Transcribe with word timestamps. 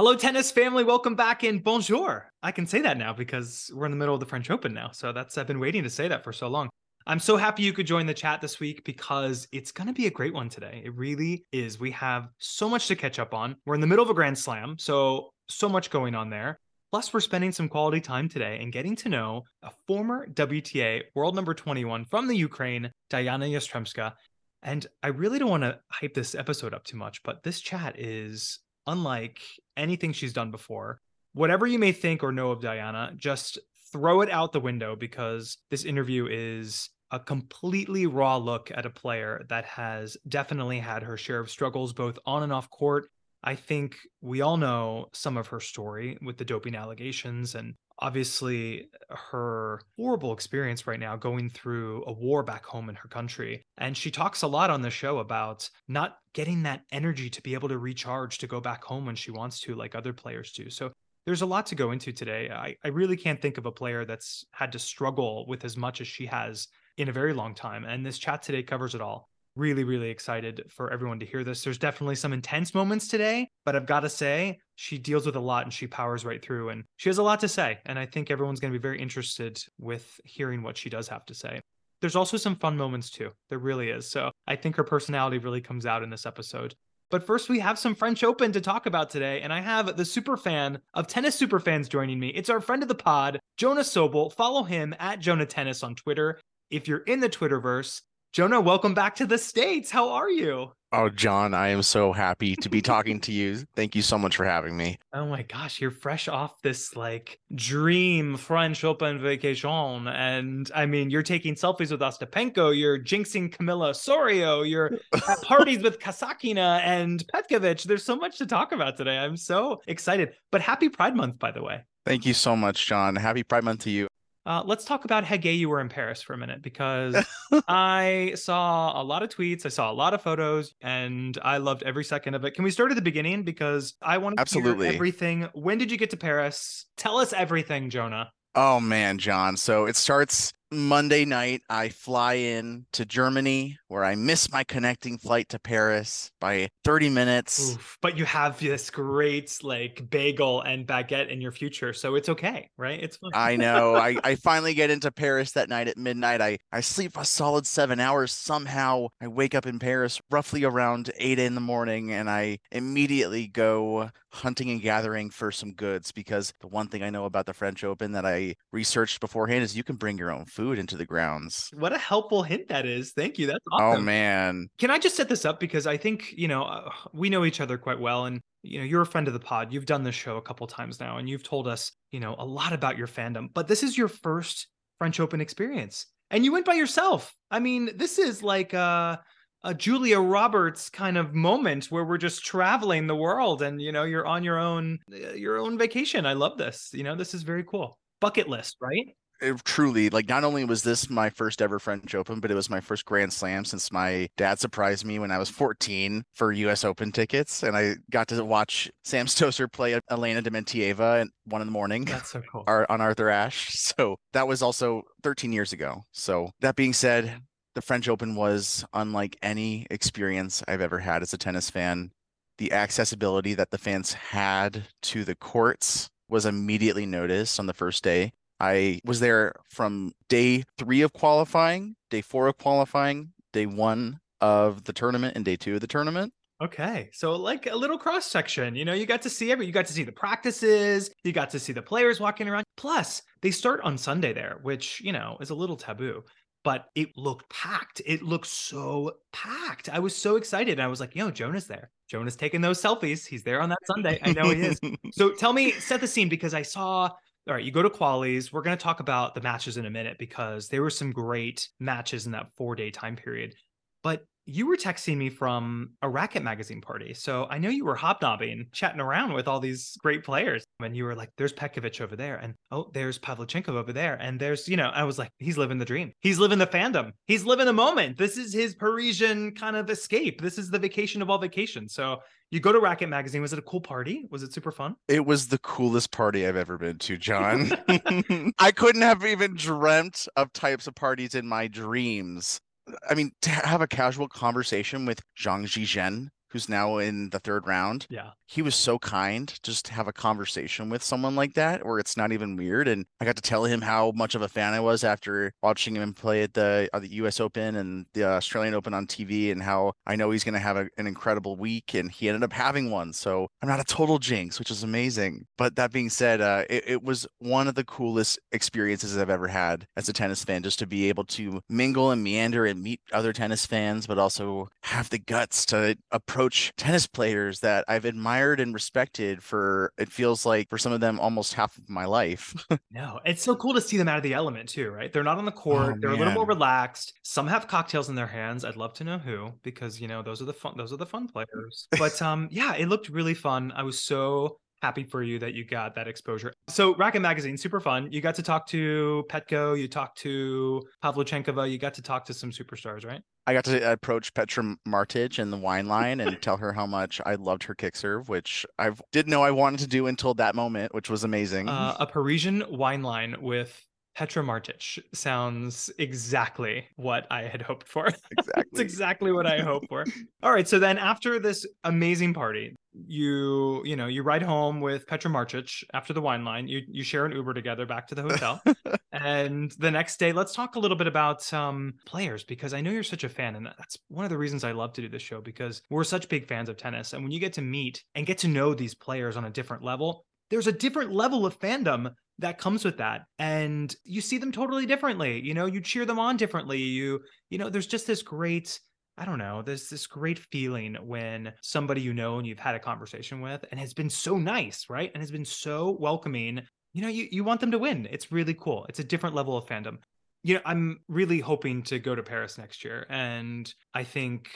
Hello, 0.00 0.14
tennis 0.14 0.50
family. 0.50 0.82
Welcome 0.82 1.14
back 1.14 1.44
in 1.44 1.58
bonjour. 1.58 2.32
I 2.42 2.52
can 2.52 2.66
say 2.66 2.80
that 2.80 2.96
now 2.96 3.12
because 3.12 3.70
we're 3.74 3.84
in 3.84 3.90
the 3.90 3.98
middle 3.98 4.14
of 4.14 4.20
the 4.20 4.24
French 4.24 4.50
Open 4.50 4.72
now. 4.72 4.92
So 4.92 5.12
that's, 5.12 5.36
I've 5.36 5.46
been 5.46 5.60
waiting 5.60 5.82
to 5.82 5.90
say 5.90 6.08
that 6.08 6.24
for 6.24 6.32
so 6.32 6.48
long. 6.48 6.70
I'm 7.06 7.20
so 7.20 7.36
happy 7.36 7.64
you 7.64 7.74
could 7.74 7.86
join 7.86 8.06
the 8.06 8.14
chat 8.14 8.40
this 8.40 8.58
week 8.60 8.82
because 8.84 9.46
it's 9.52 9.72
going 9.72 9.88
to 9.88 9.92
be 9.92 10.06
a 10.06 10.10
great 10.10 10.32
one 10.32 10.48
today. 10.48 10.80
It 10.86 10.96
really 10.96 11.44
is. 11.52 11.78
We 11.78 11.90
have 11.90 12.30
so 12.38 12.66
much 12.66 12.88
to 12.88 12.96
catch 12.96 13.18
up 13.18 13.34
on. 13.34 13.56
We're 13.66 13.74
in 13.74 13.82
the 13.82 13.86
middle 13.86 14.02
of 14.02 14.08
a 14.08 14.14
Grand 14.14 14.38
Slam, 14.38 14.78
so 14.78 15.34
so 15.50 15.68
much 15.68 15.90
going 15.90 16.14
on 16.14 16.30
there. 16.30 16.58
Plus, 16.92 17.12
we're 17.12 17.20
spending 17.20 17.52
some 17.52 17.68
quality 17.68 18.00
time 18.00 18.26
today 18.26 18.58
and 18.62 18.72
getting 18.72 18.96
to 18.96 19.10
know 19.10 19.44
a 19.62 19.70
former 19.86 20.26
WTA 20.28 21.02
world 21.14 21.36
number 21.36 21.52
21 21.52 22.06
from 22.06 22.26
the 22.26 22.36
Ukraine, 22.36 22.90
Dayana 23.10 23.52
Yastremska. 23.52 24.14
And 24.62 24.86
I 25.02 25.08
really 25.08 25.38
don't 25.38 25.50
want 25.50 25.64
to 25.64 25.78
hype 25.90 26.14
this 26.14 26.34
episode 26.34 26.72
up 26.72 26.84
too 26.84 26.96
much, 26.96 27.22
but 27.22 27.42
this 27.42 27.60
chat 27.60 28.00
is 28.00 28.60
unlike 28.86 29.40
anything 29.80 30.12
she's 30.12 30.32
done 30.32 30.50
before. 30.50 31.00
Whatever 31.32 31.66
you 31.66 31.78
may 31.78 31.92
think 31.92 32.22
or 32.22 32.32
know 32.32 32.50
of 32.50 32.60
Dayana, 32.60 33.16
just 33.16 33.58
throw 33.92 34.20
it 34.20 34.30
out 34.30 34.52
the 34.52 34.60
window 34.60 34.94
because 34.94 35.58
this 35.70 35.84
interview 35.84 36.28
is 36.30 36.90
a 37.10 37.18
completely 37.18 38.06
raw 38.06 38.36
look 38.36 38.70
at 38.72 38.86
a 38.86 38.90
player 38.90 39.44
that 39.48 39.64
has 39.64 40.16
definitely 40.28 40.78
had 40.78 41.02
her 41.02 41.16
share 41.16 41.40
of 41.40 41.50
struggles 41.50 41.92
both 41.92 42.18
on 42.24 42.42
and 42.42 42.52
off 42.52 42.70
court. 42.70 43.08
I 43.42 43.54
think 43.54 43.96
we 44.20 44.42
all 44.42 44.56
know 44.56 45.06
some 45.12 45.36
of 45.36 45.48
her 45.48 45.60
story 45.60 46.18
with 46.22 46.36
the 46.36 46.44
doping 46.44 46.76
allegations 46.76 47.54
and 47.54 47.74
obviously 48.00 48.88
her 49.10 49.80
horrible 49.96 50.32
experience 50.32 50.86
right 50.86 51.00
now 51.00 51.16
going 51.16 51.50
through 51.50 52.04
a 52.06 52.12
war 52.12 52.42
back 52.42 52.64
home 52.64 52.88
in 52.88 52.94
her 52.94 53.08
country. 53.08 53.62
And 53.78 53.96
she 53.96 54.10
talks 54.10 54.42
a 54.42 54.48
lot 54.48 54.70
on 54.70 54.82
the 54.82 54.90
show 54.90 55.18
about 55.18 55.68
not 55.88 56.18
getting 56.32 56.62
that 56.62 56.82
energy 56.92 57.30
to 57.30 57.42
be 57.42 57.54
able 57.54 57.68
to 57.68 57.78
recharge 57.78 58.38
to 58.38 58.46
go 58.46 58.60
back 58.60 58.82
home 58.84 59.06
when 59.06 59.16
she 59.16 59.30
wants 59.30 59.60
to, 59.60 59.74
like 59.74 59.94
other 59.94 60.12
players 60.12 60.52
do. 60.52 60.70
So 60.70 60.92
there's 61.26 61.42
a 61.42 61.46
lot 61.46 61.66
to 61.66 61.74
go 61.74 61.92
into 61.92 62.12
today. 62.12 62.50
I, 62.50 62.76
I 62.84 62.88
really 62.88 63.16
can't 63.16 63.40
think 63.40 63.58
of 63.58 63.66
a 63.66 63.72
player 63.72 64.04
that's 64.04 64.44
had 64.52 64.72
to 64.72 64.78
struggle 64.78 65.46
with 65.46 65.64
as 65.64 65.76
much 65.76 66.00
as 66.00 66.08
she 66.08 66.26
has 66.26 66.68
in 66.96 67.08
a 67.08 67.12
very 67.12 67.32
long 67.32 67.54
time. 67.54 67.84
And 67.84 68.04
this 68.04 68.18
chat 68.18 68.42
today 68.42 68.62
covers 68.62 68.94
it 68.94 69.00
all 69.00 69.29
really, 69.56 69.84
really 69.84 70.10
excited 70.10 70.64
for 70.68 70.92
everyone 70.92 71.20
to 71.20 71.26
hear 71.26 71.44
this. 71.44 71.64
There's 71.64 71.78
definitely 71.78 72.14
some 72.16 72.32
intense 72.32 72.74
moments 72.74 73.08
today, 73.08 73.48
but 73.64 73.76
I've 73.76 73.86
got 73.86 74.00
to 74.00 74.08
say, 74.08 74.58
she 74.76 74.98
deals 74.98 75.26
with 75.26 75.36
a 75.36 75.40
lot 75.40 75.64
and 75.64 75.72
she 75.72 75.86
powers 75.86 76.24
right 76.24 76.42
through 76.42 76.70
and 76.70 76.84
she 76.96 77.08
has 77.08 77.18
a 77.18 77.22
lot 77.22 77.40
to 77.40 77.48
say. 77.48 77.78
And 77.86 77.98
I 77.98 78.06
think 78.06 78.30
everyone's 78.30 78.60
going 78.60 78.72
to 78.72 78.78
be 78.78 78.82
very 78.82 79.00
interested 79.00 79.62
with 79.78 80.20
hearing 80.24 80.62
what 80.62 80.76
she 80.76 80.88
does 80.88 81.08
have 81.08 81.26
to 81.26 81.34
say. 81.34 81.60
There's 82.00 82.16
also 82.16 82.36
some 82.36 82.56
fun 82.56 82.76
moments 82.76 83.10
too. 83.10 83.30
There 83.50 83.58
really 83.58 83.90
is. 83.90 84.10
So 84.10 84.30
I 84.46 84.56
think 84.56 84.76
her 84.76 84.84
personality 84.84 85.38
really 85.38 85.60
comes 85.60 85.84
out 85.84 86.02
in 86.02 86.10
this 86.10 86.24
episode. 86.24 86.74
But 87.10 87.26
first, 87.26 87.48
we 87.48 87.58
have 87.58 87.78
some 87.78 87.96
French 87.96 88.22
Open 88.22 88.52
to 88.52 88.60
talk 88.60 88.86
about 88.86 89.10
today, 89.10 89.40
and 89.40 89.52
I 89.52 89.60
have 89.60 89.96
the 89.96 90.04
super 90.04 90.36
fan 90.36 90.78
of 90.94 91.08
tennis 91.08 91.34
super 91.34 91.58
fans 91.58 91.88
joining 91.88 92.20
me. 92.20 92.28
It's 92.28 92.48
our 92.48 92.60
friend 92.60 92.82
of 92.82 92.88
the 92.88 92.94
pod, 92.94 93.40
Jonah 93.56 93.80
Sobel. 93.80 94.32
Follow 94.32 94.62
him 94.62 94.94
at 95.00 95.18
Jonah 95.18 95.44
Tennis 95.44 95.82
on 95.82 95.96
Twitter. 95.96 96.38
If 96.70 96.86
you're 96.86 96.98
in 96.98 97.18
the 97.18 97.28
Twitterverse, 97.28 98.02
Jonah, 98.32 98.60
welcome 98.60 98.94
back 98.94 99.16
to 99.16 99.26
the 99.26 99.38
States. 99.38 99.90
How 99.90 100.10
are 100.10 100.30
you? 100.30 100.70
Oh, 100.92 101.08
John, 101.08 101.52
I 101.52 101.70
am 101.70 101.82
so 101.82 102.12
happy 102.12 102.54
to 102.54 102.68
be 102.68 102.80
talking 102.80 103.18
to 103.22 103.32
you. 103.32 103.64
Thank 103.74 103.96
you 103.96 104.02
so 104.02 104.16
much 104.18 104.36
for 104.36 104.44
having 104.44 104.76
me. 104.76 105.00
Oh 105.12 105.26
my 105.26 105.42
gosh, 105.42 105.80
you're 105.80 105.90
fresh 105.90 106.28
off 106.28 106.62
this 106.62 106.94
like 106.94 107.40
dream 107.56 108.36
French 108.36 108.84
Open 108.84 109.20
vacation. 109.20 110.06
And 110.06 110.70
I 110.72 110.86
mean, 110.86 111.10
you're 111.10 111.24
taking 111.24 111.56
selfies 111.56 111.90
with 111.90 111.98
Ostapenko, 111.98 112.78
you're 112.78 113.00
jinxing 113.00 113.52
Camila 113.52 113.90
Osorio, 113.90 114.62
you're 114.62 114.92
at 115.12 115.42
parties 115.42 115.82
with 115.82 115.98
Kasatkina 115.98 116.82
and 116.84 117.24
Petkovic. 117.34 117.82
There's 117.82 118.04
so 118.04 118.14
much 118.14 118.38
to 118.38 118.46
talk 118.46 118.70
about 118.70 118.96
today. 118.96 119.18
I'm 119.18 119.36
so 119.36 119.82
excited. 119.88 120.34
But 120.52 120.60
happy 120.60 120.88
Pride 120.88 121.16
Month, 121.16 121.40
by 121.40 121.50
the 121.50 121.64
way. 121.64 121.80
Thank 122.06 122.24
you 122.24 122.34
so 122.34 122.54
much, 122.54 122.86
John. 122.86 123.16
Happy 123.16 123.42
Pride 123.42 123.64
Month 123.64 123.80
to 123.80 123.90
you. 123.90 124.06
Uh, 124.46 124.62
let's 124.64 124.84
talk 124.84 125.04
about 125.04 125.24
how 125.24 125.36
gay 125.36 125.52
you 125.52 125.68
were 125.68 125.80
in 125.80 125.88
Paris 125.88 126.22
for 126.22 126.32
a 126.32 126.38
minute 126.38 126.62
because 126.62 127.14
I 127.68 128.32
saw 128.36 129.00
a 129.00 129.04
lot 129.04 129.22
of 129.22 129.28
tweets, 129.28 129.66
I 129.66 129.68
saw 129.68 129.90
a 129.90 129.94
lot 129.94 130.14
of 130.14 130.22
photos, 130.22 130.74
and 130.80 131.36
I 131.42 131.58
loved 131.58 131.82
every 131.82 132.04
second 132.04 132.34
of 132.34 132.44
it. 132.44 132.54
Can 132.54 132.64
we 132.64 132.70
start 132.70 132.90
at 132.90 132.94
the 132.94 133.02
beginning 133.02 133.42
because 133.42 133.94
I 134.00 134.18
want 134.18 134.36
to 134.36 134.40
absolutely 134.40 134.88
everything. 134.88 135.48
When 135.52 135.78
did 135.78 135.90
you 135.90 135.98
get 135.98 136.10
to 136.10 136.16
Paris? 136.16 136.86
Tell 136.96 137.18
us 137.18 137.32
everything, 137.32 137.90
Jonah. 137.90 138.32
Oh 138.54 138.80
man, 138.80 139.18
John. 139.18 139.56
So 139.56 139.86
it 139.86 139.96
starts 139.96 140.52
Monday 140.72 141.24
night, 141.24 141.62
I 141.68 141.88
fly 141.88 142.34
in 142.34 142.86
to 142.92 143.04
Germany 143.04 143.76
where 143.88 144.04
I 144.04 144.14
miss 144.14 144.52
my 144.52 144.62
connecting 144.62 145.18
flight 145.18 145.48
to 145.48 145.58
Paris 145.58 146.30
by 146.40 146.68
30 146.84 147.10
minutes. 147.10 147.72
Oof, 147.74 147.98
but 148.00 148.16
you 148.16 148.24
have 148.24 148.58
this 148.60 148.88
great 148.88 149.58
like 149.62 150.08
bagel 150.10 150.62
and 150.62 150.86
baguette 150.86 151.28
in 151.28 151.40
your 151.40 151.50
future. 151.50 151.92
So 151.92 152.14
it's 152.14 152.28
okay, 152.28 152.70
right? 152.76 153.02
It's. 153.02 153.18
I 153.34 153.56
know. 153.56 153.96
I, 153.96 154.16
I 154.22 154.34
finally 154.36 154.74
get 154.74 154.90
into 154.90 155.10
Paris 155.10 155.52
that 155.52 155.68
night 155.68 155.88
at 155.88 155.96
midnight. 155.96 156.40
I, 156.40 156.58
I 156.70 156.80
sleep 156.80 157.16
a 157.16 157.24
solid 157.24 157.66
seven 157.66 157.98
hours. 157.98 158.32
Somehow 158.32 159.08
I 159.20 159.26
wake 159.26 159.54
up 159.56 159.66
in 159.66 159.78
Paris 159.80 160.20
roughly 160.30 160.64
around 160.64 161.10
eight 161.16 161.40
in 161.40 161.56
the 161.56 161.60
morning 161.60 162.12
and 162.12 162.30
I 162.30 162.58
immediately 162.70 163.48
go 163.48 164.10
hunting 164.32 164.70
and 164.70 164.80
gathering 164.80 165.30
for 165.30 165.50
some 165.50 165.72
goods 165.72 166.12
because 166.12 166.52
the 166.60 166.68
one 166.68 166.88
thing 166.88 167.02
I 167.02 167.10
know 167.10 167.24
about 167.24 167.46
the 167.46 167.52
French 167.52 167.84
Open 167.84 168.12
that 168.12 168.24
I 168.24 168.54
researched 168.72 169.20
beforehand 169.20 169.62
is 169.62 169.76
you 169.76 169.84
can 169.84 169.96
bring 169.96 170.18
your 170.18 170.30
own 170.30 170.44
food 170.46 170.78
into 170.78 170.96
the 170.96 171.06
grounds. 171.06 171.70
What 171.74 171.92
a 171.92 171.98
helpful 171.98 172.42
hint 172.42 172.68
that 172.68 172.86
is. 172.86 173.12
Thank 173.12 173.38
you. 173.38 173.46
That's 173.46 173.64
oh, 173.72 173.76
awesome. 173.76 174.00
Oh 174.00 174.04
man. 174.04 174.68
Can 174.78 174.90
I 174.90 174.98
just 174.98 175.16
set 175.16 175.28
this 175.28 175.44
up 175.44 175.60
because 175.60 175.86
I 175.86 175.96
think, 175.96 176.32
you 176.36 176.48
know, 176.48 176.62
uh, 176.62 176.90
we 177.12 177.28
know 177.28 177.44
each 177.44 177.60
other 177.60 177.76
quite 177.78 178.00
well 178.00 178.26
and 178.26 178.40
you 178.62 178.78
know, 178.78 178.84
you're 178.84 179.02
a 179.02 179.06
friend 179.06 179.26
of 179.26 179.34
the 179.34 179.40
pod. 179.40 179.72
You've 179.72 179.86
done 179.86 180.04
this 180.04 180.14
show 180.14 180.36
a 180.36 180.42
couple 180.42 180.66
times 180.66 181.00
now 181.00 181.16
and 181.16 181.28
you've 181.28 181.42
told 181.42 181.66
us, 181.66 181.92
you 182.10 182.20
know, 182.20 182.36
a 182.38 182.44
lot 182.44 182.72
about 182.72 182.98
your 182.98 183.06
fandom. 183.06 183.48
But 183.52 183.68
this 183.68 183.82
is 183.82 183.96
your 183.96 184.08
first 184.08 184.68
French 184.98 185.18
Open 185.18 185.40
experience. 185.40 186.06
And 186.30 186.44
you 186.44 186.52
went 186.52 186.66
by 186.66 186.74
yourself. 186.74 187.34
I 187.50 187.58
mean, 187.58 187.90
this 187.96 188.18
is 188.18 188.42
like 188.42 188.74
uh 188.74 189.16
a 189.62 189.74
Julia 189.74 190.20
Roberts 190.20 190.88
kind 190.88 191.18
of 191.18 191.34
moment 191.34 191.86
where 191.86 192.04
we're 192.04 192.18
just 192.18 192.44
traveling 192.44 193.06
the 193.06 193.16
world 193.16 193.62
and 193.62 193.80
you 193.80 193.92
know 193.92 194.04
you're 194.04 194.26
on 194.26 194.42
your 194.42 194.58
own 194.58 194.98
uh, 195.12 195.32
your 195.32 195.58
own 195.58 195.78
vacation. 195.78 196.26
I 196.26 196.34
love 196.34 196.58
this. 196.58 196.90
You 196.92 197.04
know, 197.04 197.14
this 197.14 197.34
is 197.34 197.42
very 197.42 197.64
cool. 197.64 197.98
Bucket 198.20 198.48
list, 198.48 198.76
right? 198.80 199.14
it, 199.40 199.64
truly 199.64 200.10
like 200.10 200.28
not 200.28 200.44
only 200.44 200.64
was 200.64 200.82
this 200.82 201.10
my 201.10 201.30
first 201.30 201.62
ever 201.62 201.78
French 201.78 202.14
Open, 202.14 202.40
but 202.40 202.50
it 202.50 202.54
was 202.54 202.70
my 202.70 202.80
first 202.80 203.04
Grand 203.04 203.32
Slam 203.32 203.64
since 203.64 203.90
my 203.92 204.28
dad 204.36 204.58
surprised 204.58 205.04
me 205.04 205.18
when 205.18 205.30
I 205.30 205.38
was 205.38 205.48
14 205.48 206.22
for 206.32 206.52
U.S. 206.52 206.84
Open 206.84 207.12
tickets, 207.12 207.62
and 207.62 207.76
I 207.76 207.96
got 208.10 208.28
to 208.28 208.44
watch 208.44 208.90
Sam 209.04 209.26
Stosur 209.26 209.70
play 209.70 209.98
Elena 210.10 210.42
Dementieva 210.42 211.22
at 211.22 211.28
one 211.44 211.62
in 211.62 211.68
the 211.68 211.72
morning. 211.72 212.04
That's 212.04 212.30
so 212.30 212.42
cool. 212.52 212.64
on 212.66 213.00
Arthur 213.00 213.28
Ashe. 213.28 213.70
So 213.90 214.16
that 214.32 214.46
was 214.46 214.62
also 214.62 215.02
13 215.22 215.52
years 215.52 215.72
ago. 215.72 216.02
So 216.12 216.50
that 216.60 216.76
being 216.76 216.92
said, 216.92 217.40
the 217.74 217.82
French 217.82 218.08
Open 218.08 218.34
was 218.34 218.84
unlike 218.92 219.36
any 219.42 219.86
experience 219.90 220.62
I've 220.66 220.80
ever 220.80 220.98
had 220.98 221.22
as 221.22 221.32
a 221.32 221.38
tennis 221.38 221.70
fan. 221.70 222.10
The 222.58 222.72
accessibility 222.72 223.54
that 223.54 223.70
the 223.70 223.78
fans 223.78 224.12
had 224.12 224.84
to 225.02 225.24
the 225.24 225.34
courts 225.34 226.10
was 226.28 226.46
immediately 226.46 227.06
noticed 227.06 227.58
on 227.58 227.66
the 227.66 227.74
first 227.74 228.04
day. 228.04 228.32
I 228.60 229.00
was 229.04 229.20
there 229.20 229.54
from 229.70 230.12
day 230.28 230.64
three 230.76 231.00
of 231.00 231.12
qualifying, 231.12 231.96
day 232.10 232.20
four 232.20 232.48
of 232.48 232.58
qualifying, 232.58 233.32
day 233.52 233.66
one 233.66 234.20
of 234.40 234.84
the 234.84 234.92
tournament, 234.92 235.36
and 235.36 235.44
day 235.44 235.56
two 235.56 235.76
of 235.76 235.80
the 235.80 235.86
tournament. 235.86 236.32
Okay. 236.62 237.08
So 237.14 237.36
like 237.36 237.66
a 237.66 237.74
little 237.74 237.96
cross 237.96 238.26
section, 238.26 238.76
you 238.76 238.84
know, 238.84 238.92
you 238.92 239.06
got 239.06 239.22
to 239.22 239.30
see 239.30 239.50
every 239.50 239.64
you 239.64 239.72
got 239.72 239.86
to 239.86 239.94
see 239.94 240.04
the 240.04 240.12
practices, 240.12 241.10
you 241.24 241.32
got 241.32 241.48
to 241.50 241.58
see 241.58 241.72
the 241.72 241.80
players 241.80 242.20
walking 242.20 242.48
around. 242.48 242.64
Plus, 242.76 243.22
they 243.40 243.50
start 243.50 243.80
on 243.82 243.96
Sunday 243.96 244.34
there, 244.34 244.58
which, 244.62 245.00
you 245.00 245.12
know, 245.12 245.38
is 245.40 245.48
a 245.48 245.54
little 245.54 245.76
taboo, 245.76 246.22
but 246.62 246.86
it 246.94 247.16
looked 247.16 247.48
packed. 247.50 248.02
It 248.04 248.22
looked 248.22 248.46
so 248.46 249.12
packed. 249.32 249.88
I 249.88 249.98
was 249.98 250.14
so 250.14 250.36
excited. 250.36 250.80
I 250.80 250.86
was 250.86 251.00
like, 251.00 251.14
yo, 251.14 251.30
Jonah's 251.30 251.66
there. 251.66 251.90
Jonah's 252.08 252.36
taking 252.36 252.60
those 252.60 252.80
selfies. 252.80 253.26
He's 253.26 253.42
there 253.42 253.60
on 253.60 253.68
that 253.70 253.78
Sunday. 253.86 254.20
I 254.22 254.32
know 254.32 254.50
he 254.50 254.62
is. 254.62 254.80
so 255.12 255.32
tell 255.32 255.52
me, 255.52 255.72
set 255.72 256.00
the 256.00 256.06
scene 256.06 256.28
because 256.28 256.54
I 256.54 256.62
saw 256.62 257.10
all 257.48 257.54
right, 257.54 257.64
you 257.64 257.72
go 257.72 257.82
to 257.82 257.90
qualies. 257.90 258.52
We're 258.52 258.62
going 258.62 258.76
to 258.76 258.82
talk 258.82 259.00
about 259.00 259.34
the 259.34 259.40
matches 259.40 259.76
in 259.76 259.86
a 259.86 259.90
minute 259.90 260.18
because 260.18 260.68
there 260.68 260.82
were 260.82 260.90
some 260.90 261.10
great 261.10 261.68
matches 261.80 262.26
in 262.26 262.32
that 262.32 262.54
four 262.56 262.76
day 262.76 262.90
time 262.90 263.16
period. 263.16 263.54
But 264.02 264.26
you 264.46 264.66
were 264.66 264.76
texting 264.76 265.16
me 265.16 265.28
from 265.28 265.90
a 266.02 266.08
racket 266.08 266.42
magazine 266.42 266.80
party. 266.80 267.14
So 267.14 267.46
I 267.50 267.58
know 267.58 267.68
you 267.68 267.84
were 267.84 267.94
hobnobbing, 267.94 268.66
chatting 268.72 269.00
around 269.00 269.32
with 269.32 269.46
all 269.46 269.60
these 269.60 269.96
great 270.02 270.24
players. 270.24 270.64
And 270.80 270.96
you 270.96 271.04
were 271.04 271.14
like, 271.14 271.30
there's 271.36 271.52
Petkovic 271.52 272.00
over 272.00 272.16
there. 272.16 272.36
And 272.36 272.54
oh, 272.70 272.90
there's 272.92 273.18
Pavlyuchenko 273.18 273.70
over 273.70 273.92
there. 273.92 274.14
And 274.14 274.40
there's, 274.40 274.68
you 274.68 274.76
know, 274.76 274.90
I 274.92 275.04
was 275.04 275.18
like, 275.18 275.30
he's 275.38 275.58
living 275.58 275.78
the 275.78 275.84
dream. 275.84 276.12
He's 276.20 276.38
living 276.38 276.58
the 276.58 276.66
fandom. 276.66 277.12
He's 277.26 277.44
living 277.44 277.66
the 277.66 277.72
moment. 277.72 278.18
This 278.18 278.36
is 278.36 278.52
his 278.52 278.74
Parisian 278.74 279.54
kind 279.54 279.76
of 279.76 279.88
escape. 279.90 280.40
This 280.40 280.58
is 280.58 280.70
the 280.70 280.78
vacation 280.78 281.22
of 281.22 281.30
all 281.30 281.38
vacations. 281.38 281.94
So 281.94 282.18
you 282.50 282.58
go 282.58 282.72
to 282.72 282.80
Racket 282.80 283.08
Magazine. 283.08 283.42
Was 283.42 283.52
it 283.52 283.58
a 283.60 283.62
cool 283.62 283.80
party? 283.80 284.26
Was 284.30 284.42
it 284.42 284.52
super 284.52 284.72
fun? 284.72 284.96
It 285.06 285.24
was 285.24 285.48
the 285.48 285.58
coolest 285.58 286.10
party 286.10 286.46
I've 286.46 286.56
ever 286.56 286.78
been 286.78 286.98
to, 286.98 287.16
John. 287.16 287.70
I 288.58 288.72
couldn't 288.72 289.02
have 289.02 289.24
even 289.24 289.54
dreamt 289.54 290.26
of 290.36 290.52
types 290.52 290.88
of 290.88 290.94
parties 290.96 291.36
in 291.36 291.46
my 291.46 291.68
dreams. 291.68 292.60
I 293.08 293.14
mean, 293.14 293.32
to 293.42 293.50
have 293.50 293.80
a 293.80 293.86
casual 293.86 294.28
conversation 294.28 295.06
with 295.06 295.20
Zhang 295.38 295.64
Zhizhen, 295.64 296.28
who's 296.50 296.68
now 296.68 296.98
in 296.98 297.30
the 297.30 297.38
third 297.38 297.66
round. 297.66 298.06
Yeah. 298.10 298.30
He 298.46 298.62
was 298.62 298.74
so 298.74 298.98
kind 298.98 299.52
just 299.62 299.86
to 299.86 299.92
have 299.92 300.08
a 300.08 300.12
conversation 300.12 300.90
with 300.90 301.02
someone 301.02 301.36
like 301.36 301.54
that 301.54 301.86
where 301.86 301.98
it's 301.98 302.16
not 302.16 302.32
even 302.32 302.56
weird. 302.56 302.88
And 302.88 303.06
I 303.20 303.24
got 303.24 303.36
to 303.36 303.42
tell 303.42 303.64
him 303.64 303.82
how 303.82 304.12
much 304.12 304.34
of 304.34 304.42
a 304.42 304.48
fan 304.48 304.74
I 304.74 304.80
was 304.80 305.04
after 305.04 305.52
watching 305.62 305.94
him 305.94 306.12
play 306.12 306.42
at 306.42 306.54
the, 306.54 306.88
uh, 306.92 306.98
the 306.98 307.08
US 307.14 307.40
Open 307.40 307.76
and 307.76 308.06
the 308.14 308.24
Australian 308.24 308.74
Open 308.74 308.92
on 308.92 309.06
TV 309.06 309.52
and 309.52 309.62
how 309.62 309.92
I 310.06 310.16
know 310.16 310.30
he's 310.30 310.44
going 310.44 310.54
to 310.54 310.60
have 310.60 310.76
a, 310.76 310.88
an 310.98 311.06
incredible 311.06 311.56
week. 311.56 311.94
And 311.94 312.10
he 312.10 312.28
ended 312.28 312.42
up 312.42 312.52
having 312.52 312.90
one. 312.90 313.12
So 313.12 313.48
I'm 313.62 313.68
not 313.68 313.80
a 313.80 313.84
total 313.84 314.18
jinx, 314.18 314.58
which 314.58 314.70
is 314.70 314.82
amazing. 314.82 315.46
But 315.56 315.76
that 315.76 315.92
being 315.92 316.10
said, 316.10 316.40
uh, 316.40 316.64
it, 316.68 316.84
it 316.86 317.02
was 317.04 317.26
one 317.38 317.68
of 317.68 317.76
the 317.76 317.84
coolest 317.84 318.38
experiences 318.50 319.16
I've 319.16 319.30
ever 319.30 319.48
had 319.48 319.86
as 319.96 320.08
a 320.08 320.12
tennis 320.12 320.44
fan, 320.44 320.62
just 320.62 320.80
to 320.80 320.86
be 320.86 321.08
able 321.08 321.24
to 321.24 321.60
mingle 321.68 322.10
and 322.10 322.22
meander 322.22 322.66
and 322.66 322.82
meet 322.82 323.00
other 323.12 323.32
tennis 323.32 323.64
fans, 323.66 324.06
but 324.06 324.18
also 324.18 324.68
have 324.82 325.10
the 325.10 325.18
guts 325.18 325.64
to 325.66 325.96
approach 326.10 326.39
tennis 326.48 327.06
players 327.06 327.60
that 327.60 327.84
I've 327.88 328.04
admired 328.04 328.60
and 328.60 328.72
respected 328.72 329.42
for 329.42 329.92
it 329.98 330.10
feels 330.10 330.46
like 330.46 330.68
for 330.68 330.78
some 330.78 330.92
of 330.92 331.00
them 331.00 331.20
almost 331.20 331.54
half 331.54 331.76
of 331.76 331.88
my 331.88 332.04
life. 332.04 332.54
no, 332.90 333.20
it's 333.24 333.42
so 333.42 333.56
cool 333.56 333.74
to 333.74 333.80
see 333.80 333.96
them 333.96 334.08
out 334.08 334.16
of 334.16 334.22
the 334.22 334.34
element 334.34 334.68
too, 334.68 334.90
right? 334.90 335.12
They're 335.12 335.24
not 335.24 335.38
on 335.38 335.44
the 335.44 335.52
court, 335.52 335.96
oh, 335.96 335.98
they're 336.00 336.10
man. 336.10 336.18
a 336.18 336.24
little 336.24 336.34
more 336.34 336.46
relaxed. 336.46 337.12
Some 337.22 337.46
have 337.46 337.68
cocktails 337.68 338.08
in 338.08 338.14
their 338.14 338.26
hands. 338.26 338.64
I'd 338.64 338.76
love 338.76 338.94
to 338.94 339.04
know 339.04 339.18
who 339.18 339.52
because 339.62 340.00
you 340.00 340.08
know 340.08 340.22
those 340.22 340.40
are 340.40 340.46
the 340.46 340.52
fun 340.52 340.74
those 340.76 340.92
are 340.92 340.96
the 340.96 341.06
fun 341.06 341.28
players. 341.28 341.88
But 341.98 342.20
um 342.22 342.48
yeah, 342.50 342.74
it 342.76 342.88
looked 342.88 343.08
really 343.08 343.34
fun. 343.34 343.72
I 343.74 343.82
was 343.82 344.02
so 344.02 344.58
happy 344.82 345.04
for 345.04 345.22
you 345.22 345.38
that 345.38 345.54
you 345.54 345.64
got 345.64 345.94
that 345.94 346.08
exposure. 346.08 346.52
So 346.68 346.94
Racket 346.96 347.22
Magazine, 347.22 347.56
super 347.56 347.80
fun. 347.80 348.10
You 348.10 348.20
got 348.20 348.34
to 348.36 348.42
talk 348.42 348.66
to 348.68 349.24
Petko, 349.28 349.78
you 349.78 349.88
talked 349.88 350.18
to 350.18 350.82
Pavlyuchenkova, 351.04 351.70
you 351.70 351.78
got 351.78 351.94
to 351.94 352.02
talk 352.02 352.24
to 352.26 352.34
some 352.34 352.50
superstars, 352.50 353.06
right? 353.06 353.20
I 353.46 353.52
got 353.52 353.64
to 353.64 353.92
approach 353.92 354.32
Petra 354.34 354.76
Martic 354.86 355.38
in 355.38 355.50
the 355.50 355.56
wine 355.56 355.88
line 355.88 356.20
and 356.20 356.40
tell 356.42 356.56
her 356.58 356.72
how 356.72 356.86
much 356.86 357.20
I 357.26 357.34
loved 357.34 357.64
her 357.64 357.74
kick 357.74 357.96
serve, 357.96 358.28
which 358.28 358.64
I 358.78 358.90
didn't 359.12 359.30
know 359.30 359.42
I 359.42 359.50
wanted 359.50 359.80
to 359.80 359.86
do 359.86 360.06
until 360.06 360.34
that 360.34 360.54
moment, 360.54 360.94
which 360.94 361.10
was 361.10 361.24
amazing. 361.24 361.68
Uh, 361.68 361.96
a 361.98 362.06
Parisian 362.06 362.64
wine 362.70 363.02
line 363.02 363.36
with 363.40 363.86
Petra 364.14 364.42
Martic 364.42 364.98
sounds 365.14 365.90
exactly 365.98 366.86
what 366.96 367.26
I 367.30 367.44
had 367.44 367.62
hoped 367.62 367.88
for. 367.88 368.06
Exactly. 368.38 368.64
it's 368.72 368.80
exactly 368.80 369.32
what 369.32 369.46
I 369.46 369.60
hoped 369.60 369.88
for. 369.88 370.04
All 370.42 370.52
right. 370.52 370.68
So 370.68 370.78
then 370.78 370.98
after 370.98 371.38
this 371.38 371.66
amazing 371.84 372.34
party, 372.34 372.74
you 372.92 373.84
you 373.84 373.96
know 373.96 374.06
you 374.06 374.22
ride 374.22 374.42
home 374.42 374.80
with 374.80 375.06
Petra 375.06 375.30
Martic 375.30 375.84
after 375.92 376.12
the 376.12 376.20
wine 376.20 376.44
line. 376.44 376.68
You 376.68 376.82
you 376.88 377.02
share 377.02 377.24
an 377.24 377.32
Uber 377.32 377.54
together 377.54 377.86
back 377.86 378.08
to 378.08 378.14
the 378.14 378.22
hotel, 378.22 378.62
and 379.12 379.72
the 379.78 379.90
next 379.90 380.18
day, 380.18 380.32
let's 380.32 380.52
talk 380.52 380.76
a 380.76 380.78
little 380.78 380.96
bit 380.96 381.06
about 381.06 381.52
um, 381.52 381.94
players 382.06 382.44
because 382.44 382.74
I 382.74 382.80
know 382.80 382.90
you're 382.90 383.02
such 383.02 383.24
a 383.24 383.28
fan, 383.28 383.56
and 383.56 383.66
that's 383.66 383.96
one 384.08 384.24
of 384.24 384.30
the 384.30 384.38
reasons 384.38 384.64
I 384.64 384.72
love 384.72 384.92
to 384.94 385.02
do 385.02 385.08
this 385.08 385.22
show 385.22 385.40
because 385.40 385.82
we're 385.90 386.04
such 386.04 386.28
big 386.28 386.46
fans 386.46 386.68
of 386.68 386.76
tennis, 386.76 387.12
and 387.12 387.22
when 387.22 387.32
you 387.32 387.40
get 387.40 387.52
to 387.54 387.62
meet 387.62 388.02
and 388.14 388.26
get 388.26 388.38
to 388.38 388.48
know 388.48 388.74
these 388.74 388.94
players 388.94 389.36
on 389.36 389.44
a 389.44 389.50
different 389.50 389.82
level, 389.82 390.24
there's 390.50 390.66
a 390.66 390.72
different 390.72 391.12
level 391.12 391.46
of 391.46 391.58
fandom 391.58 392.12
that 392.40 392.58
comes 392.58 392.84
with 392.84 392.98
that. 392.98 393.22
And 393.38 393.94
you 394.04 394.20
see 394.20 394.38
them 394.38 394.52
totally 394.52 394.86
differently. 394.86 395.40
You 395.40 395.54
know 395.54 395.66
you 395.66 395.80
cheer 395.80 396.04
them 396.04 396.18
on 396.18 396.36
differently. 396.36 396.78
You 396.78 397.20
you 397.50 397.58
know 397.58 397.68
there's 397.68 397.86
just 397.86 398.06
this 398.06 398.22
great 398.22 398.80
I 399.20 399.26
don't 399.26 399.38
know, 399.38 399.60
there's 399.60 399.90
this 399.90 400.06
great 400.06 400.38
feeling 400.38 400.96
when 401.02 401.52
somebody 401.60 402.00
you 402.00 402.14
know 402.14 402.38
and 402.38 402.46
you've 402.46 402.58
had 402.58 402.74
a 402.74 402.78
conversation 402.78 403.42
with 403.42 403.62
and 403.70 403.78
has 403.78 403.92
been 403.92 404.08
so 404.08 404.38
nice, 404.38 404.86
right? 404.88 405.10
And 405.12 405.22
has 405.22 405.30
been 405.30 405.44
so 405.44 405.90
welcoming. 406.00 406.62
You 406.94 407.02
know, 407.02 407.08
you, 407.08 407.28
you 407.30 407.44
want 407.44 407.60
them 407.60 407.70
to 407.72 407.78
win. 407.78 408.08
It's 408.10 408.32
really 408.32 408.54
cool. 408.54 408.86
It's 408.88 408.98
a 408.98 409.04
different 409.04 409.34
level 409.34 409.58
of 409.58 409.66
fandom. 409.66 409.98
You 410.42 410.54
know, 410.54 410.60
I'm 410.64 411.00
really 411.06 411.38
hoping 411.38 411.82
to 411.84 411.98
go 411.98 412.14
to 412.14 412.22
Paris 412.22 412.56
next 412.56 412.82
year. 412.82 413.04
And 413.10 413.72
I 413.92 414.04
think 414.04 414.48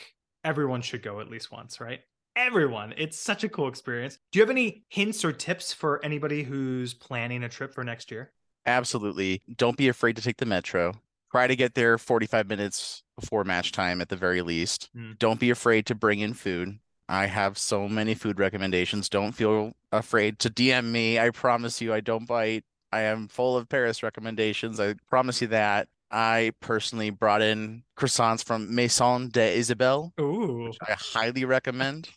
everyone 0.45 0.81
should 0.81 1.03
go 1.03 1.21
at 1.21 1.29
least 1.29 1.53
once, 1.53 1.79
right? 1.79 2.01
Everyone. 2.35 2.95
It's 2.97 3.19
such 3.19 3.45
a 3.45 3.51
cool 3.51 3.69
experience. 3.69 4.17
Do 4.33 4.39
you 4.39 4.43
have 4.45 4.51
any 4.51 4.87
hints 4.89 5.27
or 5.27 5.33
tips 5.33 5.75
for 5.75 6.03
anybody 6.03 6.43
who's 6.43 6.95
planning 6.95 7.45
a 7.45 7.51
trip 7.51 7.75
for 7.75 7.85
next 7.85 8.11
year? 8.11 8.33
Absolutely. 8.65 9.43
Don't 9.59 9.77
be 9.77 9.89
afraid 9.89 10.17
to 10.17 10.23
take 10.23 10.39
the 10.39 10.47
metro 10.47 10.95
try 11.35 11.49
to 11.49 11.57
get 11.57 11.75
there 11.75 11.99
45 11.99 12.49
minutes 12.49 13.03
before 13.19 13.43
match 13.43 13.73
time 13.73 14.01
at 14.01 14.09
the 14.09 14.15
very 14.15 14.41
least. 14.41 14.89
Mm. 14.97 15.19
Don't 15.19 15.41
be 15.41 15.51
afraid 15.51 15.85
to 15.87 15.95
bring 15.95 16.21
in 16.21 16.33
food. 16.33 16.79
I 17.09 17.27
have 17.27 17.59
so 17.59 17.89
many 17.89 18.15
food 18.15 18.39
recommendations. 18.39 19.09
Don't 19.09 19.33
feel 19.33 19.73
afraid 19.91 20.39
to 20.39 20.49
DM 20.51 20.93
me. 20.93 21.19
I 21.19 21.31
promise 21.31 21.81
you, 21.81 21.93
I 21.93 21.99
don't 21.99 22.29
bite. 22.29 22.63
I 22.93 23.01
am 23.01 23.27
full 23.27 23.57
of 23.57 23.69
Paris 23.69 24.05
recommendations. 24.05 24.79
I 24.79 24.95
promise 25.11 25.43
you 25.43 25.49
that. 25.49 25.89
I 26.09 26.53
personally 26.61 27.11
brought 27.11 27.43
in 27.43 27.83
croissants 27.99 28.45
from 28.45 28.73
Maison 28.73 29.29
de 29.29 29.57
Isabelle, 29.57 30.13
Ooh. 30.21 30.67
which 30.67 30.79
I 30.87 30.95
highly 30.97 31.45
recommend. 31.45 32.11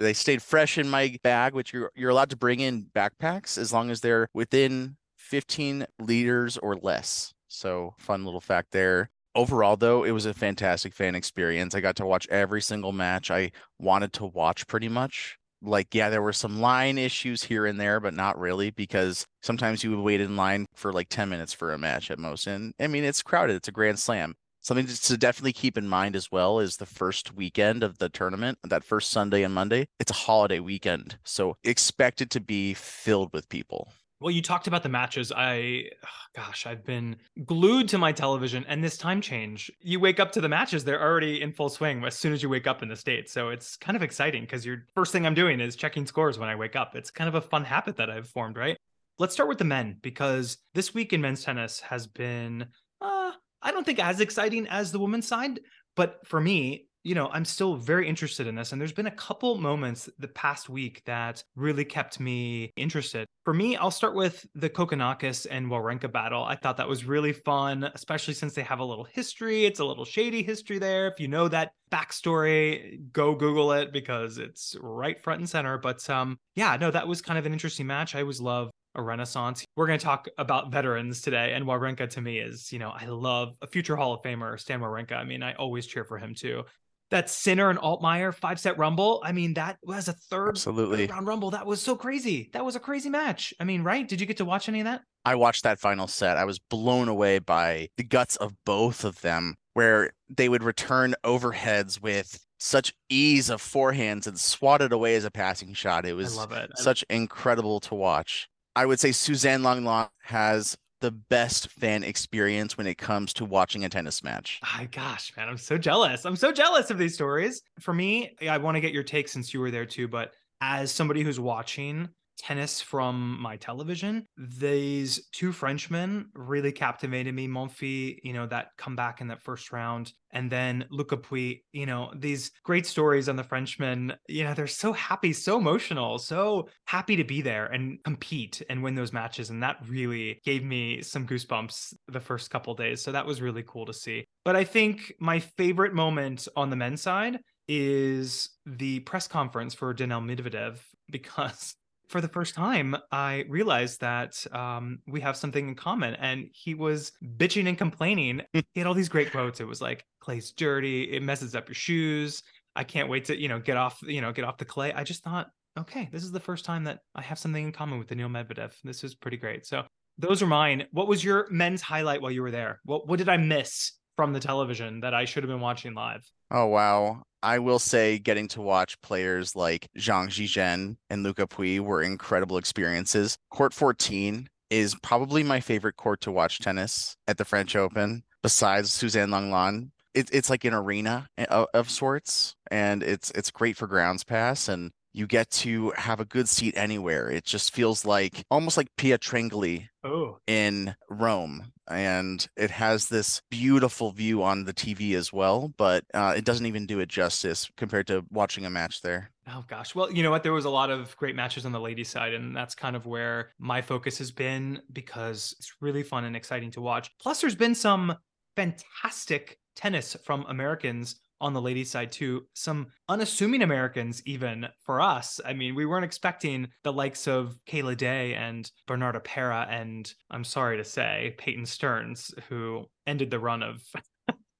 they 0.00 0.14
stayed 0.14 0.42
fresh 0.42 0.78
in 0.78 0.90
my 0.90 1.16
bag, 1.22 1.54
which 1.54 1.72
you're 1.72 1.92
you're 1.94 2.10
allowed 2.10 2.30
to 2.30 2.36
bring 2.36 2.58
in 2.58 2.86
backpacks 2.92 3.56
as 3.56 3.72
long 3.72 3.88
as 3.90 4.00
they're 4.00 4.28
within 4.34 4.96
15 5.16 5.86
liters 6.00 6.58
or 6.58 6.74
less. 6.74 7.32
So, 7.56 7.94
fun 7.98 8.26
little 8.26 8.42
fact 8.42 8.72
there. 8.72 9.08
Overall, 9.34 9.76
though, 9.76 10.04
it 10.04 10.10
was 10.10 10.26
a 10.26 10.34
fantastic 10.34 10.92
fan 10.92 11.14
experience. 11.14 11.74
I 11.74 11.80
got 11.80 11.96
to 11.96 12.06
watch 12.06 12.28
every 12.28 12.60
single 12.60 12.92
match 12.92 13.30
I 13.30 13.50
wanted 13.78 14.12
to 14.14 14.26
watch 14.26 14.66
pretty 14.66 14.90
much. 14.90 15.38
Like, 15.62 15.94
yeah, 15.94 16.10
there 16.10 16.20
were 16.20 16.34
some 16.34 16.60
line 16.60 16.98
issues 16.98 17.44
here 17.44 17.64
and 17.64 17.80
there, 17.80 17.98
but 17.98 18.12
not 18.12 18.38
really 18.38 18.70
because 18.70 19.26
sometimes 19.42 19.82
you 19.82 19.90
would 19.90 20.04
wait 20.04 20.20
in 20.20 20.36
line 20.36 20.66
for 20.74 20.92
like 20.92 21.08
10 21.08 21.30
minutes 21.30 21.54
for 21.54 21.72
a 21.72 21.78
match 21.78 22.10
at 22.10 22.18
most. 22.18 22.46
And 22.46 22.74
I 22.78 22.88
mean, 22.88 23.04
it's 23.04 23.22
crowded, 23.22 23.56
it's 23.56 23.68
a 23.68 23.72
grand 23.72 23.98
slam. 23.98 24.34
Something 24.60 24.86
to 24.86 25.16
definitely 25.16 25.54
keep 25.54 25.78
in 25.78 25.88
mind 25.88 26.14
as 26.14 26.30
well 26.30 26.58
is 26.58 26.76
the 26.76 26.86
first 26.86 27.34
weekend 27.34 27.82
of 27.82 27.96
the 27.98 28.10
tournament, 28.10 28.58
that 28.64 28.84
first 28.84 29.10
Sunday 29.10 29.44
and 29.44 29.54
Monday. 29.54 29.88
It's 29.98 30.10
a 30.10 30.14
holiday 30.14 30.60
weekend. 30.60 31.16
So 31.24 31.56
expect 31.64 32.20
it 32.20 32.28
to 32.30 32.40
be 32.40 32.74
filled 32.74 33.32
with 33.32 33.48
people. 33.48 33.92
Well, 34.18 34.30
you 34.30 34.40
talked 34.40 34.66
about 34.66 34.82
the 34.82 34.88
matches. 34.88 35.30
I, 35.30 35.90
gosh, 36.34 36.66
I've 36.66 36.84
been 36.84 37.16
glued 37.44 37.88
to 37.90 37.98
my 37.98 38.12
television 38.12 38.64
and 38.66 38.82
this 38.82 38.96
time 38.96 39.20
change. 39.20 39.70
You 39.80 40.00
wake 40.00 40.18
up 40.18 40.32
to 40.32 40.40
the 40.40 40.48
matches, 40.48 40.84
they're 40.84 41.02
already 41.02 41.42
in 41.42 41.52
full 41.52 41.68
swing 41.68 42.02
as 42.02 42.16
soon 42.16 42.32
as 42.32 42.42
you 42.42 42.48
wake 42.48 42.66
up 42.66 42.82
in 42.82 42.88
the 42.88 42.96
States. 42.96 43.30
So 43.30 43.50
it's 43.50 43.76
kind 43.76 43.94
of 43.94 44.02
exciting 44.02 44.42
because 44.44 44.64
your 44.64 44.86
first 44.94 45.12
thing 45.12 45.26
I'm 45.26 45.34
doing 45.34 45.60
is 45.60 45.76
checking 45.76 46.06
scores 46.06 46.38
when 46.38 46.48
I 46.48 46.56
wake 46.56 46.76
up. 46.76 46.96
It's 46.96 47.10
kind 47.10 47.28
of 47.28 47.34
a 47.34 47.42
fun 47.42 47.64
habit 47.64 47.96
that 47.96 48.08
I've 48.08 48.28
formed, 48.28 48.56
right? 48.56 48.78
Let's 49.18 49.34
start 49.34 49.50
with 49.50 49.58
the 49.58 49.64
men 49.64 49.98
because 50.00 50.56
this 50.74 50.94
week 50.94 51.12
in 51.12 51.20
men's 51.20 51.44
tennis 51.44 51.80
has 51.80 52.06
been, 52.06 52.66
uh, 53.02 53.32
I 53.60 53.70
don't 53.70 53.84
think 53.84 53.98
as 53.98 54.20
exciting 54.20 54.66
as 54.68 54.92
the 54.92 54.98
women's 54.98 55.28
side. 55.28 55.60
But 55.94 56.26
for 56.26 56.40
me, 56.40 56.85
you 57.06 57.14
know, 57.14 57.30
I'm 57.32 57.44
still 57.44 57.76
very 57.76 58.08
interested 58.08 58.48
in 58.48 58.56
this. 58.56 58.72
And 58.72 58.80
there's 58.80 58.92
been 58.92 59.06
a 59.06 59.12
couple 59.12 59.58
moments 59.58 60.10
the 60.18 60.26
past 60.26 60.68
week 60.68 61.04
that 61.04 61.44
really 61.54 61.84
kept 61.84 62.18
me 62.18 62.72
interested. 62.76 63.28
For 63.44 63.54
me, 63.54 63.76
I'll 63.76 63.92
start 63.92 64.16
with 64.16 64.44
the 64.56 64.68
Kokkinakis 64.68 65.46
and 65.48 65.68
Wawrinka 65.68 66.10
battle. 66.10 66.42
I 66.42 66.56
thought 66.56 66.76
that 66.78 66.88
was 66.88 67.04
really 67.04 67.32
fun, 67.32 67.84
especially 67.94 68.34
since 68.34 68.54
they 68.54 68.62
have 68.62 68.80
a 68.80 68.84
little 68.84 69.04
history. 69.04 69.66
It's 69.66 69.78
a 69.78 69.84
little 69.84 70.04
shady 70.04 70.42
history 70.42 70.80
there. 70.80 71.06
If 71.06 71.20
you 71.20 71.28
know 71.28 71.46
that 71.46 71.74
backstory, 71.92 73.00
go 73.12 73.36
Google 73.36 73.70
it 73.70 73.92
because 73.92 74.38
it's 74.38 74.74
right 74.80 75.20
front 75.22 75.38
and 75.38 75.48
center. 75.48 75.78
But 75.78 76.10
um, 76.10 76.36
yeah, 76.56 76.76
no, 76.76 76.90
that 76.90 77.06
was 77.06 77.22
kind 77.22 77.38
of 77.38 77.46
an 77.46 77.52
interesting 77.52 77.86
match. 77.86 78.16
I 78.16 78.22
always 78.22 78.40
love 78.40 78.72
a 78.96 79.02
renaissance. 79.02 79.64
We're 79.76 79.86
going 79.86 80.00
to 80.00 80.04
talk 80.04 80.26
about 80.38 80.72
veterans 80.72 81.20
today, 81.20 81.52
and 81.52 81.66
Wawrinka 81.66 82.10
to 82.10 82.20
me 82.20 82.40
is, 82.40 82.72
you 82.72 82.80
know, 82.80 82.90
I 82.90 83.04
love 83.04 83.54
a 83.62 83.66
future 83.68 83.94
Hall 83.94 84.14
of 84.14 84.22
Famer, 84.22 84.58
Stan 84.58 84.80
Wawrinka. 84.80 85.12
I 85.12 85.22
mean, 85.22 85.44
I 85.44 85.54
always 85.54 85.86
cheer 85.86 86.04
for 86.04 86.18
him 86.18 86.34
too 86.34 86.64
that 87.10 87.30
Sinner 87.30 87.70
and 87.70 87.78
Altmaier 87.78 88.34
five 88.34 88.58
set 88.58 88.78
rumble. 88.78 89.22
I 89.24 89.32
mean, 89.32 89.54
that 89.54 89.78
was 89.82 90.08
a 90.08 90.12
third, 90.12 90.50
Absolutely. 90.50 91.06
third 91.06 91.14
round 91.14 91.26
rumble. 91.26 91.50
That 91.50 91.66
was 91.66 91.80
so 91.80 91.94
crazy. 91.96 92.50
That 92.52 92.64
was 92.64 92.76
a 92.76 92.80
crazy 92.80 93.08
match. 93.08 93.54
I 93.60 93.64
mean, 93.64 93.82
right? 93.82 94.06
Did 94.08 94.20
you 94.20 94.26
get 94.26 94.38
to 94.38 94.44
watch 94.44 94.68
any 94.68 94.80
of 94.80 94.84
that? 94.84 95.02
I 95.24 95.34
watched 95.34 95.64
that 95.64 95.80
final 95.80 96.06
set. 96.06 96.36
I 96.36 96.44
was 96.44 96.58
blown 96.58 97.08
away 97.08 97.38
by 97.38 97.88
the 97.96 98.04
guts 98.04 98.36
of 98.36 98.54
both 98.64 99.04
of 99.04 99.20
them, 99.22 99.56
where 99.74 100.12
they 100.28 100.48
would 100.48 100.62
return 100.62 101.14
overheads 101.24 102.00
with 102.00 102.40
such 102.58 102.94
ease 103.08 103.50
of 103.50 103.60
forehands 103.60 104.26
and 104.26 104.38
swat 104.38 104.80
it 104.80 104.92
away 104.92 105.14
as 105.14 105.24
a 105.24 105.30
passing 105.30 105.74
shot. 105.74 106.06
It 106.06 106.14
was 106.14 106.38
it. 106.50 106.70
such 106.78 107.04
incredible 107.10 107.80
to 107.80 107.94
watch. 107.94 108.48
I 108.74 108.86
would 108.86 109.00
say 109.00 109.12
Suzanne 109.12 109.62
Lenglen 109.62 110.08
has 110.22 110.76
the 111.00 111.10
best 111.10 111.70
fan 111.70 112.02
experience 112.02 112.76
when 112.78 112.86
it 112.86 112.96
comes 112.98 113.32
to 113.34 113.44
watching 113.44 113.84
a 113.84 113.88
tennis 113.88 114.22
match. 114.22 114.60
My 114.76 114.86
gosh, 114.86 115.32
man, 115.36 115.48
I'm 115.48 115.58
so 115.58 115.76
jealous. 115.76 116.24
I'm 116.24 116.36
so 116.36 116.52
jealous 116.52 116.90
of 116.90 116.98
these 116.98 117.14
stories. 117.14 117.62
For 117.80 117.92
me, 117.92 118.36
I 118.48 118.58
want 118.58 118.76
to 118.76 118.80
get 118.80 118.92
your 118.92 119.02
take 119.02 119.28
since 119.28 119.52
you 119.52 119.60
were 119.60 119.70
there 119.70 119.86
too, 119.86 120.08
but 120.08 120.32
as 120.60 120.90
somebody 120.90 121.22
who's 121.22 121.38
watching 121.38 122.08
tennis 122.36 122.80
from 122.80 123.40
my 123.40 123.56
television. 123.56 124.26
These 124.36 125.28
two 125.32 125.52
Frenchmen 125.52 126.30
really 126.34 126.72
captivated 126.72 127.34
me. 127.34 127.48
Monfils, 127.48 128.18
you 128.22 128.32
know, 128.32 128.46
that 128.46 128.68
comeback 128.76 129.20
in 129.20 129.28
that 129.28 129.42
first 129.42 129.72
round. 129.72 130.12
And 130.32 130.50
then 130.50 130.84
Luca 130.90 131.16
Pouille, 131.16 131.62
you 131.72 131.86
know, 131.86 132.12
these 132.14 132.50
great 132.62 132.86
stories 132.86 133.28
on 133.28 133.36
the 133.36 133.44
Frenchmen, 133.44 134.12
you 134.28 134.44
know, 134.44 134.54
they're 134.54 134.66
so 134.66 134.92
happy, 134.92 135.32
so 135.32 135.56
emotional, 135.56 136.18
so 136.18 136.68
happy 136.86 137.16
to 137.16 137.24
be 137.24 137.40
there 137.40 137.66
and 137.66 138.02
compete 138.04 138.60
and 138.68 138.82
win 138.82 138.94
those 138.94 139.12
matches. 139.12 139.50
And 139.50 139.62
that 139.62 139.76
really 139.88 140.40
gave 140.44 140.64
me 140.64 141.02
some 141.02 141.26
goosebumps 141.26 141.94
the 142.08 142.20
first 142.20 142.50
couple 142.50 142.74
days. 142.74 143.02
So 143.02 143.12
that 143.12 143.26
was 143.26 143.40
really 143.40 143.64
cool 143.66 143.86
to 143.86 143.94
see. 143.94 144.26
But 144.44 144.56
I 144.56 144.64
think 144.64 145.14
my 145.20 145.40
favorite 145.40 145.94
moment 145.94 146.48
on 146.56 146.70
the 146.70 146.76
men's 146.76 147.02
side 147.02 147.38
is 147.68 148.50
the 148.64 149.00
press 149.00 149.26
conference 149.26 149.74
for 149.74 149.92
Daniil 149.92 150.20
Medvedev 150.20 150.78
because 151.10 151.74
for 152.08 152.20
the 152.20 152.28
first 152.28 152.54
time, 152.54 152.96
I 153.10 153.44
realized 153.48 154.00
that 154.00 154.44
um, 154.52 155.00
we 155.06 155.20
have 155.20 155.36
something 155.36 155.68
in 155.68 155.74
common. 155.74 156.14
And 156.14 156.48
he 156.52 156.74
was 156.74 157.12
bitching 157.36 157.68
and 157.68 157.76
complaining. 157.76 158.42
he 158.52 158.64
had 158.76 158.86
all 158.86 158.94
these 158.94 159.08
great 159.08 159.30
quotes. 159.30 159.60
It 159.60 159.66
was 159.66 159.80
like, 159.80 160.04
clay's 160.20 160.52
dirty. 160.52 161.04
It 161.04 161.22
messes 161.22 161.54
up 161.54 161.68
your 161.68 161.74
shoes. 161.74 162.42
I 162.74 162.84
can't 162.84 163.08
wait 163.08 163.24
to, 163.26 163.40
you 163.40 163.48
know, 163.48 163.58
get 163.58 163.76
off, 163.76 164.00
you 164.02 164.20
know, 164.20 164.32
get 164.32 164.44
off 164.44 164.58
the 164.58 164.64
clay. 164.64 164.92
I 164.92 165.02
just 165.02 165.24
thought, 165.24 165.48
okay, 165.78 166.08
this 166.12 166.22
is 166.22 166.32
the 166.32 166.40
first 166.40 166.64
time 166.64 166.84
that 166.84 167.00
I 167.14 167.22
have 167.22 167.38
something 167.38 167.64
in 167.64 167.72
common 167.72 167.98
with 167.98 168.08
Daniil 168.08 168.28
Medvedev. 168.28 168.72
This 168.84 169.02
is 169.02 169.14
pretty 169.14 169.36
great. 169.36 169.66
So 169.66 169.84
those 170.18 170.42
are 170.42 170.46
mine. 170.46 170.86
What 170.92 171.08
was 171.08 171.24
your 171.24 171.48
men's 171.50 171.82
highlight 171.82 172.22
while 172.22 172.30
you 172.30 172.42
were 172.42 172.50
there? 172.50 172.80
What 172.84 173.06
what 173.08 173.18
did 173.18 173.28
I 173.28 173.36
miss 173.36 173.92
from 174.16 174.32
the 174.32 174.40
television 174.40 175.00
that 175.00 175.14
I 175.14 175.24
should 175.24 175.42
have 175.42 175.50
been 175.50 175.60
watching 175.60 175.94
live? 175.94 176.28
Oh 176.50 176.66
wow. 176.66 177.22
I 177.46 177.60
will 177.60 177.78
say 177.78 178.18
getting 178.18 178.48
to 178.48 178.60
watch 178.60 179.00
players 179.02 179.54
like 179.54 179.88
Zhang 179.96 180.26
Zhizhen 180.26 180.96
and 181.08 181.22
Luca 181.22 181.46
Pouille 181.46 181.78
were 181.78 182.02
incredible 182.02 182.58
experiences. 182.58 183.38
Court 183.50 183.72
14 183.72 184.48
is 184.68 184.96
probably 185.00 185.44
my 185.44 185.60
favorite 185.60 185.94
court 185.94 186.20
to 186.22 186.32
watch 186.32 186.58
tennis 186.58 187.16
at 187.28 187.38
the 187.38 187.44
French 187.44 187.76
Open, 187.76 188.24
besides 188.42 188.90
Suzanne 188.90 189.30
Lenglen. 189.30 189.92
It, 190.12 190.28
it's 190.32 190.50
like 190.50 190.64
an 190.64 190.74
arena 190.74 191.28
eh, 191.38 191.44
of, 191.44 191.68
of 191.72 191.88
sorts, 191.88 192.56
and 192.68 193.04
it's 193.04 193.30
it's 193.30 193.52
great 193.52 193.76
for 193.76 193.86
grounds 193.86 194.24
pass. 194.24 194.66
And 194.66 194.90
you 195.16 195.26
get 195.26 195.50
to 195.50 195.92
have 195.96 196.20
a 196.20 196.26
good 196.26 196.46
seat 196.46 196.74
anywhere. 196.76 197.30
It 197.30 197.44
just 197.44 197.72
feels 197.72 198.04
like 198.04 198.44
almost 198.50 198.76
like 198.76 198.94
Pietrangeli 198.98 199.88
oh. 200.04 200.38
in 200.46 200.94
Rome. 201.08 201.72
And 201.88 202.46
it 202.54 202.70
has 202.70 203.08
this 203.08 203.40
beautiful 203.50 204.12
view 204.12 204.42
on 204.42 204.64
the 204.64 204.74
TV 204.74 205.14
as 205.14 205.32
well, 205.32 205.72
but 205.78 206.04
uh, 206.12 206.34
it 206.36 206.44
doesn't 206.44 206.66
even 206.66 206.84
do 206.84 207.00
it 207.00 207.08
justice 207.08 207.70
compared 207.78 208.06
to 208.08 208.26
watching 208.30 208.66
a 208.66 208.70
match 208.70 209.00
there. 209.00 209.30
Oh 209.48 209.64
gosh. 209.66 209.94
Well, 209.94 210.12
you 210.12 210.22
know 210.22 210.30
what? 210.30 210.42
There 210.42 210.52
was 210.52 210.66
a 210.66 210.70
lot 210.70 210.90
of 210.90 211.16
great 211.16 211.34
matches 211.34 211.64
on 211.64 211.72
the 211.72 211.80
ladies' 211.80 212.10
side, 212.10 212.34
and 212.34 212.54
that's 212.54 212.74
kind 212.74 212.94
of 212.94 213.06
where 213.06 213.52
my 213.58 213.80
focus 213.80 214.18
has 214.18 214.30
been 214.30 214.82
because 214.92 215.54
it's 215.58 215.76
really 215.80 216.02
fun 216.02 216.24
and 216.24 216.36
exciting 216.36 216.72
to 216.72 216.82
watch. 216.82 217.10
Plus, 217.22 217.40
there's 217.40 217.54
been 217.54 217.74
some 217.74 218.16
fantastic 218.54 219.60
tennis 219.76 220.14
from 220.24 220.44
Americans 220.48 221.16
on 221.40 221.52
the 221.52 221.60
ladies' 221.60 221.90
side 221.90 222.12
too, 222.12 222.46
some 222.54 222.86
unassuming 223.08 223.62
Americans, 223.62 224.22
even 224.26 224.66
for 224.80 225.00
us. 225.00 225.40
I 225.44 225.52
mean, 225.52 225.74
we 225.74 225.86
weren't 225.86 226.04
expecting 226.04 226.68
the 226.82 226.92
likes 226.92 227.26
of 227.26 227.58
Kayla 227.68 227.96
Day 227.96 228.34
and 228.34 228.70
Bernarda 228.88 229.22
Pera, 229.22 229.66
and 229.70 230.12
I'm 230.30 230.44
sorry 230.44 230.76
to 230.76 230.84
say, 230.84 231.34
Peyton 231.38 231.66
Stearns, 231.66 232.34
who 232.48 232.86
ended 233.06 233.30
the 233.30 233.38
run 233.38 233.62
of 233.62 233.82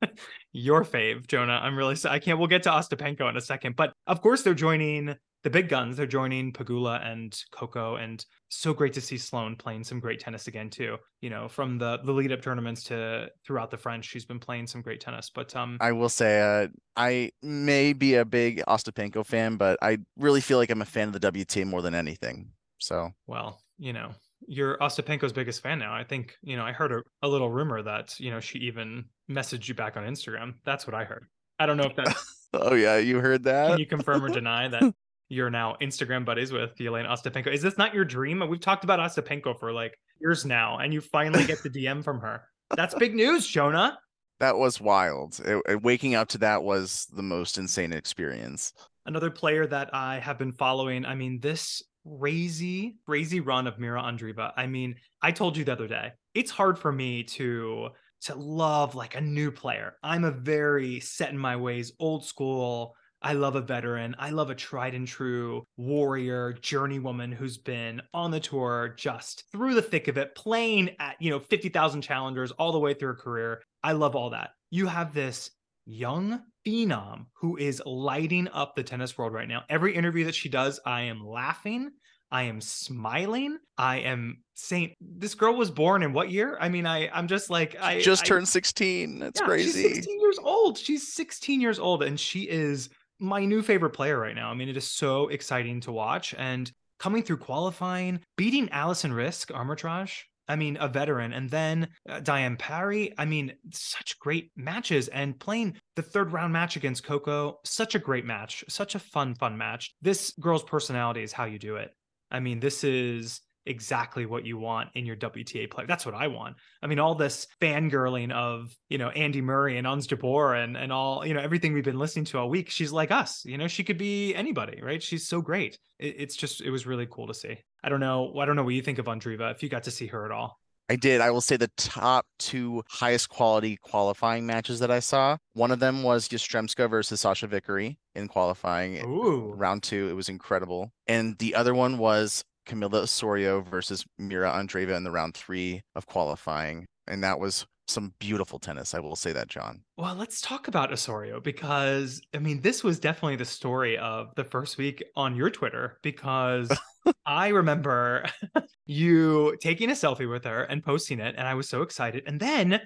your 0.52 0.84
fave, 0.84 1.26
Jonah. 1.26 1.60
I'm 1.62 1.76
really 1.76 1.96
sorry. 1.96 2.16
I 2.16 2.18
can't. 2.18 2.38
We'll 2.38 2.48
get 2.48 2.62
to 2.64 2.70
Ostapenko 2.70 3.28
in 3.28 3.36
a 3.36 3.40
second, 3.40 3.76
but 3.76 3.92
of 4.06 4.20
course 4.20 4.42
they're 4.42 4.54
joining 4.54 5.16
the 5.46 5.50
big 5.50 5.68
guns. 5.68 5.96
They're 5.96 6.06
joining 6.06 6.52
Pegula 6.52 7.06
and 7.06 7.40
Coco, 7.52 7.94
and 7.94 8.26
so 8.48 8.74
great 8.74 8.92
to 8.94 9.00
see 9.00 9.16
Sloane 9.16 9.54
playing 9.54 9.84
some 9.84 10.00
great 10.00 10.18
tennis 10.18 10.48
again 10.48 10.68
too. 10.68 10.96
You 11.20 11.30
know, 11.30 11.46
from 11.46 11.78
the 11.78 12.00
the 12.04 12.10
lead 12.10 12.32
up 12.32 12.42
tournaments 12.42 12.82
to 12.84 13.28
throughout 13.46 13.70
the 13.70 13.76
French, 13.76 14.06
she's 14.06 14.24
been 14.24 14.40
playing 14.40 14.66
some 14.66 14.82
great 14.82 15.00
tennis. 15.00 15.30
But 15.32 15.54
um, 15.54 15.78
I 15.80 15.92
will 15.92 16.08
say, 16.08 16.40
uh, 16.40 16.66
I 16.96 17.30
may 17.44 17.92
be 17.92 18.16
a 18.16 18.24
big 18.24 18.60
Ostapenko 18.66 19.24
fan, 19.24 19.54
but 19.54 19.78
I 19.80 19.98
really 20.18 20.40
feel 20.40 20.58
like 20.58 20.68
I'm 20.68 20.82
a 20.82 20.84
fan 20.84 21.06
of 21.06 21.20
the 21.20 21.32
WTA 21.32 21.64
more 21.64 21.80
than 21.80 21.94
anything. 21.94 22.50
So, 22.78 23.10
well, 23.28 23.62
you 23.78 23.92
know, 23.92 24.10
you're 24.48 24.76
Ostapenko's 24.78 25.32
biggest 25.32 25.62
fan 25.62 25.78
now. 25.78 25.94
I 25.94 26.02
think, 26.02 26.34
you 26.42 26.56
know, 26.56 26.64
I 26.64 26.72
heard 26.72 26.90
a, 26.90 27.02
a 27.22 27.28
little 27.28 27.52
rumor 27.52 27.82
that, 27.82 28.18
you 28.18 28.32
know, 28.32 28.40
she 28.40 28.58
even 28.58 29.04
messaged 29.30 29.68
you 29.68 29.74
back 29.74 29.96
on 29.96 30.02
Instagram. 30.02 30.54
That's 30.64 30.88
what 30.88 30.94
I 30.94 31.04
heard. 31.04 31.24
I 31.60 31.66
don't 31.66 31.76
know 31.76 31.84
if 31.84 31.94
that's. 31.94 32.48
oh, 32.52 32.74
yeah. 32.74 32.96
You 32.96 33.20
heard 33.20 33.44
that? 33.44 33.68
Can 33.68 33.78
you 33.78 33.86
confirm 33.86 34.24
or 34.24 34.28
deny 34.28 34.66
that 34.66 34.82
you're 35.28 35.50
now 35.50 35.76
Instagram 35.80 36.24
buddies 36.24 36.52
with 36.52 36.76
Jelena 36.76 37.08
Ostapenko? 37.08 37.52
Is 37.52 37.62
this 37.62 37.78
not 37.78 37.94
your 37.94 38.04
dream? 38.04 38.42
We've 38.48 38.60
talked 38.60 38.84
about 38.84 38.98
Ostapenko 38.98 39.58
for 39.58 39.72
like 39.72 39.98
years 40.20 40.44
now, 40.44 40.78
and 40.78 40.92
you 40.92 41.00
finally 41.00 41.44
get 41.44 41.62
the 41.62 41.70
DM 41.70 42.02
from 42.02 42.20
her. 42.20 42.42
That's 42.76 42.94
big 42.94 43.14
news, 43.14 43.46
Jonah. 43.46 43.98
That 44.40 44.56
was 44.56 44.80
wild. 44.80 45.40
It, 45.44 45.62
it, 45.68 45.82
waking 45.82 46.14
up 46.14 46.28
to 46.28 46.38
that 46.38 46.62
was 46.62 47.06
the 47.14 47.22
most 47.22 47.58
insane 47.58 47.92
experience. 47.92 48.72
Another 49.06 49.30
player 49.30 49.66
that 49.66 49.90
I 49.94 50.18
have 50.18 50.38
been 50.38 50.52
following. 50.52 51.06
I 51.06 51.14
mean, 51.14 51.40
this 51.40 51.82
crazy, 52.18 52.96
crazy 53.06 53.40
run 53.40 53.66
of 53.66 53.78
Mira 53.78 54.02
Andreeva. 54.02 54.52
I 54.56 54.66
mean, 54.66 54.96
I 55.22 55.32
told 55.32 55.56
you 55.56 55.64
the 55.64 55.72
other 55.72 55.88
day, 55.88 56.12
it's 56.34 56.50
hard 56.50 56.78
for 56.78 56.92
me 56.92 57.22
to 57.24 57.88
to 58.22 58.34
love 58.34 58.94
like 58.94 59.14
a 59.14 59.20
new 59.20 59.50
player. 59.50 59.94
I'm 60.02 60.24
a 60.24 60.30
very 60.30 61.00
set 61.00 61.30
in 61.30 61.38
my 61.38 61.56
ways, 61.56 61.92
old 61.98 62.24
school. 62.24 62.94
I 63.22 63.32
love 63.32 63.56
a 63.56 63.60
veteran. 63.60 64.14
I 64.18 64.30
love 64.30 64.50
a 64.50 64.54
tried 64.54 64.94
and 64.94 65.06
true 65.06 65.64
warrior, 65.76 66.52
journeywoman 66.60 67.32
who's 67.32 67.56
been 67.56 68.02
on 68.12 68.30
the 68.30 68.40
tour 68.40 68.94
just 68.96 69.44
through 69.50 69.74
the 69.74 69.82
thick 69.82 70.08
of 70.08 70.18
it, 70.18 70.34
playing 70.34 70.90
at, 70.98 71.16
you 71.20 71.30
know, 71.30 71.40
50,000 71.40 72.02
challengers 72.02 72.52
all 72.52 72.72
the 72.72 72.78
way 72.78 72.94
through 72.94 73.08
her 73.08 73.14
career. 73.14 73.62
I 73.82 73.92
love 73.92 74.14
all 74.14 74.30
that. 74.30 74.50
You 74.70 74.86
have 74.86 75.14
this 75.14 75.50
young 75.86 76.42
phenom 76.66 77.26
who 77.34 77.56
is 77.56 77.80
lighting 77.86 78.48
up 78.52 78.74
the 78.74 78.82
tennis 78.82 79.16
world 79.16 79.32
right 79.32 79.48
now. 79.48 79.62
Every 79.68 79.94
interview 79.94 80.24
that 80.24 80.34
she 80.34 80.48
does, 80.48 80.78
I 80.84 81.02
am 81.02 81.26
laughing. 81.26 81.90
I 82.30 82.42
am 82.42 82.60
smiling. 82.60 83.58
I 83.78 83.98
am 83.98 84.42
saying 84.54 84.94
this 85.00 85.34
girl 85.34 85.54
was 85.54 85.70
born 85.70 86.02
in 86.02 86.12
what 86.12 86.30
year? 86.30 86.58
I 86.60 86.68
mean, 86.68 86.84
I 86.84 87.08
I'm 87.10 87.28
just 87.28 87.50
like 87.50 87.76
I 87.80 88.00
just 88.00 88.24
I, 88.24 88.26
turned 88.26 88.48
16. 88.48 89.20
That's 89.20 89.40
yeah, 89.40 89.46
crazy. 89.46 89.82
She's 89.82 89.94
16 89.94 90.20
years 90.20 90.38
old. 90.42 90.76
She's 90.76 91.14
16 91.14 91.60
years 91.60 91.78
old 91.78 92.02
and 92.02 92.18
she 92.18 92.42
is 92.42 92.88
my 93.18 93.44
new 93.44 93.62
favorite 93.62 93.90
player 93.90 94.18
right 94.18 94.34
now. 94.34 94.50
I 94.50 94.54
mean, 94.54 94.68
it 94.68 94.76
is 94.76 94.90
so 94.90 95.28
exciting 95.28 95.80
to 95.82 95.92
watch 95.92 96.34
and 96.36 96.70
coming 96.98 97.22
through 97.22 97.38
qualifying, 97.38 98.20
beating 98.36 98.70
Alison 98.70 99.12
Riske, 99.12 99.52
Amritraj 99.52 100.22
I 100.48 100.56
mean, 100.56 100.76
a 100.80 100.88
veteran. 100.88 101.32
And 101.32 101.50
then 101.50 101.88
uh, 102.08 102.20
Diane 102.20 102.56
Parry, 102.56 103.12
I 103.18 103.24
mean, 103.24 103.54
such 103.72 104.18
great 104.18 104.50
matches 104.56 105.08
and 105.08 105.38
playing 105.38 105.76
the 105.96 106.02
third 106.02 106.32
round 106.32 106.52
match 106.52 106.76
against 106.76 107.04
Coco, 107.04 107.58
such 107.64 107.94
a 107.94 107.98
great 107.98 108.24
match, 108.24 108.64
such 108.68 108.94
a 108.94 109.00
fun, 109.00 109.34
fun 109.34 109.56
match. 109.56 109.94
This 110.02 110.32
girl's 110.38 110.62
personality 110.62 111.22
is 111.22 111.32
how 111.32 111.44
you 111.44 111.58
do 111.58 111.76
it. 111.76 111.90
I 112.30 112.40
mean, 112.40 112.60
this 112.60 112.84
is 112.84 113.40
exactly 113.66 114.26
what 114.26 114.46
you 114.46 114.58
want 114.58 114.90
in 114.94 115.04
your 115.04 115.16
WTA 115.16 115.70
player. 115.70 115.86
That's 115.86 116.06
what 116.06 116.14
I 116.14 116.28
want. 116.28 116.56
I 116.82 116.86
mean, 116.86 116.98
all 116.98 117.14
this 117.14 117.46
fangirling 117.60 118.32
of, 118.32 118.74
you 118.88 118.98
know, 118.98 119.10
Andy 119.10 119.40
Murray 119.40 119.78
and 119.78 119.86
Ons 119.86 120.06
Jabeur 120.06 120.62
and, 120.62 120.76
and 120.76 120.92
all, 120.92 121.26
you 121.26 121.34
know, 121.34 121.40
everything 121.40 121.72
we've 121.72 121.84
been 121.84 121.98
listening 121.98 122.24
to 122.26 122.38
all 122.38 122.48
week. 122.48 122.70
She's 122.70 122.92
like 122.92 123.10
us, 123.10 123.44
you 123.44 123.58
know, 123.58 123.68
she 123.68 123.84
could 123.84 123.98
be 123.98 124.34
anybody, 124.34 124.80
right? 124.82 125.02
She's 125.02 125.26
so 125.26 125.40
great. 125.40 125.78
It, 125.98 126.16
it's 126.18 126.36
just, 126.36 126.60
it 126.60 126.70
was 126.70 126.86
really 126.86 127.06
cool 127.10 127.26
to 127.26 127.34
see. 127.34 127.58
I 127.82 127.88
don't 127.88 128.00
know. 128.00 128.36
I 128.38 128.46
don't 128.46 128.56
know 128.56 128.64
what 128.64 128.74
you 128.74 128.82
think 128.82 128.98
of 128.98 129.06
Andreeva, 129.06 129.52
if 129.52 129.62
you 129.62 129.68
got 129.68 129.84
to 129.84 129.90
see 129.90 130.06
her 130.06 130.24
at 130.24 130.30
all. 130.30 130.58
I 130.88 130.94
did. 130.94 131.20
I 131.20 131.30
will 131.30 131.40
say 131.40 131.56
the 131.56 131.70
top 131.76 132.26
two 132.38 132.84
highest 132.88 133.28
quality 133.28 133.76
qualifying 133.76 134.46
matches 134.46 134.78
that 134.78 134.90
I 134.90 135.00
saw. 135.00 135.36
One 135.52 135.72
of 135.72 135.80
them 135.80 136.04
was 136.04 136.28
Yastremska 136.28 136.88
versus 136.88 137.22
Sachia 137.22 137.48
Vickery 137.48 137.98
in 138.14 138.28
qualifying. 138.28 139.04
Ooh. 139.04 139.52
Round 139.56 139.82
two. 139.82 140.08
It 140.08 140.12
was 140.12 140.28
incredible. 140.28 140.92
And 141.08 141.36
the 141.38 141.56
other 141.56 141.74
one 141.74 141.98
was 141.98 142.44
Camila 142.66 143.02
Osorio 143.02 143.60
versus 143.60 144.04
Mira 144.18 144.50
Andreeva 144.50 144.96
in 144.96 145.04
the 145.04 145.10
round 145.10 145.34
three 145.34 145.82
of 145.94 146.06
qualifying. 146.06 146.86
And 147.06 147.22
that 147.22 147.38
was 147.38 147.66
some 147.88 148.12
beautiful 148.18 148.58
tennis. 148.58 148.94
I 148.94 149.00
will 149.00 149.16
say 149.16 149.32
that, 149.32 149.48
John. 149.48 149.82
Well, 149.96 150.14
let's 150.14 150.40
talk 150.40 150.68
about 150.68 150.92
Osorio 150.92 151.40
because 151.40 152.20
I 152.34 152.38
mean, 152.38 152.60
this 152.60 152.82
was 152.82 152.98
definitely 152.98 153.36
the 153.36 153.44
story 153.44 153.96
of 153.98 154.34
the 154.34 154.44
first 154.44 154.76
week 154.76 155.02
on 155.14 155.36
your 155.36 155.50
Twitter 155.50 155.98
because 156.02 156.76
I 157.26 157.48
remember 157.48 158.26
you 158.86 159.56
taking 159.60 159.90
a 159.90 159.94
selfie 159.94 160.28
with 160.28 160.44
her 160.44 160.64
and 160.64 160.84
posting 160.84 161.20
it, 161.20 161.34
and 161.38 161.46
I 161.46 161.54
was 161.54 161.68
so 161.68 161.82
excited. 161.82 162.24
And 162.26 162.40
then, 162.40 162.80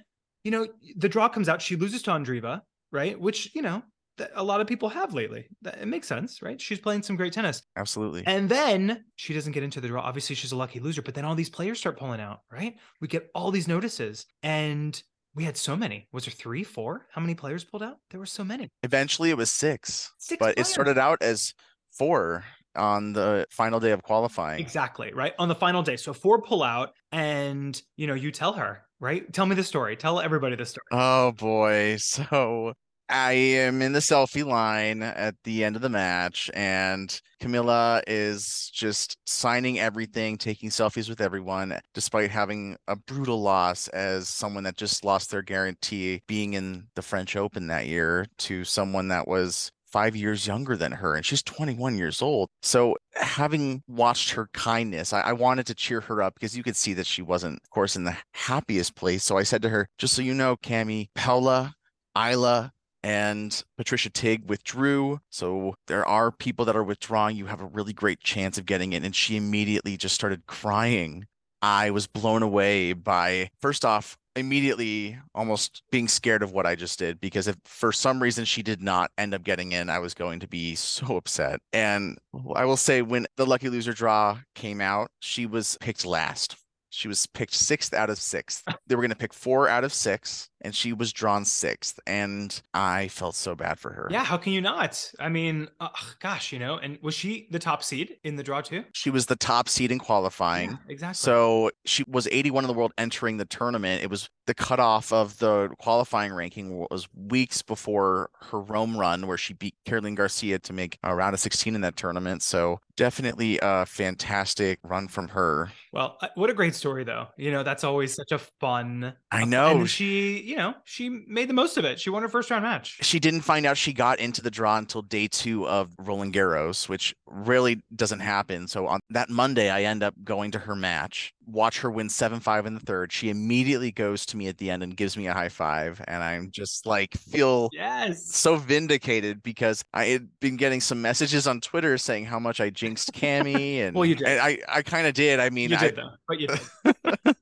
you 0.44 0.50
know, 0.50 0.66
the 0.96 1.08
draw 1.08 1.28
comes 1.28 1.48
out. 1.48 1.62
She 1.62 1.76
loses 1.76 2.02
to 2.02 2.10
Andreeva, 2.10 2.60
right? 2.92 3.18
Which, 3.18 3.54
you 3.54 3.62
know, 3.62 3.82
that 4.18 4.30
a 4.34 4.44
lot 4.44 4.60
of 4.60 4.66
people 4.66 4.88
have 4.88 5.14
lately. 5.14 5.46
It 5.64 5.88
makes 5.88 6.08
sense, 6.08 6.42
right? 6.42 6.60
She's 6.60 6.78
playing 6.78 7.02
some 7.02 7.16
great 7.16 7.32
tennis. 7.32 7.62
Absolutely. 7.76 8.22
And 8.26 8.48
then 8.48 9.04
she 9.16 9.34
doesn't 9.34 9.52
get 9.52 9.62
into 9.62 9.80
the 9.80 9.88
draw. 9.88 10.02
Obviously, 10.02 10.34
she's 10.36 10.52
a 10.52 10.56
lucky 10.56 10.80
loser, 10.80 11.02
but 11.02 11.14
then 11.14 11.24
all 11.24 11.34
these 11.34 11.50
players 11.50 11.78
start 11.78 11.98
pulling 11.98 12.20
out, 12.20 12.40
right? 12.52 12.76
We 13.00 13.08
get 13.08 13.30
all 13.34 13.50
these 13.50 13.68
notices. 13.68 14.26
And 14.42 15.00
we 15.34 15.44
had 15.44 15.56
so 15.56 15.76
many. 15.76 16.08
Was 16.12 16.24
there 16.24 16.32
three, 16.32 16.64
four? 16.64 17.06
How 17.12 17.20
many 17.20 17.34
players 17.34 17.64
pulled 17.64 17.82
out? 17.82 17.98
There 18.10 18.20
were 18.20 18.26
so 18.26 18.44
many. 18.44 18.68
Eventually, 18.82 19.30
it 19.30 19.36
was 19.36 19.50
six. 19.50 20.10
Six. 20.18 20.38
But 20.38 20.54
players. 20.54 20.68
it 20.68 20.70
started 20.70 20.98
out 20.98 21.18
as 21.22 21.54
four 21.92 22.44
on 22.76 23.12
the 23.12 23.46
final 23.50 23.80
day 23.80 23.92
of 23.92 24.02
qualifying. 24.02 24.60
Exactly, 24.60 25.12
right? 25.12 25.34
On 25.38 25.48
the 25.48 25.54
final 25.54 25.82
day. 25.82 25.96
So 25.96 26.12
four 26.12 26.42
pull 26.42 26.62
out, 26.62 26.90
and 27.12 27.80
you 27.96 28.06
know, 28.06 28.14
you 28.14 28.30
tell 28.30 28.52
her, 28.54 28.82
right? 28.98 29.30
Tell 29.32 29.46
me 29.46 29.54
the 29.54 29.64
story. 29.64 29.96
Tell 29.96 30.20
everybody 30.20 30.56
the 30.56 30.66
story. 30.66 30.86
Oh 30.92 31.32
boy. 31.32 31.96
So 32.10 32.74
I 33.10 33.32
am 33.32 33.82
in 33.82 33.92
the 33.92 33.98
selfie 33.98 34.44
line 34.44 35.02
at 35.02 35.34
the 35.42 35.64
end 35.64 35.74
of 35.74 35.82
the 35.82 35.88
match, 35.88 36.48
and 36.54 37.20
Camila 37.42 38.02
is 38.06 38.70
just 38.72 39.16
signing 39.26 39.80
everything, 39.80 40.38
taking 40.38 40.70
selfies 40.70 41.08
with 41.08 41.20
everyone, 41.20 41.78
despite 41.92 42.30
having 42.30 42.76
a 42.86 42.94
brutal 42.94 43.42
loss 43.42 43.88
as 43.88 44.28
someone 44.28 44.62
that 44.64 44.76
just 44.76 45.04
lost 45.04 45.30
their 45.30 45.42
guarantee 45.42 46.22
being 46.28 46.54
in 46.54 46.86
the 46.94 47.02
French 47.02 47.34
Open 47.34 47.66
that 47.66 47.88
year 47.88 48.26
to 48.38 48.64
someone 48.64 49.08
that 49.08 49.26
was 49.26 49.72
five 49.90 50.14
years 50.14 50.46
younger 50.46 50.76
than 50.76 50.92
her, 50.92 51.16
and 51.16 51.26
she's 51.26 51.42
21 51.42 51.98
years 51.98 52.22
old. 52.22 52.48
So 52.62 52.96
having 53.14 53.82
watched 53.88 54.30
her 54.30 54.48
kindness, 54.52 55.12
I, 55.12 55.20
I, 55.22 55.32
wanted 55.32 55.66
to 55.66 55.74
cheer 55.74 56.00
her 56.02 56.22
up 56.22 56.34
because 56.34 56.56
you 56.56 56.62
could 56.62 56.76
see 56.76 56.94
that 56.94 57.06
she 57.06 57.22
wasn't, 57.22 57.58
of 57.64 57.70
course, 57.70 57.96
in 57.96 58.04
the 58.04 58.16
happiest 58.34 58.94
place. 58.94 59.24
So 59.24 59.36
I 59.36 59.42
said 59.42 59.62
to 59.62 59.68
her, 59.68 59.88
just 59.98 60.14
so 60.14 60.22
you 60.22 60.32
know, 60.32 60.56
Cami, 60.56 61.08
Paula, 61.16 61.74
Isla, 62.16 62.70
and 63.02 63.62
Patricia 63.76 64.10
Tig 64.10 64.48
withdrew. 64.48 65.20
So 65.30 65.74
there 65.86 66.06
are 66.06 66.30
people 66.30 66.64
that 66.66 66.76
are 66.76 66.84
withdrawing. 66.84 67.36
You 67.36 67.46
have 67.46 67.60
a 67.60 67.66
really 67.66 67.92
great 67.92 68.20
chance 68.20 68.58
of 68.58 68.66
getting 68.66 68.92
it. 68.92 69.04
And 69.04 69.14
she 69.14 69.36
immediately 69.36 69.96
just 69.96 70.14
started 70.14 70.46
crying. 70.46 71.26
I 71.62 71.90
was 71.90 72.06
blown 72.06 72.42
away 72.42 72.94
by, 72.94 73.50
first 73.60 73.84
off, 73.84 74.16
immediately 74.36 75.18
almost 75.34 75.82
being 75.90 76.08
scared 76.08 76.42
of 76.42 76.52
what 76.52 76.64
I 76.66 76.74
just 76.74 76.98
did 76.98 77.20
because 77.20 77.48
if 77.48 77.56
for 77.64 77.92
some 77.92 78.22
reason 78.22 78.44
she 78.44 78.62
did 78.62 78.80
not 78.80 79.10
end 79.18 79.34
up 79.34 79.42
getting 79.42 79.72
in, 79.72 79.90
I 79.90 79.98
was 79.98 80.14
going 80.14 80.40
to 80.40 80.48
be 80.48 80.74
so 80.74 81.16
upset. 81.16 81.60
And 81.72 82.18
I 82.54 82.64
will 82.64 82.76
say, 82.76 83.02
when 83.02 83.26
the 83.36 83.46
lucky 83.46 83.68
loser 83.68 83.92
draw 83.92 84.38
came 84.54 84.80
out, 84.80 85.10
she 85.20 85.46
was 85.46 85.76
picked 85.80 86.04
last. 86.04 86.56
She 86.90 87.08
was 87.08 87.26
picked 87.26 87.54
sixth 87.54 87.94
out 87.94 88.10
of 88.10 88.18
sixth. 88.18 88.64
They 88.86 88.94
were 88.94 89.02
going 89.02 89.10
to 89.10 89.16
pick 89.16 89.32
four 89.32 89.68
out 89.68 89.84
of 89.84 89.92
six 89.92 90.49
and 90.62 90.74
she 90.74 90.92
was 90.92 91.12
drawn 91.12 91.44
sixth 91.44 91.98
and 92.06 92.62
i 92.74 93.08
felt 93.08 93.34
so 93.34 93.54
bad 93.54 93.78
for 93.78 93.92
her. 93.92 94.08
Yeah 94.10 94.24
how 94.24 94.36
can 94.36 94.52
you 94.52 94.60
not? 94.60 95.10
I 95.18 95.28
mean 95.28 95.68
uh, 95.80 95.88
gosh 96.20 96.52
you 96.52 96.58
know 96.58 96.76
and 96.76 96.98
was 97.02 97.14
she 97.14 97.48
the 97.50 97.58
top 97.58 97.82
seed 97.82 98.16
in 98.24 98.36
the 98.36 98.42
draw 98.42 98.60
too? 98.60 98.84
She 98.92 99.10
was 99.10 99.26
the 99.26 99.36
top 99.36 99.68
seed 99.68 99.90
in 99.92 99.98
qualifying. 99.98 100.70
Yeah, 100.70 100.76
exactly. 100.88 101.14
So 101.14 101.70
she 101.84 102.04
was 102.08 102.28
81 102.30 102.64
in 102.64 102.68
the 102.68 102.74
world 102.74 102.92
entering 102.98 103.36
the 103.36 103.44
tournament. 103.44 104.02
It 104.02 104.10
was 104.10 104.28
the 104.46 104.54
cutoff 104.54 105.12
of 105.12 105.38
the 105.38 105.70
qualifying 105.78 106.32
ranking 106.32 106.86
was 106.90 107.08
weeks 107.14 107.62
before 107.62 108.30
her 108.50 108.60
rome 108.60 108.96
run 108.96 109.26
where 109.26 109.38
she 109.38 109.54
beat 109.54 109.74
caroline 109.84 110.14
garcia 110.14 110.58
to 110.58 110.72
make 110.72 110.98
a 111.02 111.14
round 111.14 111.34
of 111.34 111.40
16 111.40 111.74
in 111.74 111.80
that 111.82 111.96
tournament. 111.96 112.42
So 112.42 112.80
definitely 112.96 113.58
a 113.62 113.86
fantastic 113.86 114.78
run 114.82 115.08
from 115.08 115.28
her. 115.28 115.70
Well 115.92 116.18
uh, 116.20 116.28
what 116.34 116.50
a 116.50 116.54
great 116.54 116.74
story 116.74 117.04
though. 117.04 117.28
You 117.36 117.50
know 117.50 117.62
that's 117.62 117.84
always 117.84 118.14
such 118.14 118.32
a 118.32 118.38
fun 118.38 119.14
i 119.30 119.44
know 119.44 119.78
and 119.78 119.90
she 119.90 120.42
you 120.50 120.56
know, 120.56 120.74
she 120.84 121.08
made 121.08 121.48
the 121.48 121.54
most 121.54 121.76
of 121.76 121.84
it. 121.84 122.00
She 122.00 122.10
won 122.10 122.22
her 122.22 122.28
first 122.28 122.50
round 122.50 122.64
match. 122.64 122.98
She 123.02 123.20
didn't 123.20 123.42
find 123.42 123.64
out 123.64 123.76
she 123.76 123.92
got 123.92 124.18
into 124.18 124.42
the 124.42 124.50
draw 124.50 124.78
until 124.78 125.00
day 125.00 125.28
two 125.28 125.68
of 125.68 125.94
Roland 125.96 126.34
Garros, 126.34 126.88
which 126.88 127.14
really 127.26 127.80
doesn't 127.94 128.18
happen. 128.18 128.66
So 128.66 128.88
on 128.88 128.98
that 129.10 129.30
Monday, 129.30 129.70
I 129.70 129.84
end 129.84 130.02
up 130.02 130.12
going 130.24 130.50
to 130.50 130.58
her 130.58 130.74
match, 130.74 131.32
watch 131.46 131.78
her 131.82 131.90
win 131.90 132.08
7 132.08 132.40
5 132.40 132.66
in 132.66 132.74
the 132.74 132.80
third. 132.80 133.12
She 133.12 133.30
immediately 133.30 133.92
goes 133.92 134.26
to 134.26 134.36
me 134.36 134.48
at 134.48 134.58
the 134.58 134.72
end 134.72 134.82
and 134.82 134.96
gives 134.96 135.16
me 135.16 135.28
a 135.28 135.32
high 135.32 135.48
five. 135.48 136.02
And 136.08 136.20
I'm 136.20 136.50
just 136.50 136.84
like, 136.84 137.14
feel 137.14 137.68
yes. 137.72 138.34
so 138.34 138.56
vindicated 138.56 139.44
because 139.44 139.84
I 139.94 140.06
had 140.06 140.28
been 140.40 140.56
getting 140.56 140.80
some 140.80 141.00
messages 141.00 141.46
on 141.46 141.60
Twitter 141.60 141.96
saying 141.96 142.24
how 142.24 142.40
much 142.40 142.60
I 142.60 142.70
jinxed 142.70 143.12
Cami. 143.12 143.76
And, 143.76 143.94
well, 143.94 144.04
you 144.04 144.16
did. 144.16 144.26
I, 144.26 144.58
I 144.68 144.82
kind 144.82 145.06
of 145.06 145.14
did. 145.14 145.38
I 145.38 145.50
mean, 145.50 145.70
you 145.70 145.76
did, 145.76 145.96
I, 145.96 146.02
though, 146.02 146.10
but 146.26 146.40
you 146.40 146.48
did. 146.48 147.36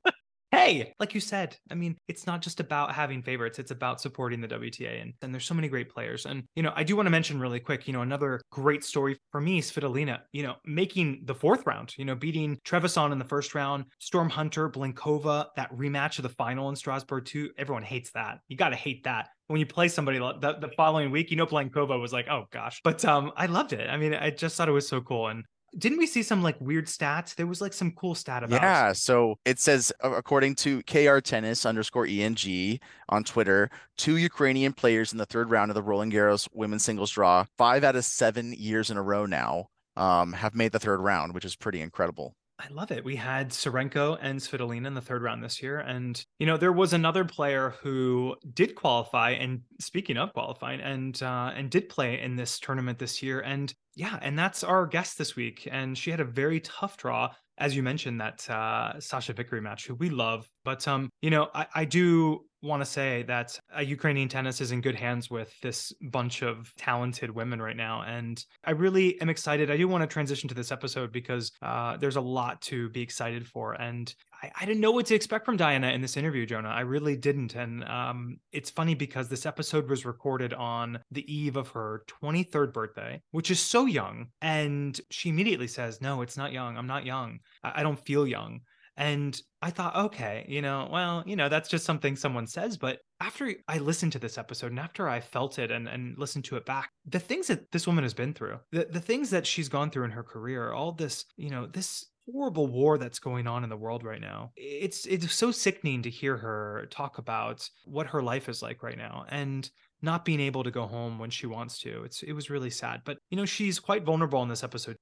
hey, 0.50 0.94
like 0.98 1.14
you 1.14 1.20
said, 1.20 1.56
I 1.70 1.74
mean, 1.74 1.96
it's 2.08 2.26
not 2.26 2.40
just 2.40 2.60
about 2.60 2.94
having 2.94 3.22
favorites, 3.22 3.58
it's 3.58 3.70
about 3.70 4.00
supporting 4.00 4.40
the 4.40 4.48
WTA. 4.48 5.02
And, 5.02 5.12
and 5.22 5.32
there's 5.32 5.44
so 5.44 5.54
many 5.54 5.68
great 5.68 5.90
players. 5.90 6.26
And, 6.26 6.44
you 6.56 6.62
know, 6.62 6.72
I 6.74 6.84
do 6.84 6.96
want 6.96 7.06
to 7.06 7.10
mention 7.10 7.40
really 7.40 7.60
quick, 7.60 7.86
you 7.86 7.92
know, 7.92 8.02
another 8.02 8.40
great 8.50 8.84
story 8.84 9.18
for 9.30 9.40
me, 9.40 9.60
Svitolina, 9.60 10.20
you 10.32 10.42
know, 10.42 10.54
making 10.64 11.22
the 11.24 11.34
fourth 11.34 11.66
round, 11.66 11.94
you 11.98 12.04
know, 12.04 12.14
beating 12.14 12.58
Trevisan 12.64 13.12
in 13.12 13.18
the 13.18 13.24
first 13.24 13.54
round, 13.54 13.84
Storm 13.98 14.30
Hunter, 14.30 14.70
Blinkova, 14.70 15.46
that 15.56 15.74
rematch 15.76 16.18
of 16.18 16.22
the 16.22 16.28
final 16.30 16.68
in 16.68 16.76
Strasbourg, 16.76 17.24
too. 17.24 17.50
Everyone 17.58 17.82
hates 17.82 18.10
that. 18.12 18.38
You 18.48 18.56
got 18.56 18.70
to 18.70 18.76
hate 18.76 19.04
that 19.04 19.28
when 19.48 19.60
you 19.60 19.66
play 19.66 19.88
somebody 19.88 20.18
the, 20.18 20.58
the 20.60 20.70
following 20.76 21.10
week, 21.10 21.30
you 21.30 21.36
know, 21.36 21.46
Blinkova 21.46 21.98
was 21.98 22.12
like, 22.12 22.28
oh 22.28 22.44
gosh. 22.50 22.80
But 22.84 23.02
um, 23.04 23.32
I 23.34 23.46
loved 23.46 23.72
it. 23.72 23.88
I 23.88 23.96
mean, 23.96 24.14
I 24.14 24.30
just 24.30 24.56
thought 24.56 24.68
it 24.68 24.72
was 24.72 24.86
so 24.86 25.00
cool. 25.00 25.28
And 25.28 25.44
didn't 25.76 25.98
we 25.98 26.06
see 26.06 26.22
some 26.22 26.42
like 26.42 26.60
weird 26.60 26.86
stats? 26.86 27.34
There 27.34 27.46
was 27.46 27.60
like 27.60 27.72
some 27.72 27.92
cool 27.92 28.14
stat 28.14 28.42
about. 28.42 28.62
Yeah, 28.62 28.92
so 28.92 29.38
it 29.44 29.58
says 29.58 29.92
according 30.02 30.54
to 30.56 30.82
KR 30.84 31.18
Tennis 31.18 31.66
underscore 31.66 32.06
ENG 32.06 32.80
on 33.08 33.24
Twitter, 33.24 33.70
two 33.96 34.16
Ukrainian 34.16 34.72
players 34.72 35.12
in 35.12 35.18
the 35.18 35.26
third 35.26 35.50
round 35.50 35.70
of 35.70 35.74
the 35.74 35.82
Roland 35.82 36.12
Garros 36.12 36.48
women's 36.52 36.84
singles 36.84 37.10
draw, 37.10 37.44
five 37.56 37.84
out 37.84 37.96
of 37.96 38.04
seven 38.04 38.52
years 38.54 38.90
in 38.90 38.96
a 38.96 39.02
row 39.02 39.26
now, 39.26 39.68
um, 39.96 40.32
have 40.32 40.54
made 40.54 40.72
the 40.72 40.78
third 40.78 41.00
round, 41.00 41.34
which 41.34 41.44
is 41.44 41.56
pretty 41.56 41.80
incredible. 41.80 42.34
I 42.60 42.66
love 42.70 42.90
it. 42.90 43.04
We 43.04 43.14
had 43.14 43.50
Tsurenko 43.50 44.18
and 44.20 44.40
Svitolina 44.40 44.86
in 44.86 44.94
the 44.94 45.00
third 45.00 45.22
round 45.22 45.44
this 45.44 45.62
year. 45.62 45.78
And, 45.78 46.20
you 46.40 46.46
know, 46.46 46.56
there 46.56 46.72
was 46.72 46.92
another 46.92 47.24
player 47.24 47.74
who 47.82 48.34
did 48.52 48.74
qualify. 48.74 49.30
And 49.30 49.60
speaking 49.80 50.16
of 50.16 50.32
qualifying, 50.32 50.80
and 50.80 51.22
uh, 51.22 51.52
and 51.54 51.70
did 51.70 51.88
play 51.88 52.20
in 52.20 52.34
this 52.34 52.58
tournament 52.58 52.98
this 52.98 53.22
year. 53.22 53.40
And 53.40 53.72
yeah, 53.94 54.18
and 54.22 54.36
that's 54.36 54.64
our 54.64 54.86
guest 54.86 55.18
this 55.18 55.36
week. 55.36 55.68
And 55.70 55.96
she 55.96 56.10
had 56.10 56.20
a 56.20 56.24
very 56.24 56.60
tough 56.60 56.96
draw 56.96 57.30
as 57.58 57.74
you 57.74 57.82
mentioned, 57.82 58.20
that 58.20 58.48
uh, 58.48 58.94
Sachia 58.98 59.34
Vickery 59.34 59.60
match, 59.60 59.86
who 59.86 59.94
we 59.94 60.10
love. 60.10 60.48
But 60.64 60.86
um, 60.88 61.10
you 61.20 61.30
know, 61.30 61.48
I, 61.54 61.66
I 61.74 61.84
do 61.84 62.44
want 62.62 62.82
to 62.82 62.86
say 62.86 63.22
that 63.24 63.58
uh, 63.76 63.80
Ukrainian 63.80 64.28
tennis 64.28 64.60
is 64.60 64.72
in 64.72 64.80
good 64.80 64.94
hands 64.94 65.30
with 65.30 65.52
this 65.60 65.92
bunch 66.00 66.42
of 66.42 66.72
talented 66.76 67.30
women 67.30 67.62
right 67.62 67.76
now, 67.76 68.02
and 68.02 68.44
I 68.64 68.72
really 68.72 69.20
am 69.20 69.28
excited. 69.28 69.70
I 69.70 69.76
do 69.76 69.88
want 69.88 70.02
to 70.02 70.06
transition 70.06 70.48
to 70.48 70.54
this 70.54 70.72
episode 70.72 71.12
because 71.12 71.52
uh, 71.62 71.96
there's 71.96 72.16
a 72.16 72.20
lot 72.20 72.60
to 72.62 72.88
be 72.90 73.00
excited 73.00 73.46
for, 73.46 73.74
and 73.74 74.14
I, 74.42 74.50
I, 74.60 74.64
didn't 74.64 74.80
know 74.80 74.90
what 74.90 75.06
to 75.06 75.14
expect 75.14 75.44
from 75.44 75.58
Dayana 75.58 75.92
in 75.92 76.00
this 76.00 76.16
interview, 76.16 76.46
Jonah. 76.46 76.68
I 76.68 76.80
really 76.80 77.16
didn't. 77.16 77.54
And 77.54 77.84
um, 77.84 78.38
it's 78.52 78.70
funny 78.70 78.94
because 78.94 79.28
this 79.28 79.46
episode 79.46 79.88
was 79.88 80.04
recorded 80.04 80.54
on 80.54 81.00
the 81.10 81.32
eve 81.32 81.56
of 81.56 81.68
her 81.68 82.04
23rd 82.22 82.72
birthday, 82.72 83.22
which 83.32 83.50
is 83.50 83.60
so 83.60 83.86
young. 83.86 84.28
And 84.40 84.98
she 85.10 85.28
immediately 85.28 85.68
says, 85.68 86.00
No, 86.00 86.22
it's 86.22 86.36
not 86.36 86.52
young. 86.52 86.76
I'm 86.76 86.86
not 86.86 87.04
young. 87.04 87.40
I, 87.64 87.80
I 87.80 87.82
don't 87.82 87.98
feel 87.98 88.26
young. 88.26 88.60
And 88.98 89.40
I 89.62 89.70
thought, 89.70 89.94
okay, 89.94 90.44
you 90.48 90.60
know, 90.60 90.88
well, 90.90 91.22
you 91.24 91.36
know, 91.36 91.48
that's 91.48 91.68
just 91.68 91.84
something 91.84 92.16
someone 92.16 92.48
says. 92.48 92.76
But 92.76 92.98
after 93.20 93.54
I 93.68 93.78
listened 93.78 94.10
to 94.12 94.18
this 94.18 94.36
episode 94.36 94.72
and 94.72 94.80
after 94.80 95.08
I 95.08 95.20
felt 95.20 95.60
it 95.60 95.70
and, 95.70 95.88
and 95.88 96.18
listened 96.18 96.44
to 96.46 96.56
it 96.56 96.66
back, 96.66 96.90
the 97.06 97.20
things 97.20 97.46
that 97.46 97.70
this 97.70 97.86
woman 97.86 98.02
has 98.02 98.12
been 98.12 98.34
through, 98.34 98.58
the, 98.72 98.88
the 98.90 99.00
things 99.00 99.30
that 99.30 99.46
she's 99.46 99.68
gone 99.68 99.90
through 99.90 100.04
in 100.04 100.10
her 100.10 100.24
career, 100.24 100.72
all 100.72 100.90
this, 100.90 101.24
you 101.36 101.48
know, 101.48 101.66
this 101.66 102.06
horrible 102.30 102.66
war 102.66 102.98
that's 102.98 103.20
going 103.20 103.46
on 103.46 103.62
in 103.62 103.70
the 103.70 103.76
world 103.76 104.02
right 104.02 104.20
now. 104.20 104.50
It's 104.56 105.06
it's 105.06 105.32
so 105.32 105.52
sickening 105.52 106.02
to 106.02 106.10
hear 106.10 106.36
her 106.36 106.88
talk 106.90 107.18
about 107.18 107.68
what 107.84 108.08
her 108.08 108.20
life 108.22 108.48
is 108.48 108.62
like 108.62 108.82
right 108.82 108.98
now 108.98 109.26
and 109.28 109.70
not 110.02 110.24
being 110.24 110.40
able 110.40 110.62
to 110.64 110.70
go 110.70 110.86
home 110.86 111.18
when 111.18 111.30
she 111.30 111.46
wants 111.46 111.78
to. 111.80 112.02
It's 112.04 112.22
it 112.22 112.32
was 112.32 112.50
really 112.50 112.70
sad. 112.70 113.02
But 113.04 113.18
you 113.30 113.36
know, 113.36 113.46
she's 113.46 113.78
quite 113.78 114.04
vulnerable 114.04 114.42
in 114.42 114.48
this 114.48 114.64
episode. 114.64 114.96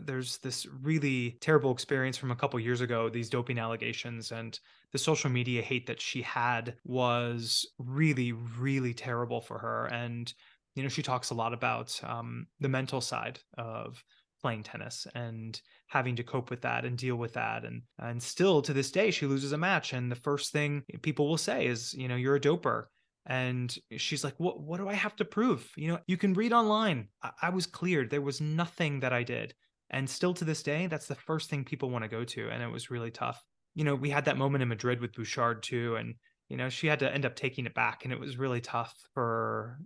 There's 0.00 0.38
this 0.38 0.66
really 0.82 1.38
terrible 1.40 1.72
experience 1.72 2.16
from 2.16 2.30
a 2.30 2.36
couple 2.36 2.58
years 2.60 2.80
ago, 2.80 3.08
these 3.08 3.30
doping 3.30 3.58
allegations 3.58 4.32
and 4.32 4.58
the 4.92 4.98
social 4.98 5.30
media 5.30 5.62
hate 5.62 5.86
that 5.86 6.00
she 6.00 6.22
had 6.22 6.76
was 6.84 7.66
really, 7.78 8.32
really 8.32 8.94
terrible 8.94 9.40
for 9.40 9.58
her. 9.58 9.86
And, 9.86 10.32
you 10.74 10.82
know, 10.82 10.88
she 10.88 11.02
talks 11.02 11.30
a 11.30 11.34
lot 11.34 11.52
about 11.52 11.98
um, 12.04 12.46
the 12.60 12.68
mental 12.68 13.00
side 13.00 13.40
of 13.58 14.02
playing 14.44 14.62
tennis 14.62 15.06
and 15.14 15.58
having 15.86 16.14
to 16.16 16.22
cope 16.22 16.50
with 16.50 16.60
that 16.60 16.84
and 16.84 16.98
deal 16.98 17.16
with 17.16 17.32
that. 17.32 17.64
And 17.64 17.80
and 17.98 18.22
still 18.22 18.60
to 18.60 18.74
this 18.74 18.90
day 18.90 19.10
she 19.10 19.24
loses 19.24 19.52
a 19.52 19.58
match. 19.58 19.94
And 19.94 20.12
the 20.12 20.16
first 20.16 20.52
thing 20.52 20.82
people 21.00 21.26
will 21.26 21.38
say 21.38 21.66
is 21.66 21.94
you 21.94 22.08
know 22.08 22.16
you're 22.16 22.36
a 22.36 22.40
doper 22.40 22.84
and 23.26 23.76
she's 23.96 24.22
like 24.22 24.34
what 24.38 24.60
what 24.60 24.78
do 24.78 24.88
i 24.88 24.94
have 24.94 25.16
to 25.16 25.24
prove? 25.24 25.70
You 25.76 25.88
know 25.88 25.98
you 26.06 26.16
can 26.16 26.34
read 26.34 26.52
online. 26.52 27.08
I, 27.22 27.30
I 27.42 27.50
was 27.50 27.66
cleared. 27.66 28.10
There 28.10 28.20
was 28.20 28.40
nothing 28.40 29.00
that 29.00 29.12
i 29.12 29.22
did. 29.22 29.54
And 29.90 30.08
still 30.08 30.34
to 30.34 30.44
this 30.44 30.62
day 30.62 30.86
that's 30.86 31.06
the 31.06 31.14
first 31.14 31.50
thing 31.50 31.64
people 31.64 31.90
want 31.90 32.04
to 32.04 32.08
go 32.08 32.24
to 32.24 32.50
and 32.50 32.62
it 32.62 32.70
was 32.70 32.90
really 32.90 33.10
tough. 33.10 33.42
You 33.74 33.84
know 33.84 33.94
we 33.94 34.10
had 34.10 34.26
that 34.26 34.38
moment 34.38 34.62
in 34.62 34.68
madrid 34.68 35.00
with 35.00 35.14
bouchard 35.14 35.62
too 35.62 35.96
and 35.96 36.14
you 36.48 36.56
know 36.56 36.68
she 36.68 36.86
had 36.86 37.00
to 37.00 37.12
end 37.12 37.24
up 37.24 37.36
taking 37.36 37.66
it 37.66 37.74
back 37.74 38.04
and 38.04 38.12
it 38.12 38.20
was 38.20 38.38
really 38.38 38.60
tough 38.60 38.94
for 39.14 39.78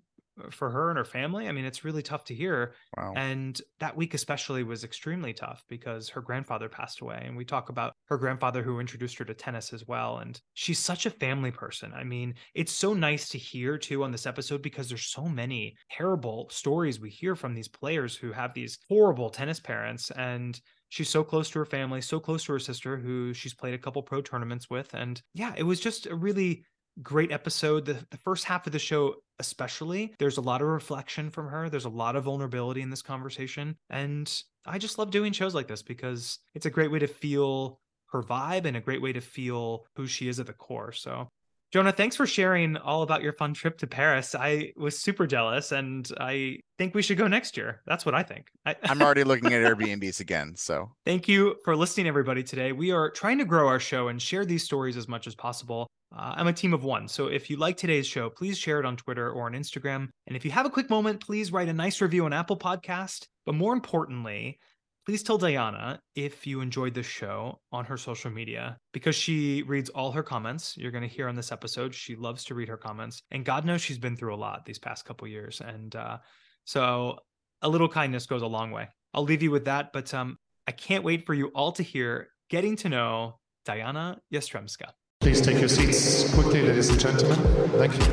for 0.50 0.70
her 0.70 0.90
and 0.90 0.98
her 0.98 1.04
family. 1.04 1.48
I 1.48 1.52
mean, 1.52 1.64
it's 1.64 1.84
really 1.84 2.02
tough 2.02 2.24
to 2.24 2.34
hear. 2.34 2.74
Wow. 2.96 3.12
And 3.16 3.60
that 3.80 3.96
week 3.96 4.14
especially 4.14 4.62
was 4.62 4.84
extremely 4.84 5.32
tough 5.32 5.64
because 5.68 6.08
her 6.10 6.20
grandfather 6.20 6.68
passed 6.68 7.00
away. 7.00 7.22
And 7.24 7.36
we 7.36 7.44
talk 7.44 7.68
about 7.68 7.94
her 8.06 8.18
grandfather 8.18 8.62
who 8.62 8.80
introduced 8.80 9.18
her 9.18 9.24
to 9.24 9.34
tennis 9.34 9.72
as 9.72 9.86
well. 9.86 10.18
And 10.18 10.40
she's 10.54 10.78
such 10.78 11.06
a 11.06 11.10
family 11.10 11.50
person. 11.50 11.92
I 11.94 12.04
mean, 12.04 12.34
it's 12.54 12.72
so 12.72 12.94
nice 12.94 13.28
to 13.30 13.38
hear 13.38 13.78
too 13.78 14.04
on 14.04 14.12
this 14.12 14.26
episode 14.26 14.62
because 14.62 14.88
there's 14.88 15.06
so 15.06 15.28
many 15.28 15.76
terrible 15.90 16.48
stories 16.50 17.00
we 17.00 17.10
hear 17.10 17.34
from 17.34 17.54
these 17.54 17.68
players 17.68 18.16
who 18.16 18.32
have 18.32 18.54
these 18.54 18.78
horrible 18.88 19.30
tennis 19.30 19.60
parents 19.60 20.10
and 20.12 20.60
she's 20.88 21.08
so 21.08 21.22
close 21.22 21.50
to 21.50 21.58
her 21.58 21.66
family, 21.66 22.00
so 22.00 22.18
close 22.18 22.44
to 22.44 22.52
her 22.52 22.58
sister 22.58 22.96
who 22.96 23.34
she's 23.34 23.54
played 23.54 23.74
a 23.74 23.78
couple 23.78 24.02
pro 24.02 24.22
tournaments 24.22 24.70
with. 24.70 24.94
And 24.94 25.20
yeah, 25.34 25.54
it 25.56 25.62
was 25.62 25.80
just 25.80 26.06
a 26.06 26.14
really 26.14 26.64
great 27.02 27.32
episode. 27.32 27.84
The, 27.84 28.04
the 28.10 28.18
first 28.18 28.44
half 28.44 28.66
of 28.66 28.72
the 28.72 28.78
show, 28.78 29.16
especially, 29.38 30.14
there's 30.18 30.38
a 30.38 30.42
lot 30.42 30.62
of 30.62 30.68
reflection 30.68 31.30
from 31.30 31.48
her. 31.48 31.68
There's 31.68 31.84
a 31.84 31.90
lot 31.90 32.16
of 32.16 32.24
vulnerability 32.24 32.82
in 32.82 32.90
this 32.90 33.02
conversation. 33.02 33.76
And 33.90 34.32
I 34.66 34.78
just 34.78 34.98
love 34.98 35.10
doing 35.10 35.32
shows 35.32 35.54
like 35.54 35.68
this 35.68 35.82
because 35.82 36.38
it's 36.54 36.66
a 36.66 36.70
great 36.70 36.90
way 36.90 36.98
to 36.98 37.06
feel 37.06 37.80
her 38.12 38.22
vibe 38.22 38.64
and 38.64 38.76
a 38.76 38.80
great 38.80 39.02
way 39.02 39.12
to 39.12 39.20
feel 39.20 39.84
who 39.96 40.06
she 40.06 40.28
is 40.28 40.40
at 40.40 40.46
the 40.46 40.52
core. 40.52 40.92
So 40.92 41.28
Jonah, 41.70 41.92
thanks 41.92 42.16
for 42.16 42.26
sharing 42.26 42.78
all 42.78 43.02
about 43.02 43.22
your 43.22 43.34
fun 43.34 43.52
trip 43.52 43.76
to 43.78 43.86
Paris. 43.86 44.34
I 44.34 44.72
was 44.74 44.98
super 44.98 45.26
jealous 45.26 45.70
and 45.70 46.10
I 46.18 46.60
think 46.78 46.94
we 46.94 47.02
should 47.02 47.18
go 47.18 47.26
next 47.26 47.58
year. 47.58 47.82
That's 47.86 48.06
what 48.06 48.14
I 48.14 48.22
think. 48.22 48.46
I- 48.64 48.76
I'm 48.84 49.02
already 49.02 49.24
looking 49.24 49.52
at 49.52 49.62
Airbnbs 49.62 50.20
again. 50.20 50.54
So 50.56 50.92
Thank 51.04 51.28
you 51.28 51.56
for 51.64 51.76
listening, 51.76 52.06
everybody, 52.06 52.42
today. 52.42 52.72
We 52.72 52.90
are 52.92 53.10
trying 53.10 53.36
to 53.38 53.44
grow 53.44 53.68
our 53.68 53.80
show 53.80 54.08
and 54.08 54.20
share 54.20 54.46
these 54.46 54.62
stories 54.64 54.96
as 54.96 55.08
much 55.08 55.26
as 55.26 55.34
possible. 55.34 55.86
Uh, 56.16 56.34
I'm 56.36 56.46
a 56.46 56.52
team 56.52 56.72
of 56.72 56.84
one. 56.84 57.06
So 57.08 57.26
if 57.26 57.50
you 57.50 57.56
like 57.56 57.76
today's 57.76 58.06
show, 58.06 58.30
please 58.30 58.58
share 58.58 58.80
it 58.80 58.86
on 58.86 58.96
Twitter 58.96 59.30
or 59.30 59.46
on 59.46 59.52
Instagram. 59.52 60.08
And 60.26 60.36
if 60.36 60.44
you 60.44 60.50
have 60.50 60.66
a 60.66 60.70
quick 60.70 60.88
moment, 60.88 61.24
please 61.24 61.52
write 61.52 61.68
a 61.68 61.72
nice 61.72 62.00
review 62.00 62.24
on 62.24 62.32
Apple 62.32 62.56
Podcast. 62.56 63.26
But 63.44 63.54
more 63.54 63.74
importantly, 63.74 64.58
please 65.04 65.22
tell 65.22 65.38
Dayana 65.38 65.98
if 66.14 66.46
you 66.46 66.60
enjoyed 66.60 66.94
this 66.94 67.06
show 67.06 67.60
on 67.72 67.84
her 67.84 67.96
social 67.96 68.30
media 68.30 68.78
because 68.92 69.14
she 69.14 69.62
reads 69.62 69.90
all 69.90 70.12
her 70.12 70.22
comments. 70.22 70.76
You're 70.76 70.90
going 70.90 71.02
to 71.02 71.14
hear 71.14 71.28
on 71.28 71.34
this 71.36 71.52
episode. 71.52 71.94
She 71.94 72.16
loves 72.16 72.44
to 72.44 72.54
read 72.54 72.68
her 72.68 72.76
comments. 72.76 73.22
And 73.30 73.44
God 73.44 73.64
knows 73.64 73.80
she's 73.80 73.98
been 73.98 74.16
through 74.16 74.34
a 74.34 74.36
lot 74.36 74.64
these 74.64 74.78
past 74.78 75.04
couple 75.04 75.28
years. 75.28 75.60
And 75.60 75.94
uh, 75.94 76.18
so 76.64 77.18
a 77.62 77.68
little 77.68 77.88
kindness 77.88 78.26
goes 78.26 78.42
a 78.42 78.46
long 78.46 78.70
way. 78.70 78.88
I'll 79.12 79.24
leave 79.24 79.42
you 79.42 79.50
with 79.50 79.66
that. 79.66 79.92
But 79.92 80.12
um, 80.14 80.38
I 80.66 80.72
can't 80.72 81.04
wait 81.04 81.26
for 81.26 81.34
you 81.34 81.48
all 81.48 81.72
to 81.72 81.82
hear 81.82 82.28
getting 82.48 82.76
to 82.76 82.88
know 82.88 83.38
Dayana 83.66 84.18
Yastremska. 84.32 84.90
Please 85.20 85.40
take 85.40 85.58
your 85.58 85.68
seats 85.68 86.32
quickly, 86.32 86.62
ladies 86.62 86.88
and 86.90 86.98
gentlemen. 86.98 87.38
Thank 87.76 87.98
you. 87.98 88.04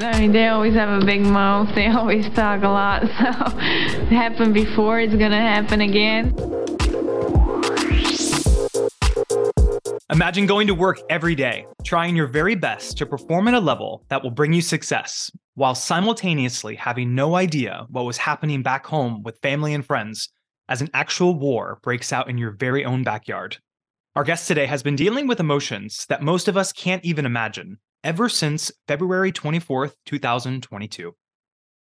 I 0.00 0.18
mean, 0.18 0.32
they 0.32 0.48
always 0.48 0.74
have 0.74 1.02
a 1.02 1.04
big 1.04 1.20
mouth. 1.20 1.72
They 1.74 1.86
always 1.90 2.28
talk 2.30 2.62
a 2.62 2.68
lot. 2.68 3.02
So 3.14 3.30
it 4.02 4.08
happened 4.08 4.54
before. 4.54 5.00
It's 5.00 5.14
gonna 5.14 5.40
happen 5.40 5.80
again. 5.80 6.34
Imagine 10.10 10.46
going 10.46 10.66
to 10.66 10.74
work 10.74 11.00
every 11.08 11.34
day, 11.34 11.66
trying 11.84 12.16
your 12.16 12.26
very 12.26 12.54
best 12.54 12.98
to 12.98 13.06
perform 13.06 13.48
at 13.48 13.54
a 13.54 13.60
level 13.60 14.04
that 14.08 14.22
will 14.22 14.30
bring 14.30 14.52
you 14.52 14.60
success, 14.60 15.30
while 15.54 15.74
simultaneously 15.74 16.74
having 16.74 17.14
no 17.14 17.36
idea 17.36 17.86
what 17.90 18.04
was 18.04 18.16
happening 18.16 18.62
back 18.62 18.86
home 18.86 19.22
with 19.22 19.38
family 19.40 19.72
and 19.72 19.84
friends 19.86 20.30
as 20.68 20.80
an 20.80 20.90
actual 20.94 21.34
war 21.34 21.78
breaks 21.82 22.12
out 22.12 22.28
in 22.28 22.38
your 22.38 22.50
very 22.50 22.84
own 22.84 23.02
backyard. 23.02 23.58
Our 24.16 24.24
guest 24.24 24.46
today 24.46 24.66
has 24.66 24.82
been 24.82 24.96
dealing 24.96 25.26
with 25.26 25.40
emotions 25.40 26.06
that 26.08 26.22
most 26.22 26.48
of 26.48 26.56
us 26.56 26.72
can't 26.72 27.04
even 27.04 27.26
imagine 27.26 27.78
ever 28.04 28.28
since 28.28 28.70
February 28.86 29.32
24th, 29.32 29.94
2022. 30.06 31.14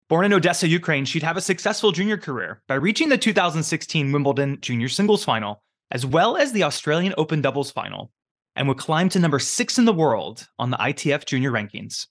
Born 0.09 0.25
in 0.25 0.33
Odessa, 0.33 0.67
Ukraine, 0.67 1.05
she'd 1.05 1.23
have 1.23 1.37
a 1.37 1.41
successful 1.41 1.91
junior 1.91 2.17
career 2.17 2.61
by 2.67 2.75
reaching 2.75 3.09
the 3.09 3.17
2016 3.17 4.11
Wimbledon 4.11 4.59
Junior 4.61 4.89
Singles 4.89 5.23
Final, 5.23 5.63
as 5.91 6.05
well 6.05 6.35
as 6.37 6.51
the 6.51 6.63
Australian 6.63 7.13
Open 7.17 7.41
Doubles 7.41 7.71
Final, 7.71 8.11
and 8.55 8.67
would 8.67 8.77
climb 8.77 9.09
to 9.09 9.19
number 9.19 9.39
six 9.39 9.77
in 9.77 9.85
the 9.85 9.93
world 9.93 10.47
on 10.59 10.71
the 10.71 10.77
ITF 10.77 11.25
Junior 11.25 11.51
rankings. 11.51 12.07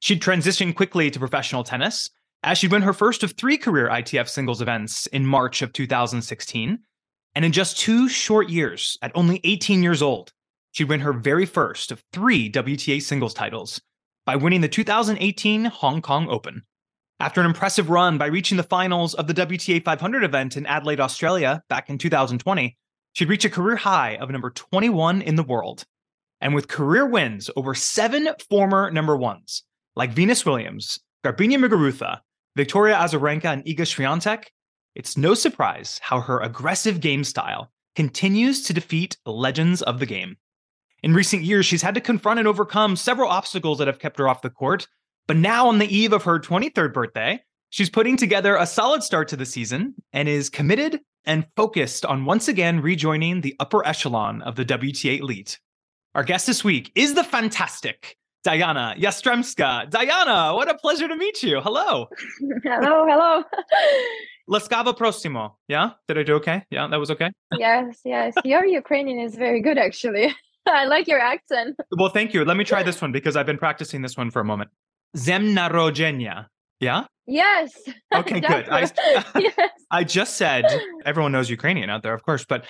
She'd 0.00 0.22
transition 0.22 0.72
quickly 0.72 1.10
to 1.10 1.18
professional 1.18 1.64
tennis, 1.64 2.10
as 2.42 2.58
she'd 2.58 2.70
win 2.72 2.82
her 2.82 2.92
first 2.92 3.22
of 3.22 3.32
three 3.32 3.58
career 3.58 3.88
ITF 3.88 4.28
singles 4.28 4.62
events 4.62 5.06
in 5.08 5.26
March 5.26 5.62
of 5.62 5.72
2016. 5.72 6.78
And 7.34 7.44
in 7.44 7.52
just 7.52 7.78
two 7.78 8.08
short 8.08 8.48
years, 8.48 8.96
at 9.02 9.12
only 9.14 9.40
18 9.44 9.82
years 9.82 10.00
old, 10.00 10.32
she'd 10.72 10.88
win 10.88 11.00
her 11.00 11.12
very 11.12 11.46
first 11.46 11.90
of 11.92 12.02
three 12.12 12.50
WTA 12.50 13.02
singles 13.02 13.34
titles 13.34 13.80
by 14.24 14.36
winning 14.36 14.60
the 14.60 14.68
2018 14.68 15.66
Hong 15.66 16.02
Kong 16.02 16.28
Open. 16.28 16.62
After 17.18 17.40
an 17.40 17.46
impressive 17.46 17.88
run 17.88 18.18
by 18.18 18.26
reaching 18.26 18.56
the 18.56 18.62
finals 18.62 19.14
of 19.14 19.26
the 19.26 19.34
WTA 19.34 19.82
500 19.82 20.22
event 20.22 20.56
in 20.56 20.66
Adelaide, 20.66 21.00
Australia 21.00 21.62
back 21.68 21.88
in 21.88 21.96
2020, 21.96 22.76
she'd 23.14 23.28
reach 23.28 23.44
a 23.44 23.50
career 23.50 23.76
high 23.76 24.16
of 24.16 24.30
number 24.30 24.50
21 24.50 25.22
in 25.22 25.36
the 25.36 25.42
world. 25.42 25.84
And 26.42 26.54
with 26.54 26.68
career 26.68 27.06
wins 27.06 27.48
over 27.56 27.74
seven 27.74 28.28
former 28.50 28.90
number 28.90 29.16
ones, 29.16 29.62
like 29.94 30.10
Venus 30.10 30.44
Williams, 30.44 31.00
Garbiñe 31.24 31.58
Muguruza, 31.58 32.20
Victoria 32.56 32.96
Azarenka, 32.96 33.46
and 33.46 33.64
Iga 33.64 33.80
Swiatek, 33.80 34.44
it's 34.94 35.16
no 35.16 35.34
surprise 35.34 36.00
how 36.02 36.20
her 36.20 36.40
aggressive 36.40 37.00
game 37.00 37.24
style 37.24 37.70
continues 37.94 38.62
to 38.62 38.72
defeat 38.72 39.16
legends 39.26 39.82
of 39.82 39.98
the 39.98 40.06
game. 40.06 40.36
In 41.02 41.14
recent 41.14 41.42
years, 41.42 41.66
she's 41.66 41.82
had 41.82 41.94
to 41.94 42.00
confront 42.00 42.38
and 42.38 42.48
overcome 42.48 42.96
several 42.96 43.30
obstacles 43.30 43.78
that 43.78 43.86
have 43.86 43.98
kept 43.98 44.18
her 44.18 44.28
off 44.28 44.42
the 44.42 44.50
court, 44.50 44.86
but 45.26 45.36
now, 45.36 45.68
on 45.68 45.78
the 45.78 45.94
eve 45.94 46.12
of 46.12 46.22
her 46.22 46.38
23rd 46.38 46.92
birthday, 46.92 47.42
she's 47.70 47.90
putting 47.90 48.16
together 48.16 48.56
a 48.56 48.66
solid 48.66 49.02
start 49.02 49.28
to 49.28 49.36
the 49.36 49.44
season 49.44 49.94
and 50.12 50.28
is 50.28 50.48
committed 50.48 51.00
and 51.24 51.46
focused 51.56 52.06
on 52.06 52.24
once 52.24 52.46
again 52.46 52.80
rejoining 52.80 53.40
the 53.40 53.56
upper 53.58 53.86
echelon 53.86 54.40
of 54.42 54.54
the 54.54 54.64
WTA 54.64 55.20
elite. 55.20 55.58
Our 56.14 56.22
guest 56.22 56.46
this 56.46 56.62
week 56.62 56.92
is 56.94 57.14
the 57.14 57.24
fantastic 57.24 58.16
Dayana 58.46 58.96
Yastremska. 58.96 59.90
Dayana, 59.90 60.54
what 60.54 60.70
a 60.70 60.74
pleasure 60.78 61.08
to 61.08 61.16
meet 61.16 61.42
you. 61.42 61.60
Hello. 61.60 62.06
hello, 62.62 63.04
hello. 63.04 63.42
Laskava 64.48 64.96
Prosimo. 64.96 65.54
Yeah? 65.66 65.90
Did 66.06 66.18
I 66.18 66.22
do 66.22 66.34
okay? 66.34 66.62
Yeah, 66.70 66.86
that 66.86 67.00
was 67.00 67.10
okay? 67.10 67.32
yes, 67.58 67.98
yes. 68.04 68.34
Your 68.44 68.64
Ukrainian 68.64 69.18
is 69.18 69.34
very 69.34 69.60
good, 69.60 69.78
actually. 69.78 70.32
I 70.68 70.84
like 70.84 71.08
your 71.08 71.18
accent. 71.18 71.76
Well, 71.90 72.10
thank 72.10 72.34
you. 72.34 72.44
Let 72.44 72.56
me 72.56 72.62
try 72.62 72.84
this 72.84 73.02
one 73.02 73.10
because 73.10 73.34
I've 73.34 73.46
been 73.46 73.58
practicing 73.58 74.02
this 74.02 74.16
one 74.16 74.30
for 74.30 74.40
a 74.40 74.44
moment. 74.44 74.70
Zemnarodzenia. 75.16 76.46
Yeah? 76.78 77.06
Yes. 77.26 77.76
Okay, 78.14 78.38
good. 78.38 78.68
I, 78.68 78.88
yes. 79.40 79.70
I 79.90 80.04
just 80.04 80.36
said, 80.36 80.66
everyone 81.04 81.32
knows 81.32 81.50
Ukrainian 81.50 81.90
out 81.90 82.04
there, 82.04 82.14
of 82.14 82.22
course, 82.22 82.44
but 82.44 82.64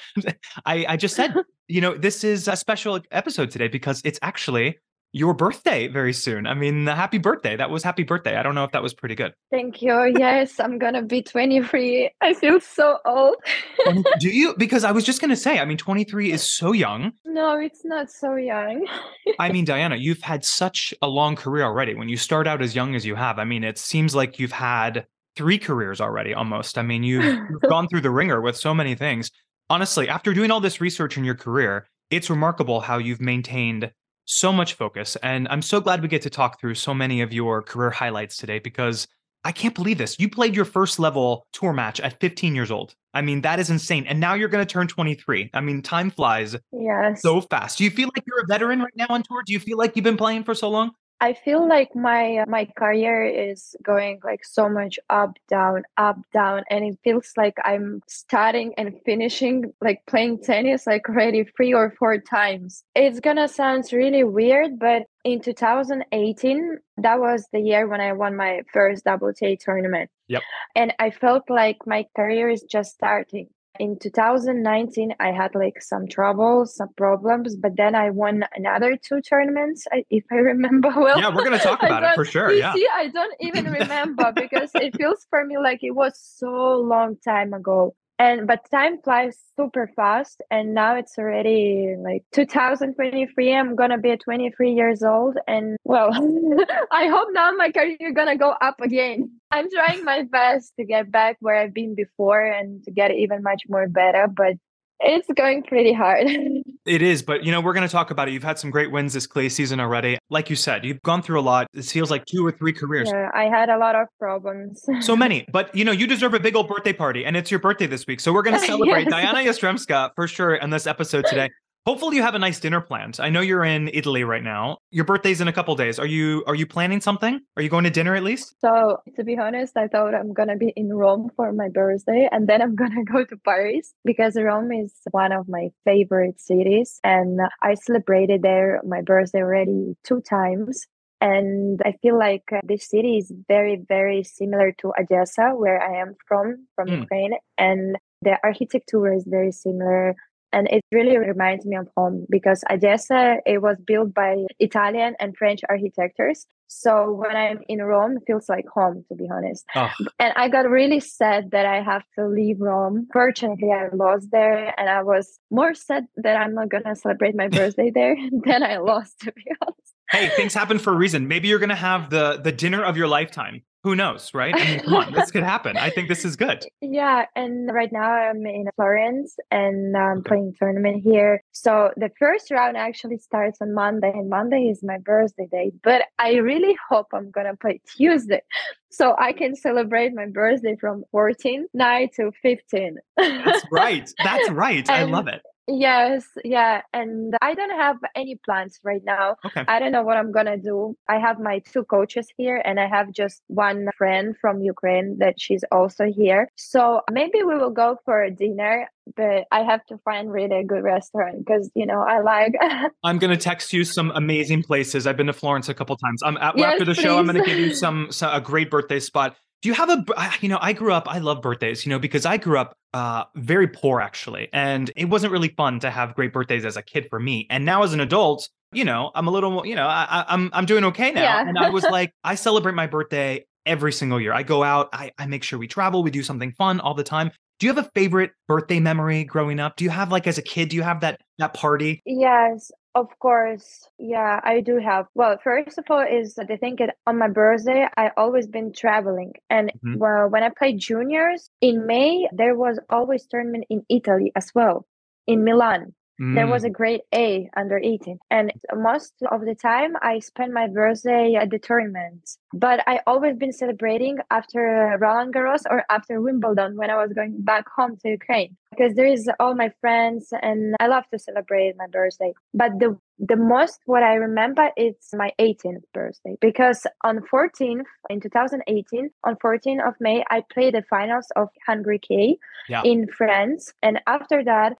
I, 0.64 0.86
I 0.88 0.96
just 0.96 1.14
said, 1.14 1.34
you 1.68 1.82
know, 1.82 1.94
this 1.94 2.24
is 2.24 2.48
a 2.48 2.56
special 2.56 2.98
episode 3.10 3.50
today 3.50 3.68
because 3.68 4.00
it's 4.04 4.18
actually 4.22 4.78
your 5.16 5.32
birthday 5.32 5.88
very 5.88 6.12
soon. 6.12 6.46
I 6.46 6.52
mean, 6.52 6.86
happy 6.86 7.16
birthday. 7.16 7.56
That 7.56 7.70
was 7.70 7.82
happy 7.82 8.02
birthday. 8.02 8.36
I 8.36 8.42
don't 8.42 8.54
know 8.54 8.64
if 8.64 8.72
that 8.72 8.82
was 8.82 8.92
pretty 8.92 9.14
good. 9.14 9.32
Thank 9.50 9.80
you. 9.80 10.12
Yes, 10.18 10.60
I'm 10.60 10.78
going 10.78 10.92
to 10.92 11.00
be 11.00 11.22
23. 11.22 12.10
I 12.20 12.34
feel 12.34 12.60
so 12.60 12.98
old. 13.06 13.36
Do 14.20 14.28
you? 14.28 14.54
Because 14.58 14.84
I 14.84 14.92
was 14.92 15.04
just 15.04 15.22
going 15.22 15.30
to 15.30 15.36
say, 15.36 15.58
I 15.58 15.64
mean, 15.64 15.78
23 15.78 16.32
is 16.32 16.42
so 16.42 16.72
young. 16.72 17.12
No, 17.24 17.58
it's 17.58 17.82
not 17.82 18.10
so 18.10 18.34
young. 18.36 18.86
I 19.38 19.50
mean, 19.50 19.64
Dayana, 19.64 19.98
you've 19.98 20.20
had 20.20 20.44
such 20.44 20.92
a 21.00 21.08
long 21.08 21.34
career 21.34 21.64
already. 21.64 21.94
When 21.94 22.10
you 22.10 22.18
start 22.18 22.46
out 22.46 22.60
as 22.60 22.76
young 22.76 22.94
as 22.94 23.06
you 23.06 23.14
have, 23.14 23.38
I 23.38 23.44
mean, 23.44 23.64
it 23.64 23.78
seems 23.78 24.14
like 24.14 24.38
you've 24.38 24.52
had 24.52 25.06
three 25.34 25.58
careers 25.58 25.98
already 25.98 26.34
almost. 26.34 26.76
I 26.76 26.82
mean, 26.82 27.02
you've, 27.02 27.24
you've 27.50 27.70
gone 27.70 27.88
through 27.88 28.02
the 28.02 28.10
ringer 28.10 28.42
with 28.42 28.58
so 28.58 28.74
many 28.74 28.94
things. 28.94 29.30
Honestly, 29.70 30.10
after 30.10 30.34
doing 30.34 30.50
all 30.50 30.60
this 30.60 30.82
research 30.82 31.16
in 31.16 31.24
your 31.24 31.36
career, 31.36 31.88
it's 32.10 32.28
remarkable 32.28 32.82
how 32.82 32.98
you've 32.98 33.22
maintained 33.22 33.90
so 34.26 34.52
much 34.52 34.74
focus. 34.74 35.16
And 35.22 35.48
I'm 35.48 35.62
so 35.62 35.80
glad 35.80 36.02
we 36.02 36.08
get 36.08 36.22
to 36.22 36.30
talk 36.30 36.60
through 36.60 36.74
so 36.74 36.92
many 36.92 37.22
of 37.22 37.32
your 37.32 37.62
career 37.62 37.90
highlights 37.90 38.36
today 38.36 38.58
because 38.58 39.08
I 39.44 39.52
can't 39.52 39.74
believe 39.74 39.98
this. 39.98 40.18
You 40.18 40.28
played 40.28 40.56
your 40.56 40.64
first 40.64 40.98
level 40.98 41.46
tour 41.52 41.72
match 41.72 42.00
at 42.00 42.18
15 42.20 42.54
years 42.54 42.70
old. 42.70 42.94
I 43.14 43.22
mean, 43.22 43.40
that 43.42 43.60
is 43.60 43.70
insane. 43.70 44.04
And 44.06 44.18
now 44.18 44.34
you're 44.34 44.48
going 44.48 44.66
to 44.66 44.70
turn 44.70 44.88
23. 44.88 45.50
I 45.54 45.60
mean, 45.60 45.82
time 45.82 46.10
flies 46.10 46.56
yes. 46.72 47.22
so 47.22 47.40
fast. 47.40 47.78
Do 47.78 47.84
you 47.84 47.90
feel 47.90 48.10
like 48.14 48.24
you're 48.26 48.42
a 48.42 48.46
veteran 48.46 48.80
right 48.80 48.92
now 48.96 49.06
on 49.08 49.22
tour? 49.22 49.42
Do 49.46 49.52
you 49.52 49.60
feel 49.60 49.78
like 49.78 49.94
you've 49.94 50.04
been 50.04 50.16
playing 50.16 50.44
for 50.44 50.54
so 50.54 50.68
long? 50.68 50.90
I 51.20 51.32
feel 51.32 51.66
like 51.66 51.96
my 51.96 52.38
uh, 52.38 52.44
my 52.46 52.66
career 52.76 53.24
is 53.24 53.74
going 53.82 54.20
like 54.22 54.44
so 54.44 54.68
much 54.68 54.98
up 55.08 55.38
down 55.48 55.84
up 55.96 56.18
down 56.32 56.64
and 56.68 56.84
it 56.84 56.98
feels 57.02 57.32
like 57.36 57.56
I'm 57.64 58.02
starting 58.06 58.74
and 58.76 59.00
finishing 59.04 59.72
like 59.80 60.02
playing 60.06 60.42
tennis 60.42 60.86
like 60.86 61.08
already 61.08 61.44
three 61.56 61.72
or 61.72 61.94
four 61.98 62.18
times. 62.18 62.84
It's 62.94 63.20
gonna 63.20 63.48
sound 63.48 63.84
really 63.92 64.24
weird, 64.24 64.78
but 64.78 65.04
in 65.24 65.40
2018 65.40 66.78
that 66.98 67.18
was 67.18 67.46
the 67.52 67.60
year 67.60 67.86
when 67.86 68.00
I 68.00 68.12
won 68.12 68.36
my 68.36 68.62
first 68.72 69.04
WTA 69.04 69.58
tournament. 69.58 70.10
Yep. 70.28 70.42
And 70.74 70.92
I 70.98 71.10
felt 71.10 71.44
like 71.48 71.78
my 71.86 72.06
career 72.14 72.50
is 72.50 72.62
just 72.62 72.94
starting 72.94 73.48
in 73.78 73.98
2019 73.98 75.14
i 75.20 75.30
had 75.30 75.54
like 75.54 75.82
some 75.82 76.06
troubles 76.06 76.74
some 76.76 76.88
problems 76.96 77.56
but 77.56 77.76
then 77.76 77.94
i 77.94 78.10
won 78.10 78.44
another 78.54 78.96
two 78.96 79.20
tournaments 79.20 79.86
if 80.10 80.24
i 80.30 80.34
remember 80.52 80.88
well. 80.94 81.18
Yeah 81.18 81.34
we're 81.34 81.44
going 81.44 81.58
to 81.58 81.64
talk 81.64 81.82
about 81.82 82.02
it 82.02 82.14
for 82.14 82.24
sure 82.24 82.52
yeah. 82.52 82.72
see 82.72 82.86
i 82.92 83.08
don't 83.08 83.34
even 83.40 83.70
remember 83.72 84.32
because 84.34 84.70
it 84.74 84.96
feels 84.96 85.26
for 85.30 85.44
me 85.44 85.58
like 85.58 85.80
it 85.82 85.92
was 85.92 86.18
so 86.18 86.78
long 86.78 87.16
time 87.16 87.52
ago 87.52 87.94
and 88.18 88.46
but 88.46 88.68
time 88.70 88.98
flies 89.02 89.38
super 89.56 89.90
fast 89.94 90.42
and 90.50 90.74
now 90.74 90.96
it's 90.96 91.18
already 91.18 91.94
like 91.98 92.24
2023 92.32 93.54
i'm 93.54 93.76
gonna 93.76 93.98
be 93.98 94.16
23 94.16 94.72
years 94.72 95.02
old 95.02 95.36
and 95.46 95.76
well 95.84 96.10
i 96.90 97.08
hope 97.08 97.28
now 97.32 97.50
my 97.52 97.70
career 97.70 98.12
gonna 98.14 98.36
go 98.36 98.50
up 98.50 98.80
again. 98.80 99.30
I'm 99.50 99.70
trying 99.70 100.04
my 100.04 100.22
best 100.22 100.72
to 100.78 100.84
get 100.84 101.10
back 101.10 101.36
where 101.40 101.56
i've 101.56 101.74
been 101.74 101.94
before 101.94 102.40
and 102.40 102.82
to 102.84 102.90
get 102.90 103.12
even 103.12 103.42
much 103.42 103.62
more 103.68 103.88
better 103.88 104.26
but 104.28 104.54
it's 105.00 105.28
going 105.36 105.62
pretty 105.62 105.92
hard 105.92 106.26
It 106.86 107.02
is, 107.02 107.22
but 107.22 107.44
you 107.44 107.50
know, 107.50 107.60
we're 107.60 107.72
going 107.72 107.86
to 107.86 107.92
talk 107.92 108.10
about 108.10 108.28
it. 108.28 108.32
You've 108.32 108.44
had 108.44 108.58
some 108.58 108.70
great 108.70 108.90
wins 108.92 109.12
this 109.12 109.26
clay 109.26 109.48
season 109.48 109.80
already. 109.80 110.18
Like 110.30 110.48
you 110.50 110.56
said, 110.56 110.84
you've 110.84 111.02
gone 111.02 111.20
through 111.20 111.40
a 111.40 111.42
lot. 111.42 111.66
It 111.74 111.84
feels 111.84 112.10
like 112.10 112.24
two 112.26 112.46
or 112.46 112.52
three 112.52 112.72
careers. 112.72 113.10
Yeah, 113.12 113.28
I 113.34 113.44
had 113.44 113.68
a 113.68 113.76
lot 113.78 113.96
of 113.96 114.06
problems. 114.20 114.84
So 115.00 115.16
many, 115.24 115.46
but 115.52 115.74
you 115.74 115.84
know, 115.84 115.92
you 115.92 116.06
deserve 116.06 116.34
a 116.34 116.40
big 116.40 116.54
old 116.54 116.68
birthday 116.68 116.92
party, 116.92 117.24
and 117.24 117.36
it's 117.36 117.50
your 117.50 117.60
birthday 117.60 117.86
this 117.86 118.06
week. 118.06 118.20
So 118.20 118.32
we're 118.32 118.42
going 118.42 118.58
to 118.60 118.66
celebrate 118.66 119.08
Yes. 119.10 119.12
Dayana 119.12 119.44
Yastremska 119.44 120.10
for 120.14 120.28
sure 120.28 120.54
in 120.54 120.70
this 120.70 120.86
episode 120.86 121.26
today. 121.26 121.50
Hopefully, 121.86 122.16
you 122.16 122.22
have 122.22 122.34
a 122.34 122.38
nice 122.40 122.58
dinner 122.58 122.80
planned. 122.80 123.18
I 123.20 123.30
know 123.30 123.40
you're 123.40 123.64
in 123.64 123.88
Italy 123.94 124.24
right 124.24 124.42
now. 124.42 124.78
Your 124.90 125.04
birthday's 125.04 125.40
in 125.40 125.46
a 125.46 125.52
couple 125.52 125.76
days. 125.76 126.00
Are 126.00 126.06
you 126.06 126.42
are 126.48 126.56
you 126.56 126.66
planning 126.66 127.00
something? 127.00 127.40
Are 127.56 127.62
you 127.62 127.68
going 127.68 127.84
to 127.84 127.90
dinner 127.90 128.16
at 128.16 128.24
least? 128.24 128.56
So 128.60 128.98
to 129.14 129.22
be 129.22 129.38
honest, 129.38 129.76
I 129.76 129.86
thought 129.86 130.12
I'm 130.12 130.32
gonna 130.32 130.56
be 130.56 130.72
in 130.74 130.92
Rome 130.92 131.30
for 131.36 131.52
my 131.52 131.68
birthday 131.68 132.28
and 132.32 132.48
then 132.48 132.60
I'm 132.60 132.74
gonna 132.82 133.04
go 133.04 133.24
to 133.24 133.36
Paris 133.36 133.94
because 134.04 134.34
Rome 134.36 134.72
is 134.72 134.92
one 135.12 135.30
of 135.30 135.48
my 135.48 135.68
favorite 135.84 136.40
cities 136.40 136.98
and 137.04 137.38
I 137.62 137.74
celebrated 137.74 138.42
there 138.42 138.80
my 138.84 139.00
birthday 139.02 139.42
already 139.42 139.94
two 140.02 140.20
times. 140.22 140.86
And 141.20 141.80
I 141.84 141.92
feel 142.02 142.18
like 142.18 142.44
uh, 142.52 142.60
this 142.64 142.90
city 142.90 143.16
is 143.18 143.32
very, 143.48 143.80
very 143.88 144.22
similar 144.22 144.72
to 144.80 144.92
Odessa, 145.00 145.52
where 145.54 145.80
I 145.80 146.00
am 146.02 146.14
from, 146.28 146.66
from 146.74 146.88
Mm. 146.88 147.00
Ukraine. 147.02 147.34
And 147.56 147.96
the 148.22 148.38
architecture 148.42 149.12
is 149.14 149.24
very 149.26 149.52
similar. 149.52 150.14
And 150.56 150.66
it 150.76 150.82
really 150.90 151.18
reminds 151.18 151.66
me 151.66 151.76
of 151.76 151.86
home 151.96 152.26
because 152.30 152.64
Odessa, 152.70 153.36
it 153.44 153.60
was 153.60 153.76
built 153.86 154.14
by 154.14 154.32
Italian 154.58 155.14
and 155.20 155.36
French 155.36 155.60
architects. 155.68 156.46
So 156.68 157.12
when 157.12 157.36
I'm 157.36 157.60
in 157.68 157.80
Rome, 157.82 158.16
it 158.16 158.22
feels 158.26 158.48
like 158.48 158.64
home, 158.78 159.04
to 159.08 159.14
be 159.14 159.26
honest. 159.30 159.64
Oh, 159.74 159.90
And 160.18 160.32
I 160.34 160.48
got 160.48 160.68
really 160.80 161.00
sad 161.00 161.50
that 161.52 161.66
I 161.66 161.82
have 161.82 162.04
to 162.18 162.26
leave 162.26 162.56
Rome. 162.58 163.06
Fortunately, 163.12 163.70
I 163.70 163.88
lost 163.94 164.28
there, 164.32 164.74
and 164.78 164.88
I 164.88 165.02
was 165.02 165.38
more 165.50 165.74
sad 165.74 166.04
that 166.24 166.36
I'm 166.36 166.54
not 166.54 166.70
gonna 166.70 166.96
celebrate 166.96 167.34
my 167.36 167.48
birthday 167.58 167.90
there 167.94 168.16
than 168.46 168.62
I 168.62 168.78
lost, 168.78 169.20
to 169.20 169.32
be 169.32 169.44
honest. 169.60 169.92
hey, 170.10 170.28
things 170.38 170.54
happen 170.54 170.78
for 170.78 170.92
a 170.92 170.96
reason. 170.96 171.28
Maybe 171.28 171.48
you're 171.48 171.58
going 171.66 171.76
to 171.80 171.84
have 171.90 172.10
the 172.10 172.40
the 172.42 172.52
dinner 172.52 172.82
of 172.82 172.96
your 172.96 173.08
lifetime. 173.08 173.62
Who 173.86 173.94
knows, 173.94 174.34
right? 174.34 174.52
I 174.60 174.64
mean, 174.64 174.80
come 174.80 174.94
on, 174.96 175.12
this 175.12 175.30
could 175.30 175.44
happen. 175.44 175.78
I 175.78 175.90
think 175.90 176.08
this 176.08 176.24
is 176.24 176.34
good. 176.34 176.66
Yeah, 176.80 177.26
and 177.36 177.72
right 177.72 177.92
now 177.92 178.10
I'm 178.10 178.44
in 178.44 178.66
Florence 178.74 179.36
and 179.52 179.96
I'm 179.96 180.18
Okay. 180.18 180.28
playing 180.30 180.54
tournament 180.58 181.04
here. 181.04 181.44
So 181.52 181.92
the 181.96 182.10
first 182.18 182.50
round 182.50 182.76
actually 182.76 183.18
starts 183.18 183.58
on 183.60 183.74
Monday, 183.74 184.10
and 184.12 184.28
Monday 184.28 184.62
is 184.72 184.82
my 184.82 184.98
birthday 184.98 185.46
day. 185.52 185.70
But 185.84 186.02
I 186.18 186.34
really 186.34 186.76
hope 186.88 187.06
I'm 187.14 187.30
gonna 187.30 187.54
play 187.54 187.80
Tuesday, 187.96 188.42
so 188.90 189.14
I 189.16 189.32
can 189.32 189.54
celebrate 189.54 190.12
my 190.14 190.26
birthday 190.26 190.74
from 190.80 191.04
14 191.12 191.66
night 191.72 192.10
to 192.16 192.32
15. 192.42 192.96
That's 193.16 193.62
right. 193.70 194.10
That's 194.18 194.48
right. 194.64 194.90
I 194.90 195.04
love 195.04 195.28
it. 195.28 195.42
Yes, 195.68 196.24
yeah, 196.44 196.82
and 196.92 197.34
I 197.42 197.54
don't 197.54 197.76
have 197.76 197.96
any 198.14 198.36
plans 198.44 198.78
right 198.84 199.02
now. 199.04 199.36
Okay. 199.44 199.64
I 199.66 199.80
don't 199.80 199.90
know 199.90 200.02
what 200.02 200.16
I'm 200.16 200.30
gonna 200.30 200.56
do. 200.56 200.96
I 201.08 201.18
have 201.18 201.40
my 201.40 201.58
two 201.58 201.84
coaches 201.84 202.28
here, 202.36 202.62
and 202.64 202.78
I 202.78 202.86
have 202.86 203.10
just 203.12 203.42
one 203.48 203.88
friend 203.98 204.36
from 204.40 204.60
Ukraine 204.60 205.18
that 205.18 205.40
she's 205.40 205.64
also 205.72 206.04
here. 206.04 206.48
So 206.56 207.00
maybe 207.10 207.42
we 207.42 207.56
will 207.56 207.70
go 207.70 207.98
for 208.04 208.22
a 208.22 208.30
dinner, 208.30 208.88
but 209.16 209.46
I 209.50 209.62
have 209.62 209.84
to 209.86 209.98
find 209.98 210.30
really 210.30 210.60
a 210.60 210.64
good 210.64 210.84
restaurant 210.84 211.38
because 211.38 211.68
you 211.74 211.86
know 211.86 212.00
I 212.00 212.20
like. 212.20 212.54
I'm 213.02 213.18
going 213.18 213.36
to 213.36 213.42
text 213.42 213.72
you 213.72 213.84
some 213.84 214.12
amazing 214.14 214.62
places. 214.62 215.06
I've 215.06 215.16
been 215.16 215.26
to 215.26 215.32
Florence 215.32 215.68
a 215.68 215.74
couple 215.74 215.96
times. 215.96 216.22
I'm 216.22 216.36
at, 216.36 216.56
Yes, 216.56 216.72
after 216.72 216.84
the 216.84 216.94
show. 216.94 217.18
I'm 217.18 217.26
going 217.26 217.36
to 217.36 217.44
give 217.44 217.58
you 217.58 217.74
some, 217.74 218.08
some 218.10 218.34
a 218.34 218.40
great 218.40 218.70
birthday 218.70 219.00
spot. 219.00 219.36
Do 219.62 219.68
you 219.68 219.74
have 219.74 219.88
a 219.90 220.04
you 220.40 220.48
know, 220.48 220.58
I 220.60 220.72
grew 220.72 220.92
up 220.92 221.06
I 221.08 221.18
love 221.18 221.42
birthdays, 221.42 221.84
you 221.86 221.90
know, 221.90 221.98
because 221.98 222.26
I 222.26 222.36
grew 222.36 222.58
up 222.58 222.76
uh 222.92 223.24
very 223.34 223.68
poor 223.68 224.00
actually, 224.00 224.48
and 224.52 224.90
it 224.96 225.06
wasn't 225.06 225.32
really 225.32 225.48
fun 225.48 225.80
to 225.80 225.90
have 225.90 226.14
great 226.14 226.32
birthdays 226.32 226.64
as 226.64 226.76
a 226.76 226.82
kid 226.82 227.06
for 227.10 227.18
me. 227.18 227.46
And 227.50 227.64
now 227.64 227.82
as 227.82 227.92
an 227.92 228.00
adult, 228.00 228.48
you 228.72 228.84
know, 228.84 229.10
I'm 229.14 229.26
a 229.26 229.30
little, 229.30 229.50
more- 229.50 229.66
you 229.66 229.74
know, 229.74 229.86
I, 229.86 230.24
I'm 230.28 230.50
I'm 230.52 230.66
doing 230.66 230.84
okay 230.84 231.10
now. 231.12 231.22
Yeah. 231.22 231.48
And 231.48 231.58
I 231.58 231.70
was 231.70 231.84
like, 231.84 232.12
I 232.22 232.34
celebrate 232.34 232.74
my 232.74 232.86
birthday 232.86 233.44
every 233.64 233.92
single 233.92 234.20
year. 234.20 234.32
I 234.32 234.42
go 234.42 234.62
out, 234.62 234.88
I 234.92 235.10
I 235.18 235.26
make 235.26 235.42
sure 235.42 235.58
we 235.58 235.66
travel, 235.66 236.02
we 236.02 236.10
do 236.10 236.22
something 236.22 236.52
fun 236.52 236.78
all 236.80 236.94
the 236.94 237.04
time. 237.04 237.30
Do 237.58 237.66
you 237.66 237.72
have 237.74 237.82
a 237.82 237.90
favorite 237.94 238.32
birthday 238.46 238.80
memory 238.80 239.24
growing 239.24 239.58
up? 239.60 239.76
Do 239.76 239.84
you 239.84 239.90
have 239.90 240.12
like 240.12 240.26
as 240.26 240.36
a 240.36 240.42
kid, 240.42 240.68
do 240.68 240.76
you 240.76 240.82
have 240.82 241.00
that 241.00 241.20
that 241.38 241.54
party? 241.54 242.02
Yes, 242.04 242.70
of 242.96 243.08
course. 243.20 243.88
Yeah, 243.98 244.40
I 244.42 244.60
do 244.60 244.78
have. 244.78 245.06
Well, 245.14 245.38
first 245.44 245.78
of 245.78 245.84
all, 245.90 246.00
is 246.00 246.34
that 246.36 246.50
I 246.50 246.56
think 246.56 246.80
it, 246.80 246.90
on 247.06 247.18
my 247.18 247.28
birthday, 247.28 247.88
I 247.96 248.10
always 248.16 248.48
been 248.48 248.72
traveling, 248.72 249.34
and 249.50 249.72
Mhm. 249.84 249.98
well, 249.98 250.28
when 250.28 250.42
I 250.42 250.50
played 250.50 250.80
juniors 250.80 251.50
in 251.60 251.86
May, 251.86 252.28
there 252.32 252.56
was 252.56 252.80
always 252.90 253.26
tournament 253.26 253.66
in 253.70 253.84
Italy 253.88 254.32
as 254.36 254.52
well, 254.54 254.86
in 255.26 255.44
Milan. 255.44 255.94
There 256.18 256.46
Mm. 256.46 256.50
was 256.50 256.64
a 256.64 256.70
grade 256.70 257.02
A 257.14 257.50
under 257.56 257.78
18, 257.78 258.18
and 258.30 258.50
most 258.74 259.14
of 259.30 259.42
the 259.44 259.54
time 259.54 259.96
I 260.00 260.18
spend 260.20 260.54
my 260.54 260.66
birthday 260.66 261.34
at 261.34 261.50
the 261.50 261.58
tournament. 261.58 262.22
But 262.54 262.82
I 262.86 263.00
always 263.06 263.36
been 263.36 263.52
celebrating 263.52 264.16
after 264.30 264.96
Roland 264.98 265.34
Garros 265.34 265.62
or 265.68 265.84
after 265.90 266.20
Wimbledon 266.22 266.76
when 266.76 266.88
I 266.90 266.96
was 266.96 267.12
going 267.12 267.34
back 267.42 267.66
home 267.68 267.96
to 268.02 268.08
Ukraine 268.08 268.56
because 268.70 268.94
there 268.94 269.06
is 269.16 269.28
all 269.40 269.54
my 269.54 269.70
friends 269.82 270.32
and 270.42 270.74
I 270.80 270.86
love 270.86 271.04
to 271.12 271.18
celebrate 271.18 271.76
my 271.76 271.86
birthday. 271.86 272.32
But 272.54 272.78
the 272.78 272.98
the 273.18 273.36
most 273.36 273.80
what 273.86 274.02
I 274.02 274.14
remember 274.14 274.70
it's 274.76 275.08
my 275.14 275.30
18th 275.38 275.84
birthday 275.94 276.36
because 276.40 276.86
on 277.02 277.20
14th 277.32 277.86
in 278.10 278.20
2018 278.20 279.10
on 279.24 279.36
14th 279.36 279.86
of 279.88 279.94
May 280.00 280.24
I 280.30 280.42
played 280.52 280.74
the 280.74 280.82
finals 280.82 281.28
of 281.36 281.48
100k 281.68 282.36
Yeah. 282.68 282.82
in 282.84 283.06
France, 283.18 283.72
and 283.82 284.00
after 284.06 284.42
that 284.44 284.76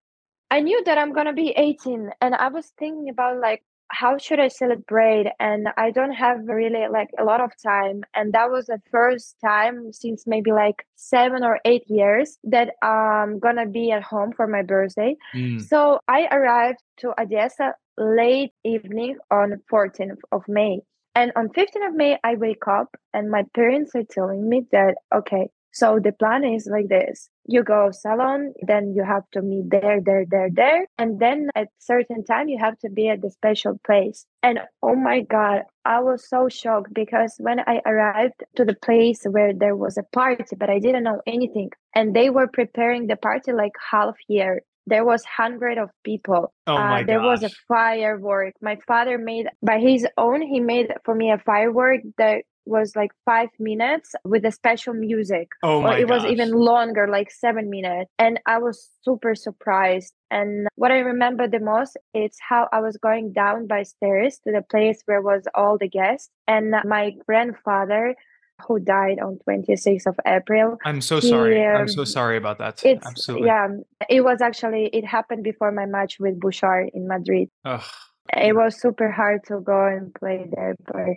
I 0.50 0.61
knew 0.61 0.82
that 0.85 0.98
I'm 0.98 1.12
gonna 1.12 1.32
be 1.32 1.50
18, 1.50 2.11
and 2.20 2.35
I 2.35 2.48
was 2.48 2.72
thinking 2.78 3.09
about 3.09 3.40
like 3.40 3.62
how 3.88 4.18
should 4.18 4.40
I 4.40 4.48
celebrate, 4.48 5.26
and 5.38 5.68
I 5.76 5.90
don't 5.90 6.12
have 6.12 6.38
really 6.46 6.88
like 6.90 7.11
a 7.18 7.24
lot 7.24 7.40
of 7.40 7.52
time, 7.62 8.02
and 8.14 8.32
that 8.32 8.50
was 8.50 8.66
the 8.66 8.80
first 8.90 9.37
time 9.44 9.92
since 9.92 10.26
maybe 10.26 10.52
like 10.52 10.85
seven 10.96 11.44
or 11.44 11.61
eight 11.64 11.85
years 11.88 12.38
that 12.44 12.70
I'm 12.82 13.38
gonna 13.38 13.66
be 13.66 13.92
at 13.92 14.02
home 14.02 14.32
for 14.32 14.46
my 14.46 14.62
birthday. 14.62 15.16
Mm. 15.35 15.62
So 15.62 16.00
I 16.09 16.26
arrived 16.26 16.82
to 16.98 17.14
Odessa 17.20 17.74
late 17.96 18.52
evening 18.64 19.18
on 19.30 19.61
14th 19.70 20.20
of 20.32 20.42
May. 20.48 20.80
And 21.14 21.32
on 21.35 21.48
15th 21.48 21.88
of 21.88 21.94
May, 21.94 22.18
I 22.22 22.35
wake 22.35 22.68
up 22.68 22.94
and 23.14 23.30
my 23.30 23.44
parents 23.54 23.92
are 23.94 24.04
telling 24.04 24.48
me 24.48 24.66
that, 24.72 24.96
okay, 25.14 25.48
so 25.76 26.00
the 26.02 26.12
plan 26.12 26.42
is 26.42 26.66
like 26.72 26.88
this. 26.88 27.28
You 27.44 27.62
go 27.62 27.90
salon, 27.90 28.54
then 28.66 28.94
you 28.96 29.04
have 29.04 29.24
to 29.32 29.42
meet 29.42 29.68
there, 29.68 30.00
there, 30.02 30.24
there, 30.26 30.48
there. 30.50 30.86
And 30.96 31.20
then 31.20 31.50
at 31.54 31.68
certain 31.78 32.24
time, 32.24 32.48
you 32.48 32.58
have 32.58 32.78
to 32.78 32.88
be 32.88 33.10
at 33.10 33.20
the 33.20 33.30
special 33.30 33.78
place. 33.84 34.24
And 34.42 34.60
oh 34.82 34.94
my 34.94 35.20
God, 35.20 35.64
I 35.84 36.00
was 36.00 36.26
so 36.26 36.48
shocked 36.48 36.94
because 36.94 37.34
when 37.38 37.60
I 37.60 37.82
arrived 37.84 38.42
to 38.56 38.64
the 38.64 38.74
place 38.74 39.20
where 39.24 39.52
there 39.52 39.76
was 39.76 39.98
a 39.98 40.02
party, 40.14 40.56
but 40.56 40.70
I 40.70 40.78
didn't 40.78 41.04
know 41.04 41.20
anything. 41.26 41.68
And 41.94 42.16
they 42.16 42.30
were 42.30 42.48
preparing 42.48 43.06
the 43.06 43.16
party 43.16 43.52
like 43.52 43.72
half 43.90 44.16
year 44.28 44.62
there 44.88 45.04
was 45.04 45.24
hundred 45.24 45.78
of 45.78 45.90
people 46.04 46.54
Oh 46.68 46.74
my 46.76 47.00
uh, 47.00 47.04
there 47.04 47.20
was 47.20 47.42
a 47.42 47.50
firework 47.66 48.54
my 48.62 48.78
father 48.86 49.18
made 49.18 49.46
by 49.60 49.80
his 49.80 50.06
own 50.16 50.42
he 50.42 50.60
made 50.60 50.92
for 51.04 51.12
me 51.12 51.32
a 51.32 51.38
firework 51.38 52.02
that 52.18 52.44
was 52.66 52.96
like 52.96 53.12
five 53.24 53.48
minutes 53.59 54.14
with 54.24 54.44
a 54.44 54.50
special 54.50 54.92
music 54.92 55.48
Oh 55.62 55.79
or 55.79 55.83
my 55.83 55.98
it 55.98 56.09
was 56.09 56.24
even 56.24 56.50
longer 56.52 57.07
like 57.09 57.31
seven 57.31 57.70
minutes 57.70 58.11
and 58.18 58.40
i 58.46 58.59
was 58.59 58.90
super 59.02 59.35
surprised 59.35 60.12
and 60.31 60.66
what 60.74 60.90
i 60.90 60.98
remember 60.98 61.48
the 61.48 61.61
most 61.61 61.96
is 62.14 62.37
how 62.46 62.68
i 62.72 62.81
was 62.81 62.96
going 62.96 63.33
down 63.33 63.66
by 63.66 63.83
stairs 63.83 64.40
to 64.44 64.52
the 64.52 64.62
place 64.62 65.00
where 65.07 65.22
was 65.22 65.44
all 65.55 65.79
the 65.79 65.88
guests 65.88 66.31
and 66.48 66.74
my 66.85 67.12
grandfather 67.26 68.14
who 68.66 68.79
died 68.79 69.18
on 69.20 69.38
26th 69.48 70.07
of 70.07 70.18
april 70.26 70.79
I'm 70.85 71.00
so 71.00 71.20
sorry. 71.20 71.62
I'm 71.64 71.83
um, 71.83 71.88
so 71.88 72.05
sorry 72.05 72.37
about 72.37 72.59
that. 72.59 72.83
it's 72.85 73.07
Absolutely. 73.07 73.48
yeah 73.48 73.68
it 74.09 74.22
was 74.22 74.40
actually 74.40 74.87
it 74.92 75.05
happened 75.05 75.44
before 75.44 75.72
my 75.72 75.87
match 75.87 76.16
with 76.18 76.40
bouchard 76.40 76.90
in 76.94 77.07
madrid 77.07 77.48
Ugh. 77.64 77.83
it 78.37 78.57
was 78.57 78.81
super 78.81 79.11
hard 79.11 79.44
to 79.48 79.61
go 79.61 79.87
and 79.87 80.14
play 80.14 80.46
there 80.50 80.74
but 80.87 81.16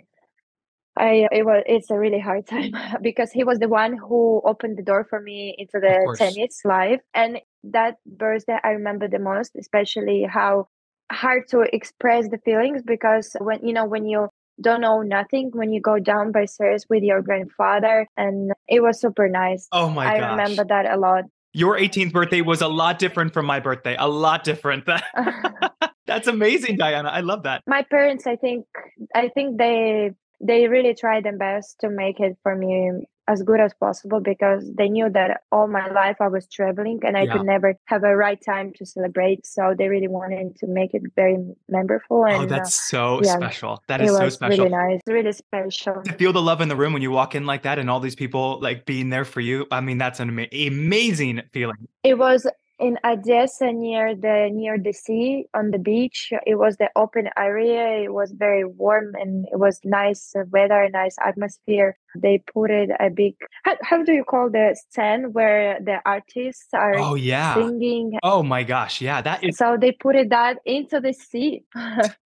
i 0.96 1.22
uh, 1.24 1.28
it 1.32 1.44
was 1.44 1.62
it's 1.66 1.90
a 1.90 1.98
really 1.98 2.18
hard 2.20 2.46
time 2.54 2.72
because 3.02 3.30
he 3.32 3.44
was 3.44 3.58
the 3.58 3.68
one 3.68 3.96
who 3.96 4.40
opened 4.44 4.76
the 4.78 4.82
door 4.82 5.06
for 5.08 5.20
me 5.20 5.54
into 5.58 5.78
the 5.80 6.14
tennis 6.18 6.60
life 6.64 7.00
and 7.14 7.38
that 7.64 7.96
birthday 8.06 8.58
i 8.64 8.70
remember 8.70 9.06
the 9.08 9.18
most 9.18 9.52
especially 9.58 10.24
how 10.24 10.66
hard 11.12 11.46
to 11.48 11.60
express 11.74 12.28
the 12.28 12.38
feelings 12.38 12.82
because 12.84 13.36
when 13.40 13.64
you 13.66 13.72
know 13.72 13.84
when 13.84 14.06
you 14.06 14.28
don't 14.60 14.80
know 14.80 15.00
nothing 15.02 15.50
when 15.54 15.72
you 15.72 15.80
go 15.80 15.98
down 15.98 16.32
by 16.32 16.44
stairs 16.44 16.84
with 16.90 17.02
your 17.02 17.22
grandfather 17.22 18.06
and 18.16 18.52
it 18.68 18.80
was 18.82 19.00
super 19.00 19.28
nice 19.28 19.66
Oh 19.72 19.88
my 19.88 20.06
i 20.06 20.18
gosh. 20.18 20.30
remember 20.30 20.64
that 20.68 20.86
a 20.86 20.96
lot 20.98 21.24
Your 21.52 21.76
18th 21.76 22.12
birthday 22.12 22.42
was 22.42 22.60
a 22.62 22.68
lot 22.68 23.00
different 23.00 23.32
from 23.34 23.44
my 23.44 23.58
birthday. 23.58 23.96
A 23.98 24.06
lot 24.06 24.44
different. 24.44 24.84
That's 26.06 26.28
amazing, 26.28 26.78
Dayana. 26.78 27.10
I 27.10 27.22
love 27.30 27.42
that. 27.42 27.62
my 27.66 27.82
parents 27.82 28.24
i 28.26 28.36
think 28.36 28.66
i 29.14 29.28
think 29.34 29.58
they 29.58 30.12
they 30.40 30.68
really 30.68 30.94
tried 30.94 31.24
their 31.24 31.36
best 31.36 31.80
to 31.80 31.90
make 31.90 32.20
it 32.20 32.36
for 32.42 32.56
me 32.56 32.90
as 33.28 33.42
good 33.42 33.60
as 33.60 33.72
possible 33.74 34.18
because 34.20 34.68
they 34.76 34.88
knew 34.88 35.08
that 35.08 35.42
all 35.52 35.68
my 35.68 35.88
life 35.92 36.16
I 36.20 36.26
was 36.26 36.48
traveling 36.48 36.98
and 37.04 37.16
I 37.16 37.26
Yeah. 37.26 37.32
could 37.32 37.46
never 37.46 37.76
have 37.84 38.02
a 38.02 38.16
right 38.16 38.40
time 38.44 38.72
to 38.76 38.84
celebrate. 38.84 39.46
So 39.46 39.74
they 39.78 39.88
really 39.88 40.08
wanted 40.08 40.56
to 40.56 40.66
make 40.66 40.94
it 40.94 41.02
very 41.14 41.36
memorable. 41.68 42.24
And 42.24 42.34
Oh, 42.34 42.42
uh, 42.42 42.46
that's 42.46 42.74
so 42.74 43.22
yeah, 43.22 43.36
special. 43.36 43.84
That 43.86 44.00
is 44.00 44.10
it 44.10 44.14
is 44.14 44.20
was 44.20 44.32
so 44.34 44.36
special. 44.36 44.64
really 44.64 44.76
nice, 44.76 45.00
really 45.06 45.32
special. 45.32 46.02
To 46.02 46.12
feel 46.14 46.32
the 46.32 46.42
love 46.42 46.60
in 46.60 46.68
the 46.68 46.76
room 46.76 46.92
when 46.92 47.02
you 47.02 47.12
walk 47.12 47.34
in 47.36 47.46
like 47.46 47.62
that 47.62 47.78
and 47.78 47.88
all 47.88 48.00
these 48.00 48.16
people 48.16 48.58
like 48.60 48.84
being 48.84 49.10
there 49.10 49.24
for 49.24 49.40
you. 49.40 49.66
I 49.70 49.80
mean, 49.80 49.98
that's 49.98 50.18
an 50.18 50.28
ama- 50.30 50.48
amazing 50.52 51.42
feeling. 51.52 51.86
It 52.02 52.18
was 52.18 52.46
in 52.80 52.98
Odessa 53.04 53.72
near 53.72 54.14
the 54.14 54.48
near 54.52 54.78
the 54.78 54.92
sea 54.92 55.46
on 55.54 55.70
the 55.70 55.78
beach. 55.78 56.32
It 56.46 56.56
was 56.56 56.76
the 56.78 56.90
open 56.96 57.28
area. 57.36 58.02
It 58.04 58.12
was 58.12 58.32
very 58.32 58.64
warm 58.64 59.14
and 59.14 59.46
it 59.52 59.58
was 59.58 59.80
nice 59.84 60.32
weather, 60.50 60.88
nice 60.90 61.16
atmosphere. 61.24 61.96
They 62.16 62.42
put 62.52 62.70
it 62.70 62.90
a 62.98 63.10
big 63.10 63.34
how, 63.64 63.76
how 63.82 64.02
do 64.02 64.12
you 64.12 64.24
call 64.24 64.50
the 64.50 64.76
stand 64.90 65.34
where 65.34 65.78
the 65.80 65.98
artists 66.04 66.68
are 66.72 66.96
Oh, 66.98 67.14
yeah. 67.14 67.54
singing? 67.54 68.18
Oh 68.22 68.42
my 68.42 68.62
gosh. 68.62 69.00
Yeah. 69.00 69.20
That 69.20 69.44
is, 69.44 69.56
So 69.56 69.76
they 69.80 69.92
put 69.92 70.16
it 70.16 70.30
that 70.30 70.58
into 70.64 71.00
the 71.00 71.12
sea. 71.12 71.62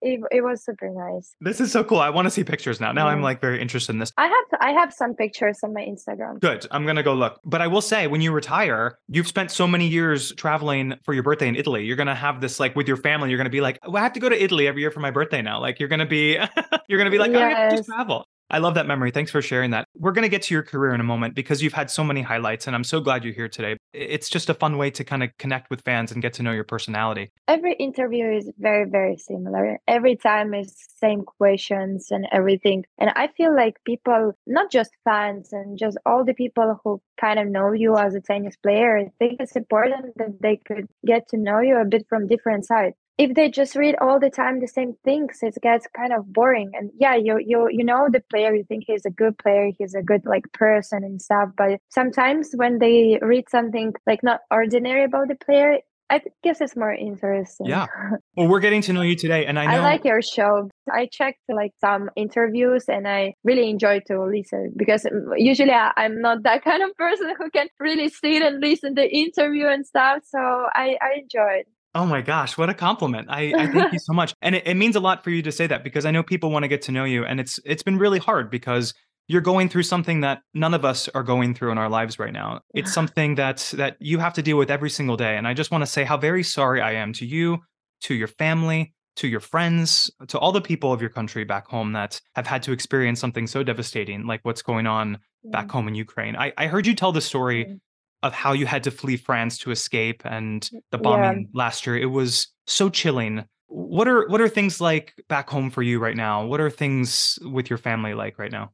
it, 0.01 0.21
it 0.31 0.43
was 0.43 0.63
super 0.63 0.89
nice. 0.89 1.35
this 1.41 1.59
is 1.59 1.71
so 1.71 1.83
cool. 1.83 1.99
I 1.99 2.09
want 2.09 2.25
to 2.25 2.31
see 2.31 2.43
pictures 2.43 2.79
now. 2.79 2.91
Now 2.91 3.07
I'm 3.07 3.21
like 3.21 3.41
very 3.41 3.61
interested 3.61 3.93
in 3.93 3.99
this. 3.99 4.11
I 4.17 4.27
have 4.27 4.59
I 4.61 4.71
have 4.71 4.93
some 4.93 5.13
pictures 5.15 5.59
on 5.63 5.73
my 5.73 5.81
Instagram. 5.81 6.39
Good. 6.39 6.67
I'm 6.71 6.83
going 6.83 6.95
to 6.95 7.03
go 7.03 7.13
look. 7.13 7.39
But 7.45 7.61
I 7.61 7.67
will 7.67 7.81
say, 7.81 8.07
when 8.07 8.21
you 8.21 8.31
retire, 8.31 8.97
you've 9.07 9.27
spent 9.27 9.51
so 9.51 9.67
many 9.67 9.87
years 9.87 10.33
traveling 10.35 10.95
for 11.03 11.13
your 11.13 11.23
birthday 11.23 11.47
in 11.47 11.55
Italy. 11.55 11.85
You're 11.85 11.95
going 11.95 12.07
to 12.07 12.15
have 12.15 12.41
this, 12.41 12.59
like, 12.59 12.75
with 12.75 12.87
your 12.87 12.97
family, 12.97 13.29
you're 13.29 13.37
going 13.37 13.45
to 13.45 13.49
be 13.51 13.61
like, 13.61 13.79
I 13.83 14.01
have 14.01 14.13
to 14.13 14.19
go 14.19 14.29
to 14.29 14.43
Italy 14.43 14.67
every 14.67 14.81
year 14.81 14.91
for 14.91 14.99
my 14.99 15.11
birthday 15.11 15.41
now. 15.41 15.59
Like, 15.61 15.79
you're 15.79 15.89
going 15.89 15.99
to 15.99 16.05
be, 16.05 16.37
you're 16.87 17.03
to 17.05 17.11
be 17.11 17.17
like, 17.17 17.31
oh, 17.31 17.39
I 17.39 17.49
have 17.49 17.75
to 17.75 17.83
travel. 17.83 18.27
I 18.49 18.59
love 18.59 18.75
that 18.75 18.85
memory. 18.87 19.11
Thanks 19.11 19.31
for 19.31 19.41
sharing 19.41 19.71
that. 19.71 19.87
We're 19.97 20.11
going 20.11 20.23
to 20.23 20.29
get 20.29 20.43
to 20.43 20.53
your 20.53 20.63
career 20.63 20.93
in 20.93 21.01
a 21.01 21.03
moment 21.05 21.35
because 21.35 21.61
you've 21.63 21.73
had 21.73 21.89
so 21.89 22.03
many 22.03 22.21
highlights, 22.21 22.67
and 22.67 22.75
I'm 22.75 22.83
so 22.83 22.99
glad 22.99 23.23
you're 23.23 23.33
here 23.33 23.49
today. 23.49 23.77
It's 23.93 24.29
just 24.29 24.49
a 24.49 24.53
fun 24.53 24.77
way 24.77 24.91
to 24.91 25.03
kind 25.03 25.23
of 25.23 25.29
connect 25.37 25.69
with 25.69 25.81
fans 25.81 26.11
and 26.11 26.21
get 26.21 26.33
to 26.33 26.43
know 26.43 26.51
your 26.51 26.63
personality. 26.63 27.31
every 27.47 27.73
interview 27.73 28.25
is 28.37 28.49
very 28.57 28.89
very 28.89 29.17
similar 29.17 29.79
every 29.87 30.15
time 30.15 30.53
is 30.53 30.75
same 30.99 31.21
questions 31.23 32.07
and 32.11 32.27
everything 32.31 32.83
and 32.97 33.11
i 33.15 33.27
feel 33.37 33.55
like 33.55 33.75
people 33.85 34.33
not 34.47 34.71
just 34.71 34.91
fans 35.03 35.53
and 35.53 35.77
just 35.77 35.97
all 36.05 36.23
the 36.25 36.33
people 36.33 36.79
who 36.83 37.01
kind 37.19 37.39
of 37.39 37.47
know 37.47 37.71
you 37.71 37.95
as 37.97 38.15
a 38.15 38.21
tennis 38.21 38.55
player 38.57 38.97
i 38.97 39.11
think 39.19 39.39
it's 39.39 39.55
important 39.55 40.17
that 40.17 40.41
they 40.41 40.57
could 40.67 40.87
get 41.05 41.27
to 41.29 41.37
know 41.37 41.59
you 41.59 41.77
a 41.77 41.85
bit 41.85 42.05
from 42.09 42.27
different 42.27 42.65
sides 42.65 42.95
if 43.17 43.33
they 43.33 43.49
just 43.49 43.75
read 43.75 43.95
all 44.01 44.19
the 44.19 44.29
time 44.29 44.59
the 44.59 44.67
same 44.67 44.93
things 45.03 45.39
it 45.41 45.55
gets 45.61 45.87
kind 45.95 46.13
of 46.13 46.31
boring 46.31 46.71
and 46.73 46.91
yeah 46.99 47.15
you 47.15 47.37
you 47.39 47.67
you 47.71 47.83
know 47.83 48.07
the 48.11 48.21
player 48.29 48.53
you 48.53 48.63
think 48.63 48.83
he's 48.87 49.05
a 49.05 49.09
good 49.09 49.37
player 49.37 49.71
he's 49.77 49.95
a 49.95 50.01
good 50.01 50.21
like 50.25 50.51
person 50.53 51.03
and 51.03 51.21
stuff 51.21 51.49
but 51.57 51.79
sometimes 51.89 52.51
when 52.55 52.79
they 52.79 53.19
read 53.21 53.45
something 53.49 53.93
like 54.05 54.21
not 54.23 54.41
ordinary 54.51 55.03
about 55.03 55.27
the 55.27 55.35
player 55.35 55.79
I 56.09 56.21
guess 56.43 56.61
it's 56.61 56.75
more 56.75 56.93
interesting. 56.93 57.67
Yeah. 57.67 57.87
Well, 58.35 58.49
we're 58.49 58.59
getting 58.59 58.81
to 58.81 58.93
know 58.93 59.01
you 59.01 59.15
today, 59.15 59.45
and 59.45 59.57
I 59.57 59.65
know 59.65 59.79
I 59.79 59.79
like 59.79 60.03
your 60.03 60.21
show. 60.21 60.69
I 60.91 61.07
checked 61.09 61.39
like 61.47 61.71
some 61.79 62.09
interviews 62.17 62.83
and 62.89 63.07
I 63.07 63.33
really 63.45 63.69
enjoy 63.69 64.01
to 64.07 64.23
listen 64.25 64.73
because 64.75 65.05
um, 65.05 65.31
usually 65.37 65.71
I, 65.71 65.93
I'm 65.95 66.19
not 66.19 66.43
that 66.43 66.63
kind 66.69 66.83
of 66.83 66.93
person 66.97 67.33
who 67.37 67.49
can 67.49 67.69
really 67.79 68.09
sit 68.09 68.41
and 68.41 68.59
listen 68.59 68.93
the 68.93 69.09
interview 69.09 69.67
and 69.67 69.85
stuff. 69.85 70.23
So 70.25 70.37
I, 70.37 70.97
I 71.01 71.21
enjoy 71.21 71.61
it. 71.61 71.67
Oh 71.95 72.05
my 72.05 72.21
gosh, 72.21 72.57
what 72.57 72.69
a 72.69 72.73
compliment. 72.73 73.27
I, 73.29 73.53
I 73.57 73.67
thank 73.67 73.93
you 73.93 73.99
so 74.03 74.11
much. 74.11 74.35
And 74.41 74.53
it, 74.55 74.67
it 74.67 74.75
means 74.75 74.97
a 74.97 74.99
lot 74.99 75.23
for 75.23 75.29
you 75.29 75.41
to 75.41 75.51
say 75.51 75.65
that 75.65 75.83
because 75.83 76.05
I 76.05 76.11
know 76.11 76.23
people 76.23 76.51
want 76.51 76.63
to 76.63 76.67
get 76.67 76.81
to 76.83 76.91
know 76.91 77.05
you 77.05 77.23
and 77.23 77.39
it's 77.39 77.57
it's 77.65 77.83
been 77.83 77.97
really 77.97 78.19
hard 78.19 78.51
because 78.51 78.93
you're 79.27 79.41
going 79.41 79.69
through 79.69 79.83
something 79.83 80.21
that 80.21 80.41
none 80.53 80.73
of 80.73 80.85
us 80.85 81.09
are 81.15 81.23
going 81.23 81.55
through 81.55 81.71
in 81.71 81.77
our 81.77 81.89
lives 81.89 82.19
right 82.19 82.33
now. 82.33 82.59
It's 82.73 82.93
something 82.99 83.35
that 83.35 83.71
that 83.77 83.95
you 83.99 84.19
have 84.19 84.33
to 84.33 84.41
deal 84.41 84.57
with 84.57 84.69
every 84.69 84.89
single 84.89 85.15
day. 85.15 85.37
And 85.37 85.47
I 85.47 85.53
just 85.53 85.71
want 85.71 85.83
to 85.83 85.87
say 85.87 86.03
how 86.03 86.17
very 86.17 86.43
sorry 86.43 86.81
I 86.81 86.91
am 86.91 87.13
to 87.13 87.25
you, 87.25 87.59
to 88.01 88.13
your 88.13 88.27
family, 88.27 88.93
to 89.15 89.29
your 89.29 89.39
friends, 89.39 90.11
to 90.27 90.37
all 90.37 90.51
the 90.51 90.61
people 90.61 90.91
of 90.91 90.99
your 90.99 91.09
country 91.09 91.45
back 91.45 91.65
home 91.67 91.93
that 91.93 92.19
have 92.35 92.45
had 92.45 92.61
to 92.63 92.73
experience 92.73 93.21
something 93.21 93.47
so 93.47 93.63
devastating 93.63 94.27
like 94.27 94.41
what's 94.43 94.61
going 94.61 94.85
on 94.85 95.19
back 95.45 95.71
home 95.71 95.87
in 95.87 95.95
Ukraine. 95.95 96.35
I, 96.35 96.51
I 96.57 96.67
heard 96.67 96.85
you 96.85 96.93
tell 96.93 97.13
the 97.13 97.21
story 97.21 97.65
Mm. 97.65 97.79
Of 98.23 98.33
how 98.33 98.53
you 98.53 98.65
had 98.65 98.83
to 98.83 98.91
flee 98.91 99.17
France 99.17 99.57
to 99.59 99.71
escape 99.71 100.21
and 100.25 100.69
the 100.91 100.97
Yeah. 100.97 101.01
bombing 101.03 101.49
last 101.53 101.85
year. 101.85 101.97
It 101.97 102.05
was 102.07 102.47
so 102.67 102.89
chilling. 102.89 103.45
What 103.67 104.07
are 104.07 104.27
what 104.27 104.41
are 104.41 104.49
things 104.49 104.79
like 104.81 105.13
back 105.27 105.49
home 105.49 105.69
for 105.69 105.81
you 105.83 105.99
right 105.99 106.15
now? 106.15 106.45
What 106.45 106.59
are 106.61 106.69
things 106.69 107.37
with 107.43 107.69
your 107.69 107.77
family 107.77 108.13
like 108.13 108.37
right 108.39 108.51
now? 108.51 108.71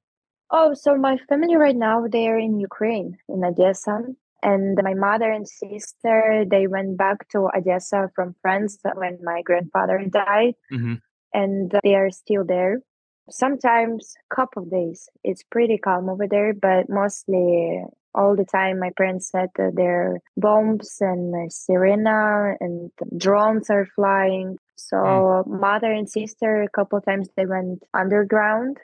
Oh, 0.52 0.74
so 0.74 0.98
my 0.98 1.18
family 1.30 1.56
right 1.56 1.76
now, 1.76 2.06
they're 2.08 2.38
in 2.38 2.60
Ukraine, 2.60 3.18
in 3.30 3.44
Odessa. 3.44 4.02
And 4.44 4.78
my 4.84 4.94
mother 4.96 5.32
and 5.32 5.48
sister, 5.48 6.44
they 6.50 6.68
went 6.68 6.98
back 6.98 7.30
to 7.30 7.50
Odessa 7.56 8.10
from 8.16 8.36
France 8.42 8.78
when 8.96 9.20
my 9.24 9.42
grandfather 9.44 10.04
died. 10.10 10.56
hmm 10.70 10.96
and 11.34 11.72
they 11.84 11.96
are 11.96 12.10
still 12.12 12.44
there. 12.46 12.82
Sometimes 13.30 14.14
couple 14.36 14.64
of 14.64 14.72
days. 14.72 15.08
It's 15.24 15.44
pretty 15.44 15.78
calm 15.78 16.10
over 16.10 16.28
there, 16.28 16.54
but 16.54 16.90
mostly 16.90 17.84
all 18.14 18.36
the 18.36 18.46
time 18.46 18.80
my 18.80 18.92
parents 18.98 19.30
said 19.30 19.50
that 19.56 19.74
there 19.76 20.02
are 20.02 20.20
bombs 20.38 20.98
and 21.00 21.34
sirena 21.52 22.56
and 22.60 22.92
drones 23.18 23.70
are 23.70 23.88
flying. 23.96 24.58
So 24.76 25.44
mother 25.48 25.92
and 25.92 26.10
sister 26.10 26.64
a 26.64 26.70
couple 26.70 26.98
of 26.98 27.06
times 27.06 27.30
they 27.36 27.46
went 27.46 27.84
underground. 27.94 28.78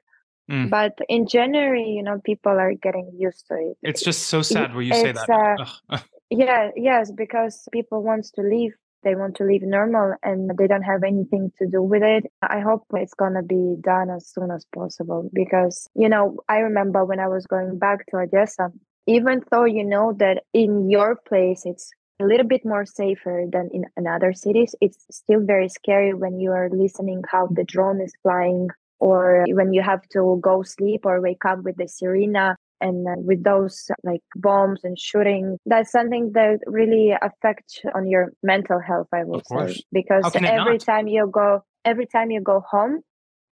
Mm. 0.50 0.70
But 0.70 0.98
in 1.10 1.28
January, 1.28 1.90
you 1.90 2.04
know, 2.04 2.20
people 2.24 2.54
are 2.54 2.74
getting 2.74 3.12
used 3.18 3.48
to 3.48 3.56
it. 3.56 3.78
It's 3.84 4.02
just 4.02 4.28
so 4.28 4.42
sad 4.42 4.74
when 4.74 4.86
you 4.86 4.94
say 4.94 5.12
that. 5.12 5.68
uh, 5.90 5.98
Yeah, 6.30 6.72
yes, 6.76 7.12
because 7.12 7.68
people 7.72 8.04
wants 8.04 8.32
to 8.32 8.42
leave. 8.42 8.74
They 9.04 9.16
want 9.16 9.36
to 9.36 9.46
live 9.46 9.62
normal 9.62 10.16
and 10.24 10.52
they 10.58 10.68
don't 10.68 10.82
have 10.82 11.04
anything 11.04 11.52
to 11.60 11.68
do 11.68 11.82
with 11.82 12.04
it. 12.04 12.26
I 12.42 12.60
hope 12.60 12.84
it's 12.94 13.14
gonna 13.14 13.44
be 13.44 13.76
done 13.80 14.10
as 14.10 14.28
soon 14.28 14.52
as 14.52 14.66
possible 14.76 15.30
because 15.34 15.88
you 15.96 16.10
know, 16.10 16.38
I 16.50 16.58
remember 16.58 17.06
when 17.06 17.20
I 17.20 17.28
was 17.28 17.46
going 17.46 17.78
back 17.78 18.06
to 18.08 18.18
Odessa, 18.18 18.72
even 19.08 19.42
though 19.52 19.66
you 19.66 19.84
know 19.84 20.14
that 20.20 20.44
in 20.54 20.90
your 20.90 21.16
place 21.28 21.64
it's 21.66 21.92
a 22.20 22.26
little 22.26 22.48
bit 22.48 22.66
more 22.66 22.86
safer 22.86 23.46
than 23.52 23.70
in, 23.72 23.86
in 23.96 24.08
other 24.08 24.34
cities, 24.34 24.76
it's 24.82 25.06
still 25.12 25.40
very 25.44 25.70
scary 25.70 26.14
when 26.14 26.40
you 26.40 26.52
are 26.52 26.70
listening 26.72 27.22
how 27.32 27.48
the 27.48 27.64
drone 27.64 28.02
is 28.02 28.14
flying 28.24 28.70
or 29.00 29.46
when 29.50 29.74
you 29.74 29.82
have 29.82 30.02
to 30.10 30.40
go 30.42 30.64
sleep 30.64 31.02
or 31.06 31.22
wake 31.22 31.46
up 31.46 31.62
with 31.62 31.76
the 31.78 31.84
sirena 31.84 32.56
and 32.82 33.08
uh, 33.08 33.14
with 33.18 33.44
those 33.44 33.90
like 34.04 34.22
bombs 34.36 34.80
and 34.84 34.98
shooting 35.00 35.58
that's 35.66 35.92
something 35.92 36.32
that 36.34 36.60
really 36.66 37.14
affects 37.22 37.82
on 37.94 38.08
your 38.08 38.34
mental 38.42 38.80
health 38.80 39.08
i 39.14 39.24
course. 39.48 39.76
say 39.76 39.84
because 39.92 40.24
How 40.24 40.30
can 40.32 40.46
it 40.46 40.50
every 40.50 40.78
time 40.80 41.08
you 41.08 41.30
go 41.32 41.64
every 41.86 42.08
time 42.08 42.32
you 42.32 42.42
go 42.42 42.64
home 42.68 43.02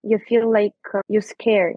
you 0.02 0.18
feel 0.18 0.50
like 0.50 0.72
uh, 0.94 1.00
you're 1.08 1.22
scared 1.22 1.76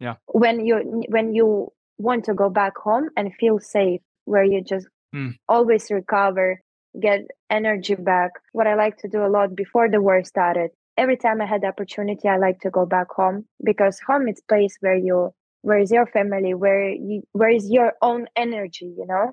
Yeah. 0.00 0.14
when 0.26 0.64
you 0.64 1.02
when 1.08 1.34
you 1.34 1.72
want 1.98 2.24
to 2.24 2.34
go 2.34 2.48
back 2.50 2.76
home 2.76 3.08
and 3.16 3.34
feel 3.34 3.58
safe 3.58 4.00
where 4.24 4.44
you 4.44 4.62
just 4.62 4.86
Mm. 5.14 5.34
always 5.48 5.90
recover 5.92 6.60
get 7.00 7.20
energy 7.48 7.94
back. 7.94 8.32
What 8.52 8.66
i 8.66 8.74
like 8.74 8.96
to 8.98 9.08
do 9.08 9.24
a 9.24 9.28
lot 9.36 9.54
before 9.54 9.88
the 9.88 10.00
war 10.02 10.22
started 10.24 10.70
every 10.96 11.16
time 11.16 11.40
i 11.40 11.46
had 11.46 11.62
the 11.62 11.68
opportunity 11.68 12.28
i 12.28 12.36
like 12.36 12.60
to 12.60 12.70
go 12.70 12.84
back 12.86 13.08
home 13.10 13.44
because 13.64 14.00
home 14.06 14.28
is 14.28 14.40
place 14.48 14.76
where 14.80 14.96
you 14.96 15.30
where 15.62 15.78
is 15.78 15.90
your 15.92 16.06
family 16.06 16.54
where 16.54 16.88
you 16.90 17.22
where 17.32 17.50
is 17.50 17.70
your 17.70 17.92
own 18.02 18.26
energy 18.36 18.92
you 18.98 19.06
know? 19.06 19.32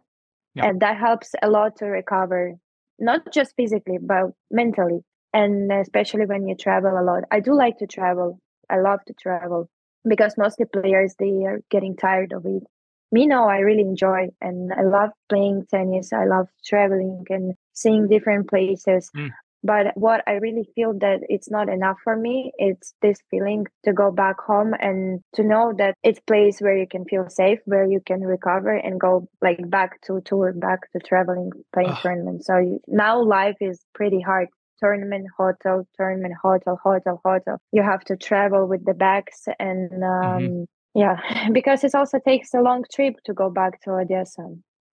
Yeah. 0.56 0.66
and 0.68 0.80
that 0.82 0.98
helps 0.98 1.34
a 1.42 1.50
lot 1.50 1.78
to 1.78 1.86
recover 1.86 2.54
not 3.00 3.22
just 3.34 3.56
physically 3.56 3.98
but 4.02 4.26
mentally. 4.52 5.02
And 5.34 5.72
especially 5.72 6.26
when 6.26 6.48
you 6.48 6.56
travel 6.56 6.92
a 7.00 7.04
lot. 7.04 7.24
I 7.32 7.40
do 7.40 7.54
like 7.56 7.78
to 7.80 7.88
travel 7.88 8.40
i 8.70 8.78
love 8.80 9.00
to 9.08 9.14
travel 9.14 9.70
because 10.08 10.38
mostly 10.38 10.66
players 10.66 11.16
they 11.20 11.46
are 11.46 11.62
getting 11.70 11.96
tired 11.96 12.34
of 12.34 12.46
it. 12.46 12.64
Me 13.12 13.28
no 13.28 13.46
i 13.46 13.60
really 13.60 13.82
enjoy 13.82 14.30
and 14.40 14.72
i 14.74 14.84
love 14.84 15.10
playing 15.30 15.66
tennis. 15.70 16.14
I 16.14 16.26
love 16.26 16.48
traveling 16.66 17.26
and 17.30 17.56
seeing 17.74 18.08
different 18.08 18.50
places. 18.50 19.12
Mm. 19.16 19.32
but 19.64 19.96
what 19.96 20.24
i 20.28 20.34
really 20.34 20.68
feel 20.76 20.94
that 21.00 21.20
it's 21.30 21.52
not 21.52 21.70
enough 21.70 21.98
for 22.04 22.16
me 22.16 22.52
it's 22.58 22.96
this 23.02 23.20
feeling 23.30 23.68
to 23.86 23.94
go 23.94 24.10
back 24.12 24.40
home 24.40 24.74
and 24.80 25.22
to 25.34 25.44
know 25.44 25.74
that 25.78 25.94
it's 26.04 26.20
place 26.22 26.60
where 26.60 26.76
you 26.76 26.88
can 26.88 27.06
feel 27.06 27.30
safe 27.30 27.60
where 27.66 27.86
you 27.86 28.02
can 28.04 28.22
recover 28.22 28.74
and 28.74 29.00
go 29.00 29.28
like 29.42 29.60
back 29.70 30.02
to 30.02 30.20
tour 30.22 30.52
back 30.54 30.92
to 30.92 31.00
traveling 31.00 31.52
playing 31.74 31.96
tournaments. 32.02 32.48
So 32.48 32.58
you, 32.58 32.80
now 32.88 33.22
life 33.22 33.58
is 33.62 33.80
pretty 33.94 34.22
hard 34.22 34.48
tournament 34.82 35.28
hotel 35.38 35.88
tournament 35.96 36.34
hotel 36.42 36.80
hotel 36.84 37.22
hotel. 37.24 37.58
You 37.72 37.84
have 37.84 38.04
to 38.06 38.18
travel 38.18 38.68
with 38.68 38.86
the 38.86 38.94
bags 38.94 39.48
and 39.60 40.04
um 40.04 40.66
yeah 40.96 41.18
because 41.52 41.84
it 41.84 41.96
also 41.96 42.20
takes 42.20 42.54
a 42.54 42.62
long 42.62 42.84
trip 42.94 43.16
to 43.26 43.34
go 43.34 43.50
back 43.50 43.82
to 43.84 43.92
odessa. 43.92 44.48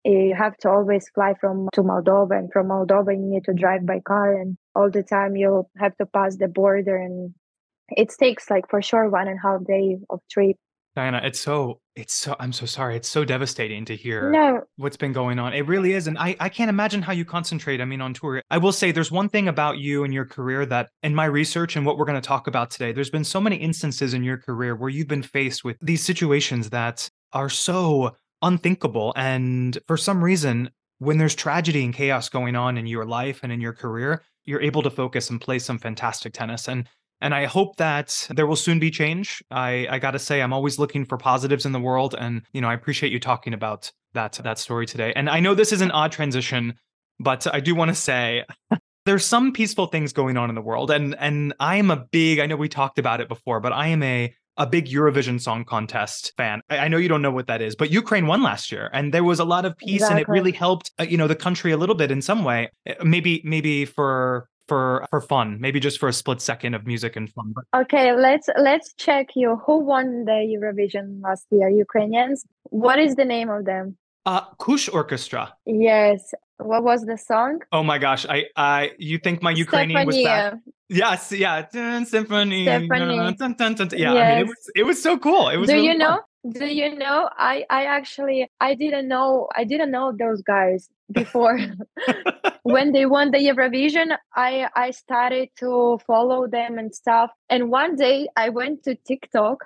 You 0.04 0.34
have 0.36 0.56
to 0.58 0.70
always 0.70 1.08
fly 1.14 1.34
from 1.40 1.68
to 1.72 1.82
moldova 1.82 2.38
and 2.38 2.52
from 2.52 2.68
moldova 2.68 3.14
you 3.14 3.26
need 3.26 3.44
to 3.44 3.54
drive 3.54 3.86
by 3.86 4.00
car 4.00 4.38
and 4.38 4.56
all 4.74 4.90
the 4.90 5.02
time 5.02 5.36
you 5.36 5.66
have 5.78 5.96
to 5.96 6.06
pass 6.06 6.36
the 6.36 6.48
border 6.48 6.96
and 6.96 7.34
it 7.88 8.10
takes 8.18 8.50
like 8.50 8.68
for 8.68 8.82
sure 8.82 9.08
one 9.08 9.28
and 9.28 9.38
a 9.38 9.46
half 9.46 9.64
day 9.64 9.98
of 10.10 10.20
trip 10.30 10.56
Dayana, 10.96 11.24
it's 11.24 11.40
so 11.40 11.80
it's 11.96 12.12
so 12.12 12.36
I'm 12.38 12.52
so 12.52 12.66
sorry. 12.66 12.96
It's 12.96 13.08
so 13.08 13.24
devastating 13.24 13.84
to 13.86 13.96
hear 13.96 14.30
No, 14.30 14.62
what's 14.76 14.96
been 14.96 15.12
going 15.12 15.38
on. 15.38 15.52
It 15.52 15.66
really 15.66 15.92
is. 15.92 16.06
And 16.06 16.16
I, 16.18 16.36
I 16.40 16.48
can't 16.48 16.68
imagine 16.68 17.02
how 17.02 17.12
you 17.12 17.24
concentrate. 17.24 17.80
I 17.80 17.84
mean, 17.84 18.00
on 18.00 18.14
tour. 18.14 18.42
I 18.50 18.58
will 18.58 18.72
say 18.72 18.92
there's 18.92 19.10
one 19.10 19.28
thing 19.28 19.48
about 19.48 19.78
you 19.78 20.04
and 20.04 20.14
your 20.14 20.24
career 20.24 20.64
that 20.66 20.90
in 21.02 21.14
my 21.14 21.24
research 21.24 21.76
and 21.76 21.84
what 21.84 21.98
we're 21.98 22.04
going 22.04 22.20
to 22.20 22.26
talk 22.26 22.46
about 22.46 22.70
today, 22.70 22.92
there's 22.92 23.10
been 23.10 23.24
so 23.24 23.40
many 23.40 23.56
instances 23.56 24.14
in 24.14 24.22
your 24.22 24.38
career 24.38 24.76
where 24.76 24.90
you've 24.90 25.08
been 25.08 25.22
faced 25.22 25.64
with 25.64 25.76
these 25.80 26.02
situations 26.02 26.70
that 26.70 27.08
are 27.32 27.50
so 27.50 28.14
unthinkable. 28.42 29.12
And 29.16 29.78
for 29.86 29.96
some 29.96 30.22
reason, 30.22 30.70
when 30.98 31.18
there's 31.18 31.34
tragedy 31.34 31.84
and 31.84 31.92
chaos 31.92 32.28
going 32.28 32.54
on 32.54 32.78
in 32.78 32.86
your 32.86 33.04
life 33.04 33.40
and 33.42 33.50
in 33.50 33.60
your 33.60 33.72
career, 33.72 34.22
you're 34.44 34.62
able 34.62 34.82
to 34.82 34.90
focus 34.90 35.30
and 35.30 35.40
play 35.40 35.58
some 35.58 35.78
fantastic 35.78 36.32
tennis. 36.32 36.68
And 36.68 36.88
and 37.20 37.34
I 37.34 37.46
hope 37.46 37.76
that 37.76 38.28
there 38.30 38.46
will 38.46 38.56
soon 38.56 38.78
be 38.78 38.90
change. 38.90 39.42
I, 39.50 39.86
I 39.90 39.98
gotta 39.98 40.18
say, 40.18 40.42
I'm 40.42 40.52
always 40.52 40.78
looking 40.78 41.04
for 41.04 41.16
positives 41.16 41.66
in 41.66 41.72
the 41.72 41.80
world. 41.80 42.14
And, 42.18 42.42
you 42.52 42.60
know, 42.60 42.68
I 42.68 42.74
appreciate 42.74 43.12
you 43.12 43.20
talking 43.20 43.54
about 43.54 43.90
that 44.14 44.34
that 44.44 44.58
story 44.58 44.86
today. 44.86 45.12
And 45.14 45.28
I 45.28 45.40
know 45.40 45.54
this 45.54 45.72
is 45.72 45.80
an 45.80 45.90
odd 45.90 46.12
transition, 46.12 46.74
but 47.18 47.46
I 47.52 47.60
do 47.60 47.74
want 47.74 47.90
to 47.90 47.94
say 47.94 48.44
there's 49.06 49.24
some 49.24 49.52
peaceful 49.52 49.86
things 49.86 50.12
going 50.12 50.36
on 50.36 50.48
in 50.48 50.54
the 50.54 50.62
world. 50.62 50.90
And 50.90 51.14
and 51.18 51.54
I 51.60 51.76
am 51.76 51.90
a 51.90 52.04
big, 52.10 52.38
I 52.38 52.46
know 52.46 52.56
we 52.56 52.68
talked 52.68 52.98
about 52.98 53.20
it 53.20 53.28
before, 53.28 53.60
but 53.60 53.72
I 53.72 53.88
am 53.88 54.02
a 54.02 54.34
a 54.56 54.66
big 54.66 54.86
Eurovision 54.86 55.40
Song 55.40 55.64
Contest 55.64 56.32
fan. 56.36 56.60
I, 56.70 56.78
I 56.78 56.88
know 56.88 56.96
you 56.96 57.08
don't 57.08 57.22
know 57.22 57.30
what 57.30 57.48
that 57.48 57.60
is, 57.60 57.74
but 57.74 57.90
Ukraine 57.90 58.26
won 58.26 58.42
last 58.42 58.70
year, 58.70 58.88
and 58.92 59.12
there 59.12 59.24
was 59.24 59.40
a 59.40 59.44
lot 59.44 59.64
of 59.64 59.76
peace, 59.76 60.02
and 60.02 60.18
it 60.18 60.28
really 60.28 60.52
helped, 60.52 60.92
uh, 61.00 61.04
you 61.04 61.16
know, 61.16 61.26
the 61.26 61.34
country 61.34 61.72
a 61.72 61.76
little 61.76 61.96
bit 61.96 62.10
in 62.10 62.22
some 62.22 62.44
way. 62.44 62.70
Uh, 62.88 63.04
Maybe 63.04 63.42
maybe 63.44 63.84
for 63.84 64.48
for 64.68 65.03
for 65.14 65.20
fun, 65.34 65.48
maybe 65.64 65.78
just 65.88 65.96
for 66.02 66.08
a 66.14 66.16
split 66.20 66.40
second 66.50 66.72
of 66.78 66.82
music 66.92 67.12
and 67.18 67.26
fun. 67.36 67.48
But 67.56 67.64
Okay, 67.82 68.06
let's 68.26 68.48
let's 68.68 68.88
check 69.06 69.26
you. 69.40 69.48
Who 69.64 69.74
won 69.92 70.06
the 70.30 70.38
Eurovision 70.54 71.06
last 71.26 71.44
year? 71.56 71.68
Ukrainians. 71.86 72.38
What 72.84 72.98
is 73.06 73.12
the 73.20 73.26
name 73.34 73.48
of 73.56 73.62
them? 73.72 73.86
uh, 74.32 74.40
Kalush 74.62 74.86
Orchestra. 75.00 75.42
Yes. 75.66 76.20
What 76.70 76.82
was 76.90 77.00
the 77.10 77.18
song? 77.30 77.52
Oh 77.76 77.84
my 77.92 77.98
gosh, 78.06 78.22
I 78.36 78.38
I 78.56 78.80
you 79.10 79.16
think 79.24 79.36
my 79.48 79.54
Ukrainian 79.66 80.00
was 80.10 80.16
back? 80.30 80.54
Stefania. 80.54 80.60
Yes, 81.02 81.20
yeah, 81.44 81.56
symphony. 82.14 82.62
Symphony. 82.72 83.16
dun, 83.40 83.52
dun, 83.60 83.72
dun. 83.78 83.88
Yeah, 84.04 84.12
I 84.12 84.14
mean, 84.14 84.38
it 84.42 84.46
Yes. 84.46 84.48
was 84.52 84.62
it 84.80 84.84
was 84.90 84.98
so 85.06 85.12
cool. 85.26 85.44
It 85.54 85.58
was. 85.60 85.68
Do 85.68 85.74
really 85.76 85.86
you 85.90 85.96
fun. 85.98 86.04
know? 86.06 86.16
Do 86.60 86.66
you 86.80 86.88
know? 87.04 87.18
I 87.52 87.54
I 87.78 87.82
actually 87.98 88.38
I 88.68 88.70
didn't 88.82 89.06
know 89.14 89.28
I 89.60 89.62
didn't 89.72 89.90
know 89.96 90.06
those 90.24 90.40
guys 90.54 90.80
before. 91.20 91.56
when 92.64 92.92
they 92.92 93.06
won 93.06 93.30
the 93.30 93.38
Eurovision, 93.38 94.16
I 94.34 94.68
I 94.74 94.90
started 94.90 95.50
to 95.60 95.98
follow 96.06 96.48
them 96.48 96.78
and 96.78 96.92
stuff. 96.94 97.30
And 97.48 97.70
one 97.70 97.94
day 97.96 98.26
I 98.36 98.48
went 98.48 98.82
to 98.84 98.96
TikTok 98.96 99.58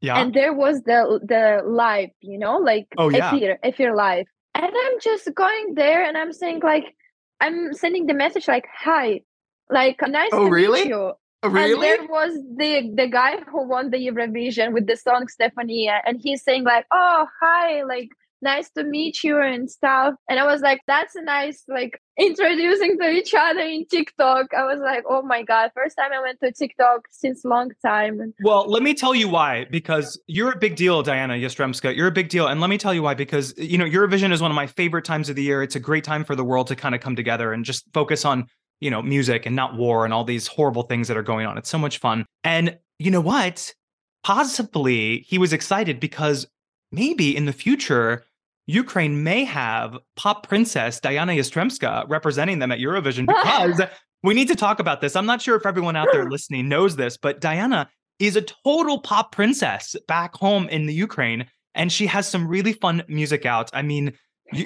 Yeah. 0.00 0.18
and 0.20 0.34
there 0.34 0.52
was 0.52 0.82
the 0.82 1.18
the 1.32 1.62
live, 1.66 2.10
you 2.20 2.38
know, 2.38 2.58
like 2.58 2.86
Oh, 2.98 3.08
yeah. 3.08 3.32
Efir 3.64 3.96
live. 3.96 4.26
And 4.54 4.72
I'm 4.84 4.96
just 5.00 5.26
going 5.34 5.74
there 5.74 6.04
and 6.06 6.16
I'm 6.16 6.32
saying 6.32 6.60
like 6.62 6.94
I'm 7.40 7.72
sending 7.72 8.06
the 8.06 8.14
message 8.14 8.46
like 8.46 8.66
hi. 8.84 9.22
Like 9.70 9.98
nice 10.06 10.30
Oh, 10.32 10.44
to 10.44 10.50
really? 10.50 10.82
meet 10.82 10.88
you. 10.96 11.12
Oh, 11.44 11.48
really? 11.48 11.72
And 11.72 11.82
there 11.82 12.06
was 12.18 12.32
the 12.60 12.72
the 13.00 13.08
guy 13.08 13.32
who 13.50 13.66
won 13.66 13.90
the 13.90 13.98
Eurovision 14.08 14.72
with 14.76 14.86
the 14.86 14.96
song 14.96 15.26
Stefania, 15.26 15.96
and 16.06 16.20
he's 16.24 16.42
saying 16.46 16.64
like, 16.64 16.86
"Oh, 16.92 17.26
hi, 17.40 17.82
like 17.94 18.10
nice 18.42 18.70
to 18.76 18.84
meet 18.84 19.22
you 19.24 19.40
and 19.40 19.70
stuff." 19.70 20.14
And 20.28 20.38
I 20.38 20.46
was 20.46 20.60
like, 20.60 20.80
"That's 20.86 21.14
a 21.14 21.22
nice 21.22 21.64
like 21.68 22.00
introducing 22.18 22.98
to 22.98 23.08
each 23.10 23.34
other 23.34 23.60
in 23.60 23.86
TikTok." 23.86 24.52
I 24.54 24.64
was 24.64 24.80
like, 24.80 25.04
"Oh 25.08 25.22
my 25.22 25.42
god!" 25.42 25.70
First 25.74 25.96
time 25.96 26.12
I 26.12 26.20
went 26.20 26.40
to 26.40 26.52
TikTok 26.52 27.06
since 27.10 27.44
long 27.44 27.70
time. 27.84 28.34
Well, 28.42 28.68
let 28.68 28.82
me 28.82 28.94
tell 28.94 29.14
you 29.14 29.28
why. 29.28 29.66
Because 29.70 30.20
you're 30.26 30.52
a 30.52 30.58
big 30.58 30.76
deal, 30.76 31.02
Dayana 31.02 31.40
Yastremska. 31.40 31.96
You're 31.96 32.08
a 32.08 32.12
big 32.12 32.28
deal, 32.28 32.48
and 32.48 32.60
let 32.60 32.70
me 32.70 32.78
tell 32.78 32.94
you 32.94 33.02
why. 33.02 33.14
Because 33.14 33.54
you 33.56 33.78
know 33.78 33.84
Eurovision 33.84 34.32
is 34.32 34.42
one 34.42 34.50
of 34.50 34.54
my 34.54 34.66
favorite 34.66 35.04
times 35.04 35.28
of 35.28 35.36
the 35.36 35.42
year. 35.42 35.62
It's 35.62 35.76
a 35.76 35.80
great 35.80 36.04
time 36.04 36.24
for 36.24 36.34
the 36.34 36.44
world 36.44 36.66
to 36.68 36.76
kind 36.76 36.94
of 36.94 37.00
come 37.00 37.16
together 37.16 37.52
and 37.52 37.64
just 37.64 37.84
focus 37.92 38.24
on 38.24 38.46
you 38.80 38.90
know 38.90 39.00
music 39.00 39.46
and 39.46 39.54
not 39.54 39.76
war 39.76 40.04
and 40.04 40.12
all 40.12 40.24
these 40.24 40.46
horrible 40.46 40.82
things 40.82 41.08
that 41.08 41.16
are 41.16 41.22
going 41.22 41.46
on. 41.46 41.56
It's 41.56 41.70
so 41.70 41.78
much 41.78 41.98
fun. 41.98 42.26
And 42.44 42.78
you 42.98 43.10
know 43.10 43.20
what? 43.20 43.72
Possibly 44.24 45.20
he 45.20 45.38
was 45.38 45.52
excited 45.52 46.00
because 46.00 46.46
maybe 46.90 47.34
in 47.34 47.46
the 47.46 47.52
future. 47.52 48.24
Ukraine 48.66 49.22
may 49.22 49.44
have 49.44 49.98
pop 50.16 50.48
princess 50.48 51.00
Dayana 51.00 51.36
Yastremska 51.36 52.08
representing 52.08 52.58
them 52.58 52.72
at 52.72 52.78
Eurovision 52.78 53.26
because 53.26 53.80
we 54.22 54.34
need 54.34 54.48
to 54.48 54.56
talk 54.56 54.78
about 54.78 55.00
this. 55.00 55.16
I'm 55.16 55.26
not 55.26 55.42
sure 55.42 55.56
if 55.56 55.66
everyone 55.66 55.96
out 55.96 56.08
there 56.12 56.24
hmm. 56.24 56.30
listening 56.30 56.68
knows 56.68 56.96
this, 56.96 57.16
but 57.16 57.40
Dayana 57.40 57.88
is 58.18 58.36
a 58.36 58.42
total 58.42 59.00
pop 59.00 59.32
princess 59.32 59.96
back 60.06 60.34
home 60.34 60.68
in 60.68 60.86
the 60.86 60.94
Ukraine, 60.94 61.46
and 61.74 61.90
she 61.90 62.06
has 62.06 62.28
some 62.28 62.46
really 62.46 62.72
fun 62.72 63.02
music 63.08 63.44
out. 63.46 63.70
I 63.72 63.82
mean, 63.82 64.12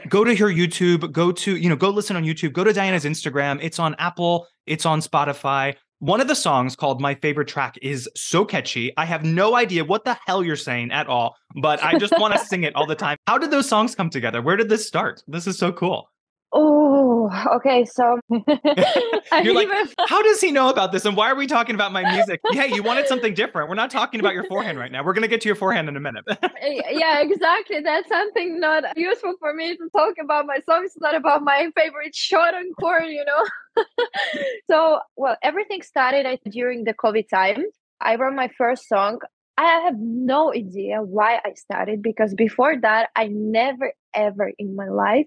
go 0.08 0.24
to 0.24 0.34
her 0.36 0.46
YouTube, 0.46 1.10
go 1.12 1.32
to, 1.32 1.56
you 1.56 1.68
know, 1.68 1.76
go 1.76 1.90
listen 1.90 2.16
on 2.16 2.24
YouTube, 2.24 2.52
go 2.52 2.64
to 2.64 2.72
Dayana's 2.72 3.04
Instagram. 3.04 3.58
It's 3.62 3.78
on 3.78 3.94
Apple, 3.98 4.46
it's 4.66 4.84
on 4.84 5.00
Spotify. 5.00 5.76
One 6.00 6.20
of 6.20 6.28
the 6.28 6.34
songs 6.34 6.76
called 6.76 7.00
My 7.00 7.14
Favorite 7.14 7.48
Track 7.48 7.78
is 7.80 8.06
so 8.14 8.44
catchy. 8.44 8.92
I 8.98 9.06
have 9.06 9.24
no 9.24 9.56
idea 9.56 9.82
what 9.82 10.04
the 10.04 10.18
hell 10.26 10.44
you're 10.44 10.54
saying 10.54 10.90
at 10.92 11.06
all, 11.06 11.36
but 11.62 11.82
I 11.82 11.96
just 11.96 12.12
want 12.18 12.34
to 12.34 12.38
sing 12.46 12.64
it 12.64 12.76
all 12.76 12.86
the 12.86 12.94
time. 12.94 13.16
How 13.26 13.38
did 13.38 13.50
those 13.50 13.66
songs 13.66 13.94
come 13.94 14.10
together? 14.10 14.42
Where 14.42 14.56
did 14.58 14.68
this 14.68 14.86
start? 14.86 15.22
This 15.26 15.46
is 15.46 15.56
so 15.56 15.72
cool. 15.72 16.10
Oh, 16.52 17.30
okay, 17.56 17.84
so 17.84 18.18
You're 18.30 19.54
like, 19.54 19.68
even- 19.68 19.88
How 20.08 20.22
does 20.22 20.40
he 20.40 20.50
know 20.52 20.68
about 20.68 20.92
this? 20.92 21.04
And 21.04 21.16
why 21.16 21.30
are 21.30 21.34
we 21.34 21.46
talking 21.46 21.74
about 21.74 21.92
my 21.92 22.10
music? 22.14 22.40
Hey, 22.52 22.72
you 22.74 22.82
wanted 22.82 23.08
something 23.08 23.34
different. 23.34 23.68
We're 23.68 23.74
not 23.74 23.90
talking 23.90 24.20
about 24.20 24.34
your 24.34 24.44
forehand 24.44 24.78
right 24.78 24.90
now. 24.90 25.04
We're 25.04 25.12
going 25.12 25.22
to 25.22 25.28
get 25.28 25.40
to 25.42 25.48
your 25.48 25.56
forehand 25.56 25.88
in 25.88 25.96
a 25.96 26.00
minute. 26.00 26.24
Eh, 26.28 26.80
yeah, 26.90 27.20
exactly. 27.20 27.80
That's 27.80 28.08
something 28.08 28.60
not 28.60 28.96
useful 28.96 29.34
for 29.38 29.52
me 29.54 29.76
to 29.76 29.88
talk 29.96 30.14
about 30.22 30.46
my 30.46 30.58
songs, 30.68 30.92
not 31.00 31.14
about 31.14 31.42
my 31.42 31.70
favorite 31.76 32.14
shot 32.14 32.54
on 32.54 32.72
court, 32.80 33.06
you 33.08 33.24
know. 33.24 33.84
so, 34.70 35.00
well, 35.16 35.36
everything 35.42 35.82
started 35.82 36.26
I- 36.26 36.38
during 36.50 36.84
the 36.84 36.94
COVID 36.94 37.28
time. 37.28 37.64
I 38.00 38.16
wrote 38.16 38.34
my 38.34 38.50
first 38.56 38.88
song. 38.88 39.18
I 39.58 39.64
have 39.84 39.94
no 39.98 40.52
idea 40.52 41.00
why 41.02 41.40
I 41.42 41.54
started 41.54 42.02
because 42.02 42.34
before 42.34 42.76
that, 42.82 43.08
I 43.16 43.28
never 43.28 43.92
ever 44.14 44.52
in 44.58 44.76
my 44.76 44.88
life 44.88 45.26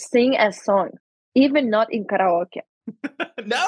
sing 0.00 0.34
a 0.36 0.52
song, 0.52 0.90
even 1.34 1.70
not 1.70 1.92
in 1.92 2.04
karaoke. 2.04 2.62
no, 3.46 3.66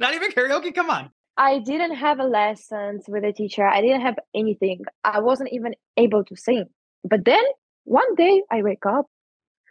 not 0.00 0.14
even 0.14 0.30
karaoke. 0.30 0.74
Come 0.74 0.90
on. 0.90 1.10
I 1.36 1.58
didn't 1.58 1.96
have 1.96 2.20
a 2.20 2.24
lessons 2.24 3.04
with 3.08 3.24
a 3.24 3.32
teacher. 3.32 3.66
I 3.66 3.80
didn't 3.80 4.02
have 4.02 4.18
anything. 4.34 4.84
I 5.02 5.20
wasn't 5.20 5.50
even 5.52 5.74
able 5.96 6.24
to 6.24 6.36
sing. 6.36 6.66
But 7.02 7.24
then 7.24 7.42
one 7.84 8.14
day 8.14 8.42
I 8.50 8.62
wake 8.62 8.86
up 8.86 9.06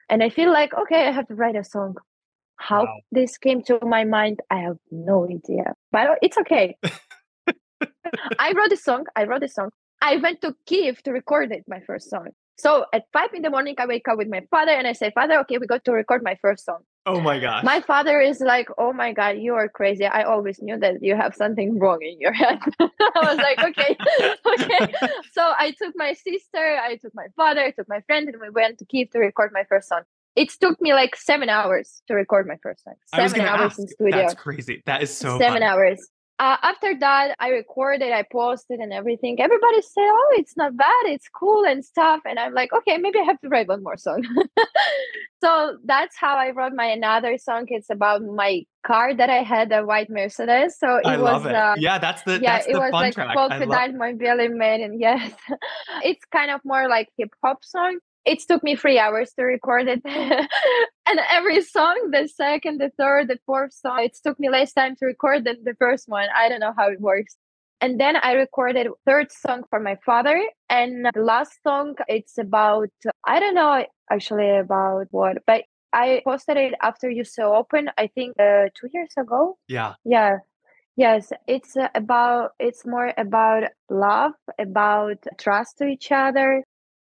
and 0.09 0.21
I 0.21 0.29
feel 0.29 0.51
like, 0.51 0.73
okay, 0.73 1.07
I 1.07 1.11
have 1.11 1.27
to 1.27 1.35
write 1.35 1.55
a 1.55 1.63
song. 1.63 1.95
How 2.57 2.83
Wow. 2.83 2.99
this 3.11 3.37
came 3.37 3.61
to 3.63 3.79
my 3.83 4.03
mind, 4.03 4.41
I 4.49 4.57
have 4.59 4.77
no 4.91 5.25
idea. 5.25 5.73
But 5.91 6.19
it's 6.21 6.37
okay. 6.39 6.77
I 8.39 8.53
wrote 8.53 8.71
a 8.71 8.77
song. 8.77 9.05
I 9.15 9.23
wrote 9.23 9.43
a 9.43 9.47
song. 9.47 9.69
I 10.01 10.17
went 10.17 10.41
to 10.41 10.55
Kiev 10.65 11.01
to 11.03 11.11
record 11.11 11.51
it, 11.51 11.63
my 11.67 11.79
first 11.79 12.09
song. 12.09 12.27
So 12.57 12.85
at 12.93 13.05
five 13.11 13.33
in 13.33 13.41
the 13.41 13.49
morning, 13.49 13.75
I 13.77 13.85
wake 13.85 14.07
up 14.07 14.17
with 14.17 14.29
my 14.29 14.41
father 14.51 14.71
and 14.71 14.87
I 14.87 14.93
say, 14.93 15.11
Father, 15.13 15.39
okay, 15.39 15.57
we 15.57 15.67
got 15.67 15.83
to 15.85 15.91
record 15.91 16.23
my 16.23 16.37
first 16.41 16.65
song. 16.65 16.79
Oh 17.05 17.19
my 17.19 17.39
God. 17.39 17.63
My 17.65 17.81
father 17.81 18.21
is 18.21 18.39
like, 18.39 18.69
"Oh 18.77 18.93
my 18.93 19.11
god, 19.11 19.37
you 19.37 19.55
are 19.55 19.67
crazy! 19.67 20.05
I 20.05 20.23
always 20.23 20.61
knew 20.61 20.79
that 20.79 21.03
you 21.03 21.17
have 21.17 21.35
something 21.35 21.77
wrong 21.77 21.99
in 22.01 22.17
your 22.17 22.31
head." 22.31 22.59
I 22.79 22.87
was 23.15 23.37
like, 23.37 23.59
"Okay, 23.59 23.97
okay." 24.53 24.93
So 25.33 25.41
I 25.41 25.73
took 25.77 25.93
my 25.97 26.13
sister, 26.13 26.79
I 26.81 26.95
took 26.95 27.13
my 27.13 27.27
father, 27.35 27.59
I 27.59 27.71
took 27.71 27.89
my 27.89 27.99
friend, 28.07 28.29
and 28.29 28.39
we 28.39 28.49
went 28.49 28.79
to 28.79 28.85
Kiev 28.85 29.09
to 29.11 29.19
record 29.19 29.51
my 29.53 29.65
first 29.67 29.89
song. 29.89 30.03
It 30.37 30.49
took 30.49 30.81
me 30.81 30.93
like 30.93 31.17
seven 31.17 31.49
hours 31.49 32.01
to 32.07 32.13
record 32.15 32.47
my 32.47 32.57
first 32.63 32.85
song. 32.85 32.95
I 33.11 33.23
was 33.23 33.31
Seven 33.31 33.47
hours 33.47 33.71
ask. 33.71 33.79
in 33.79 33.87
studio. 33.89 34.17
That's 34.17 34.33
crazy. 34.35 34.81
That 34.85 35.03
is 35.03 35.15
so 35.15 35.37
seven 35.37 35.55
fun. 35.59 35.63
hours. 35.63 36.07
Uh, 36.43 36.57
after 36.61 36.93
that, 36.99 37.37
I 37.39 37.47
recorded, 37.51 38.11
I 38.11 38.25
posted, 38.29 38.81
and 38.81 38.91
everything. 38.91 39.39
Everybody 39.39 39.81
said, 39.81 40.09
"Oh, 40.19 40.31
it's 40.39 40.57
not 40.57 40.75
bad. 40.75 41.03
It's 41.05 41.29
cool 41.29 41.63
and 41.63 41.85
stuff." 41.85 42.19
And 42.25 42.37
I'm 42.37 42.53
like, 42.53 42.73
"Okay, 42.73 42.97
maybe 42.97 43.17
I 43.17 43.23
have 43.23 43.39
to 43.43 43.47
write 43.47 43.69
one 43.69 43.81
more 43.81 43.95
song." 43.95 44.21
so 45.43 45.77
that's 45.85 46.17
how 46.17 46.35
I 46.35 46.49
wrote 46.49 46.73
my 46.75 46.87
another 46.87 47.37
song. 47.37 47.67
It's 47.69 47.89
about 47.89 48.23
my 48.23 48.65
car 48.85 49.13
that 49.15 49.29
I 49.29 49.41
had, 49.41 49.71
a 49.71 49.85
white 49.85 50.09
Mercedes. 50.09 50.75
So 50.77 50.97
it 50.97 51.05
I 51.05 51.15
was, 51.15 51.31
love 51.31 51.45
it. 51.45 51.55
uh, 51.55 51.75
yeah, 51.77 51.97
that's 51.97 52.23
the 52.23 52.33
yeah, 52.41 52.57
that's 52.57 52.67
it 52.67 52.73
the 52.73 52.79
was 52.81 52.91
fun 52.91 53.03
like 53.03 53.13
track. 53.13 53.35
Love 53.37 53.51
Crocodile 53.51 53.93
My 53.93 54.11
Billy 54.11 54.49
Maiden. 54.49 54.99
Yes, 54.99 55.31
it's 56.03 56.25
kind 56.25 56.51
of 56.51 56.59
more 56.65 56.89
like 56.89 57.07
hip 57.17 57.31
hop 57.41 57.63
song. 57.63 57.99
It 58.25 58.39
took 58.47 58.63
me 58.63 58.75
three 58.75 58.99
hours 58.99 59.33
to 59.33 59.43
record 59.43 59.87
it, 59.87 60.01
and 60.05 61.19
every 61.29 61.61
song, 61.61 62.09
the 62.11 62.27
second, 62.27 62.79
the 62.79 62.91
third, 62.97 63.27
the 63.27 63.37
fourth 63.45 63.73
song, 63.73 64.03
it 64.03 64.17
took 64.25 64.39
me 64.39 64.49
less 64.49 64.71
time 64.73 64.95
to 64.97 65.05
record 65.05 65.43
than 65.43 65.63
the 65.63 65.75
first 65.77 66.07
one. 66.07 66.27
I 66.35 66.47
don't 66.47 66.61
know 66.61 66.73
how 66.77 66.89
it 66.89 67.01
works. 67.01 67.35
And 67.81 67.99
then 67.99 68.15
I 68.15 68.31
recorded 68.33 68.87
third 69.05 69.29
song 69.29 69.63
for 69.69 69.79
my 69.79 69.97
father, 70.05 70.41
and 70.69 71.05
the 71.13 71.21
last 71.21 71.51
song 71.63 71.95
it's 72.07 72.37
about 72.37 72.89
I 73.25 73.41
don't 73.41 73.55
know 73.55 73.85
actually 74.09 74.57
about 74.57 75.07
what, 75.11 75.39
but 75.45 75.63
I 75.91 76.21
posted 76.25 76.57
it 76.57 76.73
after 76.81 77.09
US 77.09 77.37
Open. 77.39 77.89
I 77.97 78.07
think 78.07 78.39
uh, 78.39 78.69
two 78.73 78.87
years 78.93 79.11
ago. 79.17 79.57
Yeah. 79.67 79.93
Yeah. 80.05 80.37
Yes, 80.95 81.31
it's 81.47 81.75
about 81.95 82.51
it's 82.59 82.85
more 82.85 83.13
about 83.17 83.63
love, 83.89 84.33
about 84.59 85.17
trust 85.37 85.79
to 85.79 85.85
each 85.85 86.11
other. 86.11 86.63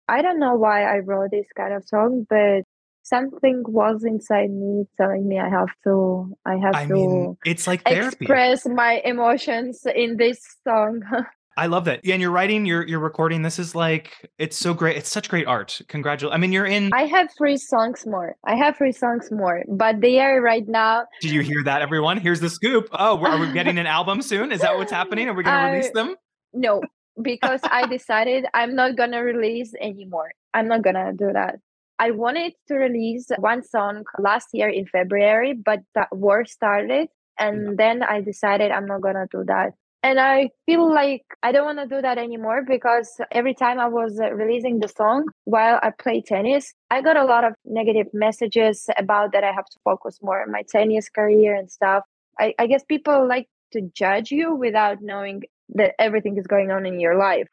I 0.08 0.22
don't 0.22 0.38
know 0.38 0.54
why 0.54 0.84
I 0.84 0.98
wrote 0.98 1.30
this 1.30 1.46
kind 1.56 1.72
of 1.72 1.84
song, 1.86 2.26
but 2.28 2.62
something 3.02 3.62
was 3.66 4.04
inside 4.04 4.50
me 4.50 4.84
telling 4.96 5.26
me 5.28 5.38
I 5.38 5.48
have 5.48 5.68
to 5.84 6.36
I 6.46 6.56
have 6.56 6.74
I 6.74 6.86
to 6.86 6.92
mean, 6.92 7.36
it's 7.44 7.66
like 7.66 7.82
therapy. 7.84 8.16
express 8.24 8.66
my 8.66 9.00
emotions 9.04 9.84
in 9.94 10.16
this 10.16 10.40
song. 10.64 11.02
I 11.54 11.66
love 11.66 11.84
that. 11.84 12.00
Yeah, 12.02 12.14
and 12.14 12.22
you're 12.22 12.30
writing, 12.30 12.64
you're 12.64 12.86
you're 12.86 12.98
recording. 12.98 13.42
This 13.42 13.58
is 13.58 13.74
like 13.74 14.30
it's 14.38 14.56
so 14.56 14.72
great. 14.72 14.96
It's 14.96 15.10
such 15.10 15.28
great 15.28 15.46
art. 15.46 15.82
Congratulations. 15.88 16.34
I 16.34 16.38
mean, 16.40 16.50
you're 16.50 16.64
in 16.64 16.90
I 16.94 17.02
have 17.04 17.28
three 17.36 17.58
songs 17.58 18.06
more. 18.06 18.36
I 18.46 18.54
have 18.56 18.78
three 18.78 18.92
songs 18.92 19.30
more, 19.30 19.62
but 19.68 20.00
they 20.00 20.18
are 20.20 20.40
right 20.40 20.66
now. 20.66 21.04
Did 21.20 21.30
you 21.32 21.42
hear 21.42 21.62
that, 21.64 21.82
everyone? 21.82 22.16
Here's 22.16 22.40
the 22.40 22.48
scoop. 22.48 22.88
Oh, 22.92 23.22
are 23.22 23.38
we 23.38 23.52
getting 23.52 23.76
an 23.78 23.86
album 23.86 24.22
soon? 24.22 24.50
Is 24.50 24.62
that 24.62 24.78
what's 24.78 24.92
happening? 24.92 25.28
Are 25.28 25.34
we 25.34 25.42
going 25.42 25.54
to 25.56 25.60
I- 25.62 25.70
release 25.72 25.90
them? 25.90 26.16
No, 26.54 26.80
because 27.20 27.60
I 27.64 27.86
decided 27.86 28.46
I'm 28.54 28.74
not 28.74 28.96
gonna 28.96 29.22
release 29.22 29.74
anymore. 29.80 30.32
I'm 30.54 30.68
not 30.68 30.82
gonna 30.82 31.12
do 31.12 31.32
that. 31.32 31.56
I 31.98 32.10
wanted 32.10 32.54
to 32.68 32.74
release 32.74 33.28
one 33.38 33.62
song 33.62 34.04
last 34.18 34.48
year 34.52 34.68
in 34.68 34.86
February, 34.86 35.54
but 35.54 35.80
the 35.94 36.06
war 36.12 36.44
started, 36.44 37.08
and 37.38 37.78
then 37.78 38.02
I 38.02 38.20
decided 38.20 38.72
I'm 38.72 38.86
not 38.86 39.02
gonna 39.02 39.26
do 39.30 39.44
that. 39.46 39.74
And 40.04 40.18
I 40.18 40.50
feel 40.66 40.92
like 40.92 41.22
I 41.44 41.52
don't 41.52 41.64
want 41.64 41.78
to 41.78 41.94
do 41.94 42.02
that 42.02 42.18
anymore 42.18 42.64
because 42.66 43.20
every 43.30 43.54
time 43.54 43.78
I 43.78 43.86
was 43.86 44.18
uh, 44.18 44.32
releasing 44.32 44.80
the 44.80 44.88
song 44.88 45.26
while 45.44 45.78
I 45.80 45.90
play 45.90 46.22
tennis, 46.26 46.74
I 46.90 47.02
got 47.02 47.16
a 47.16 47.24
lot 47.24 47.44
of 47.44 47.54
negative 47.64 48.08
messages 48.12 48.86
about 48.98 49.30
that 49.32 49.44
I 49.44 49.52
have 49.52 49.66
to 49.66 49.78
focus 49.84 50.18
more 50.20 50.42
on 50.42 50.50
my 50.50 50.62
tennis 50.68 51.08
career 51.08 51.54
and 51.54 51.70
stuff. 51.70 52.02
I, 52.40 52.52
I 52.58 52.66
guess 52.66 52.82
people 52.82 53.28
like 53.28 53.48
to 53.74 53.82
judge 53.94 54.32
you 54.32 54.54
without 54.54 54.98
knowing 55.02 55.42
that 55.74 55.94
everything 55.98 56.36
is 56.38 56.46
going 56.46 56.70
on 56.70 56.86
in 56.86 57.00
your 57.00 57.16
life. 57.16 57.48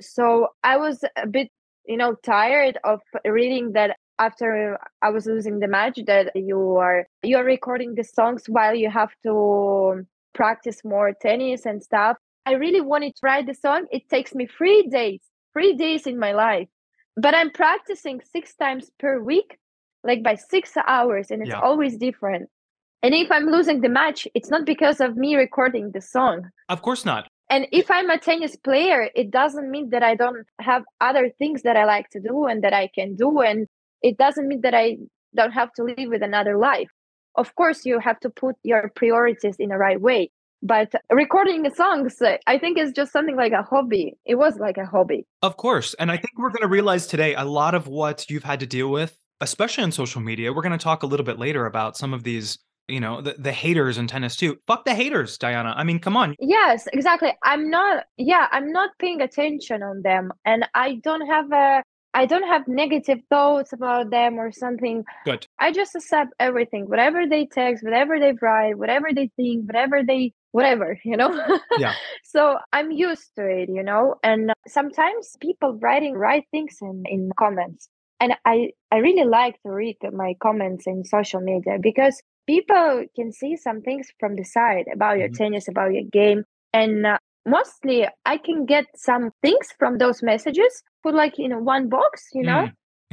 So 0.00 0.48
I 0.64 0.76
was 0.76 1.04
a 1.16 1.26
bit, 1.26 1.48
you 1.86 1.96
know, 1.96 2.14
tired 2.24 2.78
of 2.84 3.00
reading 3.24 3.72
that 3.72 3.96
after 4.18 4.78
I 5.02 5.10
was 5.10 5.26
losing 5.26 5.60
the 5.60 5.68
match 5.68 5.98
that 6.06 6.32
you 6.34 6.76
are 6.76 7.06
you 7.22 7.36
are 7.38 7.44
recording 7.44 7.94
the 7.94 8.04
songs 8.04 8.44
while 8.48 8.74
you 8.74 8.90
have 8.90 9.10
to 9.24 10.06
practice 10.34 10.82
more 10.84 11.12
tennis 11.20 11.66
and 11.66 11.82
stuff. 11.82 12.16
I 12.46 12.52
really 12.52 12.80
wanted 12.80 13.14
to 13.16 13.20
write 13.22 13.46
the 13.46 13.54
song. 13.54 13.86
It 13.90 14.08
takes 14.08 14.34
me 14.34 14.46
three 14.46 14.82
days, 14.88 15.20
three 15.52 15.74
days 15.74 16.06
in 16.06 16.18
my 16.18 16.32
life. 16.32 16.68
But 17.16 17.34
I'm 17.34 17.50
practicing 17.50 18.20
six 18.32 18.54
times 18.54 18.90
per 18.98 19.20
week, 19.20 19.58
like 20.04 20.22
by 20.22 20.36
six 20.36 20.74
hours, 20.86 21.30
and 21.30 21.42
it's 21.42 21.50
Yeah. 21.50 21.60
always 21.60 21.96
different. 21.98 22.48
And 23.02 23.14
if 23.14 23.30
I'm 23.30 23.46
losing 23.46 23.80
the 23.80 23.88
match, 23.88 24.28
it's 24.34 24.50
not 24.50 24.64
because 24.64 25.00
of 25.00 25.16
me 25.16 25.36
recording 25.36 25.90
the 25.92 26.00
song. 26.00 26.50
Of 26.68 26.82
course 26.82 27.04
not. 27.04 27.29
And 27.50 27.66
if 27.72 27.90
I'm 27.90 28.08
a 28.08 28.18
tennis 28.18 28.54
player, 28.56 29.10
it 29.14 29.30
doesn't 29.30 29.70
mean 29.70 29.90
that 29.90 30.04
I 30.04 30.14
don't 30.14 30.46
have 30.60 30.84
other 31.00 31.30
things 31.36 31.62
that 31.62 31.76
I 31.76 31.84
like 31.84 32.08
to 32.10 32.20
do 32.20 32.46
and 32.46 32.62
that 32.62 32.72
I 32.72 32.88
can 32.94 33.16
do. 33.16 33.40
And 33.40 33.66
it 34.02 34.16
doesn't 34.16 34.46
mean 34.46 34.60
that 34.60 34.72
I 34.72 34.98
don't 35.34 35.50
have 35.50 35.72
to 35.74 35.82
live 35.82 36.08
with 36.08 36.22
another 36.22 36.56
life. 36.56 36.88
Of 37.34 37.54
course, 37.56 37.84
you 37.84 37.98
have 37.98 38.20
to 38.20 38.30
put 38.30 38.54
your 38.62 38.90
priorities 38.94 39.56
in 39.58 39.70
the 39.70 39.76
right 39.76 40.00
way. 40.00 40.30
But 40.62 40.92
recording 41.10 41.68
songs, 41.74 42.20
I 42.46 42.58
think 42.58 42.78
is 42.78 42.92
just 42.92 43.12
something 43.12 43.36
like 43.36 43.52
a 43.52 43.62
hobby. 43.62 44.14
It 44.26 44.34
was 44.34 44.58
like 44.58 44.76
a 44.76 44.84
hobby. 44.84 45.26
Of 45.42 45.56
course. 45.56 45.94
And 45.94 46.10
I 46.10 46.16
think 46.16 46.32
we're 46.36 46.50
going 46.50 46.62
to 46.62 46.68
realize 46.68 47.06
today 47.06 47.34
a 47.34 47.44
lot 47.44 47.74
of 47.74 47.88
what 47.88 48.28
you've 48.28 48.44
had 48.44 48.60
to 48.60 48.66
deal 48.66 48.90
with, 48.90 49.16
especially 49.40 49.84
on 49.84 49.92
social 49.92 50.20
media. 50.20 50.52
We're 50.52 50.62
going 50.62 50.78
to 50.78 50.78
talk 50.78 51.02
a 51.02 51.06
little 51.06 51.24
bit 51.24 51.38
later 51.38 51.66
about 51.66 51.96
some 51.96 52.12
of 52.12 52.24
these, 52.24 52.58
you 52.90 53.00
know, 53.00 53.20
the, 53.20 53.34
the 53.38 53.52
haters 53.52 53.98
in 53.98 54.06
tennis 54.06 54.36
too. 54.36 54.58
Fuck 54.66 54.84
the 54.84 54.94
haters, 54.94 55.38
Dayana. 55.38 55.72
I 55.76 55.84
mean, 55.84 55.98
come 55.98 56.16
on. 56.16 56.34
Yes, 56.38 56.88
exactly. 56.92 57.32
I'm 57.44 57.70
not, 57.70 58.04
yeah, 58.16 58.48
I'm 58.50 58.72
not 58.72 58.90
paying 58.98 59.20
attention 59.20 59.82
on 59.82 60.02
them. 60.02 60.32
And 60.44 60.66
I 60.74 61.00
don't 61.02 61.26
have 61.26 61.52
a, 61.52 61.82
I 62.12 62.26
don't 62.26 62.46
have 62.46 62.66
negative 62.66 63.20
thoughts 63.30 63.72
about 63.72 64.10
them 64.10 64.38
or 64.38 64.50
something. 64.50 65.04
Good. 65.24 65.46
I 65.58 65.70
just 65.70 65.94
accept 65.94 66.32
everything, 66.40 66.88
whatever 66.88 67.26
they 67.26 67.46
text, 67.46 67.84
whatever 67.84 68.18
they 68.18 68.34
write, 68.40 68.78
whatever 68.78 69.08
they 69.14 69.30
think, 69.36 69.66
whatever 69.66 70.02
they, 70.06 70.32
whatever, 70.50 70.98
you 71.04 71.16
know? 71.16 71.58
Yeah. 71.78 71.94
so 72.24 72.58
I'm 72.72 72.90
used 72.90 73.30
to 73.36 73.46
it, 73.46 73.68
you 73.68 73.82
know? 73.82 74.16
And 74.22 74.52
sometimes 74.66 75.36
people 75.40 75.78
writing 75.80 76.14
right 76.14 76.44
things 76.50 76.78
in, 76.82 77.04
in 77.06 77.30
comments. 77.38 77.88
And 78.18 78.34
I, 78.44 78.72
I 78.92 78.98
really 78.98 79.24
like 79.24 79.54
to 79.62 79.72
read 79.72 79.96
my 80.12 80.34
comments 80.42 80.86
in 80.86 81.04
social 81.04 81.40
media 81.40 81.78
because 81.80 82.20
people 82.50 83.04
can 83.16 83.32
see 83.32 83.56
some 83.56 83.80
things 83.82 84.08
from 84.20 84.36
the 84.36 84.44
side 84.44 84.86
about 84.92 85.18
your 85.18 85.28
Mhm. 85.28 85.36
tennis, 85.40 85.68
about 85.68 85.92
your 85.96 86.04
game. 86.20 86.44
And 86.72 87.06
uh, 87.06 87.18
mostly 87.46 87.98
I 88.24 88.36
can 88.38 88.66
get 88.66 88.86
some 88.96 89.30
things 89.42 89.66
from 89.78 89.98
those 89.98 90.22
messages, 90.22 90.72
put 91.02 91.14
like 91.14 91.38
in 91.38 91.64
one 91.64 91.88
box, 91.88 92.28
you 92.32 92.44
know? 92.44 92.62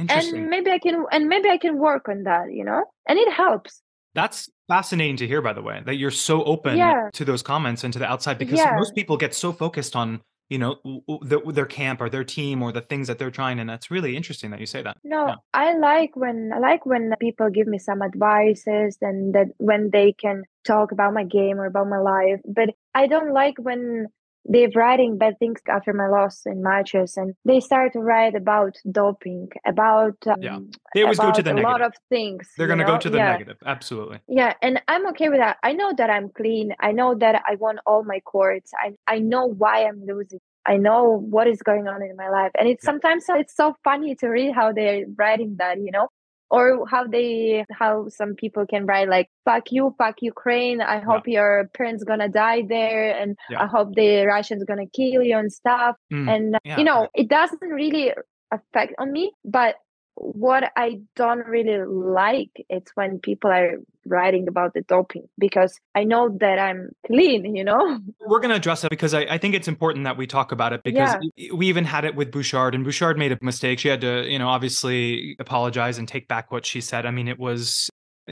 Mm, 0.00 0.10
and 0.10 0.26
maybe 0.48 0.70
i 0.70 0.78
can 0.78 1.04
and 1.14 1.28
maybe 1.28 1.48
i 1.50 1.58
can 1.58 1.74
work 1.76 2.08
on 2.08 2.22
that 2.22 2.46
you 2.58 2.64
know 2.64 2.82
and 3.08 3.18
it 3.18 3.30
helps 3.42 3.82
That's 4.14 4.48
fascinating 4.68 5.16
to 5.18 5.26
hear, 5.26 5.42
by 5.42 5.52
the 5.52 5.62
way, 5.62 5.82
that 5.86 5.96
you're 6.00 6.10
so 6.10 6.42
open 6.44 6.76
Yeah. 6.78 7.10
to 7.18 7.24
those 7.24 7.42
comments 7.42 7.84
and 7.84 7.92
to 7.92 7.98
the 7.98 8.06
outside 8.06 8.38
because 8.38 8.60
Yeah. 8.62 8.72
most 8.80 8.94
people 8.94 9.16
get 9.16 9.34
so 9.34 9.52
focused 9.52 9.94
on, 9.96 10.20
you 10.48 10.58
know, 10.58 10.76
the, 11.22 11.40
their 11.52 11.66
camp 11.66 12.00
or 12.00 12.08
their 12.08 12.24
team 12.24 12.62
or 12.62 12.72
the 12.72 12.80
things 12.80 13.06
that 13.08 13.18
they're 13.18 13.30
trying. 13.30 13.58
And 13.60 13.68
that's 13.68 13.90
really 13.90 14.16
interesting 14.16 14.50
that 14.50 14.60
you 14.60 14.66
say 14.66 14.82
that. 14.82 14.96
no 15.04 15.26
Yeah. 15.28 15.34
i 15.54 15.76
like 15.76 16.16
when 16.16 16.52
i 16.54 16.58
like 16.58 16.86
when 16.86 17.12
people 17.20 17.50
give 17.50 17.66
me 17.66 17.78
some 17.78 18.02
advices 18.02 18.96
and 19.00 19.34
that 19.34 19.48
when 19.58 19.90
they 19.90 20.12
can 20.12 20.44
talk 20.64 20.92
about 20.92 21.12
my 21.14 21.24
game 21.24 21.58
or 21.60 21.66
about 21.66 21.88
my 21.88 21.98
life 21.98 22.40
but 22.46 22.70
i 22.94 23.06
don't 23.06 23.32
like 23.32 23.54
when 23.58 24.06
they're 24.50 24.70
writing 24.74 25.18
bad 25.18 25.34
things 25.38 25.60
after 25.68 25.92
my 25.92 26.08
loss 26.08 26.42
in 26.46 26.62
matches 26.62 27.16
and 27.16 27.34
they 27.44 27.60
start 27.60 27.92
to 27.92 28.00
write 28.00 28.34
about 28.34 28.74
doping 28.90 29.48
about 29.66 30.16
um, 30.26 30.36
Yeah. 30.40 30.58
They 30.94 31.02
always 31.02 31.18
go 31.18 31.30
to 31.32 31.42
the 31.42 31.50
a 31.50 31.54
negative. 31.54 31.70
lot 31.70 31.82
of 31.82 31.92
things 32.08 32.48
they're 32.56 32.66
going 32.66 32.78
to 32.78 32.84
go 32.84 32.98
to 32.98 33.10
the 33.10 33.18
yeah. 33.18 33.32
negative. 33.32 33.58
Absolutely. 33.64 34.18
Yeah, 34.26 34.54
and 34.62 34.80
I'm 34.88 35.06
okay 35.08 35.28
with 35.28 35.38
that. 35.40 35.58
I 35.62 35.72
know 35.74 35.92
that 35.98 36.10
I'm 36.10 36.28
clean. 36.30 36.74
I 36.80 36.92
know 36.92 37.14
that 37.24 37.42
I 37.46 37.54
won 37.56 37.78
all 37.86 38.02
my 38.04 38.20
courts. 38.20 38.70
I 38.84 38.94
I 39.06 39.18
know 39.18 39.44
why 39.46 39.84
I'm 39.84 40.00
losing. 40.06 40.40
I 40.66 40.76
know 40.76 41.02
what 41.34 41.46
is 41.48 41.62
going 41.62 41.86
on 41.88 42.02
in 42.02 42.14
my 42.16 42.28
life. 42.28 42.50
And 42.58 42.68
it's 42.68 42.84
Yeah. 42.84 42.90
sometimes 42.90 43.24
it's 43.28 43.56
so 43.56 43.74
funny 43.84 44.14
to 44.16 44.28
read 44.28 44.52
how 44.54 44.72
they're 44.72 45.04
writing 45.16 45.56
that, 45.58 45.78
you 45.78 45.90
know? 45.90 46.08
Or 46.50 46.86
how 46.88 47.06
they 47.06 47.64
how 47.72 48.08
some 48.08 48.34
people 48.34 48.64
can 48.66 48.86
write 48.86 49.08
like 49.08 49.28
fuck 49.44 49.70
you, 49.70 49.94
fuck 49.98 50.16
Ukraine. 50.22 50.80
I 50.80 50.98
hope 50.98 51.28
your 51.28 51.68
parents 51.74 52.04
gonna 52.04 52.28
die 52.28 52.62
there 52.68 53.12
and 53.20 53.36
Yeah. 53.50 53.62
I 53.62 53.66
hope 53.66 53.94
the 53.94 54.24
Russians 54.24 54.64
gonna 54.64 54.86
kill 54.86 55.22
you 55.22 55.36
and 55.36 55.52
stuff 55.52 55.96
Mm, 56.12 56.26
and 56.32 56.56
yeah. 56.64 56.78
you 56.78 56.84
know 56.84 57.08
it 57.14 57.28
doesn't 57.28 57.60
really 57.60 58.14
affect 58.50 58.94
on 58.98 59.12
me 59.12 59.32
but 59.44 59.76
what 60.20 60.72
i 60.76 61.00
don't 61.16 61.46
really 61.46 61.84
like 61.86 62.50
it's 62.68 62.90
when 62.94 63.18
people 63.18 63.50
are 63.50 63.76
writing 64.06 64.48
about 64.48 64.72
the 64.74 64.80
doping 64.82 65.28
because 65.38 65.78
i 65.94 66.02
know 66.02 66.36
that 66.40 66.58
i'm 66.58 66.90
clean 67.06 67.54
you 67.54 67.62
know 67.64 68.00
We're 68.26 68.40
going 68.40 68.50
to 68.50 68.56
address 68.56 68.84
it 68.84 68.90
because 68.90 69.14
I, 69.14 69.20
I 69.22 69.38
think 69.38 69.54
it's 69.54 69.68
important 69.68 70.04
that 70.04 70.16
we 70.16 70.26
talk 70.26 70.52
about 70.52 70.72
it 70.72 70.82
because 70.82 71.14
Yeah. 71.36 71.48
we 71.54 71.66
even 71.68 71.84
had 71.84 72.04
it 72.04 72.14
with 72.14 72.30
Bouchard 72.30 72.74
and 72.74 72.84
Bouchard 72.84 73.16
made 73.18 73.32
a 73.32 73.38
mistake. 73.40 73.78
She 73.78 73.88
had 73.88 74.00
to, 74.02 74.26
you 74.28 74.38
know, 74.38 74.48
obviously 74.48 75.34
apologize 75.38 75.96
and 75.98 76.06
take 76.06 76.28
back 76.28 76.50
what 76.52 76.66
she 76.66 76.80
said. 76.82 77.06
I 77.06 77.10
mean, 77.10 77.26
it 77.28 77.38
was, 77.38 77.88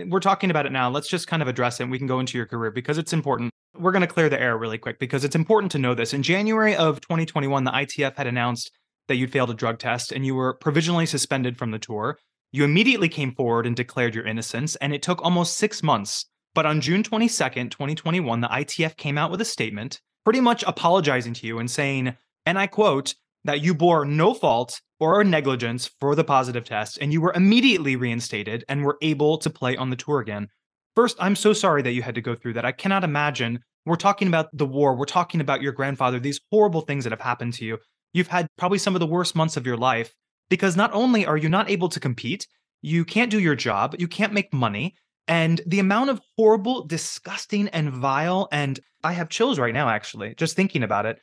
we're 0.09 0.21
talking 0.21 0.51
about 0.51 0.67
it 0.67 0.73
now. 0.73 0.91
Let's 0.91 1.09
just 1.09 1.29
kind 1.29 1.41
of 1.41 1.49
address 1.49 1.81
it 1.81 1.85
and 1.85 1.93
we 1.93 1.99
can 1.99 2.07
go 2.07 2.21
into 2.21 2.37
your 2.37 2.47
career 2.47 2.71
because 2.71 2.99
it's 2.99 3.13
important. 3.15 3.51
We're 3.79 3.93
going 3.93 4.03
to 4.03 4.07
clear 4.07 4.29
the 4.29 4.41
air 4.41 4.57
really 4.59 4.79
quick 4.79 4.99
because 4.99 5.25
it's 5.25 5.37
important 5.37 5.73
to 5.73 5.79
know 5.79 5.95
this. 5.95 6.13
In 6.13 6.23
January 6.23 6.77
of 6.77 7.01
2021, 7.01 7.65
the 7.65 7.71
ITF 7.71 8.17
had 8.17 8.27
announced 8.27 8.71
that 9.09 9.17
you'd 9.17 9.33
failed 9.33 9.51
a 9.51 9.55
drug 9.55 9.79
test 9.79 10.13
and 10.13 10.27
you 10.27 10.35
were 10.35 10.55
provisionally 10.55 11.07
suspended 11.07 11.57
from 11.57 11.71
the 11.71 11.79
tour. 11.79 12.19
You 12.53 12.65
immediately 12.65 13.09
came 13.09 13.35
forward 13.35 13.67
and 13.67 13.77
declared 13.77 14.15
your 14.15 14.27
innocence, 14.27 14.77
and 14.77 14.95
it 14.95 15.03
took 15.03 15.23
almost 15.23 15.57
six 15.57 15.83
months. 15.83 16.27
But 16.55 16.67
on 16.67 16.81
June 16.81 17.03
22nd, 17.03 17.71
2021, 17.71 18.41
the 18.41 18.49
ITF 18.49 18.97
came 18.97 19.19
out 19.19 19.31
with 19.31 19.41
a 19.41 19.45
statement 19.45 20.01
pretty 20.25 20.41
much 20.41 20.65
apologizing 20.67 21.35
to 21.35 21.47
you 21.47 21.59
and 21.59 21.71
saying, 21.71 22.17
and 22.45 22.59
I 22.59 22.67
quote, 22.67 23.15
that 23.47 23.61
you 23.61 23.75
bore 23.75 24.05
no 24.05 24.35
fault 24.35 24.81
or 24.99 25.23
negligence 25.25 25.91
for 26.01 26.15
the 26.15 26.25
positive 26.25 26.65
test 26.65 26.99
and 27.01 27.13
you 27.13 27.21
were 27.21 27.33
immediately 27.35 27.97
reinstated 27.97 28.65
and 28.69 28.85
were 28.85 28.99
able 29.03 29.39
to 29.39 29.49
play 29.49 29.77
on 29.77 29.91
the 29.91 29.97
tour 29.97 30.21
again. 30.21 30.49
First, 30.95 31.17
I'm 31.21 31.37
so 31.37 31.53
sorry 31.53 31.83
that 31.83 31.93
you 31.93 32.03
had 32.03 32.15
to 32.17 32.21
go 32.21 32.35
through 32.35 32.55
that. 32.55 32.65
I 32.65 32.73
cannot 32.73 33.05
imagine. 33.05 33.61
We're 33.85 33.97
talking 33.97 34.27
about 34.29 34.49
the 34.53 34.67
war, 34.67 34.97
we're 34.97 35.05
talking 35.05 35.41
about 35.41 35.63
your 35.63 35.73
grandfather, 35.73 36.19
these 36.19 36.41
horrible 36.51 36.81
things 36.81 37.05
that 37.05 37.13
have 37.13 37.21
happened 37.21 37.55
to 37.55 37.65
you. 37.65 37.79
You've 38.17 38.29
had 38.29 38.49
probably 38.57 38.79
some 38.79 38.97
of 38.97 39.01
the 39.01 39.07
worst 39.07 39.37
months 39.37 39.59
of 39.59 39.67
your 39.67 39.77
life 39.77 40.15
because 40.49 40.75
not 40.75 40.91
only 40.95 41.27
are 41.27 41.37
you 41.37 41.51
not 41.51 41.71
able 41.71 41.91
to 41.91 42.01
compete, 42.01 42.47
you 42.81 43.05
can't 43.05 43.31
do 43.31 43.39
your 43.39 43.55
job, 43.55 43.95
you 43.99 44.09
can't 44.09 44.33
make 44.33 44.55
money, 44.55 44.95
and 45.29 45.61
the 45.67 45.81
amount 45.81 46.09
of 46.09 46.23
horrible, 46.39 46.87
disgusting, 46.87 47.69
and 47.69 47.91
vile, 47.91 48.49
and 48.51 48.81
I 49.05 49.13
have 49.13 49.29
chills 49.29 49.59
right 49.59 49.75
now, 49.75 49.91
actually, 49.91 50.35
just 50.37 50.57
thinking 50.57 50.83
about 50.83 51.05
it. 51.05 51.19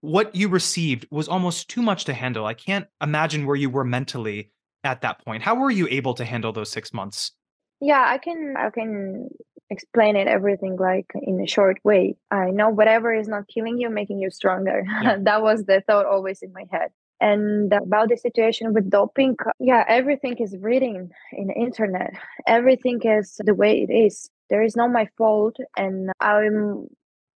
What 0.00 0.34
you 0.34 0.48
received 0.48 1.06
was 1.10 1.28
almost 1.28 1.68
too 1.68 1.82
much 1.82 2.06
to 2.06 2.14
handle. 2.14 2.46
I 2.46 2.54
can't 2.54 2.86
imagine 3.02 3.44
where 3.44 3.56
you 3.56 3.68
were 3.68 3.84
mentally 3.84 4.50
at 4.82 5.02
that 5.02 5.22
point. 5.22 5.42
How 5.42 5.56
were 5.56 5.70
you 5.70 5.88
able 5.90 6.14
to 6.14 6.24
handle 6.24 6.52
those 6.52 6.70
six 6.70 6.94
months? 6.94 7.32
yeah 7.80 8.04
i 8.06 8.18
can 8.18 8.54
i 8.58 8.70
can 8.70 9.28
explain 9.70 10.16
it 10.16 10.26
everything 10.26 10.76
like 10.76 11.06
in 11.14 11.40
a 11.40 11.46
short 11.46 11.78
way. 11.84 12.16
I 12.30 12.50
know 12.50 12.70
whatever 12.70 13.14
is 13.14 13.28
not 13.28 13.48
killing 13.48 13.78
you, 13.78 13.88
making 13.88 14.20
you 14.20 14.30
stronger. 14.30 14.84
Yeah. 15.02 15.16
that 15.22 15.42
was 15.42 15.64
the 15.64 15.82
thought 15.86 16.06
always 16.06 16.42
in 16.42 16.52
my 16.52 16.64
head. 16.70 16.90
And 17.20 17.72
about 17.72 18.08
the 18.08 18.16
situation 18.16 18.72
with 18.72 18.90
doping, 18.90 19.36
yeah, 19.58 19.84
everything 19.86 20.36
is 20.38 20.56
written 20.58 21.10
in 21.32 21.46
the 21.48 21.54
internet. 21.54 22.14
Everything 22.46 23.00
is 23.02 23.36
the 23.44 23.54
way 23.54 23.82
it 23.82 23.92
is. 23.92 24.30
There 24.48 24.62
is 24.62 24.74
not 24.74 24.90
my 24.90 25.06
fault, 25.18 25.56
and 25.76 26.10
I'm 26.18 26.88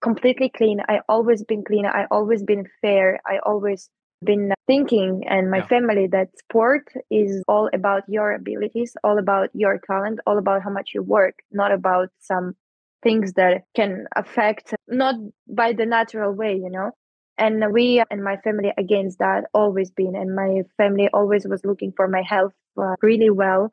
completely 0.02 0.50
clean. 0.50 0.80
I 0.88 1.02
always 1.10 1.44
been 1.44 1.64
clean. 1.66 1.86
I 1.86 2.06
always 2.10 2.44
been 2.44 2.66
fair. 2.82 3.20
I 3.28 3.40
always 3.46 3.90
been 4.26 4.54
thinking 4.68 5.24
and 5.28 5.52
my 5.52 5.60
Yeah. 5.60 5.68
family 5.68 6.08
that 6.08 6.30
sport 6.38 6.86
is 7.10 7.44
all 7.48 7.70
about 7.74 8.04
your 8.08 8.34
abilities, 8.34 8.96
all 9.04 9.18
about 9.18 9.50
your 9.54 9.80
talent, 9.80 10.20
all 10.28 10.38
about 10.38 10.64
how 10.64 10.70
much 10.72 10.92
you 10.94 11.02
work, 11.04 11.36
not 11.52 11.72
about 11.72 12.10
some 12.20 12.56
things 13.04 13.34
that 13.34 13.64
can 13.76 14.08
affect 14.16 14.74
not 14.88 15.16
by 15.48 15.74
the 15.74 15.86
natural 15.86 16.32
way, 16.34 16.56
you 16.56 16.70
know. 16.70 16.92
And 17.38 17.74
we 17.74 18.02
and 18.12 18.24
my 18.24 18.38
family 18.38 18.72
against 18.78 19.20
that 19.20 19.46
always 19.54 19.90
been, 19.92 20.16
and 20.16 20.36
my 20.36 20.62
family 20.78 21.10
always 21.14 21.48
was 21.48 21.66
looking 21.66 21.92
for 21.98 22.08
my 22.08 22.22
health 22.22 22.54
uh, 22.78 22.96
really 23.02 23.30
well. 23.32 23.72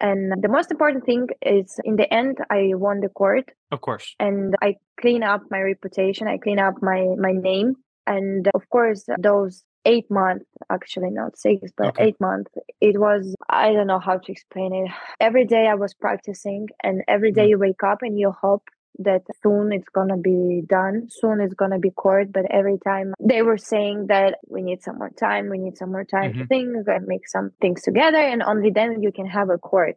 And 0.00 0.32
the 0.42 0.48
most 0.48 0.70
important 0.70 1.04
thing 1.04 1.28
is, 1.42 1.78
in 1.84 1.96
the 1.96 2.12
end, 2.12 2.38
I 2.50 2.72
won 2.74 3.00
the 3.00 3.08
court, 3.10 3.52
Of 3.70 3.80
course. 3.82 4.14
and 4.18 4.54
I 4.62 4.76
clean 5.00 5.22
up 5.22 5.42
my 5.50 5.60
reputation. 5.60 6.26
I 6.28 6.38
clean 6.38 6.58
up 6.58 6.74
my 6.82 7.00
my 7.18 7.32
name, 7.32 7.76
and 8.06 8.48
of 8.54 8.68
course, 8.70 9.04
those 9.18 9.62
eight 9.84 10.10
months, 10.10 10.46
actually 10.70 11.10
not 11.10 11.38
six, 11.38 11.70
but 11.76 11.88
Okay. 11.88 12.06
eight 12.08 12.20
months, 12.20 12.50
it 12.80 12.98
was 12.98 13.34
I 13.48 13.72
don't 13.72 13.86
know 13.86 13.98
how 13.98 14.18
to 14.18 14.32
explain 14.32 14.74
it. 14.74 14.90
Every 15.20 15.44
day 15.46 15.66
I 15.66 15.74
was 15.74 15.94
practicing, 15.94 16.68
and 16.82 17.02
every 17.08 17.32
day 17.32 17.46
Mhm. 17.46 17.50
you 17.50 17.58
wake 17.58 17.82
up 17.82 18.02
and 18.02 18.18
you 18.18 18.30
hope 18.30 18.64
that 18.98 19.22
soon 19.42 19.72
it's 19.72 19.88
gonna 19.88 20.16
be 20.18 20.62
done, 20.66 21.08
soon 21.08 21.40
it's 21.40 21.54
gonna 21.54 21.78
be 21.78 21.90
court. 21.90 22.32
But 22.32 22.46
every 22.50 22.78
time 22.78 23.14
they 23.20 23.42
were 23.42 23.56
saying 23.58 24.06
that 24.08 24.38
we 24.48 24.62
need 24.62 24.82
some 24.82 24.98
more 24.98 25.10
time, 25.10 25.48
we 25.48 25.58
need 25.58 25.76
some 25.78 25.90
more 25.92 26.04
time 26.04 26.32
to 26.34 26.38
Mhm. 26.40 26.48
think 26.48 26.88
and 26.88 27.06
make 27.06 27.26
some 27.28 27.50
things 27.60 27.82
together, 27.82 28.18
and 28.32 28.42
only 28.42 28.70
then 28.70 29.02
you 29.02 29.12
can 29.12 29.26
have 29.26 29.48
a 29.50 29.58
court. 29.58 29.96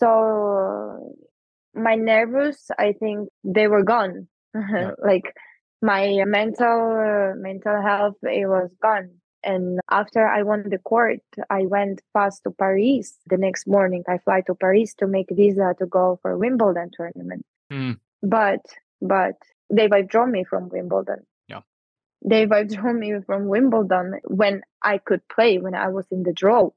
So 0.00 1.14
my 1.74 1.94
nerves, 1.94 2.70
I 2.78 2.92
think 2.92 3.28
they 3.44 3.68
were 3.68 3.82
gone. 3.82 4.28
like 4.98 5.34
my 5.82 6.24
mental 6.26 7.32
uh, 7.32 7.34
mental 7.36 7.80
health, 7.82 8.16
it 8.22 8.48
was 8.48 8.70
gone. 8.82 9.10
And 9.44 9.78
after 9.88 10.26
I 10.26 10.42
won 10.42 10.64
the 10.68 10.78
court, 10.78 11.20
I 11.48 11.62
went 11.66 12.02
fast 12.12 12.42
to 12.44 12.50
Paris. 12.50 13.16
The 13.26 13.36
next 13.36 13.66
morning, 13.66 14.02
I 14.08 14.18
fly 14.18 14.42
to 14.46 14.54
Paris 14.54 14.94
to 14.94 15.06
make 15.06 15.28
visa 15.30 15.74
to 15.78 15.86
go 15.86 16.18
for 16.22 16.36
Wimbledon 16.36 16.90
tournament. 16.92 17.44
Mm. 17.72 17.98
But 18.22 18.60
but 19.00 19.36
they 19.70 19.86
withdraw 19.86 20.26
me 20.26 20.44
from 20.44 20.68
Wimbledon. 20.68 21.26
Yeah. 21.46 21.60
They 22.24 22.46
withdrew 22.46 22.94
me 22.94 23.14
from 23.24 23.46
Wimbledon 23.46 24.20
when 24.24 24.62
I 24.82 24.98
could 24.98 25.20
play, 25.28 25.58
when 25.58 25.74
I 25.74 25.88
was 25.88 26.06
in 26.10 26.24
the 26.24 26.32
draw, 26.32 26.70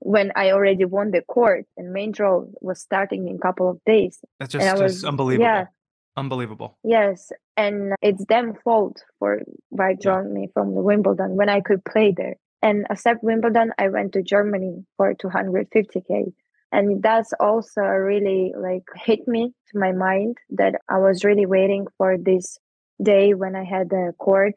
when 0.00 0.32
I 0.36 0.50
already 0.50 0.84
won 0.84 1.12
the 1.12 1.22
court 1.22 1.64
and 1.78 1.92
main 1.92 2.12
draw 2.12 2.44
was 2.60 2.80
starting 2.80 3.28
in 3.28 3.36
a 3.36 3.38
couple 3.38 3.70
of 3.70 3.80
days. 3.86 4.18
That's 4.38 4.52
just, 4.52 4.66
just 4.66 4.82
was- 4.82 5.04
unbelievable. 5.04 5.44
yeah. 5.46 5.66
Unbelievable. 6.14 6.76
Yes, 6.84 7.32
and 7.56 7.94
it's 8.02 8.24
them 8.26 8.54
fault 8.64 9.02
for 9.18 9.42
withdrawing 9.70 10.32
me 10.32 10.48
from 10.54 10.74
the 10.74 10.82
Wimbledon 10.82 11.36
when 11.36 11.48
I 11.48 11.60
could 11.60 11.84
play 11.84 12.12
there. 12.16 12.36
And 12.62 12.86
except 12.90 13.24
Wimbledon, 13.24 13.72
I 13.78 13.88
went 13.88 14.12
to 14.12 14.22
Germany 14.22 14.84
for 14.96 15.14
250k, 15.14 16.32
and 16.70 17.02
that's 17.02 17.32
also 17.40 17.82
really 17.82 18.52
like 18.56 18.84
hit 19.04 19.26
me 19.26 19.52
to 19.72 19.78
my 19.78 19.92
mind 19.92 20.38
that 20.50 20.76
I 20.88 20.98
was 20.98 21.24
really 21.24 21.46
waiting 21.46 21.86
for 21.98 22.16
this 22.16 22.58
day 23.02 23.34
when 23.34 23.56
I 23.56 23.64
had 23.64 23.90
the 23.90 24.12
court. 24.18 24.54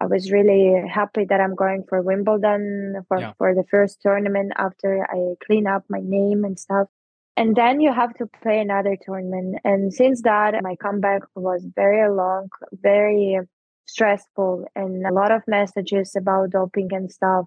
I 0.00 0.06
was 0.06 0.30
really 0.30 0.74
happy 0.88 1.24
that 1.26 1.40
I'm 1.40 1.54
going 1.54 1.84
for 1.88 2.02
Wimbledon 2.02 3.02
for, 3.08 3.18
Yeah. 3.18 3.32
for 3.38 3.54
the 3.54 3.64
first 3.70 4.00
tournament 4.02 4.52
after 4.56 5.06
I 5.10 5.34
clean 5.46 5.66
up 5.66 5.84
my 5.88 6.00
name 6.02 6.44
and 6.44 6.58
stuff. 6.58 6.88
And 7.36 7.54
then 7.54 7.80
you 7.80 7.92
have 7.92 8.14
to 8.14 8.26
play 8.42 8.60
another 8.60 8.96
tournament. 8.96 9.58
And 9.62 9.92
since 9.92 10.22
that, 10.22 10.54
my 10.62 10.76
comeback 10.76 11.22
was 11.34 11.66
very 11.74 12.08
long, 12.10 12.48
very 12.72 13.38
stressful, 13.86 14.66
and 14.74 15.06
a 15.06 15.12
lot 15.12 15.30
of 15.30 15.42
messages 15.46 16.16
about 16.16 16.50
doping 16.50 16.88
and 16.92 17.10
stuff. 17.12 17.46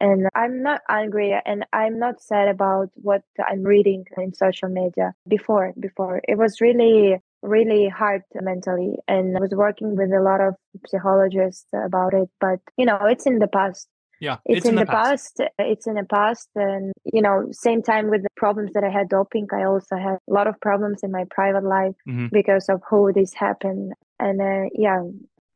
And 0.00 0.28
I'm 0.34 0.62
not 0.62 0.82
angry 0.88 1.34
and 1.46 1.64
I'm 1.72 1.98
not 1.98 2.20
sad 2.20 2.48
about 2.48 2.90
what 2.96 3.22
I'm 3.48 3.62
reading 3.62 4.04
in 4.18 4.34
social 4.34 4.68
media 4.68 5.14
before. 5.26 5.72
Before 5.78 6.20
it 6.28 6.36
was 6.36 6.60
really, 6.60 7.16
really 7.42 7.88
hard 7.88 8.22
mentally, 8.34 8.96
and 9.08 9.36
I 9.36 9.40
was 9.40 9.52
working 9.52 9.96
with 9.96 10.12
a 10.12 10.20
lot 10.20 10.40
of 10.40 10.54
psychologists 10.88 11.66
about 11.72 12.12
it. 12.12 12.28
But 12.40 12.58
you 12.76 12.84
know, 12.84 12.98
it's 13.06 13.26
in 13.26 13.38
the 13.38 13.48
past 13.48 13.88
Yeah. 14.24 14.36
it's, 14.52 14.66
in, 14.70 14.74
the, 14.82 14.86
past. 14.86 15.34
it's 15.72 15.86
in 15.90 15.94
the 16.00 16.08
past 16.18 16.48
and 16.68 16.84
you 17.16 17.22
know 17.26 17.36
same 17.66 17.80
time 17.90 18.06
with 18.12 18.22
the 18.26 18.32
problems 18.44 18.70
that 18.74 18.84
i 18.88 18.90
had 18.98 19.06
doping 19.18 19.46
i 19.60 19.62
also 19.72 19.94
had 20.06 20.16
a 20.30 20.32
lot 20.38 20.46
of 20.50 20.54
problems 20.68 20.98
in 21.06 21.10
my 21.18 21.24
private 21.38 21.64
life 21.78 21.96
Mhm. 22.12 22.30
because 22.38 22.66
of 22.74 22.78
how 22.90 23.02
this 23.18 23.32
happened 23.46 23.86
and 24.24 24.36
uh, 24.52 24.64
yeah 24.86 25.02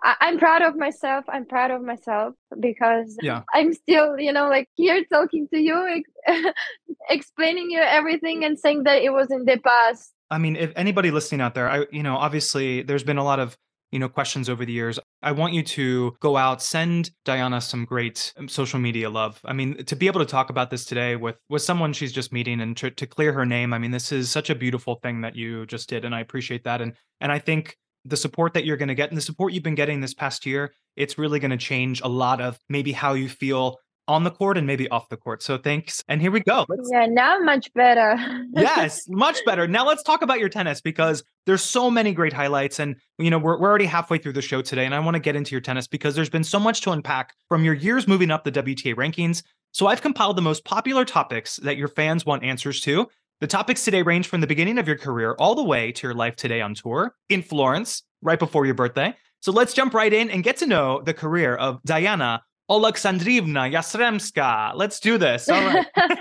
I- 0.08 0.18
i'm 0.24 0.36
proud 0.44 0.62
of 0.68 0.72
myself 0.86 1.22
i'm 1.34 1.46
proud 1.54 1.70
of 1.76 1.80
myself 1.92 2.30
because 2.68 3.08
Yeah. 3.30 3.40
i'm 3.56 3.70
still 3.82 4.08
you 4.26 4.32
know 4.36 4.46
like 4.56 4.68
here 4.82 5.00
talking 5.16 5.44
to 5.52 5.58
you 5.68 5.78
ex- 5.96 6.54
explaining 7.16 7.70
you 7.70 7.80
everything 7.80 8.44
and 8.44 8.58
saying 8.58 8.80
that 8.84 9.02
it 9.02 9.12
was 9.12 9.28
in 9.30 9.44
the 9.44 9.58
past 9.58 10.12
I 10.30 10.36
mean, 10.36 10.56
if 10.56 10.70
anybody 10.76 11.10
listening 11.10 11.40
out 11.40 11.54
there, 11.54 11.70
I 11.70 11.86
you 11.90 12.02
know, 12.02 12.16
obviously 12.26 12.82
there's 12.82 13.02
been 13.10 13.16
a 13.16 13.24
lot 13.24 13.40
of 13.40 13.56
you 13.92 13.98
know 13.98 14.08
questions 14.08 14.48
over 14.48 14.64
the 14.64 14.72
years. 14.72 14.98
I 15.22 15.32
want 15.32 15.54
you 15.54 15.62
to 15.62 16.14
go 16.20 16.36
out, 16.36 16.62
send 16.62 17.10
Dayana 17.24 17.62
some 17.62 17.84
great 17.84 18.32
um, 18.36 18.48
social 18.48 18.78
media 18.78 19.10
love. 19.10 19.40
I 19.44 19.52
mean, 19.52 19.84
to 19.84 19.96
be 19.96 20.06
able 20.06 20.20
to 20.20 20.26
talk 20.26 20.50
about 20.50 20.70
this 20.70 20.84
today 20.84 21.16
with 21.16 21.36
with 21.48 21.62
someone 21.62 21.92
she's 21.92 22.12
just 22.12 22.32
meeting 22.32 22.60
and 22.60 22.76
to, 22.78 22.90
to 22.90 23.06
clear 23.06 23.32
her 23.32 23.46
name. 23.46 23.72
I 23.72 23.78
mean, 23.78 23.90
this 23.90 24.12
is 24.12 24.30
such 24.30 24.50
a 24.50 24.54
beautiful 24.54 24.96
thing 25.02 25.22
that 25.22 25.36
you 25.36 25.66
just 25.66 25.88
did, 25.88 26.04
and 26.04 26.14
I 26.14 26.20
appreciate 26.20 26.64
that. 26.64 26.80
And 26.80 26.94
and 27.20 27.32
I 27.32 27.38
think 27.38 27.76
the 28.04 28.16
support 28.16 28.54
that 28.54 28.64
you're 28.64 28.76
going 28.76 28.88
to 28.88 28.94
get 28.94 29.10
and 29.10 29.18
the 29.18 29.22
support 29.22 29.52
you've 29.52 29.62
been 29.62 29.74
getting 29.74 30.00
this 30.00 30.14
past 30.14 30.46
year, 30.46 30.72
it's 30.96 31.18
really 31.18 31.38
going 31.38 31.50
to 31.50 31.56
change 31.56 32.00
a 32.00 32.08
lot 32.08 32.40
of 32.40 32.58
maybe 32.68 32.92
how 32.92 33.14
you 33.14 33.28
feel 33.28 33.78
on 34.08 34.24
the 34.24 34.30
court 34.30 34.56
and 34.56 34.66
maybe 34.66 34.88
off 34.88 35.08
the 35.10 35.16
court. 35.16 35.42
So 35.42 35.58
thanks. 35.58 36.02
And 36.08 36.20
here 36.20 36.30
we 36.30 36.40
go. 36.40 36.64
Let's 36.68 36.90
yeah 36.92 37.06
now 37.06 37.38
much 37.38 37.72
better 37.74 38.16
yes, 38.54 39.06
much 39.08 39.38
better. 39.44 39.68
Now 39.68 39.86
let's 39.86 40.02
talk 40.02 40.22
about 40.22 40.40
your 40.40 40.48
tennis 40.48 40.80
because 40.80 41.22
there's 41.46 41.62
so 41.62 41.90
many 41.90 42.12
great 42.12 42.32
highlights, 42.32 42.78
and 42.80 42.96
you 43.18 43.30
know 43.30 43.38
we're 43.38 43.58
we're 43.60 43.68
already 43.68 43.86
halfway 43.86 44.18
through 44.18 44.32
the 44.32 44.42
show 44.42 44.62
today, 44.62 44.84
and 44.84 44.94
I 44.94 45.00
want 45.00 45.14
to 45.14 45.20
get 45.20 45.36
into 45.36 45.52
your 45.52 45.60
tennis 45.60 45.86
because 45.86 46.14
there's 46.14 46.30
been 46.30 46.44
so 46.44 46.58
much 46.58 46.80
to 46.82 46.90
unpack 46.90 47.34
from 47.48 47.64
your 47.64 47.74
years 47.74 48.08
moving 48.08 48.30
up 48.30 48.44
the 48.44 48.52
WTA 48.52 48.94
rankings. 48.94 49.42
So 49.72 49.86
I've 49.86 50.02
compiled 50.02 50.36
the 50.36 50.42
most 50.42 50.64
popular 50.64 51.04
topics 51.04 51.56
that 51.58 51.76
your 51.76 51.88
fans 51.88 52.24
want 52.24 52.42
answers 52.42 52.80
to. 52.80 53.06
The 53.40 53.46
topics 53.46 53.84
today 53.84 54.02
range 54.02 54.26
from 54.26 54.40
the 54.40 54.46
beginning 54.46 54.78
of 54.78 54.88
your 54.88 54.98
career 54.98 55.36
all 55.38 55.54
the 55.54 55.62
way 55.62 55.92
to 55.92 56.06
your 56.06 56.14
life 56.14 56.34
today 56.34 56.60
on 56.60 56.74
tour 56.74 57.14
in 57.28 57.42
Florence, 57.42 58.02
right 58.22 58.38
before 58.38 58.66
your 58.66 58.74
birthday. 58.74 59.14
So 59.40 59.52
let's 59.52 59.74
jump 59.74 59.94
right 59.94 60.12
in 60.12 60.30
and 60.30 60.42
get 60.42 60.56
to 60.58 60.66
know 60.66 61.00
the 61.02 61.14
career 61.14 61.54
of 61.54 61.80
Dayana 61.84 62.40
Oleksandrivna 62.70 63.72
Yastremska. 63.72 64.72
Let's 64.74 65.00
do 65.00 65.18
this. 65.18 65.48
All 65.48 65.60
right. 65.60 65.86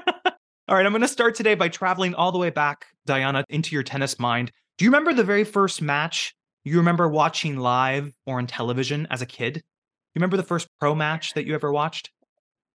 All 0.69 0.75
right, 0.75 0.85
I'm 0.85 0.91
going 0.91 1.01
to 1.01 1.07
start 1.07 1.33
today 1.35 1.55
by 1.55 1.69
traveling 1.69 2.13
all 2.13 2.33
the 2.33 2.37
way 2.37 2.49
back, 2.49 2.87
Dayana, 3.07 3.45
into 3.47 3.73
your 3.73 3.83
tennis 3.83 4.19
mind. 4.19 4.51
Do 4.77 4.83
you 4.83 4.91
remember 4.91 5.13
the 5.13 5.23
very 5.23 5.45
first 5.45 5.81
match 5.81 6.35
you 6.65 6.75
remember 6.75 7.07
watching 7.07 7.55
live 7.55 8.11
or 8.25 8.39
on 8.39 8.47
television 8.47 9.07
as 9.09 9.21
a 9.21 9.25
kid? 9.25 9.55
You 9.55 9.63
remember 10.15 10.35
the 10.35 10.43
first 10.43 10.67
pro 10.77 10.93
match 10.93 11.33
that 11.35 11.45
you 11.45 11.55
ever 11.55 11.71
watched? 11.71 12.11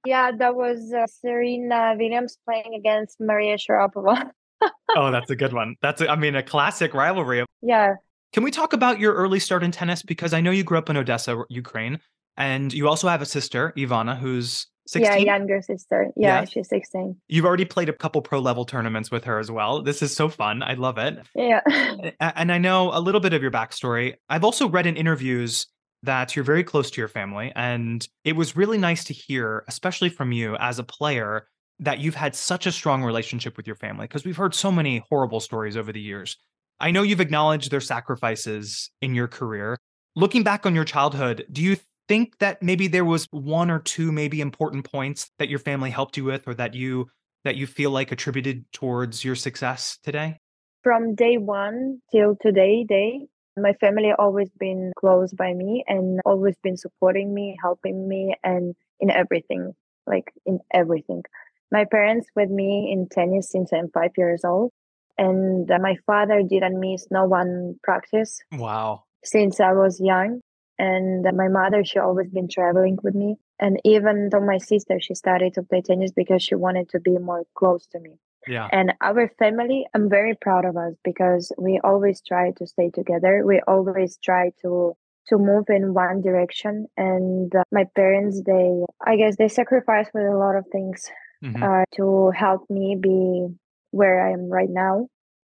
yeah 0.05 0.33
that 0.37 0.57
was 0.57 0.93
uh, 0.93 1.07
serena 1.07 1.95
williams 1.97 2.37
playing 2.45 2.75
against 2.75 3.21
maria 3.21 3.57
sharapova 3.57 4.33
oh, 4.97 5.11
that's 5.11 5.31
a 5.31 5.37
good 5.37 5.53
one. 5.53 5.77
That's, 5.83 6.01
a, 6.01 6.11
I 6.11 6.17
mean, 6.17 6.37
a 6.37 6.43
classic 6.43 6.95
rivalry. 6.95 7.45
yeah 7.63 7.95
Can 8.33 8.43
we 8.43 8.51
talk 8.51 8.73
about 8.73 9.01
your 9.01 9.13
early 9.15 9.41
start 9.41 9.63
in 9.63 9.71
tennis? 9.71 10.03
Because 10.03 10.33
I 10.33 10.41
know 10.41 10.51
you 10.51 10.65
grew 10.65 10.79
up 10.79 10.89
in 10.89 10.97
Odessa, 10.97 11.43
Ukraine, 11.49 11.99
and 12.37 12.73
you 12.73 12.89
also 12.89 13.09
have 13.09 13.23
a 13.23 13.27
sister, 13.27 13.73
Ivana, 13.77 14.19
who's 14.19 14.67
16. 14.89 15.03
Yeah, 15.05 15.17
younger 15.37 15.63
sister. 15.63 16.09
Yeah, 16.17 16.41
Yeah. 16.41 16.45
she's 16.45 16.69
16. 16.69 17.17
You've 17.29 17.45
already 17.45 17.65
played 17.65 17.89
a 17.89 17.93
couple 17.93 18.21
pro 18.21 18.41
level 18.41 18.65
tournaments 18.65 19.11
with 19.11 19.25
her 19.25 19.39
as 19.39 19.51
well. 19.51 19.83
This 19.83 20.03
is 20.03 20.15
so 20.15 20.29
fun. 20.29 20.63
I 20.63 20.75
love 20.75 20.99
it. 20.99 21.19
Yeah. 21.35 21.61
And 22.21 22.51
I 22.53 22.59
know 22.59 22.91
a 22.93 23.01
little 23.01 23.21
bit 23.21 23.33
of 23.33 23.43
your 23.43 23.51
backstory. 23.51 24.15
I've 24.29 24.45
also 24.45 24.69
read 24.69 24.87
in 24.87 24.97
interviews 24.97 25.67
that 26.03 26.35
you're 26.35 26.45
very 26.45 26.65
close 26.65 26.91
to 26.91 27.01
your 27.01 27.09
family. 27.09 27.53
And 27.55 28.07
it 28.25 28.35
was 28.35 28.57
really 28.57 28.79
nice 28.79 29.05
to 29.05 29.13
hear, 29.15 29.65
especially 29.69 30.09
from 30.09 30.33
you 30.33 30.57
as 30.57 30.79
a 30.81 30.85
player, 30.85 31.47
that 31.79 32.01
you've 32.01 32.17
had 32.17 32.35
such 32.35 32.67
a 32.67 32.73
strong 32.73 33.05
relationship 33.05 33.57
with 33.57 33.67
your 33.67 33.77
family 33.77 34.07
because 34.07 34.25
we've 34.25 34.37
heard 34.37 34.55
so 34.55 34.73
many 34.73 35.03
horrible 35.09 35.41
stories 35.41 35.77
over 35.77 35.93
the 35.93 36.01
years. 36.01 36.37
I 36.81 36.91
know 36.91 37.03
you've 37.03 37.21
acknowledged 37.21 37.71
their 37.71 37.81
sacrifices 37.81 38.91
in 39.01 39.15
your 39.15 39.29
career. 39.29 39.79
Looking 40.17 40.43
back 40.43 40.67
on 40.67 40.75
your 40.75 40.85
childhood, 40.85 41.47
do 41.51 41.63
you 41.63 41.77
think 42.09 42.39
that 42.39 42.63
maybe 42.63 42.89
there 42.89 43.05
was 43.05 43.27
one 43.31 43.71
or 43.71 43.79
two 43.79 44.13
maybe 44.13 44.41
important 44.41 44.91
points 44.91 45.31
that 45.39 45.49
your 45.49 45.59
family 45.59 45.91
helped 45.91 46.17
you 46.17 46.25
with 46.25 46.47
or 46.47 46.55
that 46.55 46.75
you 46.75 47.09
that 47.45 47.57
you 47.57 47.67
feel 47.67 47.91
like 47.91 48.13
attributed 48.13 48.65
towards 48.73 49.25
your 49.25 49.35
success 49.35 49.99
today? 50.03 50.39
from 50.83 51.15
day 51.15 51.37
one 51.39 52.01
till 52.11 52.37
today 52.41 52.85
day 52.89 53.21
my 53.57 53.73
family 53.75 54.11
always 54.19 54.51
been 54.59 54.93
close 54.99 55.33
by 55.33 55.53
me 55.53 55.85
and 55.87 56.21
always 56.25 56.57
been 56.63 56.77
supporting 56.77 57.33
me 57.33 57.57
helping 57.63 58.09
me 58.09 58.35
and 58.43 58.75
in 58.99 59.11
everything 59.11 59.73
like 60.07 60.33
in 60.47 60.59
everything 60.73 61.23
my 61.71 61.85
parents 61.85 62.27
with 62.35 62.51
me 62.51 62.91
in 62.93 63.09
tennis 63.09 63.51
since 63.51 63.73
i'm 63.73 63.89
five 63.91 64.11
years 64.17 64.45
old 64.45 64.73
and 65.19 65.71
uh, 65.71 65.79
my 65.79 65.95
father 66.07 66.43
didn't 66.43 66.81
miss 66.81 67.07
no 67.11 67.25
one 67.25 67.77
practice 67.85 68.41
Wow. 68.53 69.05
since 69.25 69.61
i 69.61 69.73
was 69.73 70.01
young 70.01 70.41
and 70.79 71.25
my 71.37 71.49
mother 71.49 71.85
she 71.85 71.99
always 71.99 72.29
been 72.31 72.49
traveling 72.49 72.99
with 73.03 73.15
me. 73.15 73.37
And 73.61 73.81
even 73.85 74.29
though 74.31 74.41
my 74.45 74.59
sister 74.59 74.99
she 75.01 75.15
started 75.15 75.55
to 75.55 75.63
play 75.63 75.83
tennis 75.83 76.13
because 76.13 76.43
she 76.43 76.55
wanted 76.55 76.89
to 76.91 77.01
be 77.01 77.17
more 77.19 77.45
close 77.55 77.87
to 77.93 78.01
me. 78.01 78.15
Yeah. 78.49 78.69
and 78.73 78.93
our 79.01 79.29
family 79.39 79.87
i'm 79.95 80.09
very 80.11 80.35
proud 80.35 80.65
of 80.65 80.77
us 80.77 80.95
because 81.05 81.53
we 81.67 81.79
always 81.85 82.21
try 82.27 82.51
to 82.59 82.67
stay 82.67 82.91
together. 82.91 83.33
We 83.47 83.61
always 83.69 84.19
try 84.29 84.51
to 84.63 84.97
to 85.29 85.39
move 85.39 85.67
in 85.69 85.95
one 85.95 86.21
direction. 86.23 86.89
And 86.97 87.55
uh, 87.55 87.63
my 87.71 87.85
parents 87.95 88.43
they 88.45 88.67
i 89.07 89.15
guess 89.17 89.37
they 89.37 89.49
sacrifice 89.49 90.09
with 90.15 90.25
a 90.25 90.37
lot 90.45 90.57
of 90.57 90.65
things 90.77 90.99
Mhm. 91.45 91.63
uh, 91.67 91.85
to 91.97 92.31
help 92.45 92.63
me 92.71 92.87
be 93.09 93.49
where 93.91 94.17
i 94.27 94.31
am 94.33 94.49
right 94.49 94.71
now 94.87 94.95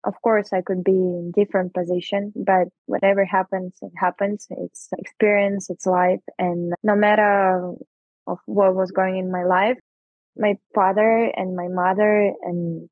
of 0.04 0.14
course 0.22 0.52
i 0.52 0.60
could 0.62 0.82
be 0.84 0.92
in 0.92 1.32
different 1.34 1.72
position 1.74 2.32
but 2.36 2.68
whatever 2.86 3.24
happens 3.24 3.76
it 3.82 3.92
happens 3.96 4.46
it's 4.50 4.88
experience 4.98 5.70
it's 5.70 5.86
life 5.86 6.20
and 6.38 6.72
no 6.82 6.94
matter 6.94 7.72
of 8.26 8.38
what 8.46 8.74
was 8.74 8.90
going 8.90 9.16
in 9.16 9.30
my 9.30 9.44
life 9.44 9.78
my 10.36 10.54
father 10.74 11.30
and 11.36 11.56
my 11.56 11.68
mother 11.68 12.32
and 12.42 12.88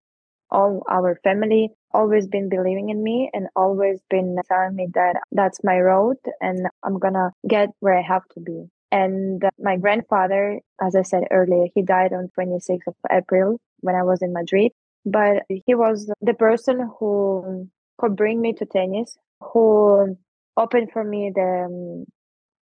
all 0.51 0.83
our 0.89 1.19
family 1.25 1.71
always 1.93 2.27
been 2.27 2.49
believing 2.49 2.91
in 2.91 3.03
me 3.03 3.31
and 3.33 3.49
always 3.57 4.01
been 4.11 4.37
telling 4.49 4.77
me 4.77 4.89
that 4.95 5.17
that's 5.33 5.65
my 5.65 5.79
road 5.79 6.17
and 6.41 6.67
I'm 6.85 6.99
gonna 6.99 7.31
get 7.49 7.71
where 7.81 7.99
I 7.99 8.03
have 8.03 8.27
to 8.35 8.41
be. 8.41 8.67
And 8.93 9.43
my 9.59 9.77
grandfather, 9.77 10.61
as 10.81 10.95
I 10.95 11.03
said 11.03 11.25
earlier, 11.31 11.67
he 11.75 11.83
died 11.83 12.13
on 12.13 12.31
26th 12.39 12.87
of 12.87 12.95
April 13.11 13.59
when 13.81 13.95
I 13.97 14.05
was 14.05 14.23
in 14.23 14.33
Madrid. 14.33 14.73
But 15.07 15.45
he 15.49 15.75
was 15.75 16.11
the 16.21 16.35
person 16.35 16.91
who 16.99 17.69
could 17.99 18.17
bring 18.17 18.41
me 18.43 18.53
to 18.55 18.67
tennis, 18.67 19.17
who 19.41 20.17
opened 20.57 20.91
for 20.93 21.05
me 21.05 21.33
the 21.35 21.67
um, 21.67 22.07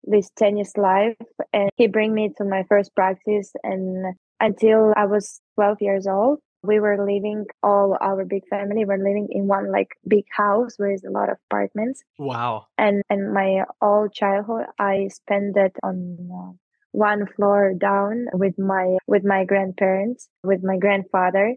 this 0.05 0.31
tennis 0.37 0.77
life, 0.77 1.17
and 1.53 1.71
he 1.77 1.87
bring 1.87 2.15
me 2.15 2.33
to 2.37 2.45
my 2.45 2.65
first 2.69 2.95
practice. 2.95 3.53
And 3.63 4.15
until 4.41 4.93
I 4.97 5.07
was 5.07 5.41
12 5.57 5.79
years 5.81 6.07
old, 6.07 6.41
we 6.63 6.81
were 6.81 6.99
living 6.99 7.47
all 7.63 7.97
our 8.01 8.25
big 8.25 8.43
family 8.49 8.85
were 8.85 8.99
living 8.99 9.29
in 9.31 9.47
one 9.47 9.71
like 9.73 9.89
big 10.09 10.25
house 10.37 10.75
where 10.79 10.93
is 10.93 11.05
a 11.05 11.11
lot 11.11 11.31
of 11.31 11.37
apartments 11.51 12.03
Wow. 12.19 12.67
and 12.79 13.03
and 13.11 13.35
my 13.35 13.65
all 13.83 14.09
childhood 14.09 14.65
i 14.79 15.09
spent 15.13 15.57
it 15.59 15.77
on 15.83 16.17
uh, 16.33 16.53
one 16.93 17.27
floor 17.27 17.75
down 17.77 18.27
with 18.33 18.59
my 18.59 18.97
with 19.07 19.25
my 19.25 19.45
grandparents 19.45 20.29
with 20.43 20.63
my 20.65 20.79
grandfather 20.79 21.55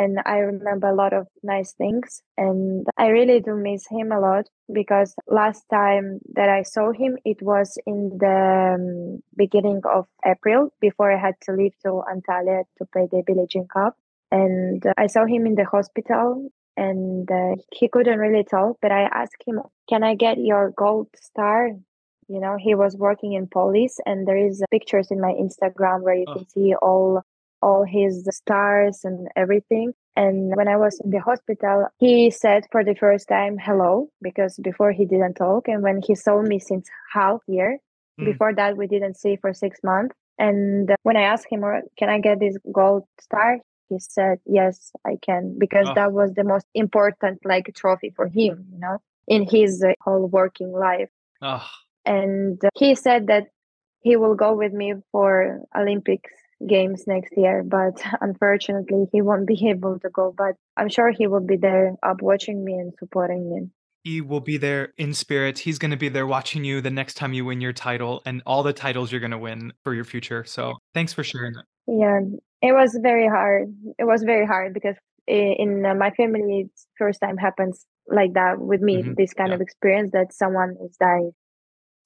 and 0.00 0.18
i 0.26 0.36
remember 0.38 0.88
a 0.88 0.94
lot 1.02 1.12
of 1.18 1.26
nice 1.42 1.72
things 1.82 2.22
and 2.36 2.86
i 3.04 3.06
really 3.16 3.40
do 3.40 3.54
miss 3.56 3.86
him 3.96 4.12
a 4.12 4.20
lot 4.20 4.46
because 4.80 5.14
last 5.40 5.64
time 5.72 6.08
that 6.38 6.48
i 6.48 6.62
saw 6.62 6.86
him 7.02 7.16
it 7.24 7.40
was 7.50 7.78
in 7.86 8.00
the 8.24 8.38
um, 8.76 9.22
beginning 9.36 9.80
of 9.96 10.06
april 10.34 10.68
before 10.80 11.10
i 11.16 11.18
had 11.26 11.34
to 11.46 11.52
leave 11.52 11.74
to 11.84 11.92
antalya 12.14 12.58
to 12.78 12.84
play 12.92 13.06
the 13.10 13.22
Billie 13.26 13.46
Jean 13.50 13.66
cup 13.76 13.94
and 14.30 14.84
uh, 14.86 14.92
i 15.04 15.06
saw 15.06 15.24
him 15.34 15.46
in 15.46 15.54
the 15.54 15.64
hospital 15.76 16.48
and 16.76 17.30
uh, 17.30 17.54
he 17.72 17.88
couldn't 17.88 18.18
really 18.18 18.44
talk 18.44 18.76
but 18.82 18.92
i 18.92 19.02
asked 19.22 19.42
him 19.46 19.60
can 19.88 20.02
i 20.02 20.14
get 20.14 20.36
your 20.38 20.64
gold 20.76 21.08
star 21.28 21.70
you 22.28 22.40
know 22.40 22.56
he 22.66 22.74
was 22.74 22.96
working 22.96 23.32
in 23.34 23.46
police 23.46 23.96
and 24.04 24.26
there 24.26 24.36
is 24.48 24.62
pictures 24.70 25.08
in 25.10 25.20
my 25.20 25.32
instagram 25.44 26.02
where 26.02 26.14
you 26.20 26.24
Oh. 26.28 26.34
can 26.34 26.48
see 26.48 26.74
all 26.88 27.22
all 27.62 27.84
his 27.84 28.26
stars 28.30 29.00
and 29.04 29.28
everything. 29.36 29.92
And 30.16 30.54
when 30.56 30.68
i 30.68 30.76
was 30.76 30.98
in 31.04 31.10
the 31.10 31.20
hospital 31.20 31.88
he 31.98 32.30
said 32.30 32.64
for 32.72 32.82
the 32.84 32.94
first 32.94 33.28
time 33.28 33.58
hello 33.58 34.08
because 34.22 34.58
before 34.62 34.92
he 34.92 35.04
didn't 35.04 35.34
talk. 35.34 35.68
And 35.68 35.82
when 35.82 36.00
he 36.06 36.14
saw 36.14 36.40
me 36.42 36.58
since 36.58 36.88
half 37.12 37.40
year 37.46 37.78
Mm. 38.18 38.24
before 38.32 38.54
that 38.54 38.78
we 38.78 38.86
didn't 38.86 39.18
see 39.18 39.36
for 39.36 39.52
six 39.52 39.78
months. 39.84 40.14
And 40.38 40.90
uh, 40.90 40.96
when 41.02 41.16
i 41.18 41.22
asked 41.32 41.48
him 41.50 41.62
"Uh, 41.64 41.80
can 41.98 42.08
i 42.08 42.18
get 42.18 42.40
this 42.40 42.56
gold 42.72 43.04
star? 43.20 43.58
he 43.90 43.98
said 44.00 44.38
yes 44.46 44.90
i 45.06 45.14
can 45.26 45.42
because 45.58 45.86
Oh. 45.90 45.94
that 45.94 46.12
was 46.12 46.32
the 46.34 46.42
most 46.52 46.66
important 46.74 47.38
like 47.44 47.66
trophy 47.74 48.10
for 48.16 48.26
him 48.26 48.54
you 48.72 48.78
know 48.84 48.96
in 49.28 49.42
his 49.46 49.84
uh, 49.84 49.92
whole 50.04 50.26
working 50.26 50.72
life. 50.72 51.10
Oh, 51.42 51.64
and 52.04 52.58
uh, 52.64 52.70
he 52.74 52.94
said 52.94 53.26
that 53.26 53.44
he 54.00 54.16
will 54.16 54.34
go 54.34 54.54
with 54.54 54.72
me 54.72 54.94
for 55.12 55.60
olympics 55.76 56.32
games 56.66 57.04
next 57.06 57.32
year 57.36 57.62
but 57.62 58.00
unfortunately 58.20 59.06
he 59.12 59.20
won't 59.22 59.46
be 59.46 59.68
able 59.68 59.98
to 59.98 60.08
go 60.10 60.32
but 60.36 60.54
i'm 60.76 60.88
sure 60.88 61.10
he 61.10 61.26
will 61.26 61.44
be 61.44 61.56
there 61.56 61.94
up 62.02 62.22
watching 62.22 62.64
me 62.64 62.74
and 62.74 62.92
supporting 62.98 63.50
me 63.52 63.68
he 64.04 64.20
will 64.20 64.38
be 64.38 64.56
there 64.56 64.92
in 64.98 65.12
spirit. 65.14 65.58
He's 65.58 65.80
going 65.80 65.90
to 65.90 65.96
be 65.96 66.08
there 66.08 66.28
watching 66.28 66.62
you 66.62 66.80
the 66.80 66.92
next 66.92 67.14
time 67.14 67.32
you 67.32 67.44
win 67.44 67.60
your 67.60 67.72
title 67.72 68.22
and 68.24 68.40
all 68.46 68.62
the 68.62 68.72
titles 68.72 69.10
you're 69.10 69.18
going 69.20 69.32
to 69.32 69.38
win 69.38 69.72
for 69.82 69.94
your 69.94 70.04
future. 70.04 70.44
So 70.44 70.74
thanks 70.94 71.12
for 71.12 71.24
sharing 71.24 71.54
that. 71.54 71.64
yeah 71.88 72.20
it 72.62 72.72
was 72.72 72.96
very 73.02 73.26
hard 73.26 73.74
it 73.98 74.04
was 74.04 74.22
very 74.22 74.46
hard 74.46 74.72
because 74.74 74.94
in 75.26 75.84
uh, 75.84 75.92
my 75.94 76.10
family 76.12 76.66
it's 76.66 76.86
first 76.96 77.20
time 77.20 77.36
happens 77.36 77.84
like 78.06 78.34
that 78.34 78.60
with 78.60 78.80
me 78.80 79.02
Mhm, 79.02 79.16
this 79.16 79.34
kind 79.34 79.48
yeah. 79.48 79.56
of 79.56 79.60
experience 79.60 80.12
that 80.12 80.32
someone 80.32 80.76
is 80.84 80.96
dying 81.00 81.32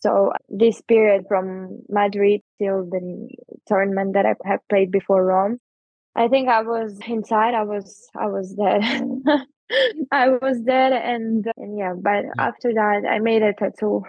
so 0.01 0.32
this 0.48 0.80
period 0.82 1.24
from 1.28 1.78
madrid 1.88 2.40
till 2.59 2.84
the 2.84 3.28
tournament 3.66 4.14
that 4.14 4.26
i 4.26 4.34
have 4.44 4.61
played 4.68 4.90
before 4.90 5.24
rome 5.24 5.59
i 6.16 6.28
think 6.28 6.48
i 6.48 6.62
was 6.62 6.98
inside 7.07 7.55
i 7.55 7.62
was 7.62 8.09
i 8.16 8.26
was 8.26 8.53
dead 8.55 8.82
i 10.12 10.28
was 10.28 10.61
dead 10.61 10.92
and, 10.92 11.46
and 11.57 11.78
yeah 11.78 11.94
but 11.96 12.24
after 12.38 12.72
that 12.74 13.03
i 13.09 13.18
made 13.18 13.42
a 13.42 13.53
tattoo 13.53 14.03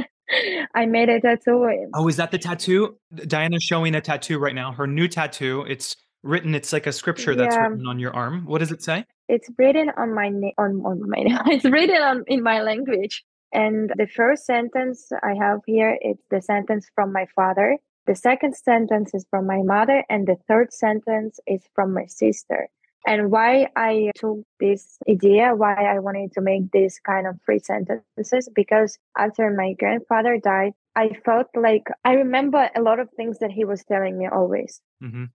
i 0.74 0.84
made 0.86 1.08
a 1.08 1.20
tattoo 1.20 1.66
Oh, 1.94 2.06
is 2.08 2.16
that 2.16 2.30
the 2.30 2.38
tattoo? 2.38 2.98
Dayana's 3.14 3.64
showing 3.64 3.94
a 3.94 4.00
tattoo 4.02 4.38
right 4.38 4.54
now. 4.54 4.72
Her 4.72 4.86
new 4.86 5.08
tattoo. 5.08 5.64
It's 5.66 5.96
written, 6.22 6.54
it's 6.54 6.70
like 6.70 6.86
a 6.86 6.92
scripture 6.92 7.34
that's 7.34 7.56
Yeah. 7.56 7.68
written 7.68 7.86
on 7.86 7.98
your 7.98 8.14
arm. 8.14 8.44
What 8.44 8.58
does 8.58 8.70
it 8.70 8.82
say? 8.82 9.04
it's 9.28 9.48
written 9.58 9.90
on 9.96 10.14
my 10.14 10.28
na- 10.30 10.56
on 10.58 10.80
on 10.84 11.08
my 11.08 11.18
it's 11.46 11.64
written 11.64 12.00
on 12.02 12.24
in 12.26 12.42
my 12.42 12.60
language 12.62 13.24
and 13.52 13.90
the 13.96 14.06
first 14.06 14.44
sentence 14.44 15.10
i 15.22 15.34
have 15.34 15.60
here 15.66 15.98
it's 16.00 16.22
the 16.30 16.40
sentence 16.40 16.90
from 16.94 17.12
my 17.12 17.26
father. 17.34 17.76
The 18.06 18.14
second 18.14 18.56
sentence 18.56 19.12
is 19.12 19.26
from 19.28 19.46
my 19.46 19.60
mother 19.62 20.02
and 20.08 20.26
the 20.26 20.36
third 20.48 20.72
sentence 20.72 21.38
is 21.46 21.62
from 21.74 21.92
my 21.92 22.06
sister. 22.06 22.68
And 23.06 23.30
why 23.30 23.68
i 23.76 24.10
took 24.16 24.38
this 24.60 24.98
idea 25.08 25.54
why 25.54 25.74
i 25.74 25.98
wanted 25.98 26.32
to 26.32 26.40
make 26.40 26.70
this 26.72 26.98
kind 27.00 27.26
of 27.26 27.38
three 27.44 27.60
sentences 27.60 28.48
because 28.54 28.98
after 29.16 29.50
my 29.50 29.74
grandfather 29.74 30.38
died 30.38 30.72
i 30.96 31.10
felt 31.24 31.46
like 31.54 31.86
i 32.04 32.12
remember 32.14 32.70
a 32.74 32.82
lot 32.82 32.98
of 32.98 33.08
things 33.16 33.38
that 33.38 33.52
he 33.52 33.64
was 33.64 33.84
telling 33.84 34.18
me 34.18 34.26
always. 34.26 34.80
Hmm 35.00 35.26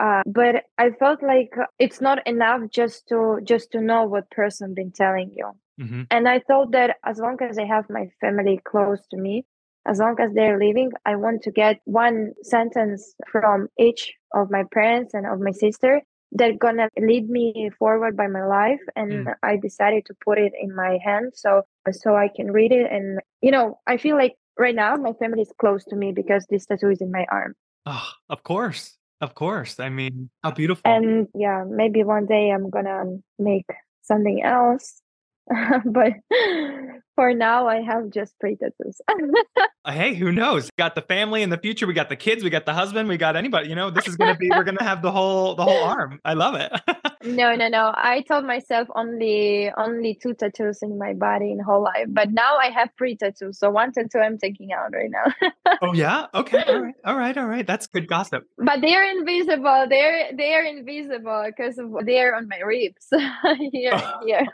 uh, 0.00 0.22
but 0.26 0.64
I 0.78 0.90
felt 0.90 1.22
like 1.22 1.54
it's 1.78 2.00
not 2.00 2.26
enough 2.26 2.62
just 2.70 3.06
to 3.08 3.38
just 3.44 3.70
to 3.72 3.80
know 3.80 4.04
what 4.04 4.30
person 4.30 4.74
been 4.74 4.92
telling 4.92 5.32
you. 5.36 5.52
hmm 5.78 6.02
And 6.10 6.28
I 6.28 6.40
thought 6.40 6.72
that 6.72 6.96
as 7.04 7.18
long 7.18 7.38
as 7.40 7.58
I 7.58 7.64
have 7.64 7.88
my 7.90 8.08
family 8.20 8.60
close 8.64 9.06
to 9.10 9.16
me, 9.16 9.44
as 9.86 9.98
long 9.98 10.16
as 10.20 10.32
they're 10.32 10.58
living, 10.58 10.90
I 11.04 11.16
want 11.16 11.42
to 11.42 11.50
get 11.50 11.80
one 11.84 12.32
sentence 12.42 13.14
from 13.30 13.68
each 13.78 14.12
of 14.34 14.50
my 14.50 14.64
parents 14.72 15.14
and 15.14 15.26
of 15.26 15.40
my 15.40 15.52
sister 15.52 16.02
that 16.32 16.58
gonna 16.58 16.88
lead 16.98 17.28
me 17.30 17.70
forward 17.78 18.16
by 18.16 18.26
my 18.26 18.44
life. 18.44 18.80
And 18.96 19.26
Mm. 19.26 19.34
I 19.42 19.56
decided 19.56 20.06
to 20.06 20.14
put 20.24 20.38
it 20.38 20.52
in 20.60 20.74
my 20.74 20.98
hand 21.04 21.32
so 21.34 21.62
so 21.92 22.16
I 22.16 22.28
can 22.28 22.50
read 22.50 22.72
it. 22.72 22.90
And 22.90 23.20
you 23.40 23.52
know, 23.52 23.78
I 23.86 23.96
feel 23.98 24.16
like 24.16 24.34
right 24.58 24.74
now 24.74 24.96
my 24.96 25.12
family 25.12 25.42
is 25.42 25.52
close 25.60 25.84
to 25.86 25.96
me 25.96 26.12
because 26.12 26.46
this 26.50 26.66
tattoo 26.66 26.90
is 26.90 27.00
in 27.00 27.12
my 27.12 27.26
arm. 27.30 27.54
Oh, 27.86 28.08
of 28.28 28.42
course. 28.42 28.98
Of 29.24 29.34
course. 29.34 29.80
I 29.80 29.88
mean, 29.88 30.28
how 30.42 30.50
beautiful. 30.50 30.82
and 30.84 31.28
yeah 31.34 31.64
maybe 31.66 32.04
one 32.04 32.26
day 32.26 32.50
i'm 32.50 32.68
gonna 32.68 33.04
make 33.38 33.64
something 34.02 34.42
else 34.44 35.00
but 35.84 36.12
for 37.14 37.34
now 37.34 37.68
i 37.68 37.80
have 37.80 38.10
just 38.10 38.34
three 38.40 38.56
tattoos 38.56 39.00
Uh, 39.86 39.92
hey, 39.92 40.14
who 40.14 40.32
knows? 40.32 40.70
Got 40.78 40.94
the 40.94 41.02
family 41.02 41.42
in 41.42 41.50
the 41.50 41.58
future. 41.58 41.86
We 41.86 41.92
got 41.92 42.08
the 42.08 42.16
kids. 42.16 42.42
We 42.42 42.48
got 42.48 42.64
the 42.64 42.72
husband. 42.72 43.06
We 43.06 43.18
got 43.18 43.36
anybody. 43.36 43.68
You 43.68 43.74
know, 43.74 43.90
this 43.90 44.08
is 44.08 44.16
gonna 44.16 44.34
be. 44.34 44.48
we're 44.48 44.64
gonna 44.64 44.82
have 44.82 45.02
the 45.02 45.12
whole 45.12 45.56
the 45.56 45.62
whole 45.62 45.84
arm. 45.84 46.20
I 46.24 46.32
love 46.32 46.54
it. 46.54 46.72
no, 47.24 47.54
no, 47.54 47.68
no. 47.68 47.92
I 47.94 48.22
told 48.26 48.46
myself 48.46 48.88
only 48.94 49.70
only 49.76 50.14
two 50.14 50.32
tattoos 50.32 50.78
in 50.80 50.96
my 50.98 51.12
body 51.12 51.52
in 51.52 51.60
whole 51.60 51.82
life, 51.82 52.06
but 52.08 52.30
now 52.32 52.56
I 52.56 52.70
have 52.70 52.88
three 52.96 53.14
tattoos. 53.14 53.58
So 53.58 53.68
one 53.68 53.92
tattoo 53.92 54.20
I'm 54.20 54.38
taking 54.38 54.72
out 54.72 54.94
right 54.94 55.10
now. 55.10 55.52
oh 55.82 55.92
yeah, 55.92 56.28
okay, 56.32 56.62
all 56.66 56.80
right, 56.80 56.94
all 57.04 57.16
right, 57.16 57.36
all 57.36 57.46
right. 57.46 57.66
That's 57.66 57.86
good 57.86 58.08
gossip. 58.08 58.44
But 58.56 58.80
they 58.80 58.94
are 58.94 59.04
invisible. 59.04 59.84
They're 59.90 60.30
they 60.34 60.54
are 60.54 60.64
invisible 60.64 61.44
because 61.46 61.78
they're 62.06 62.34
on 62.34 62.48
my 62.48 62.60
ribs. 62.60 63.08
here, 63.70 64.00
here. 64.24 64.46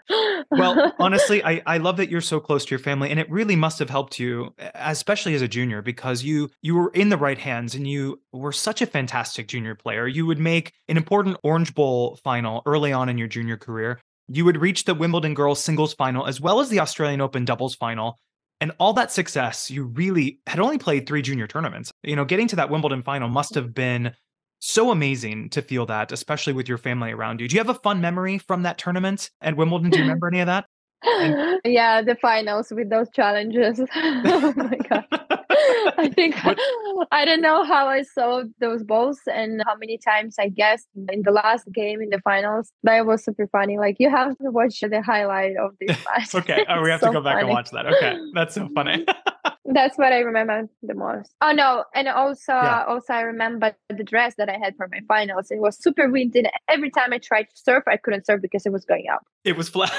well, 0.50 0.74
honestly, 0.98 1.44
I 1.44 1.62
I 1.66 1.78
love 1.78 1.96
that 1.98 2.10
you're 2.10 2.20
so 2.20 2.40
close 2.40 2.64
to 2.64 2.70
your 2.70 2.78
family, 2.78 3.10
and 3.10 3.18
it 3.18 3.30
really 3.30 3.56
must 3.56 3.78
have 3.78 3.90
helped 3.90 4.18
you, 4.18 4.54
especially 4.74 5.34
as 5.34 5.42
a 5.42 5.48
junior, 5.48 5.82
because 5.82 6.22
you 6.22 6.50
you 6.62 6.74
were 6.74 6.90
in 6.90 7.08
the 7.08 7.16
right 7.16 7.38
hands 7.38 7.74
and 7.74 7.88
you 7.88 8.20
were 8.32 8.52
such 8.52 8.82
a 8.82 8.86
fantastic 8.86 9.48
junior 9.48 9.74
player. 9.74 10.06
You 10.06 10.26
would 10.26 10.38
make 10.38 10.72
an 10.88 10.96
important 10.96 11.36
Orange 11.42 11.74
Bowl 11.74 12.16
final 12.22 12.62
early 12.66 12.92
on 12.92 13.08
in 13.08 13.18
your 13.18 13.28
junior 13.28 13.56
career. 13.56 14.00
You 14.28 14.44
would 14.44 14.60
reach 14.60 14.84
the 14.84 14.94
Wimbledon 14.94 15.34
girls 15.34 15.62
singles 15.62 15.94
final 15.94 16.26
as 16.26 16.40
well 16.40 16.60
as 16.60 16.68
the 16.68 16.80
Australian 16.80 17.20
Open 17.20 17.44
doubles 17.44 17.74
final. 17.74 18.18
And 18.60 18.72
all 18.78 18.92
that 18.92 19.10
success, 19.10 19.70
you 19.70 19.84
really 19.84 20.38
had 20.46 20.60
only 20.60 20.76
played 20.76 21.06
three 21.06 21.22
junior 21.22 21.46
tournaments. 21.46 21.90
You 22.02 22.14
know, 22.14 22.26
getting 22.26 22.46
to 22.48 22.56
that 22.56 22.68
Wimbledon 22.70 23.02
final 23.02 23.28
must 23.28 23.52
mm. 23.52 23.56
have 23.56 23.74
been 23.74 24.12
so 24.60 24.90
amazing 24.90 25.48
to 25.50 25.62
feel 25.62 25.86
that, 25.86 26.12
especially 26.12 26.52
with 26.52 26.68
your 26.68 26.78
family 26.78 27.10
around 27.12 27.40
you. 27.40 27.48
Do 27.48 27.56
you 27.56 27.60
have 27.60 27.68
a 27.68 27.74
fun 27.74 28.00
memory 28.00 28.38
from 28.38 28.62
that 28.62 28.78
tournament 28.78 29.30
at 29.40 29.56
Wimbledon? 29.56 29.90
Do 29.90 29.98
you 29.98 30.04
remember 30.04 30.28
any 30.28 30.40
of 30.40 30.46
that? 30.46 30.66
And- 31.02 31.60
yeah, 31.64 32.02
the 32.02 32.14
finals 32.16 32.70
with 32.70 32.90
those 32.90 33.08
challenges. 33.10 33.80
oh 33.94 34.52
my 34.56 34.78
god. 34.88 35.19
I 35.98 36.10
think 36.14 36.36
I 37.12 37.24
don't 37.24 37.40
know 37.40 37.64
how 37.64 37.86
I 37.88 38.02
saw 38.02 38.42
those 38.60 38.82
balls 38.82 39.18
and 39.32 39.62
how 39.66 39.74
many 39.76 39.98
times 39.98 40.36
I 40.38 40.48
guessed 40.48 40.88
in 41.08 41.22
the 41.22 41.30
last 41.30 41.70
game 41.72 42.00
in 42.02 42.10
the 42.10 42.20
finals. 42.20 42.72
That 42.82 43.06
was 43.06 43.24
super 43.24 43.46
funny. 43.48 43.78
Like 43.78 43.96
you 43.98 44.10
have 44.10 44.36
to 44.38 44.50
watch 44.50 44.80
the 44.80 45.02
highlight 45.02 45.56
of 45.56 45.72
this 45.80 45.96
match. 46.06 46.34
okay, 46.34 46.64
oh, 46.68 46.82
we 46.82 46.90
have 46.90 47.00
so 47.00 47.08
to 47.08 47.12
go 47.12 47.20
back 47.20 47.34
funny. 47.34 47.46
and 47.46 47.50
watch 47.50 47.70
that. 47.70 47.86
Okay, 47.86 48.18
that's 48.34 48.54
so 48.54 48.68
funny. 48.74 49.04
That's 49.72 49.96
what 49.96 50.12
I 50.12 50.18
remember 50.18 50.68
the 50.82 50.94
most. 50.94 51.32
Oh 51.40 51.52
no, 51.52 51.84
and 51.94 52.08
also 52.08 52.52
yeah. 52.52 52.84
also 52.88 53.12
I 53.12 53.20
remember 53.20 53.72
the 53.88 54.02
dress 54.02 54.34
that 54.36 54.48
I 54.48 54.58
had 54.58 54.74
for 54.76 54.88
my 54.90 55.00
finals. 55.06 55.46
It 55.50 55.60
was 55.60 55.80
super 55.80 56.10
windy. 56.10 56.42
Every 56.68 56.90
time 56.90 57.12
I 57.12 57.18
tried 57.18 57.44
to 57.44 57.54
surf, 57.54 57.84
I 57.86 57.96
couldn't 57.96 58.26
surf 58.26 58.42
because 58.42 58.66
it 58.66 58.72
was 58.72 58.84
going 58.84 59.04
up. 59.12 59.24
It 59.44 59.56
was 59.56 59.68
flat. 59.68 59.92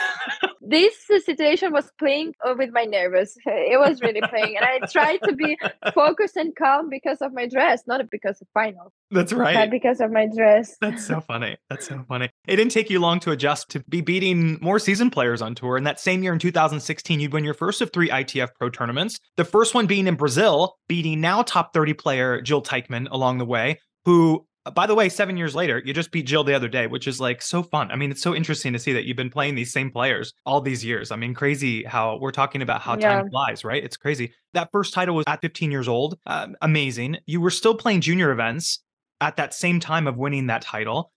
This 0.61 0.95
situation 1.25 1.73
was 1.73 1.89
playing 1.97 2.33
uh, 2.45 2.53
with 2.57 2.69
my 2.71 2.83
nerves. 2.85 3.37
It 3.45 3.79
was 3.79 4.01
really 4.01 4.21
playing, 4.21 4.57
and 4.57 4.65
I 4.65 4.85
tried 4.85 5.17
to 5.23 5.33
be 5.33 5.57
focused 5.93 6.37
and 6.37 6.55
calm 6.55 6.89
because 6.89 7.21
of 7.21 7.33
my 7.33 7.47
dress, 7.47 7.83
not 7.87 8.01
because 8.11 8.41
of 8.41 8.47
finals. 8.53 8.91
That's 9.09 9.33
right. 9.33 9.69
Because 9.69 9.99
of 10.01 10.11
my 10.11 10.27
dress. 10.27 10.77
That's 10.79 11.05
so 11.05 11.19
funny. 11.27 11.57
That's 11.69 11.87
so 11.87 12.03
funny. 12.07 12.29
It 12.47 12.55
didn't 12.57 12.71
take 12.71 12.89
you 12.89 12.99
long 12.99 13.19
to 13.21 13.31
adjust 13.31 13.69
to 13.69 13.79
be 13.89 14.01
beating 14.01 14.59
more 14.61 14.79
season 14.79 15.09
players 15.09 15.41
on 15.41 15.55
tour. 15.55 15.77
And 15.77 15.87
that 15.87 15.99
same 15.99 16.23
year 16.23 16.33
in 16.33 16.39
2016, 16.39 17.19
you'd 17.19 17.33
win 17.33 17.43
your 17.43 17.53
first 17.53 17.81
of 17.81 17.91
three 17.91 18.09
ITF 18.09 18.49
Pro 18.57 18.69
tournaments. 18.69 19.19
The 19.37 19.45
first 19.45 19.73
one 19.73 19.87
being 19.87 20.07
in 20.07 20.15
Brazil, 20.15 20.77
beating 20.87 21.21
now 21.21 21.41
top 21.41 21.73
30 21.73 21.93
player 21.93 22.41
Jill 22.41 22.61
Teichmann 22.61 23.07
along 23.09 23.39
the 23.39 23.45
way, 23.45 23.79
who 24.05 24.45
by 24.75 24.85
the 24.85 24.93
way, 24.93 25.09
seven 25.09 25.37
years 25.37 25.55
later, 25.55 25.81
you 25.83 25.93
just 25.93 26.11
beat 26.11 26.27
Jill 26.27 26.43
the 26.43 26.53
other 26.53 26.67
day, 26.67 26.85
which 26.85 27.07
is 27.07 27.19
like 27.19 27.41
so 27.41 27.63
fun. 27.63 27.89
I 27.89 27.95
mean, 27.95 28.11
it's 28.11 28.21
so 28.21 28.35
interesting 28.35 28.73
to 28.73 28.79
see 28.79 28.93
that 28.93 29.05
you've 29.05 29.17
been 29.17 29.29
playing 29.29 29.55
these 29.55 29.73
same 29.73 29.89
players 29.89 30.33
all 30.45 30.61
these 30.61 30.85
years. 30.85 31.11
I 31.11 31.15
mean, 31.15 31.33
crazy 31.33 31.83
how 31.83 32.17
we're 32.17 32.31
talking 32.31 32.61
about 32.61 32.81
how 32.81 32.95
yeah. 32.97 33.15
time 33.15 33.29
flies, 33.29 33.63
right? 33.63 33.83
It's 33.83 33.97
crazy. 33.97 34.33
That 34.53 34.69
first 34.71 34.93
title 34.93 35.15
was 35.15 35.25
at 35.27 35.41
15 35.41 35.71
years 35.71 35.87
old. 35.87 36.19
Um, 36.27 36.55
amazing. 36.61 37.17
You 37.25 37.41
were 37.41 37.49
still 37.49 37.75
playing 37.75 38.01
junior 38.01 38.31
events 38.31 38.83
at 39.19 39.37
that 39.37 39.53
same 39.53 39.79
time 39.79 40.07
of 40.07 40.17
winning 40.17 40.47
that 40.47 40.61
title. 40.61 41.11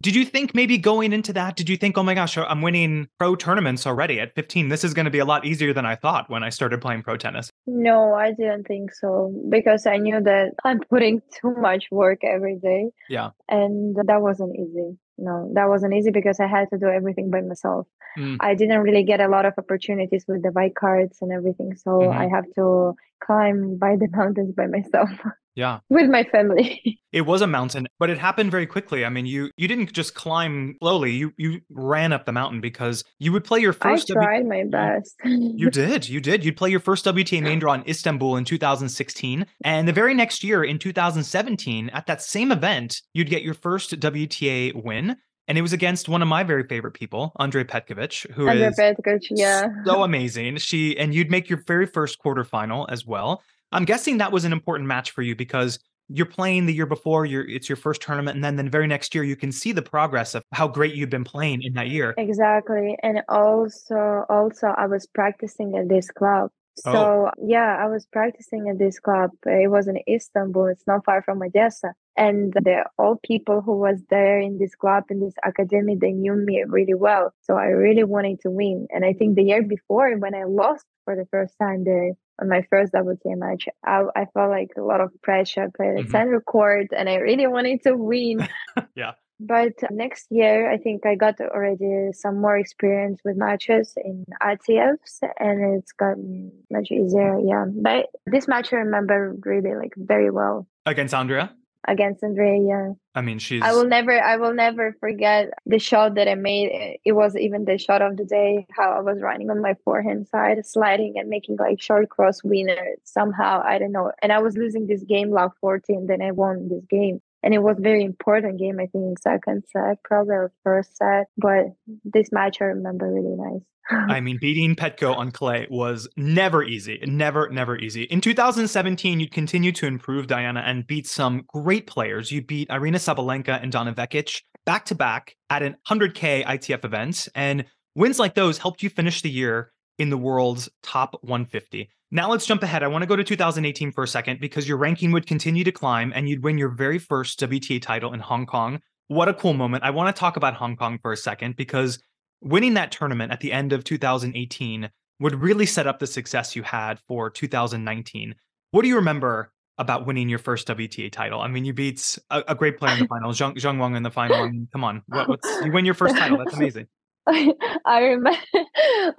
Did 0.00 0.14
you 0.14 0.24
think 0.24 0.54
maybe 0.54 0.78
going 0.78 1.12
into 1.12 1.32
that, 1.32 1.56
did 1.56 1.68
you 1.68 1.76
think, 1.76 1.98
oh 1.98 2.04
my 2.04 2.14
gosh, 2.14 2.38
I'm 2.38 2.62
winning 2.62 3.08
pro 3.18 3.34
tournaments 3.34 3.84
already 3.84 4.20
at 4.20 4.32
15? 4.36 4.68
This 4.68 4.84
is 4.84 4.94
going 4.94 5.06
to 5.06 5.10
be 5.10 5.18
a 5.18 5.24
lot 5.24 5.44
easier 5.44 5.72
than 5.72 5.84
I 5.84 5.96
thought 5.96 6.30
when 6.30 6.44
I 6.44 6.50
started 6.50 6.80
playing 6.80 7.02
pro 7.02 7.16
tennis? 7.16 7.50
No, 7.66 8.14
I 8.14 8.30
didn't 8.30 8.68
think 8.68 8.94
so 8.94 9.34
because 9.50 9.86
I 9.86 9.96
knew 9.96 10.20
that 10.20 10.52
I'm 10.64 10.78
putting 10.88 11.20
too 11.40 11.52
much 11.60 11.86
work 11.90 12.20
every 12.22 12.56
day. 12.56 12.90
Yeah. 13.08 13.30
And 13.48 13.96
that 13.96 14.22
wasn't 14.22 14.54
easy. 14.54 14.96
No, 15.20 15.50
that 15.54 15.68
wasn't 15.68 15.94
easy 15.94 16.12
because 16.12 16.38
I 16.38 16.46
had 16.46 16.70
to 16.70 16.78
do 16.78 16.86
everything 16.86 17.28
by 17.28 17.40
myself. 17.40 17.88
Mm. 18.16 18.36
I 18.38 18.54
didn't 18.54 18.80
really 18.82 19.02
get 19.02 19.20
a 19.20 19.26
lot 19.26 19.46
of 19.46 19.54
opportunities 19.58 20.24
with 20.28 20.44
the 20.44 20.52
bike 20.52 20.74
cards 20.78 21.18
and 21.20 21.32
everything. 21.32 21.74
So 21.74 21.90
mm-hmm. 21.90 22.16
I 22.16 22.28
have 22.28 22.44
to 22.54 22.94
climb 23.20 23.78
by 23.78 23.96
the 23.96 24.08
mountains 24.16 24.54
by 24.54 24.68
myself. 24.68 25.10
Yeah. 25.58 25.80
With 25.90 26.08
my 26.08 26.22
family. 26.22 27.00
it 27.12 27.22
was 27.22 27.42
a 27.42 27.46
mountain, 27.48 27.88
but 27.98 28.10
it 28.10 28.16
happened 28.16 28.52
very 28.52 28.64
quickly. 28.64 29.04
I 29.04 29.08
mean, 29.08 29.26
you 29.26 29.50
you 29.56 29.66
didn't 29.66 29.92
just 29.92 30.14
climb 30.14 30.76
slowly. 30.80 31.10
You 31.10 31.32
you 31.36 31.60
ran 31.68 32.12
up 32.12 32.26
the 32.26 32.32
mountain 32.32 32.60
because 32.60 33.02
you 33.18 33.32
would 33.32 33.42
play 33.42 33.58
your 33.58 33.72
first 33.72 34.08
I 34.08 34.14
tried 34.14 34.44
w- 34.44 34.48
my 34.48 34.70
best. 34.70 35.16
you 35.24 35.68
did. 35.82 36.08
You 36.08 36.20
did. 36.20 36.44
You'd 36.44 36.56
play 36.56 36.70
your 36.70 36.78
first 36.78 37.04
WTA 37.04 37.42
main 37.42 37.58
draw 37.58 37.72
in 37.72 37.82
Istanbul 37.88 38.36
in 38.36 38.44
2016, 38.44 39.46
and 39.64 39.88
the 39.88 39.92
very 39.92 40.14
next 40.14 40.44
year 40.44 40.62
in 40.62 40.78
2017 40.78 41.90
at 41.90 42.06
that 42.06 42.22
same 42.22 42.52
event, 42.52 43.02
you'd 43.12 43.28
get 43.28 43.42
your 43.42 43.54
first 43.54 43.98
WTA 43.98 44.80
win. 44.84 45.16
And 45.48 45.56
it 45.56 45.62
was 45.62 45.72
against 45.72 46.10
one 46.10 46.20
of 46.20 46.28
my 46.28 46.42
very 46.44 46.68
favorite 46.68 46.92
people, 46.92 47.32
Andrea 47.36 47.64
Petkovic, 47.64 48.30
who 48.32 48.48
Andrea 48.48 48.68
is 48.68 48.78
Petkovic, 48.78 49.26
yeah. 49.30 49.68
so 49.86 50.02
amazing. 50.02 50.58
She 50.58 50.96
and 50.98 51.14
you'd 51.14 51.30
make 51.30 51.48
your 51.48 51.64
very 51.66 51.86
first 51.86 52.18
quarterfinal 52.22 52.86
as 52.90 53.06
well. 53.06 53.42
I'm 53.72 53.84
guessing 53.84 54.18
that 54.18 54.32
was 54.32 54.44
an 54.44 54.52
important 54.52 54.88
match 54.88 55.10
for 55.10 55.22
you 55.22 55.36
because 55.36 55.78
you're 56.08 56.26
playing 56.26 56.66
the 56.66 56.72
year 56.72 56.86
before, 56.86 57.26
you're 57.26 57.46
it's 57.46 57.68
your 57.68 57.76
first 57.76 58.00
tournament, 58.00 58.34
and 58.34 58.44
then 58.44 58.56
the 58.56 58.70
very 58.70 58.86
next 58.86 59.14
year 59.14 59.24
you 59.24 59.36
can 59.36 59.52
see 59.52 59.72
the 59.72 59.82
progress 59.82 60.34
of 60.34 60.42
how 60.52 60.66
great 60.66 60.94
you've 60.94 61.10
been 61.10 61.24
playing 61.24 61.62
in 61.62 61.74
that 61.74 61.88
year. 61.88 62.14
Exactly. 62.16 62.96
And 63.02 63.22
also 63.28 64.24
also 64.28 64.68
I 64.68 64.86
was 64.86 65.06
practicing 65.06 65.76
at 65.76 65.88
this 65.88 66.10
club. 66.10 66.50
So 66.76 66.92
oh. 66.92 67.30
yeah, 67.44 67.76
I 67.80 67.88
was 67.88 68.06
practicing 68.06 68.68
at 68.68 68.78
this 68.78 69.00
club. 69.00 69.30
It 69.44 69.70
was 69.70 69.88
in 69.88 69.98
Istanbul. 70.08 70.66
It's 70.66 70.86
not 70.86 71.04
far 71.04 71.22
from 71.22 71.42
Odessa. 71.42 71.92
And 72.16 72.52
the 72.52 72.84
all 72.98 73.18
people 73.22 73.60
who 73.60 73.76
was 73.76 74.00
there 74.10 74.40
in 74.40 74.58
this 74.58 74.74
club 74.74 75.04
in 75.10 75.20
this 75.20 75.34
academy, 75.44 75.96
they 76.00 76.12
knew 76.12 76.34
me 76.34 76.64
really 76.66 76.94
well. 76.94 77.34
So 77.42 77.56
I 77.56 77.66
really 77.66 78.04
wanted 78.04 78.40
to 78.42 78.50
win. 78.50 78.86
And 78.90 79.04
I 79.04 79.12
think 79.12 79.36
the 79.36 79.42
year 79.42 79.62
before, 79.62 80.16
when 80.18 80.34
I 80.34 80.44
lost 80.44 80.84
for 81.04 81.16
the 81.16 81.26
first 81.30 81.54
time 81.60 81.84
there, 81.84 82.12
on 82.40 82.48
my 82.48 82.62
first 82.70 82.92
WTA 82.92 83.36
match, 83.36 83.68
I, 83.84 84.04
I 84.14 84.26
felt 84.32 84.50
like 84.50 84.70
a 84.76 84.82
lot 84.82 85.00
of 85.00 85.10
pressure. 85.22 85.64
I 85.64 85.68
played 85.76 85.98
mm-hmm. 85.98 86.10
center 86.10 86.40
court 86.40 86.88
and 86.96 87.08
I 87.08 87.16
really 87.16 87.46
wanted 87.46 87.82
to 87.84 87.94
win. 87.96 88.48
yeah. 88.94 89.12
But 89.40 89.74
next 89.90 90.26
year, 90.30 90.70
I 90.70 90.78
think 90.78 91.06
I 91.06 91.14
got 91.14 91.40
already 91.40 92.12
some 92.12 92.40
more 92.40 92.56
experience 92.56 93.20
with 93.24 93.36
matches 93.36 93.94
in 93.96 94.24
ITFs 94.42 95.20
and 95.38 95.78
it's 95.78 95.92
gotten 95.92 96.50
much 96.70 96.90
easier. 96.90 97.38
Yeah. 97.38 97.66
But 97.70 98.06
this 98.26 98.48
match 98.48 98.72
I 98.72 98.78
remember 98.78 99.36
really 99.44 99.76
like 99.76 99.94
very 99.96 100.30
well. 100.30 100.66
Against 100.86 101.14
Andrea? 101.14 101.54
Against 101.86 102.22
Andrea. 102.22 102.94
I 103.14 103.20
mean, 103.20 103.38
she's. 103.38 103.62
I 103.62 103.72
will 103.72 103.86
never, 103.86 104.20
I 104.20 104.36
will 104.36 104.54
never 104.54 104.94
forget 105.00 105.50
the 105.66 105.78
shot 105.78 106.14
that 106.14 106.28
I 106.28 106.34
made. 106.34 106.98
It 107.04 107.12
was 107.12 107.36
even 107.36 107.64
the 107.64 107.78
shot 107.78 108.02
of 108.02 108.16
the 108.16 108.24
day. 108.24 108.66
How 108.70 108.92
I 108.92 109.00
was 109.00 109.20
running 109.20 109.50
on 109.50 109.60
my 109.60 109.74
forehand 109.84 110.28
side, 110.28 110.64
sliding 110.66 111.14
and 111.16 111.28
making 111.28 111.56
like 111.56 111.80
short 111.80 112.08
cross 112.08 112.42
winner 112.42 112.96
somehow. 113.04 113.62
I 113.64 113.78
don't 113.78 113.92
know. 113.92 114.12
And 114.22 114.32
I 114.32 114.38
was 114.40 114.56
losing 114.56 114.86
this 114.86 115.02
game, 115.04 115.30
love 115.30 115.52
14. 115.60 116.06
Then 116.06 116.22
I 116.22 116.32
won 116.32 116.68
this 116.68 116.84
game 116.88 117.20
and 117.42 117.54
it 117.54 117.62
was 117.62 117.76
very 117.78 118.04
important 118.04 118.58
game. 118.58 118.76
I 118.80 118.86
think 118.86 119.04
in 119.04 119.14
second 119.20 119.64
set, 119.72 120.02
probably 120.04 120.34
or 120.34 120.52
first 120.64 120.96
set, 120.96 121.26
but 121.36 121.66
this 122.04 122.30
match 122.32 122.58
I 122.60 122.66
remember 122.66 123.10
really 123.12 123.36
nice. 123.36 123.62
I 123.90 124.20
mean, 124.20 124.38
beating 124.40 124.76
Petko 124.76 125.16
on 125.16 125.30
clay 125.30 125.66
was 125.70 126.08
never 126.16 126.62
easy. 126.62 127.00
Never, 127.06 127.48
never 127.48 127.78
easy. 127.78 128.02
In 128.04 128.20
2017, 128.20 129.18
you 129.20 129.28
continued 129.28 129.76
to 129.76 129.86
improve 129.86 130.26
Dayana 130.26 130.62
and 130.64 130.86
beat 130.86 131.06
some 131.06 131.44
great 131.48 131.86
players. 131.86 132.30
You 132.30 132.42
beat 132.42 132.68
Aryna 132.68 132.96
Sabalenka 132.96 133.62
and 133.62 133.72
Donna 133.72 133.94
Vekic 133.94 134.42
back 134.66 134.84
to 134.86 134.94
back 134.94 135.36
at 135.48 135.62
an 135.62 135.76
100K 135.88 136.44
ITF 136.44 136.84
event. 136.84 137.28
And 137.34 137.64
wins 137.94 138.18
like 138.18 138.34
those 138.34 138.58
helped 138.58 138.82
you 138.82 138.90
finish 138.90 139.22
the 139.22 139.30
year 139.30 139.72
in 139.98 140.10
the 140.10 140.18
world's 140.18 140.68
top 140.82 141.18
150. 141.22 141.88
Now 142.10 142.30
let's 142.30 142.46
jump 142.46 142.62
ahead. 142.62 142.82
I 142.82 142.88
want 142.88 143.02
to 143.02 143.06
go 143.06 143.16
to 143.16 143.24
2018 143.24 143.92
for 143.92 144.02
a 144.02 144.08
second 144.08 144.40
because 144.40 144.66
your 144.66 144.78
ranking 144.78 145.12
would 145.12 145.26
continue 145.26 145.64
to 145.64 145.72
climb 145.72 146.12
and 146.14 146.28
you'd 146.28 146.42
win 146.42 146.56
your 146.56 146.70
very 146.70 146.98
first 146.98 147.38
WTA 147.40 147.82
title 147.82 148.14
in 148.14 148.20
Hong 148.20 148.46
Kong. 148.46 148.80
What 149.08 149.28
a 149.28 149.34
cool 149.34 149.54
moment. 149.54 149.84
I 149.84 149.90
want 149.90 150.14
to 150.14 150.18
talk 150.18 150.36
about 150.36 150.54
Hong 150.54 150.76
Kong 150.76 150.98
for 151.02 151.12
a 151.12 151.16
second 151.16 151.56
because 151.56 151.98
winning 152.40 152.74
that 152.74 152.92
tournament 152.92 153.32
at 153.32 153.40
the 153.40 153.52
end 153.52 153.72
of 153.72 153.84
2018 153.84 154.90
would 155.20 155.34
really 155.34 155.66
set 155.66 155.86
up 155.86 155.98
the 155.98 156.06
success 156.06 156.54
you 156.54 156.62
had 156.62 156.98
for 157.00 157.28
2019. 157.28 158.34
What 158.70 158.82
do 158.82 158.88
you 158.88 158.96
remember 158.96 159.52
about 159.78 160.06
winning 160.06 160.28
your 160.28 160.38
first 160.38 160.66
WTA 160.68 161.10
title? 161.10 161.40
I 161.40 161.48
mean, 161.48 161.64
you 161.64 161.72
beat 161.72 162.18
a, 162.30 162.42
a 162.48 162.54
great 162.54 162.78
player 162.78 162.94
in 162.94 163.00
the 163.00 163.06
final, 163.08 163.32
Qiang, 163.32 163.54
Qiang 163.56 163.78
Wang 163.78 163.96
in 163.96 164.02
the 164.02 164.10
final. 164.10 164.36
I 164.36 164.48
mean, 164.48 164.68
come 164.72 164.84
on, 164.84 165.02
what, 165.08 165.40
you 165.64 165.72
win 165.72 165.84
your 165.84 165.94
first 165.94 166.16
title. 166.16 166.38
That's 166.38 166.54
amazing. 166.56 166.86
I 167.26 168.00
remember, 168.00 168.38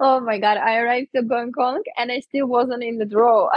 oh 0.00 0.20
my 0.20 0.38
god, 0.38 0.56
I 0.58 0.78
arrived 0.78 1.08
to 1.16 1.22
Bangkok 1.22 1.82
and 1.96 2.10
I 2.12 2.20
still 2.20 2.46
wasn't 2.46 2.82
in 2.82 2.98
the 2.98 3.04
draw. 3.06 3.48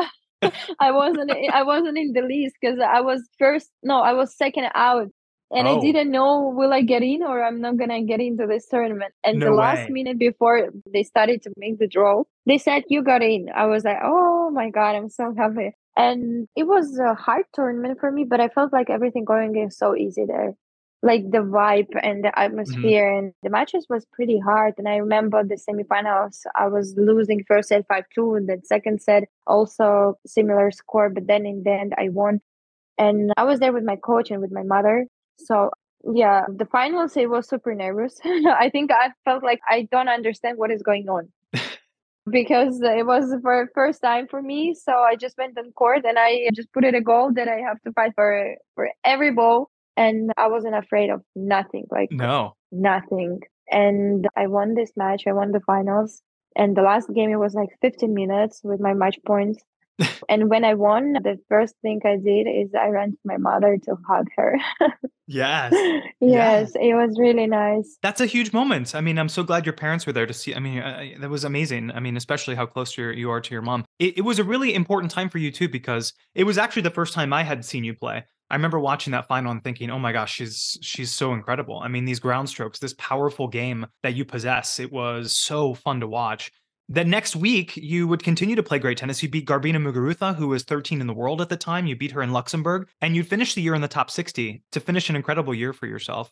I 0.79 0.91
wasn't, 0.91 1.31
I 1.53 1.63
wasn't 1.63 1.97
in 1.97 2.13
the 2.13 2.21
list 2.21 2.55
because 2.61 2.79
I 2.79 3.01
was 3.01 3.21
first. 3.39 3.69
No, 3.83 4.01
I 4.01 4.13
was 4.13 4.35
second 4.35 4.69
out 4.75 5.07
and 5.51 5.67
Oh. 5.67 5.77
I 5.77 5.79
didn't 5.79 6.11
know 6.11 6.49
will 6.55 6.73
I 6.73 6.81
get 6.81 7.03
in 7.03 7.23
or 7.23 7.43
I'm 7.43 7.61
not 7.61 7.77
gonna 7.77 8.03
get 8.03 8.19
into 8.19 8.47
this 8.47 8.67
tournament. 8.67 9.13
And 9.23 9.39
No 9.39 9.47
the 9.47 9.51
last 9.51 9.87
way. 9.87 9.89
minute 9.89 10.17
before 10.19 10.69
they 10.91 11.03
started 11.03 11.41
to 11.43 11.51
make 11.57 11.79
the 11.79 11.87
draw, 11.87 12.23
they 12.45 12.57
said 12.57 12.83
you 12.89 13.03
got 13.03 13.21
in. 13.21 13.49
I 13.55 13.65
was 13.67 13.83
like, 13.83 13.99
oh 14.03 14.49
my 14.51 14.69
god, 14.69 14.95
I'm 14.95 15.09
so 15.09 15.33
happy. 15.37 15.71
And 15.95 16.47
it 16.55 16.63
was 16.63 16.97
a 16.97 17.13
hard 17.13 17.45
tournament 17.53 17.99
for 17.99 18.11
me, 18.11 18.25
but 18.25 18.41
I 18.41 18.49
felt 18.49 18.73
like 18.73 18.89
everything 18.89 19.25
going 19.25 19.55
is 19.57 19.77
so 19.77 19.95
easy 19.95 20.25
there. 20.25 20.53
Like 21.03 21.29
the 21.29 21.39
vibe 21.39 21.89
and 22.01 22.23
the 22.23 22.29
mm-hmm. 22.29 22.45
atmosphere 22.45 23.13
and 23.13 23.33
the 23.43 23.49
matches 23.49 23.85
was 23.89 24.07
pretty 24.13 24.39
hard. 24.39 24.75
And 24.77 24.87
I 24.87 24.95
remember 24.95 25.43
the 25.43 25.55
semifinals, 25.55 26.39
I 26.55 26.67
was 26.67 26.95
losing 26.97 27.43
first 27.45 27.69
set 27.69 27.85
five 27.87 28.05
two, 28.15 28.35
and 28.35 28.47
then 28.47 28.63
second 28.63 29.01
set 29.01 29.23
also 29.45 30.17
similar 30.25 30.71
score, 30.71 31.09
but 31.09 31.27
then 31.27 31.45
in 31.45 31.63
the 31.63 31.71
end 31.71 31.93
I 31.97 32.09
won. 32.09 32.39
And 32.97 33.31
I 33.37 33.43
was 33.43 33.59
there 33.59 33.73
with 33.73 33.83
my 33.83 33.97
coach 33.97 34.31
and 34.31 34.41
with 34.41 34.51
my 34.51 34.63
mother. 34.63 35.05
So 35.37 35.71
yeah, 36.11 36.45
the 36.47 36.65
finals 36.65 37.15
it 37.15 37.29
was 37.29 37.47
super 37.47 37.75
nervous. 37.75 38.17
I 38.25 38.69
think 38.71 38.91
I 38.91 39.09
felt 39.25 39.43
like 39.43 39.59
I 39.69 39.87
don't 39.91 40.09
understand 40.09 40.57
what 40.57 40.71
is 40.71 40.83
going 40.83 41.07
on. 41.09 41.29
because 42.29 42.79
it 42.81 43.05
was 43.05 43.33
for 43.41 43.69
first 43.73 44.01
time 44.01 44.27
for 44.27 44.41
me. 44.41 44.73
So 44.73 44.93
I 44.93 45.15
just 45.15 45.37
went 45.37 45.57
on 45.57 45.71
court 45.73 46.05
and 46.05 46.17
I 46.17 46.49
just 46.53 46.71
put 46.71 46.85
it 46.85 46.95
a 46.95 47.01
goal 47.01 47.33
that 47.33 47.47
I 47.47 47.59
have 47.67 47.81
to 47.81 47.91
fight 47.91 48.13
for 48.15 48.55
for 48.75 48.89
every 49.03 49.31
ball. 49.31 49.69
And 49.95 50.31
I 50.37 50.47
wasn't 50.47 50.75
afraid 50.75 51.09
of 51.09 51.21
nothing, 51.35 51.85
like 51.91 52.11
No. 52.11 52.55
nothing. 52.71 53.41
And 53.71 54.27
I 54.35 54.47
won 54.47 54.73
this 54.75 54.91
match. 54.95 55.23
I 55.27 55.33
won 55.33 55.51
the 55.51 55.61
finals. 55.61 56.21
And 56.55 56.75
the 56.75 56.81
last 56.81 57.09
game 57.13 57.31
it 57.31 57.37
was 57.37 57.53
like 57.53 57.69
15 57.81 58.13
minutes 58.13 58.61
with 58.63 58.79
my 58.79 58.93
match 58.93 59.17
points. 59.25 59.63
and 60.29 60.49
when 60.49 60.65
I 60.65 60.73
won, 60.73 61.13
the 61.13 61.37
first 61.49 61.75
thing 61.81 62.01
I 62.03 62.17
did 62.17 62.47
is 62.47 62.71
I 62.73 62.87
ran 62.87 63.11
to 63.11 63.17
my 63.25 63.37
mother 63.37 63.77
to 63.85 63.95
hug 64.07 64.27
her. 64.35 64.57
Yes. 65.27 65.73
yes, 66.19 66.73
it 66.75 66.95
was 66.95 67.17
really 67.17 67.47
nice. 67.47 67.97
That's 68.01 68.19
a 68.19 68.25
huge 68.25 68.51
moment. 68.53 68.95
I 68.95 69.01
mean, 69.01 69.17
I'm 69.17 69.29
so 69.29 69.43
glad 69.43 69.65
your 69.65 69.73
parents 69.73 70.05
were 70.05 70.11
there 70.13 70.25
to 70.25 70.33
see. 70.33 70.53
I 70.53 70.59
mean, 70.59 70.79
that 71.19 71.29
was 71.29 71.43
amazing. 71.43 71.91
I 71.91 71.99
mean, 71.99 72.17
especially 72.17 72.55
how 72.55 72.65
close 72.65 72.97
you're, 72.97 73.13
you 73.13 73.29
are 73.29 73.39
to 73.39 73.51
your 73.53 73.61
mom. 73.61 73.85
It, 73.99 74.17
it 74.17 74.21
was 74.21 74.39
a 74.39 74.43
really 74.43 74.73
important 74.73 75.11
time 75.11 75.29
for 75.29 75.37
you 75.37 75.51
too, 75.51 75.69
because 75.69 76.13
it 76.35 76.43
was 76.43 76.57
actually 76.57 76.81
the 76.81 76.91
first 76.91 77.13
time 77.13 77.31
I 77.31 77.43
had 77.43 77.63
seen 77.63 77.83
you 77.83 77.93
play. 77.93 78.25
I 78.53 78.55
remember 78.55 78.79
watching 78.79 79.11
that 79.11 79.27
final 79.27 79.51
and 79.51 79.63
thinking, 79.63 79.89
"Oh 79.89 79.97
my 79.97 80.11
gosh, 80.11 80.31
she's 80.35 80.77
she's 80.81 81.11
so 81.11 81.33
incredible." 81.33 81.79
I 81.79 81.87
mean, 81.87 82.05
these 82.05 82.19
ground 82.19 82.49
strokes, 82.49 82.77
this 82.77 82.93
powerful 82.99 83.47
game 83.47 83.87
that 84.03 84.13
you 84.13 84.25
possess, 84.25 84.79
it 84.79 84.91
was 84.91 85.35
so 85.35 85.73
fun 85.73 85.99
to 86.01 86.07
watch. 86.07 86.51
The 86.87 87.03
next 87.03 87.35
week, 87.35 87.75
you 87.75 88.07
would 88.07 88.21
continue 88.21 88.55
to 88.55 88.61
play 88.61 88.77
great 88.77 88.99
tennis. 88.99 89.23
You 89.23 89.29
beat 89.29 89.47
Garbiñe 89.47 89.81
Muguruza, 89.81 90.35
who 90.35 90.49
was 90.49 90.63
13 90.63 91.01
in 91.01 91.07
the 91.07 91.13
world 91.13 91.41
at 91.41 91.49
the 91.49 91.57
time. 91.57 91.87
You 91.87 91.95
beat 91.95 92.11
her 92.11 92.21
in 92.21 92.31
Luxembourg, 92.31 92.87
and 93.01 93.15
you'd 93.15 93.27
finish 93.27 93.55
the 93.55 93.63
year 93.63 93.73
in 93.73 93.81
the 93.81 93.87
top 93.87 94.11
60 94.11 94.61
to 94.71 94.79
finish 94.79 95.09
an 95.09 95.15
incredible 95.15 95.55
year 95.55 95.73
for 95.73 95.87
yourself 95.87 96.31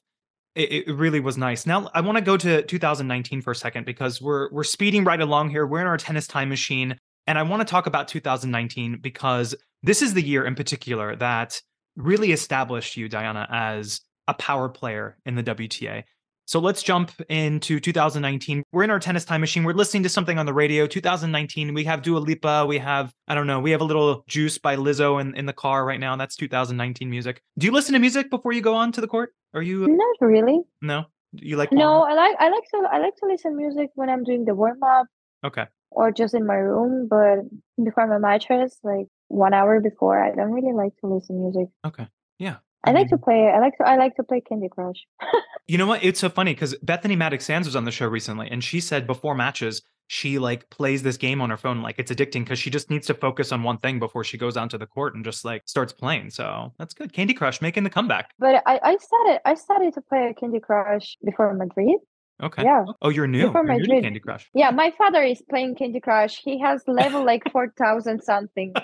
it, 0.55 0.87
it 0.87 0.93
really 0.93 1.19
was 1.19 1.37
nice. 1.37 1.65
Now 1.65 1.89
I 1.93 2.01
want 2.01 2.17
to 2.17 2.23
go 2.23 2.37
to 2.37 2.61
2019 2.61 3.41
for 3.41 3.51
a 3.51 3.55
second 3.55 3.85
because 3.85 4.21
we're 4.21 4.51
we're 4.51 4.63
speeding 4.63 5.03
right 5.03 5.21
along 5.21 5.49
here. 5.49 5.65
We're 5.65 5.81
in 5.81 5.87
our 5.87 5.97
tennis 5.97 6.27
time 6.27 6.49
machine, 6.49 6.97
and 7.27 7.37
I 7.37 7.43
want 7.43 7.61
to 7.61 7.71
talk 7.71 7.87
about 7.87 8.07
2019 8.07 8.99
because 9.01 9.55
this 9.83 10.01
is 10.01 10.13
the 10.13 10.21
year 10.21 10.45
in 10.45 10.55
particular 10.55 11.15
that 11.15 11.61
really 11.95 12.31
established 12.31 12.97
you, 12.97 13.09
Dayana, 13.09 13.47
as 13.51 14.01
a 14.27 14.33
power 14.33 14.69
player 14.69 15.17
in 15.25 15.35
the 15.35 15.43
WTA. 15.43 16.03
So 16.45 16.59
let's 16.59 16.83
jump 16.83 17.11
into 17.29 17.79
2019. 17.79 18.63
We're 18.73 18.83
in 18.83 18.89
our 18.89 18.99
tennis 18.99 19.23
time 19.23 19.39
machine. 19.39 19.63
We're 19.63 19.71
listening 19.73 20.03
to 20.03 20.09
something 20.09 20.37
on 20.37 20.45
the 20.45 20.53
radio. 20.53 20.85
2019, 20.85 21.73
we 21.73 21.85
have 21.85 22.01
Dua 22.01 22.17
Lipa. 22.17 22.65
We 22.67 22.77
have, 22.79 23.13
I 23.27 23.35
don't 23.35 23.47
know, 23.47 23.59
we 23.61 23.71
have 23.71 23.79
a 23.79 23.85
little 23.85 24.25
Juice 24.27 24.57
by 24.57 24.75
Lizzo 24.75 25.21
in, 25.21 25.33
in 25.35 25.45
the 25.45 25.53
car 25.53 25.85
right 25.85 25.99
now. 25.99 26.11
And 26.11 26.19
That's 26.19 26.35
2019 26.35 27.09
music. 27.09 27.41
Do 27.57 27.65
you 27.67 27.71
listen 27.71 27.93
to 27.93 27.99
music 27.99 28.29
before 28.29 28.51
you 28.51 28.61
go 28.61 28.73
on 28.73 28.91
to 28.93 29.01
the 29.01 29.07
court? 29.07 29.33
Are 29.53 29.61
you, 29.61 29.87
Not 29.87 30.15
really. 30.19 30.59
no? 30.81 31.05
You 31.33 31.55
like, 31.55 31.71
No, 31.71 32.01
I 32.03 32.13
like 32.13 32.35
I 32.39 32.49
like 32.49 32.63
to 32.71 32.87
I 32.91 32.97
like 32.99 33.15
to 33.17 33.25
listen 33.27 33.55
music 33.55 33.89
when 33.95 34.09
I'm 34.09 34.25
doing 34.25 34.43
the 34.43 34.53
warm 34.53 34.83
up 34.83 35.07
Okay. 35.45 35.65
or 35.89 36.11
just 36.11 36.33
in 36.33 36.45
my 36.45 36.55
room, 36.55 37.07
but 37.09 37.39
before 37.81 38.07
my 38.07 38.17
matches, 38.17 38.77
like 38.83 39.07
one 39.31 39.53
hour 39.53 39.79
before, 39.79 40.21
I 40.23 40.35
don't 40.35 40.51
really 40.51 40.73
like 40.73 40.95
to 40.97 41.07
listen 41.07 41.37
to 41.37 41.41
music. 41.41 41.73
Okay. 41.85 42.07
Yeah. 42.37 42.57
I 42.83 42.91
like 42.93 43.09
to 43.09 43.17
play 43.17 43.51
I 43.53 43.59
like 43.59 43.77
to 43.77 43.87
I 43.87 43.95
like 43.95 44.15
to 44.15 44.23
play 44.23 44.41
Candy 44.41 44.69
Crush. 44.69 45.05
You 45.67 45.77
know 45.77 45.85
what? 45.85 46.03
It's 46.03 46.19
so 46.19 46.27
funny 46.27 46.53
because 46.53 46.75
Bethanie 46.83 47.15
Mattek-Sands 47.15 47.65
was 47.65 47.77
on 47.77 47.85
the 47.85 47.91
show 47.91 48.05
recently, 48.05 48.49
and 48.51 48.61
she 48.61 48.81
said 48.81 49.07
before 49.07 49.35
matches, 49.35 49.81
she 50.07 50.37
like 50.37 50.69
plays 50.69 51.01
this 51.01 51.15
game 51.15 51.39
on 51.39 51.49
her 51.49 51.55
phone 51.55 51.81
like 51.81 51.95
it's 51.97 52.11
addicting 52.11 52.43
because 52.43 52.59
she 52.59 52.69
just 52.69 52.89
needs 52.89 53.07
to 53.07 53.13
focus 53.13 53.53
on 53.53 53.63
one 53.63 53.77
thing 53.77 53.97
before 53.97 54.25
she 54.25 54.37
goes 54.37 54.57
onto 54.57 54.77
the 54.77 54.85
court 54.85 55.15
and 55.15 55.23
just 55.23 55.45
like 55.45 55.61
starts 55.67 55.93
playing. 55.93 56.29
So 56.29 56.73
that's 56.77 56.93
good. 56.93 57.13
Candy 57.13 57.33
Crush 57.33 57.61
making 57.61 57.85
the 57.85 57.89
comeback. 57.89 58.31
But 58.37 58.61
I, 58.65 58.81
I 58.83 58.97
started 58.97 59.39
I 59.45 59.53
started 59.53 59.93
to 59.93 60.01
play 60.01 60.35
Candy 60.37 60.59
Crush 60.59 61.15
before 61.23 61.53
Madrid. 61.53 61.99
Okay. 62.41 62.63
Yeah. 62.63 62.85
Oh, 63.01 63.09
you're 63.09 63.27
new. 63.27 63.51
You're 63.53 63.63
new 63.63 63.85
to 63.85 64.01
Candy 64.01 64.19
Crush. 64.19 64.49
Yeah, 64.53 64.71
my 64.71 64.91
father 64.97 65.21
is 65.21 65.41
playing 65.49 65.75
Candy 65.75 65.99
Crush. 65.99 66.41
He 66.41 66.59
has 66.59 66.83
level 66.87 67.23
like 67.23 67.43
four 67.51 67.73
thousand 67.77 68.23
something. 68.23 68.73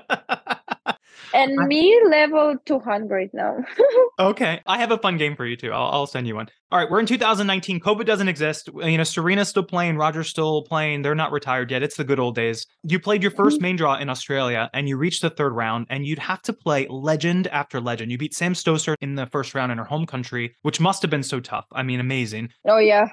And 1.34 1.56
me 1.68 2.00
level 2.08 2.56
two 2.66 2.80
hundred 2.80 3.32
now. 3.34 3.58
Okay, 4.20 4.62
I 4.66 4.80
have 4.80 4.92
a 4.92 4.98
fun 4.98 5.18
game 5.18 5.36
for 5.36 5.46
you 5.46 5.56
too. 5.56 5.72
I'll, 5.72 5.90
I'll 5.92 6.08
send 6.08 6.28
you 6.28 6.36
one. 6.36 6.48
All 6.70 6.78
right, 6.78 6.90
we're 6.90 7.00
in 7.00 7.06
2019. 7.06 7.80
COVID 7.80 8.06
doesn't 8.06 8.28
exist. 8.28 8.68
You 8.76 8.98
know, 8.98 9.04
Serena's 9.04 9.48
still 9.48 9.64
playing, 9.64 9.96
Roger's 9.96 10.28
still 10.28 10.64
playing. 10.64 11.02
They're 11.02 11.16
not 11.16 11.32
retired 11.32 11.72
yet. 11.72 11.82
It's 11.82 11.96
the 11.96 12.04
good 12.04 12.20
old 12.20 12.36
days. 12.36 12.66
You 12.84 13.00
played 13.00 13.22
your 13.22 13.32
first 13.32 13.56
mm-hmm. 13.56 13.64
main 13.64 13.76
draw 13.78 13.96
in 13.96 14.10
Australia, 14.10 14.70
and 14.74 14.90
you 14.90 14.98
reached 14.98 15.22
the 15.22 15.30
third 15.30 15.54
round, 15.54 15.88
and 15.90 16.06
you'd 16.06 16.20
have 16.20 16.42
to 16.42 16.52
play 16.52 16.86
legend 16.90 17.48
after 17.48 17.80
legend. 17.80 18.12
You 18.12 18.18
beat 18.18 18.36
Sam 18.36 18.54
Stosur 18.54 18.96
in 19.00 19.16
the 19.16 19.28
first 19.28 19.56
round 19.56 19.72
in 19.72 19.78
her 19.78 19.86
home 19.86 20.06
country, 20.06 20.58
which 20.64 20.82
must 20.82 21.02
have 21.04 21.10
been 21.10 21.24
so 21.24 21.40
tough. 21.40 21.66
I 21.72 21.84
mean, 21.84 22.02
amazing. 22.02 22.50
oh 22.68 22.80
yeah. 22.80 23.08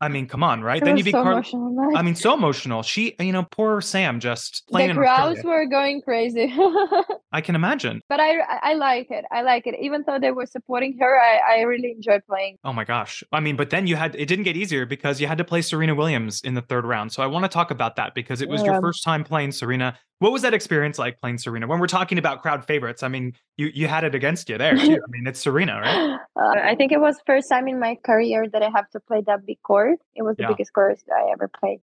I 0.00 0.08
mean, 0.08 0.26
come 0.26 0.42
on, 0.42 0.62
right? 0.62 0.82
it 0.82 0.84
then 0.84 0.96
you 0.96 1.04
beat 1.04 1.12
so. 1.12 1.90
I 1.94 2.02
mean, 2.02 2.14
so 2.14 2.34
emotional. 2.34 2.82
She, 2.82 3.14
you 3.18 3.32
know, 3.32 3.44
poor 3.44 3.80
Sam 3.80 4.20
just 4.20 4.64
playing 4.68 4.88
the 4.88 4.94
crowds 4.94 5.42
were 5.44 5.66
going 5.66 6.02
crazy. 6.02 6.52
I 7.32 7.40
can 7.40 7.54
imagine. 7.54 8.00
but 8.08 8.20
I 8.20 8.40
I 8.40 8.74
like 8.74 9.10
it. 9.10 9.24
I 9.30 9.42
like 9.42 9.66
it. 9.66 9.74
Even 9.80 10.04
though 10.06 10.18
they 10.18 10.30
were 10.30 10.46
supporting 10.46 10.98
her, 10.98 11.20
I, 11.20 11.58
I 11.58 11.60
really 11.62 11.92
enjoy 11.92 12.18
playing. 12.28 12.58
Oh 12.64 12.72
my 12.72 12.81
gosh. 12.84 13.22
I 13.32 13.40
mean, 13.40 13.56
but 13.56 13.70
then 13.70 13.86
you 13.86 13.96
had 13.96 14.14
it 14.14 14.26
didn't 14.26 14.44
get 14.44 14.56
easier 14.56 14.86
because 14.86 15.20
you 15.20 15.26
had 15.26 15.38
to 15.38 15.44
play 15.44 15.62
Serena 15.62 15.94
Williams 15.94 16.40
in 16.42 16.54
the 16.54 16.62
third 16.62 16.84
round. 16.84 17.12
So 17.12 17.22
I 17.22 17.26
want 17.26 17.44
to 17.44 17.48
talk 17.48 17.70
about 17.70 17.96
that 17.96 18.14
because 18.14 18.40
it 18.40 18.48
was 18.48 18.62
your 18.62 18.80
first 18.80 19.02
time 19.04 19.24
playing 19.24 19.52
Serena. 19.52 19.98
What 20.20 20.32
was 20.32 20.42
that 20.42 20.54
experience 20.54 20.98
like 20.98 21.20
playing 21.20 21.38
Serena? 21.38 21.66
When 21.66 21.80
we're 21.80 21.86
talking 21.88 22.16
about 22.18 22.42
crowd 22.42 22.64
favorites, 22.64 23.02
I 23.02 23.08
mean, 23.08 23.32
you 23.56 23.70
you 23.74 23.88
had 23.88 24.04
it 24.04 24.14
against 24.14 24.48
you 24.48 24.58
there 24.58 24.76
too. 24.76 24.94
I 24.94 25.10
mean, 25.10 25.26
it's 25.26 25.40
Serena, 25.40 25.80
right? 25.80 26.18
Uh, 26.34 26.58
I 26.64 26.74
think 26.76 26.92
it 26.92 26.98
was 27.00 27.20
first 27.26 27.46
time 27.50 27.68
in 27.68 27.78
my 27.78 27.94
career 28.06 28.46
that 28.54 28.62
I 28.62 28.70
have 28.74 28.88
to 28.90 29.00
play 29.00 29.20
that 29.26 29.44
big 29.44 29.60
court. 29.62 29.98
It 30.14 30.22
was 30.22 30.36
the 30.38 30.44
Yeah. 30.44 30.48
biggest 30.48 30.72
court 30.72 30.98
I 31.14 31.30
ever 31.30 31.46
played. 31.60 31.80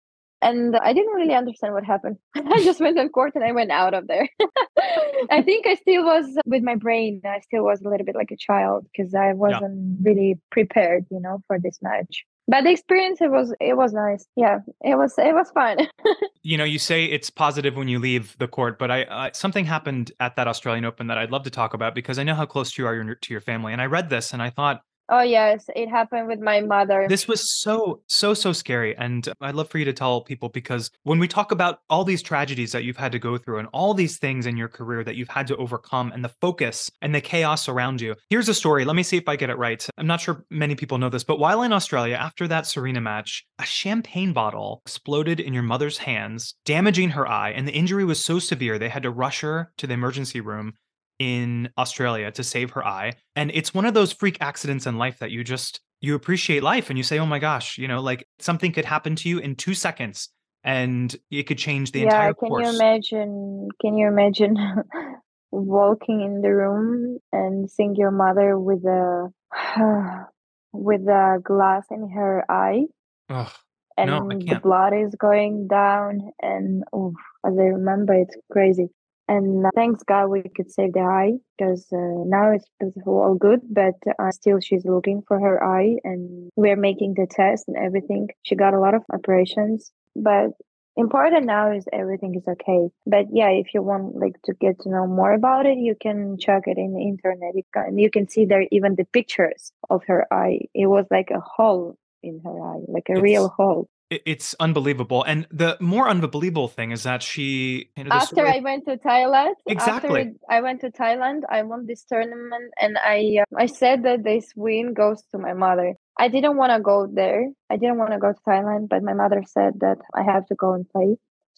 And 0.45 0.77
I 0.77 0.93
didn't 0.93 1.15
really 1.15 1.35
understand 1.35 1.73
what 1.75 1.85
happened. 1.85 2.17
I 2.37 2.63
just 2.63 2.81
went 2.81 2.99
on 2.99 3.09
court 3.09 3.33
and 3.35 3.43
I 3.43 3.53
went 3.53 3.71
out 3.71 3.95
of 3.95 4.07
there. 4.07 4.29
I 5.31 5.41
think 5.43 5.67
I 5.67 5.75
still 5.77 6.05
was 6.05 6.27
with 6.47 6.63
my 6.63 6.77
brain. 6.77 7.23
I 7.25 7.41
still 7.41 7.65
was 7.65 7.81
a 7.81 7.89
little 7.89 8.05
bit 8.05 8.15
like 8.15 8.31
a 8.31 8.37
child 8.37 8.87
because 8.93 9.15
I 9.15 9.33
wasn't 9.33 9.99
really 10.03 10.39
prepared, 10.51 11.07
you 11.11 11.21
know, 11.21 11.43
for 11.47 11.59
this 11.59 11.79
match. 11.81 12.25
But 12.47 12.65
the 12.65 12.71
experience 12.71 13.23
it 13.23 13.31
was 13.31 13.55
it 13.59 13.75
was 13.75 13.95
nice. 13.95 14.27
Yeah, 14.37 14.59
it 14.83 14.97
was 14.97 15.15
it 15.19 15.35
was 15.35 15.51
fun. 15.51 15.89
You 16.47 16.59
know, 16.59 16.65
you 16.65 16.79
say 16.79 17.07
it's 17.07 17.31
positive 17.31 17.75
when 17.75 17.89
you 17.89 17.99
leave 17.99 18.37
the 18.39 18.47
court, 18.47 18.79
but 18.79 18.91
I 18.91 19.05
uh, 19.05 19.31
something 19.33 19.65
happened 19.65 20.13
at 20.21 20.37
that 20.37 20.47
Australian 20.47 20.85
Open 20.85 21.07
that 21.07 21.17
I'd 21.17 21.31
love 21.31 21.45
to 21.45 21.51
talk 21.51 21.73
about 21.73 21.95
because 21.95 22.19
I 22.19 22.23
know 22.23 22.35
how 22.35 22.45
close 22.45 22.77
you 22.77 22.87
are 22.87 22.95
your- 22.95 23.15
to 23.15 23.33
your 23.33 23.41
family. 23.41 23.73
And 23.73 23.81
I 23.81 23.87
read 23.87 24.11
this 24.11 24.35
and 24.35 24.43
I 24.43 24.51
thought 24.51 24.83
oh 25.09 25.23
yes, 25.23 25.69
it 25.75 25.89
happened 25.89 26.29
with 26.29 26.41
my 26.41 26.61
mother. 26.61 27.07
This 27.09 27.29
was 27.29 27.51
so, 27.51 28.03
so, 28.09 28.35
so 28.35 28.53
scary. 28.53 28.97
And 28.97 29.29
I'd 29.41 29.55
love 29.55 29.69
for 29.69 29.79
you 29.79 29.85
to 29.85 29.93
tell 29.93 30.23
people 30.23 30.49
because 30.49 30.91
when 31.03 31.19
we 31.19 31.29
talk 31.29 31.53
about 31.53 31.81
all 31.91 32.05
these 32.05 32.23
tragedies 32.23 32.73
that 32.73 32.85
you've 32.85 32.97
had 32.97 33.13
to 33.13 33.19
go 33.19 33.37
through 33.39 33.59
and 33.59 33.69
all 33.73 33.95
these 33.95 34.19
things 34.19 34.47
in 34.47 34.57
your 34.57 34.69
career 34.69 35.05
that 35.05 35.17
you've 35.17 35.29
had 35.29 35.47
to 35.49 35.57
overcome 35.57 36.13
and 36.13 36.25
the 36.25 36.35
focus 36.41 36.91
and 37.03 37.15
the 37.15 37.21
chaos 37.21 37.69
around 37.69 38.01
you, 38.01 38.15
here's 38.31 38.49
a 38.49 38.55
story. 38.55 38.85
Let 38.85 38.97
me 38.97 39.03
see 39.03 39.17
if 39.17 39.29
I 39.29 39.37
get 39.37 39.51
it 39.51 39.59
right. 39.59 39.87
I'm 39.99 40.07
not 40.07 40.21
sure 40.21 40.45
many 40.51 40.75
people 40.75 40.99
know 40.99 41.09
this, 41.09 41.25
but 41.25 41.39
while 41.39 41.63
in 41.63 41.73
Australia, 41.73 42.17
after 42.17 42.49
that 42.49 42.67
Serena 42.67 43.01
match, 43.01 43.45
a 43.59 43.65
champagne 43.65 44.33
bottle 44.33 44.83
exploded 44.85 45.41
in 45.41 45.55
your 45.55 45.63
mother's 45.63 45.99
hands, 45.99 46.55
damaging 46.65 47.11
her 47.11 47.29
eye. 47.29 47.51
And 47.51 47.69
the 47.69 47.73
injury 47.73 48.05
was 48.05 48.25
so 48.25 48.39
severe, 48.39 48.79
they 48.79 48.89
had 48.89 49.03
to 49.03 49.11
rush 49.11 49.41
her 49.41 49.73
to 49.79 49.87
the 49.87 49.95
emergency 49.95 50.41
room 50.41 50.75
in 51.19 51.71
Australia 51.79 52.31
to 52.33 52.43
save 52.43 52.71
her 52.71 52.87
eye. 52.87 53.13
And 53.37 53.51
it's 53.55 53.73
one 53.73 53.85
of 53.85 53.95
those 53.95 54.13
freak 54.13 54.39
accidents 54.41 54.87
in 54.87 54.99
life 54.99 55.19
that 55.19 55.31
you 55.31 55.45
just 55.45 55.81
you 56.01 56.15
appreciate 56.15 56.63
life 56.63 56.91
and 56.91 56.99
you 56.99 57.03
say, 57.03 57.19
"Oh 57.19 57.27
my 57.27 57.39
gosh, 57.39 57.79
you 57.79 57.89
know, 57.89 58.01
like 58.01 58.27
something 58.39 58.73
could 58.73 58.85
happen 58.85 59.17
to 59.17 59.29
you 59.29 59.39
in 59.39 59.57
2 59.57 59.75
seconds 59.75 60.29
and 60.63 61.15
it 61.31 61.45
could 61.45 61.59
change 61.59 61.93
the 61.93 62.01
yeah, 62.01 62.07
entire 62.07 62.35
can 62.35 62.49
course." 62.49 62.67
you 62.67 62.75
imagine? 62.75 63.69
Can 63.81 63.97
you 63.97 64.09
imagine 64.09 64.57
walking 65.51 66.21
in 66.21 66.43
the 66.43 66.51
room 66.51 67.19
and 67.33 67.71
seeing 67.71 67.95
your 67.97 68.11
mother 68.11 68.59
with 68.59 68.85
a 68.85 69.31
with 70.73 71.03
a 71.03 71.41
glass 71.43 71.85
in 71.91 72.11
her 72.11 72.45
eye, 72.51 72.87
Ugh, 73.31 73.51
and 73.97 74.11
No, 74.11 74.29
the 74.29 74.61
blood 74.63 74.93
is 74.93 75.15
going 75.15 75.69
down, 75.69 76.33
and 76.41 76.85
oof, 76.95 77.15
as 77.47 77.55
I 77.59 77.63
remember, 77.63 78.15
it's 78.15 78.37
crazy. 78.51 78.89
And 79.27 79.65
uh, 79.65 79.71
thanks 79.75 80.03
God 80.03 80.27
we 80.29 80.43
could 80.55 80.71
save 80.71 80.93
the 80.93 81.01
eye 81.01 81.33
because 81.57 81.87
uh, 81.93 82.25
now 82.27 82.53
it's, 82.53 82.67
it's 82.81 82.97
all 83.07 83.35
good, 83.35 83.61
but 83.71 83.95
uh, 84.19 84.31
still 84.31 84.61
she's 84.61 84.85
looking 84.85 85.23
for 85.27 85.41
her 85.41 85.63
eye 85.65 85.97
and 86.05 86.51
we're 86.57 86.77
making 86.77 87.15
the 87.15 87.27
test 87.31 87.65
and 87.69 87.77
everything. 87.77 88.29
She 88.43 88.55
got 88.55 88.75
a 88.75 88.81
lot 88.81 88.95
of 88.95 89.03
operations, 89.13 89.91
but 90.15 90.51
important 90.97 91.47
now 91.47 91.73
is 91.73 91.87
everything 91.93 92.35
is 92.35 92.47
okay. 92.47 92.89
But 93.07 93.27
yeah, 93.33 93.49
if 93.49 93.73
you 93.73 93.83
want 93.83 94.15
like 94.15 94.41
to 94.45 94.53
get 94.61 94.81
to 94.81 94.91
know 94.91 95.07
more 95.07 95.33
about 95.33 95.65
it, 95.65 95.79
you 95.79 95.95
can 95.99 96.37
check 96.39 96.65
it 96.67 96.77
in 96.77 96.93
the 96.93 97.01
internet. 97.03 97.55
You 97.55 97.63
can, 97.73 97.99
you 97.99 98.11
can 98.11 98.29
see 98.29 98.45
there 98.45 98.67
even 98.71 98.95
the 98.95 99.07
pictures 99.07 99.73
of 99.89 100.03
her 100.07 100.27
eye. 100.33 100.61
It 100.75 100.87
was 100.87 101.07
like 101.11 101.31
a 101.31 101.41
hole 101.41 101.97
in 102.23 102.41
her 102.45 102.61
eye, 102.63 102.81
like 102.89 103.09
a 103.09 103.13
It's- 103.13 103.23
real 103.23 103.49
hole. 103.49 103.89
It- 104.15 104.23
It's 104.33 104.49
unbelievable. 104.67 105.21
And 105.31 105.41
the 105.63 105.71
more 105.95 106.07
unbelievable 106.15 106.69
thing 106.77 106.91
is 106.97 107.03
that 107.11 107.21
she 107.31 107.49
you 107.97 108.05
know, 108.05 108.13
after 108.21 108.37
story- 108.37 108.55
I 108.57 108.61
went 108.71 108.83
to 108.91 108.95
Thailand, 109.11 109.55
Exactly. 109.77 110.23
I 110.57 110.59
went 110.67 110.79
to 110.85 110.91
Thailand, 111.03 111.41
I 111.57 111.61
won 111.71 111.81
this 111.91 112.03
tournament, 112.13 112.67
and 112.85 112.93
I 113.17 113.19
uh, 113.43 113.65
I 113.65 113.67
said 113.81 113.99
that 114.07 114.19
this 114.31 114.47
win 114.65 114.87
goes 115.03 115.21
to 115.31 115.37
my 115.47 115.55
mother. 115.67 115.89
I 116.25 116.27
didn't 116.35 116.57
want 116.61 116.73
to 116.77 116.81
go 116.93 116.99
there. 117.21 117.43
I 117.73 117.77
didn't 117.81 117.99
want 118.03 118.13
to 118.17 118.21
go 118.25 118.31
to 118.37 118.43
Thailand, 118.51 118.85
but 118.93 119.01
my 119.11 119.17
mother 119.23 119.41
said 119.57 119.73
that 119.85 119.99
I 120.21 120.23
have 120.33 120.45
to 120.51 120.55
go 120.65 120.69
and 120.77 120.85
play. 120.95 121.11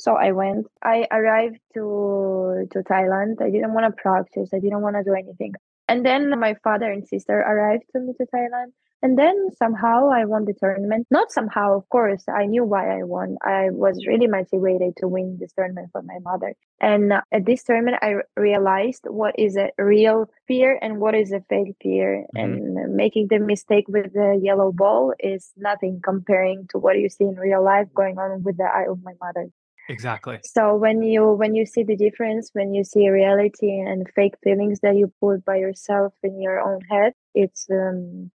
So 0.04 0.10
I 0.26 0.30
went. 0.42 0.62
I 0.94 0.96
arrived 1.18 1.60
to 1.76 1.84
to 2.72 2.78
Thailand. 2.92 3.34
I 3.46 3.50
didn't 3.54 3.74
want 3.76 3.86
to 3.88 3.94
practice. 4.06 4.48
I 4.56 4.60
didn't 4.64 4.82
want 4.86 4.96
to 4.98 5.04
do 5.10 5.14
anything. 5.24 5.52
And 5.90 5.98
then 6.08 6.22
my 6.46 6.52
father 6.64 6.88
and 6.94 7.02
sister 7.14 7.36
arrived 7.52 7.86
to 7.92 7.98
me 8.04 8.10
to 8.18 8.24
Thailand. 8.34 8.70
And 9.06 9.16
then 9.16 9.50
somehow 9.56 10.10
I 10.10 10.24
won 10.24 10.46
the 10.46 10.52
tournament. 10.52 11.06
Not 11.12 11.30
somehow, 11.30 11.76
of 11.76 11.88
course. 11.90 12.24
I 12.28 12.46
knew 12.46 12.64
why 12.64 12.98
I 12.98 13.04
won. 13.04 13.36
I 13.40 13.70
was 13.70 14.04
really 14.04 14.26
motivated 14.26 14.96
to 14.96 15.06
win 15.06 15.36
this 15.38 15.52
tournament 15.52 15.90
for 15.92 16.02
my 16.02 16.18
mother. 16.22 16.56
And 16.80 17.12
at 17.30 17.46
this 17.46 17.62
tournament, 17.62 17.98
I 18.02 18.16
realized 18.36 19.04
what 19.06 19.38
is 19.38 19.56
a 19.56 19.70
real 19.78 20.28
fear 20.48 20.76
and 20.82 20.98
what 20.98 21.14
is 21.14 21.30
a 21.30 21.40
fake 21.48 21.76
fear. 21.80 22.26
Mhm. 22.34 22.42
And 22.42 22.96
making 22.96 23.28
the 23.28 23.38
mistake 23.38 23.86
with 23.86 24.12
the 24.12 24.40
yellow 24.42 24.72
ball 24.72 25.14
is 25.20 25.52
nothing 25.56 26.00
comparing 26.02 26.66
to 26.70 26.78
what 26.78 26.98
you 26.98 27.08
see 27.08 27.26
in 27.26 27.36
real 27.36 27.62
life 27.62 27.86
going 27.94 28.18
on 28.18 28.42
with 28.42 28.56
the 28.56 28.64
eye 28.64 28.86
of 28.90 29.04
my 29.04 29.14
mother. 29.20 29.46
exactly. 29.88 30.40
So 30.42 30.74
when 30.74 31.02
you 31.02 31.32
when 31.34 31.54
you 31.54 31.64
see 31.64 31.84
the 31.84 31.96
difference, 31.96 32.50
when 32.54 32.74
you 32.74 32.82
see 32.82 33.08
reality 33.08 33.70
and 33.78 34.08
fake 34.16 34.34
feelings 34.42 34.80
that 34.80 34.96
you 34.96 35.12
put 35.20 35.44
by 35.44 35.56
yourself 35.56 36.12
in 36.24 36.42
your 36.42 36.58
own 36.60 36.80
head, 36.90 37.12
it's 37.34 37.70
um 37.70 38.32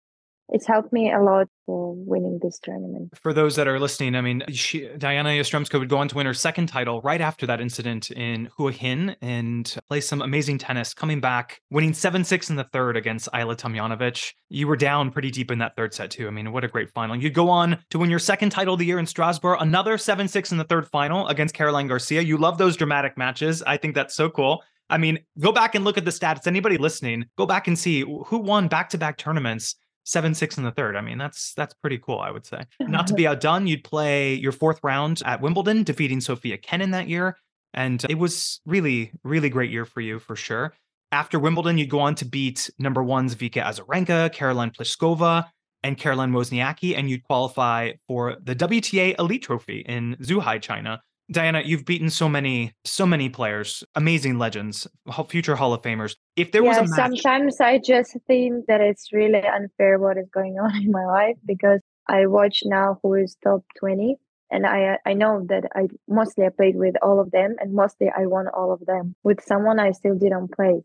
it's 0.51 0.67
helped 0.67 0.91
me 0.91 1.11
a 1.11 1.19
lot 1.19 1.47
for 1.65 1.93
winning 1.95 2.39
this 2.43 2.59
tournament. 2.59 3.17
For 3.17 3.33
those 3.33 3.55
that 3.55 3.67
are 3.67 3.79
listening, 3.79 4.15
I 4.15 4.21
mean, 4.21 4.43
she, 4.49 4.81
Dayana 4.81 5.39
Yastremska 5.39 5.79
would 5.79 5.87
go 5.87 5.97
on 5.97 6.09
to 6.09 6.15
win 6.15 6.25
her 6.25 6.33
second 6.33 6.67
title 6.67 7.01
right 7.01 7.21
after 7.21 7.45
that 7.47 7.61
incident 7.61 8.11
in 8.11 8.49
Hua 8.57 8.71
Hin 8.71 9.15
and 9.21 9.73
play 9.87 10.01
some 10.01 10.21
amazing 10.21 10.57
tennis, 10.57 10.93
coming 10.93 11.21
back, 11.21 11.61
winning 11.71 11.93
7 11.93 12.23
6 12.23 12.49
in 12.49 12.57
the 12.57 12.65
third 12.65 12.97
against 12.97 13.29
Ajla 13.33 13.55
Tomljanović. 13.55 14.33
You 14.49 14.67
were 14.67 14.75
down 14.75 15.11
pretty 15.11 15.31
deep 15.31 15.51
in 15.51 15.59
that 15.59 15.75
third 15.77 15.93
set, 15.93 16.11
too. 16.11 16.27
I 16.27 16.31
mean, 16.31 16.51
what 16.51 16.65
a 16.65 16.67
great 16.67 16.91
final. 16.91 17.15
You 17.15 17.29
go 17.29 17.49
on 17.49 17.79
to 17.89 17.99
win 17.99 18.09
your 18.09 18.19
second 18.19 18.49
title 18.49 18.73
of 18.73 18.79
the 18.79 18.85
year 18.85 18.99
in 18.99 19.05
Strasbourg, 19.05 19.57
another 19.61 19.97
7 19.97 20.27
6 20.27 20.51
in 20.51 20.57
the 20.57 20.65
third 20.65 20.87
final 20.87 21.27
against 21.27 21.55
Caroline 21.55 21.87
Garcia. 21.87 22.21
You 22.21 22.37
love 22.37 22.57
those 22.57 22.75
dramatic 22.75 23.17
matches. 23.17 23.63
I 23.63 23.77
think 23.77 23.95
that's 23.95 24.15
so 24.15 24.29
cool. 24.29 24.61
I 24.89 24.97
mean, 24.97 25.19
go 25.39 25.53
back 25.53 25.73
and 25.73 25.85
look 25.85 25.97
at 25.97 26.03
the 26.03 26.11
stats. 26.11 26.47
Anybody 26.47 26.77
listening, 26.77 27.25
go 27.37 27.45
back 27.45 27.69
and 27.69 27.79
see 27.79 28.01
who 28.01 28.39
won 28.39 28.67
back 28.67 28.89
to 28.89 28.97
back 28.97 29.17
tournaments 29.17 29.75
seven 30.03 30.33
six 30.33 30.57
in 30.57 30.63
the 30.63 30.71
third. 30.71 30.95
I 30.95 31.01
mean, 31.01 31.17
that's 31.17 31.53
that's 31.53 31.73
pretty 31.73 31.97
cool. 31.97 32.19
I 32.19 32.31
would 32.31 32.45
say. 32.45 32.63
Not 32.79 33.07
to 33.07 33.13
be 33.13 33.27
outdone, 33.27 33.67
you'd 33.67 33.83
play 33.83 34.33
your 34.33 34.51
fourth 34.51 34.79
round 34.83 35.21
at 35.25 35.41
Wimbledon, 35.41 35.83
defeating 35.83 36.21
Sofia 36.21 36.57
Kenin 36.57 36.91
that 36.91 37.07
year, 37.07 37.37
and 37.73 38.03
it 38.09 38.17
was 38.17 38.61
really 38.65 39.11
really 39.23 39.49
great 39.49 39.71
year 39.71 39.85
for 39.85 40.01
you 40.01 40.19
for 40.19 40.35
sure. 40.35 40.73
After 41.11 41.39
Wimbledon, 41.39 41.77
you'd 41.77 41.89
go 41.89 41.99
on 41.99 42.15
to 42.15 42.25
beat 42.25 42.69
number 42.79 43.03
ones 43.03 43.35
Vika 43.35 43.61
Azarenka, 43.61 44.31
Caroline 44.31 44.71
Pliskova, 44.71 45.45
and 45.83 45.97
Caroline 45.97 46.31
Wozniacki, 46.31 46.97
and 46.97 47.09
you'd 47.09 47.23
qualify 47.23 47.91
for 48.07 48.37
the 48.41 48.55
WTA 48.55 49.19
Elite 49.19 49.43
Trophy 49.43 49.79
in 49.81 50.15
Zhuhai, 50.21 50.61
China. 50.61 51.01
Dayana, 51.31 51.65
you've 51.65 51.85
beaten 51.85 52.09
so 52.09 52.27
many, 52.27 52.73
so 52.83 53.05
many 53.05 53.29
players, 53.29 53.83
amazing 53.95 54.37
legends, 54.37 54.87
future 55.29 55.55
Hall 55.55 55.73
of 55.73 55.81
Famers. 55.81 56.15
If 56.35 56.51
there 56.51 56.63
was 56.63 56.77
a 56.77 56.81
match, 56.81 56.89
sometimes 56.95 57.61
I 57.61 57.77
just 57.77 58.17
think 58.27 58.65
that 58.67 58.81
it's 58.81 59.13
really 59.13 59.41
unfair 59.41 59.97
what 59.97 60.17
is 60.17 60.29
going 60.33 60.59
on 60.61 60.75
in 60.75 60.91
my 60.91 61.05
life 61.05 61.37
because 61.45 61.81
I 62.07 62.25
watch 62.25 62.63
now 62.65 62.99
who 63.01 63.13
is 63.13 63.37
top 63.43 63.63
twenty, 63.79 64.17
and 64.49 64.65
I 64.65 64.93
uh, 64.93 64.97
I 65.05 65.13
know 65.13 65.45
that 65.47 65.63
I 65.73 65.87
mostly 66.07 66.45
I 66.45 66.49
played 66.49 66.75
with 66.75 66.95
all 67.01 67.19
of 67.19 67.31
them, 67.31 67.55
and 67.59 67.73
mostly 67.73 68.09
I 68.09 68.25
won 68.25 68.47
all 68.47 68.73
of 68.73 68.85
them. 68.85 69.15
With 69.23 69.41
someone 69.41 69.79
I 69.79 69.91
still 69.91 70.15
didn't 70.15 70.51
play, 70.51 70.81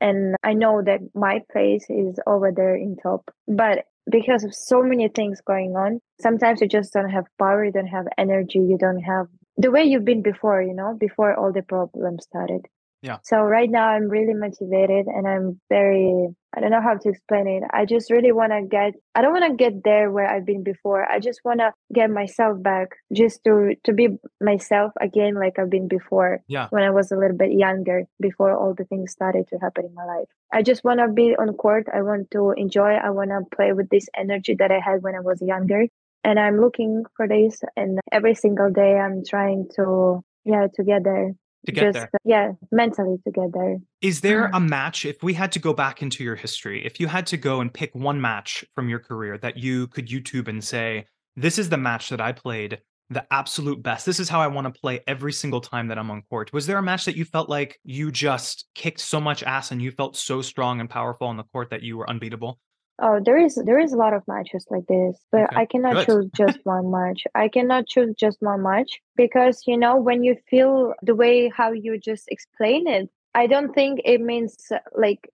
and 0.00 0.36
I 0.42 0.52
know 0.52 0.82
that 0.82 1.00
my 1.14 1.40
place 1.50 1.86
is 1.88 2.18
over 2.26 2.52
there 2.54 2.76
in 2.76 2.96
top, 3.02 3.30
but 3.48 3.86
because 4.10 4.44
of 4.44 4.54
so 4.54 4.82
many 4.82 5.08
things 5.08 5.40
going 5.40 5.74
on, 5.74 6.00
sometimes 6.20 6.60
you 6.60 6.68
just 6.68 6.92
don't 6.92 7.10
have 7.10 7.24
power, 7.38 7.64
you 7.64 7.72
don't 7.72 7.86
have 7.86 8.06
energy, 8.16 8.60
you 8.60 8.78
don't 8.78 9.00
have 9.00 9.26
the 9.56 9.70
way 9.70 9.84
you've 9.84 10.04
been 10.04 10.22
before, 10.22 10.62
you 10.62 10.74
know, 10.74 10.96
before 10.98 11.34
all 11.34 11.52
the 11.52 11.62
problems 11.62 12.24
started. 12.24 12.66
Yeah. 13.02 13.18
So 13.22 13.38
right 13.38 13.70
now 13.70 13.88
I'm 13.88 14.08
really 14.08 14.34
motivated 14.34 15.06
and 15.06 15.28
I'm 15.28 15.60
very 15.68 16.28
I 16.56 16.60
don't 16.60 16.70
know 16.70 16.80
how 16.80 16.94
to 16.96 17.08
explain 17.10 17.46
it. 17.46 17.62
I 17.70 17.84
just 17.84 18.10
really 18.10 18.32
want 18.32 18.52
to 18.52 18.62
get 18.62 18.94
I 19.14 19.20
don't 19.22 19.32
want 19.32 19.44
to 19.46 19.54
get 19.54 19.84
there 19.84 20.10
where 20.10 20.26
I've 20.26 20.46
been 20.46 20.64
before. 20.64 21.04
I 21.10 21.20
just 21.20 21.40
want 21.44 21.60
to 21.60 21.72
get 21.94 22.10
myself 22.10 22.60
back 22.60 22.88
just 23.12 23.44
to 23.44 23.74
to 23.84 23.92
be 23.92 24.08
myself 24.40 24.92
again 25.00 25.34
like 25.34 25.58
I've 25.58 25.70
been 25.70 25.88
before 25.88 26.40
Yeah. 26.48 26.68
when 26.70 26.82
I 26.82 26.90
was 26.90 27.12
a 27.12 27.16
little 27.16 27.36
bit 27.36 27.52
younger 27.52 28.04
before 28.18 28.56
all 28.56 28.74
the 28.74 28.84
things 28.84 29.12
started 29.12 29.46
to 29.48 29.58
happen 29.58 29.84
in 29.84 29.94
my 29.94 30.04
life. 30.04 30.28
I 30.52 30.62
just 30.62 30.82
want 30.82 31.00
to 31.00 31.08
be 31.08 31.36
on 31.36 31.52
court. 31.52 31.86
I 31.94 32.02
want 32.02 32.30
to 32.32 32.52
enjoy. 32.56 32.94
I 32.94 33.10
want 33.10 33.30
to 33.30 33.42
play 33.54 33.72
with 33.72 33.88
this 33.90 34.08
energy 34.16 34.54
that 34.58 34.72
I 34.72 34.80
had 34.80 35.02
when 35.02 35.14
I 35.14 35.20
was 35.20 35.40
younger 35.42 35.86
and 36.24 36.38
I'm 36.38 36.60
looking 36.60 37.04
for 37.16 37.26
this 37.28 37.60
and 37.76 37.98
every 38.12 38.34
single 38.34 38.70
day 38.70 38.96
I'm 38.98 39.22
trying 39.28 39.68
to 39.76 40.20
yeah 40.44 40.66
to 40.74 40.84
get 40.84 41.04
there 41.04 41.32
to 41.66 41.72
get 41.72 41.82
just 41.82 41.94
there. 41.94 42.10
yeah 42.24 42.52
mentally 42.70 43.16
to 43.24 43.30
get 43.32 43.52
there 43.52 43.76
Is 44.00 44.20
there 44.20 44.44
Uh-huh. 44.46 44.58
a 44.58 44.60
match, 44.60 45.04
if 45.04 45.22
we 45.22 45.34
had 45.34 45.50
to 45.52 45.58
go 45.58 45.72
back 45.72 46.02
into 46.02 46.22
your 46.22 46.36
history, 46.36 46.84
if 46.86 47.00
you 47.00 47.06
had 47.08 47.26
to 47.28 47.36
go 47.36 47.60
and 47.60 47.72
pick 47.72 47.94
one 47.94 48.20
match 48.20 48.64
from 48.74 48.88
your 48.88 49.00
career 49.00 49.36
that 49.38 49.56
you 49.56 49.88
could 49.88 50.06
YouTube 50.08 50.46
and 50.48 50.62
say, 50.62 51.06
this 51.34 51.58
is 51.58 51.68
the 51.68 51.76
match 51.76 52.08
that 52.10 52.20
I 52.20 52.32
played 52.32 52.80
the 53.10 53.24
absolute 53.32 53.82
best. 53.84 54.04
This 54.04 54.18
is 54.18 54.28
how 54.28 54.40
I 54.40 54.48
want 54.48 54.66
to 54.72 54.80
play 54.80 55.00
every 55.06 55.32
single 55.32 55.60
time 55.60 55.86
that 55.88 55.98
I'm 55.98 56.10
on 56.10 56.22
court. 56.28 56.52
Was 56.52 56.66
there 56.66 56.78
a 56.78 56.82
match 56.82 57.04
that 57.04 57.16
you 57.16 57.24
felt 57.24 57.48
like 57.48 57.78
you 57.84 58.10
just 58.10 58.64
kicked 58.74 58.98
so 59.00 59.20
much 59.20 59.44
ass 59.44 59.70
and 59.70 59.80
you 59.80 59.92
felt 59.92 60.16
so 60.16 60.42
strong 60.42 60.80
and 60.80 60.90
powerful 60.90 61.28
on 61.28 61.36
the 61.36 61.44
court 61.44 61.70
that 61.70 61.82
you 61.84 61.96
were 61.96 62.08
unbeatable? 62.10 62.58
Oh 63.00 63.20
there 63.24 63.36
is 63.38 63.56
there 63.66 63.78
is 63.78 63.92
a 63.92 63.96
lot 63.96 64.14
of 64.14 64.22
matches 64.26 64.66
like 64.70 64.86
this 64.86 65.18
but 65.32 65.44
Okay, 65.44 65.56
i 65.56 65.66
cannot 65.66 65.94
good. 65.94 66.06
choose 66.06 66.30
just 66.36 66.58
one 66.64 66.90
match. 66.90 67.24
I 67.34 67.48
cannot 67.48 67.86
choose 67.86 68.14
just 68.16 68.38
one 68.40 68.62
match 68.62 69.00
because 69.16 69.62
you 69.66 69.76
know 69.76 69.96
when 69.96 70.22
you 70.24 70.36
feel 70.48 70.94
the 71.02 71.14
way 71.14 71.48
how 71.54 71.72
you 71.72 71.98
just 71.98 72.24
explain 72.28 72.86
it 72.88 73.08
i 73.34 73.46
don't 73.46 73.74
think 73.74 74.00
it 74.04 74.20
means 74.20 74.56
like 74.96 75.30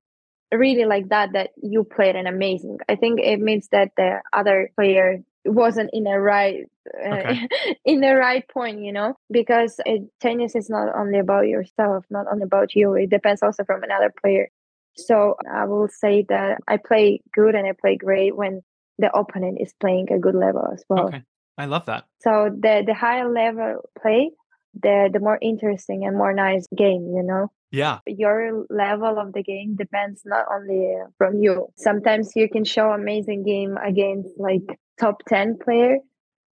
really 0.52 0.84
like 0.84 1.08
that 1.08 1.32
that 1.32 1.50
you 1.62 1.82
played 1.82 2.14
an 2.14 2.26
amazing. 2.26 2.78
I 2.88 2.96
think 2.96 3.20
it 3.20 3.40
means 3.40 3.68
that 3.72 3.92
the 3.96 4.20
other 4.32 4.70
player 4.76 5.22
wasn't 5.44 5.90
in 5.92 6.06
a 6.06 6.20
right 6.20 6.66
uh, 7.04 7.14
Okay. 7.14 7.48
in 7.84 8.00
the 8.00 8.14
right 8.14 8.46
point 8.48 8.80
you 8.84 8.92
know 8.92 9.14
because 9.30 9.80
it, 9.86 10.02
tennis 10.20 10.54
is 10.54 10.70
not 10.70 10.94
only 10.94 11.18
about 11.18 11.48
yourself 11.48 12.04
not 12.10 12.26
only 12.30 12.44
about 12.44 12.74
you. 12.74 12.94
It 12.94 13.10
depends 13.10 13.42
also 13.42 13.64
from 13.64 13.82
another 13.82 14.12
player 14.20 14.48
so 14.96 15.36
i 15.52 15.64
will 15.64 15.88
say 15.88 16.24
that 16.28 16.58
i 16.68 16.76
play 16.76 17.20
good 17.32 17.54
and 17.54 17.66
i 17.66 17.72
play 17.72 17.96
great 17.96 18.36
when 18.36 18.62
the 18.98 19.10
opponent 19.16 19.58
is 19.60 19.72
playing 19.80 20.06
a 20.12 20.18
good 20.18 20.34
level 20.34 20.64
as 20.72 20.84
well 20.88 21.06
Okay. 21.08 21.22
I 21.58 21.66
love 21.66 21.84
that. 21.86 22.04
so 22.20 22.48
the 22.52 22.82
the 22.86 22.94
higher 22.94 23.28
level 23.30 23.80
play 24.00 24.30
the 24.74 25.10
the 25.12 25.20
more 25.20 25.38
interesting 25.42 26.04
and 26.06 26.16
more 26.16 26.32
nice 26.32 26.66
game 26.76 27.04
you 27.16 27.22
know 27.22 27.50
Yeah. 27.72 27.98
your 28.06 28.64
level 28.70 29.18
of 29.18 29.32
the 29.32 29.42
game 29.42 29.76
depends 29.76 30.22
not 30.24 30.44
only 30.54 30.94
uh, 31.00 31.06
from 31.18 31.32
you. 31.44 31.68
Sometimes 31.76 32.32
you 32.36 32.48
can 32.54 32.64
show 32.64 32.86
amazing 32.92 33.44
game 33.44 33.76
against 33.90 34.28
like 34.38 34.66
top 35.00 35.16
10 35.28 35.56
player, 35.64 35.96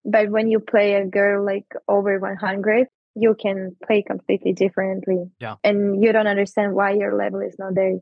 but 0.05 0.29
when 0.29 0.47
you 0.53 0.59
play 0.59 0.93
a 0.93 1.05
girl 1.05 1.43
like 1.45 1.65
over 1.87 2.19
100, 2.19 2.85
you 3.15 3.33
can 3.43 3.75
play 3.85 4.03
completely 4.03 4.53
differently. 4.53 5.25
Yeah. 5.39 5.55
And 5.63 6.03
you 6.03 6.11
don't 6.13 6.27
understand 6.35 6.73
why 6.77 6.91
your 7.01 7.13
level 7.17 7.41
is 7.41 7.55
not 7.57 7.73
there. 7.73 7.97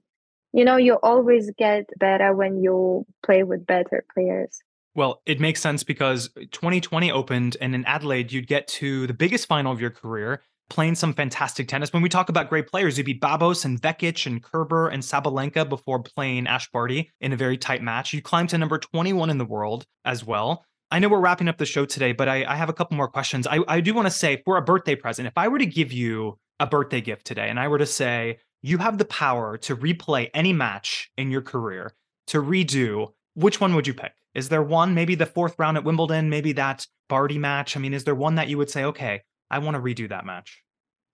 You 0.55 0.63
know, 0.63 0.77
you 0.77 0.97
always 1.03 1.51
get 1.57 1.83
better 1.99 2.33
when 2.33 2.63
you 2.63 3.05
play 3.25 3.43
with 3.43 3.65
better 3.65 4.05
players. 4.13 4.61
Well, 4.95 5.21
it 5.25 5.41
makes 5.41 5.59
sense 5.59 5.83
because 5.83 6.29
2020 6.53 7.11
opened, 7.11 7.57
and 7.59 7.75
in 7.75 7.83
Adelaide, 7.83 8.31
you'd 8.31 8.47
get 8.47 8.65
to 8.69 9.05
the 9.05 9.13
biggest 9.13 9.49
final 9.49 9.73
of 9.73 9.81
your 9.81 9.89
career, 9.89 10.41
playing 10.69 10.95
some 10.95 11.13
fantastic 11.13 11.67
tennis. 11.67 11.91
When 11.91 12.01
we 12.01 12.07
talk 12.07 12.29
about 12.29 12.47
great 12.47 12.67
players, 12.67 12.97
you 12.97 13.03
beat 13.03 13.19
Babos 13.19 13.65
and 13.65 13.81
Vekic 13.81 14.25
and 14.25 14.41
Kerber 14.41 14.87
and 14.87 15.03
Sabalenka 15.03 15.67
before 15.67 16.01
playing 16.01 16.47
Ash 16.47 16.71
Barty 16.71 17.11
in 17.19 17.33
a 17.33 17.35
very 17.35 17.57
tight 17.57 17.83
match. 17.83 18.13
You 18.13 18.21
climbed 18.21 18.51
to 18.51 18.57
number 18.57 18.77
21 18.77 19.29
in 19.29 19.37
the 19.37 19.43
world 19.43 19.85
as 20.05 20.23
well. 20.23 20.63
I 20.89 20.99
know 20.99 21.09
we're 21.09 21.19
wrapping 21.19 21.49
up 21.49 21.57
the 21.57 21.65
show 21.65 21.83
today, 21.83 22.13
but 22.13 22.29
I, 22.29 22.45
I 22.45 22.55
have 22.55 22.69
a 22.69 22.73
couple 22.73 22.95
more 22.95 23.09
questions. 23.09 23.45
I, 23.45 23.59
I 23.67 23.81
do 23.81 23.93
want 23.93 24.05
to 24.05 24.11
say 24.11 24.41
for 24.45 24.55
a 24.55 24.61
birthday 24.61 24.95
present, 24.95 25.27
if 25.27 25.37
I 25.37 25.49
were 25.49 25.59
to 25.59 25.65
give 25.65 25.91
you 25.91 26.39
a 26.61 26.67
birthday 26.67 27.01
gift 27.01 27.25
today 27.25 27.49
and 27.49 27.59
I 27.59 27.67
were 27.67 27.77
to 27.77 27.85
say, 27.85 28.39
you 28.65 28.79
have 28.79 28.97
the 28.97 29.05
power 29.05 29.57
to 29.59 29.75
replay 29.75 30.31
any 30.33 30.51
match 30.51 31.11
in 31.17 31.29
your 31.29 31.43
career, 31.43 31.93
to 32.25 32.41
redo, 32.41 33.13
which 33.35 33.61
one 33.61 33.75
would 33.75 33.85
you 33.85 33.93
pick? 33.93 34.13
Is 34.33 34.49
there 34.49 34.63
one, 34.63 34.95
maybe 34.95 35.13
the 35.13 35.27
fourth 35.27 35.59
round 35.59 35.77
at 35.77 35.83
Wimbledon, 35.83 36.31
maybe 36.31 36.51
that 36.53 36.87
Barty 37.07 37.37
match? 37.37 37.77
I 37.77 37.79
mean, 37.79 37.93
is 37.93 38.05
there 38.05 38.15
one 38.15 38.35
that 38.35 38.47
you 38.47 38.57
would 38.57 38.71
say, 38.71 38.83
okay, 38.85 39.21
I 39.51 39.59
want 39.59 39.75
to 39.75 39.81
redo 39.81 40.09
that 40.09 40.25
match? 40.25 40.63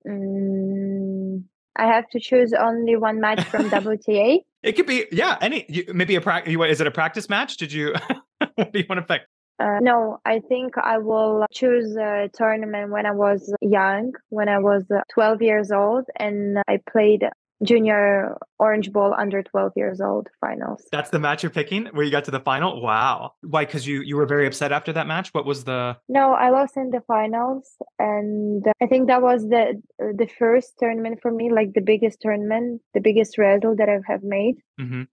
Mm, 0.08 1.44
I 1.76 1.88
have 1.88 2.08
to 2.12 2.22
choose 2.22 2.54
only 2.54 2.96
one 2.96 3.20
match 3.20 3.44
from 3.44 3.70
WTA. 3.70 4.40
It 4.64 4.72
could 4.74 4.88
be, 4.88 5.08
yeah, 5.12 5.38
any, 5.42 5.66
you, 5.68 5.86
maybe 5.94 6.16
a 6.16 6.22
practice. 6.22 6.56
Is 6.70 6.80
it 6.80 6.88
a 6.88 6.92
practice 6.92 7.28
match? 7.28 7.58
Did 7.58 7.74
you, 7.74 7.94
what 8.56 8.72
do 8.72 8.80
you 8.80 8.86
want 8.88 9.06
to 9.06 9.14
pick? 9.14 9.24
Uh, 9.62 9.78
no, 9.80 10.20
I 10.26 10.40
think 10.40 10.78
I 10.78 10.98
will 10.98 11.46
choose 11.52 11.96
a 11.96 12.30
tournament 12.34 12.92
when 12.92 13.06
I 13.06 13.12
was 13.12 13.54
young, 13.62 14.14
when 14.30 14.50
I 14.50 14.58
was 14.58 14.84
12 15.14 15.42
years 15.44 15.72
old, 15.72 16.06
and 16.18 16.58
I 16.68 16.80
played 16.90 17.26
junior 17.64 18.38
orange 18.60 18.92
bowl 18.92 19.14
under 19.18 19.44
12 19.44 19.74
years 19.76 20.02
old 20.02 20.28
finals. 20.40 20.84
That's 20.92 21.10
the 21.10 21.20
match 21.20 21.44
you're 21.44 21.52
picking 21.52 21.88
where 21.88 22.04
you 22.04 22.12
got 22.12 22.26
to 22.26 22.32
the 22.32 22.40
final? 22.40 22.82
Wow. 22.82 23.34
Why 23.42 23.66
because 23.66 23.86
you 23.86 24.02
you 24.02 24.16
were 24.16 24.26
very 24.26 24.48
upset 24.48 24.72
after 24.72 24.92
that 24.94 25.08
match? 25.08 25.30
What 25.34 25.46
was 25.46 25.64
the 25.64 25.98
no 26.10 26.34
i 26.34 26.50
lost 26.50 26.78
in 26.78 26.90
the 26.92 27.02
finals 27.02 27.76
and 28.00 28.66
i 28.82 28.88
think 28.88 29.08
that 29.08 29.22
was 29.22 29.48
the 29.50 29.82
the 29.98 30.28
first 30.40 30.74
tournament 30.80 31.20
for 31.22 31.32
me 31.32 31.52
like 31.52 31.74
the 31.74 31.82
biggest 31.82 32.22
tournament 32.22 32.82
the 32.94 33.00
biggest 33.00 33.38
result 33.38 33.78
that 33.78 33.90
i 33.90 34.00
have 34.08 34.24
made. 34.24 34.56
Mm-hmm. 34.80 35.04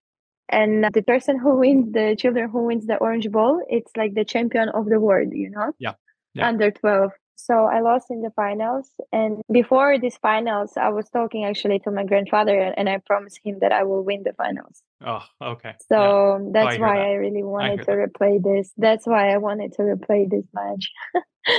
and 0.48 0.84
the 0.92 1.02
person 1.02 1.38
who 1.38 1.58
wins 1.58 1.92
the 1.92 2.16
children 2.18 2.48
who 2.50 2.64
wins 2.66 2.86
the 2.86 2.96
orange 2.96 3.30
bowl 3.30 3.60
it's 3.68 3.92
like 3.96 4.14
the 4.14 4.24
champion 4.24 4.68
of 4.70 4.86
the 4.86 5.00
world 5.00 5.28
you 5.32 5.50
know? 5.50 5.72
Yeah, 5.78 5.94
yeah. 6.34 6.48
under 6.48 6.70
12 6.70 7.12
so 7.38 7.64
I 7.64 7.80
lost 7.80 8.06
in 8.10 8.20
the 8.20 8.30
finals. 8.30 8.90
And 9.12 9.42
before 9.50 9.98
these 9.98 10.16
finals, 10.16 10.72
I 10.76 10.88
was 10.88 11.08
talking 11.08 11.44
actually 11.44 11.78
to 11.80 11.90
my 11.90 12.04
grandfather 12.04 12.58
and 12.58 12.88
I 12.88 12.98
promised 12.98 13.40
him 13.44 13.58
that 13.60 13.72
I 13.72 13.84
will 13.84 14.02
win 14.02 14.24
the 14.24 14.32
finals. 14.32 14.82
Oh, 15.06 15.22
okay. 15.40 15.74
So 15.88 15.96
yeah. 15.96 16.08
Oh, 16.08 16.50
that's 16.52 16.76
I 16.76 16.80
why 16.80 16.96
that. 16.96 17.06
I 17.06 17.12
really 17.12 17.44
wanted 17.44 17.80
I 17.80 17.84
to 17.84 17.90
replay 17.92 18.42
this. 18.42 18.72
That's 18.76 19.06
why 19.06 19.32
I 19.32 19.38
wanted 19.38 19.72
to 19.74 19.82
replay 19.82 20.28
this 20.28 20.44
match. 20.52 20.90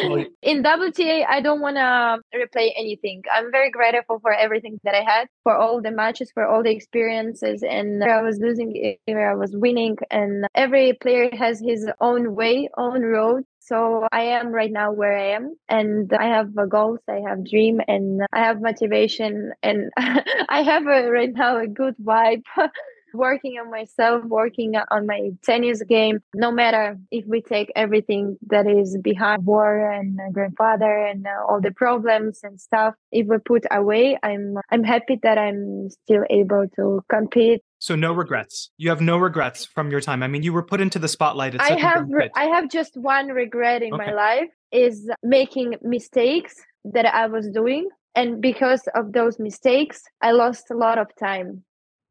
well, 0.03 0.25
in 0.41 0.63
WTA, 0.63 1.25
I 1.27 1.39
don't 1.39 1.61
want 1.61 1.77
to 1.77 2.19
replay 2.37 2.71
anything. 2.75 3.23
I'm 3.33 3.49
very 3.49 3.71
grateful 3.71 4.19
for 4.19 4.33
everything 4.33 4.79
that 4.83 4.95
I 4.95 5.03
had, 5.03 5.27
for 5.43 5.55
all 5.55 5.81
the 5.81 5.91
matches, 5.91 6.31
for 6.33 6.45
all 6.45 6.61
the 6.61 6.71
experiences, 6.71 7.63
and 7.63 8.03
I 8.03 8.21
was 8.21 8.39
losing, 8.39 8.97
where 9.05 9.31
I 9.31 9.35
was 9.35 9.55
winning, 9.55 9.97
and 10.11 10.45
every 10.53 10.93
player 11.01 11.29
has 11.33 11.59
his 11.59 11.87
own 12.01 12.35
way, 12.35 12.69
own 12.77 13.03
road. 13.03 13.45
So 13.69 14.07
I 14.11 14.21
am 14.39 14.47
right 14.47 14.71
now 14.71 14.91
where 14.91 15.15
I 15.15 15.35
am, 15.35 15.55
and 15.69 16.11
I 16.11 16.25
have 16.25 16.55
goals, 16.69 17.01
I 17.07 17.21
have 17.27 17.47
dream, 17.47 17.79
and 17.87 18.21
I 18.33 18.39
have 18.39 18.59
motivation, 18.59 19.53
and 19.61 19.91
I 19.97 20.63
have 20.63 20.87
a, 20.87 21.07
right 21.11 21.31
now 21.31 21.59
a 21.59 21.67
good 21.67 21.93
vibe. 22.03 22.41
working 23.13 23.57
on 23.59 23.71
myself, 23.71 24.23
working 24.25 24.75
on 24.75 25.05
my 25.07 25.31
tennis 25.43 25.81
game. 25.83 26.19
No 26.35 26.51
matter 26.51 26.97
if 27.11 27.25
we 27.25 27.41
take 27.41 27.71
everything 27.75 28.37
that 28.47 28.67
is 28.67 28.97
behind 29.01 29.45
war 29.45 29.91
and 29.91 30.19
grandfather 30.33 31.05
and 31.05 31.25
all 31.47 31.59
the 31.61 31.71
problems 31.71 32.41
and 32.43 32.59
stuff, 32.59 32.95
if 33.11 33.27
we 33.27 33.37
put 33.39 33.65
away, 33.71 34.17
I'm 34.21 34.57
I'm 34.71 34.83
happy 34.83 35.19
that 35.23 35.37
I'm 35.37 35.89
still 35.89 36.23
able 36.29 36.67
to 36.75 37.01
compete. 37.09 37.61
So 37.79 37.95
no 37.95 38.11
regrets. 38.13 38.71
You 38.77 38.89
have 38.89 39.01
no 39.01 39.17
regrets 39.17 39.65
from 39.65 39.89
your 39.89 40.01
time. 40.01 40.21
I 40.21 40.27
mean, 40.27 40.43
you 40.43 40.51
were 40.51 40.63
put 40.63 40.81
into 40.81 40.99
the 40.99 41.07
spotlight. 41.07 41.59
I 41.59 41.79
have 41.79 42.07
I 42.35 42.45
have 42.45 42.69
just 42.69 42.97
one 42.97 43.29
regret 43.29 43.81
in 43.81 43.93
okay. 43.93 44.05
my 44.05 44.13
life 44.13 44.49
is 44.71 45.09
making 45.23 45.75
mistakes 45.81 46.55
that 46.83 47.05
I 47.05 47.27
was 47.27 47.49
doing 47.49 47.89
and 48.15 48.41
because 48.41 48.87
of 48.95 49.13
those 49.13 49.39
mistakes 49.39 50.03
i 50.21 50.31
lost 50.31 50.71
a 50.71 50.77
lot 50.77 50.97
of 50.97 51.07
time 51.19 51.63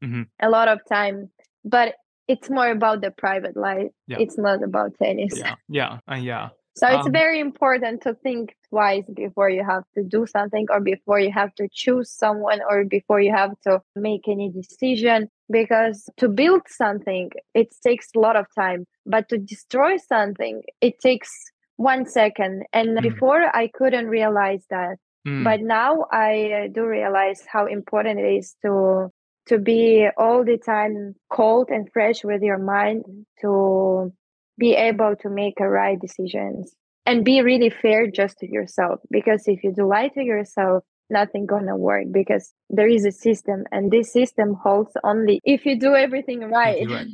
mm-hmm. 0.03 0.23
a 0.41 0.49
lot 0.49 0.69
of 0.69 0.81
time 0.89 1.31
but 1.65 1.95
it's 2.27 2.51
more 2.51 2.71
about 2.71 3.01
the 3.01 3.11
private 3.11 3.57
life 3.57 3.91
yeah. 4.07 4.19
it's 4.19 4.39
not 4.39 4.63
about 4.63 4.93
tennis 5.03 5.37
yeah 5.37 5.55
yeah 5.69 5.99
uh, 6.11 6.15
yeah 6.15 6.49
so 6.77 6.87
it's 6.87 7.07
um, 7.07 7.13
very 7.13 7.41
important 7.41 8.03
to 8.03 8.15
think 8.15 8.55
twice 8.69 9.05
before 9.13 9.51
you 9.51 9.65
have 9.65 9.83
to 9.97 10.05
do 10.05 10.27
something 10.27 10.67
or 10.71 10.81
before 10.81 11.19
you 11.19 11.33
have 11.33 11.53
to 11.57 11.69
choose 11.73 12.09
someone 12.09 12.61
or 12.71 12.85
before 12.85 13.21
you 13.21 13.33
have 13.33 13.51
to 13.67 13.83
make 13.97 14.29
any 14.29 14.49
decision 14.51 15.29
because 15.51 16.09
to 16.17 16.29
build 16.29 16.63
something 16.69 17.31
it 17.55 17.75
takes 17.85 18.09
a 18.15 18.19
lot 18.19 18.37
of 18.37 18.47
time 18.59 18.87
but 19.07 19.29
to 19.29 19.39
destroy 19.39 19.97
something 19.97 20.63
it 20.81 20.99
takes 21.01 21.31
one 21.77 22.05
second 22.07 22.65
and 22.73 22.99
mm. 22.99 23.03
before 23.03 23.45
i 23.57 23.69
couldn't 23.75 24.09
realize 24.09 24.65
that 24.71 24.97
mm. 25.27 25.45
but 25.45 25.61
now 25.61 26.05
i 26.13 26.65
uh, 26.65 26.69
do 26.73 26.85
realize 26.85 27.43
how 27.51 27.67
important 27.67 28.19
it 28.21 28.39
is 28.39 28.55
to 28.63 29.09
to 29.47 29.59
be 29.59 30.07
all 30.19 30.45
the 30.45 30.59
time 30.59 31.15
cold 31.31 31.71
and 31.71 31.91
fresh 31.93 32.23
with 32.23 32.43
your 32.43 32.59
mind 32.59 33.03
to 33.41 34.13
be 34.59 34.75
able 34.75 35.17
to 35.17 35.31
make 35.31 35.59
a 35.61 35.69
right 35.69 35.99
decisions 36.01 36.75
and 37.07 37.25
be 37.25 37.41
really 37.41 37.71
fair 37.71 38.07
just 38.11 38.39
to 38.39 38.51
yourself 38.51 39.01
because 39.11 39.45
if 39.47 39.65
you 39.65 39.73
do 39.73 39.89
lie 39.89 40.09
to 40.09 40.23
yourself 40.23 40.85
nothing 41.11 41.47
gonna 41.47 41.77
work 41.77 42.05
because 42.11 42.53
there 42.71 42.89
is 42.89 43.05
a 43.05 43.13
system 43.13 43.65
and 43.73 43.91
this 43.91 44.13
system 44.13 44.55
holds 44.63 44.93
only 45.05 45.41
if 45.45 45.65
you 45.65 45.79
do 45.79 45.95
everything 45.95 46.41
right, 46.51 46.89
right. 46.89 47.07